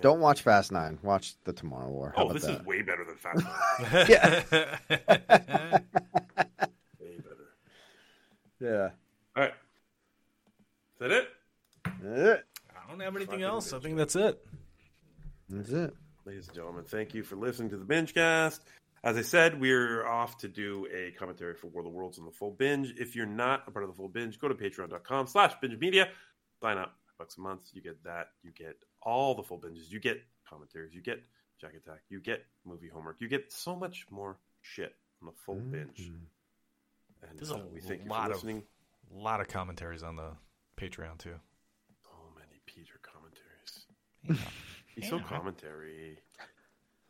[0.00, 0.98] Don't watch Fast Nine.
[1.02, 2.12] Watch the Tomorrow War.
[2.16, 2.60] How Oh, about this that?
[2.60, 4.06] is way better than Fast Nine.
[4.08, 4.42] yeah.
[7.00, 7.48] way better.
[8.60, 8.90] yeah.
[9.36, 9.52] All right.
[9.52, 11.28] Is that it?
[12.02, 12.42] That's
[12.74, 13.72] I don't have anything else.
[13.72, 14.44] I think that's it.
[15.48, 15.94] That's it.
[16.24, 18.62] Ladies and gentlemen, thank you for listening to the Binge Cast.
[19.04, 22.24] As I said, we're off to do a commentary for World of the Worlds on
[22.24, 22.94] the full binge.
[22.96, 26.08] If you're not a part of the full binge, go to patreon.com slash binge media.
[26.62, 26.94] Sign up.
[27.18, 27.62] Bucks a month.
[27.72, 28.28] You get that.
[28.44, 29.90] You get all the full binges.
[29.90, 30.94] You get commentaries.
[30.94, 31.22] You get
[31.60, 32.00] Jack Attack.
[32.08, 33.16] You get movie homework.
[33.20, 36.10] You get so much more shit on the full binge.
[37.28, 38.62] And There's uh, a we thank you lot for of listening.
[39.14, 40.30] lot of commentaries on the
[40.76, 41.34] Patreon too.
[42.02, 44.42] So many Peter commentaries.
[44.94, 46.18] He's so commentary.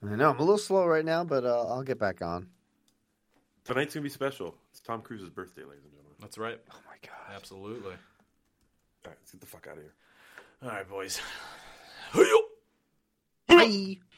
[0.05, 2.49] I know I'm a little slow right now, but uh, I'll get back on.
[3.65, 4.57] Tonight's gonna be special.
[4.71, 6.17] It's Tom Cruise's birthday, ladies and gentlemen.
[6.21, 6.59] That's right.
[6.73, 7.35] Oh my god.
[7.37, 7.93] Absolutely.
[7.93, 9.95] All right, let's get the fuck out of here.
[10.63, 11.21] All right, boys.
[12.13, 12.37] 哎呦，
[13.47, 14.12] 哎。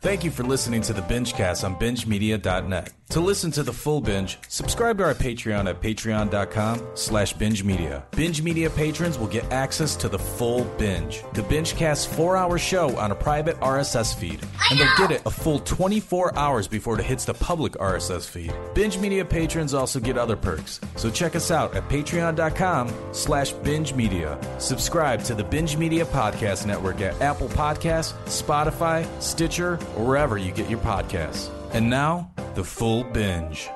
[0.00, 2.90] Thank you for listening to the Bingecast on BingeMedia.net.
[3.10, 8.06] To listen to the full binge, subscribe to our Patreon at patreon.com slash binge media.
[8.12, 11.24] Binge Media patrons will get access to the full binge.
[11.34, 14.40] The Bingecast four-hour show on a private RSS feed.
[14.70, 18.54] And they'll get it a full 24 hours before it hits the public RSS feed.
[18.74, 20.80] Binge Media patrons also get other perks.
[20.94, 24.38] So check us out at patreon.com slash binge media.
[24.60, 30.52] Subscribe to the Binge Media Podcast Network at Apple Podcasts, Spotify, Stitcher, or wherever you
[30.52, 31.50] get your podcasts.
[31.72, 33.68] And now, the full binge.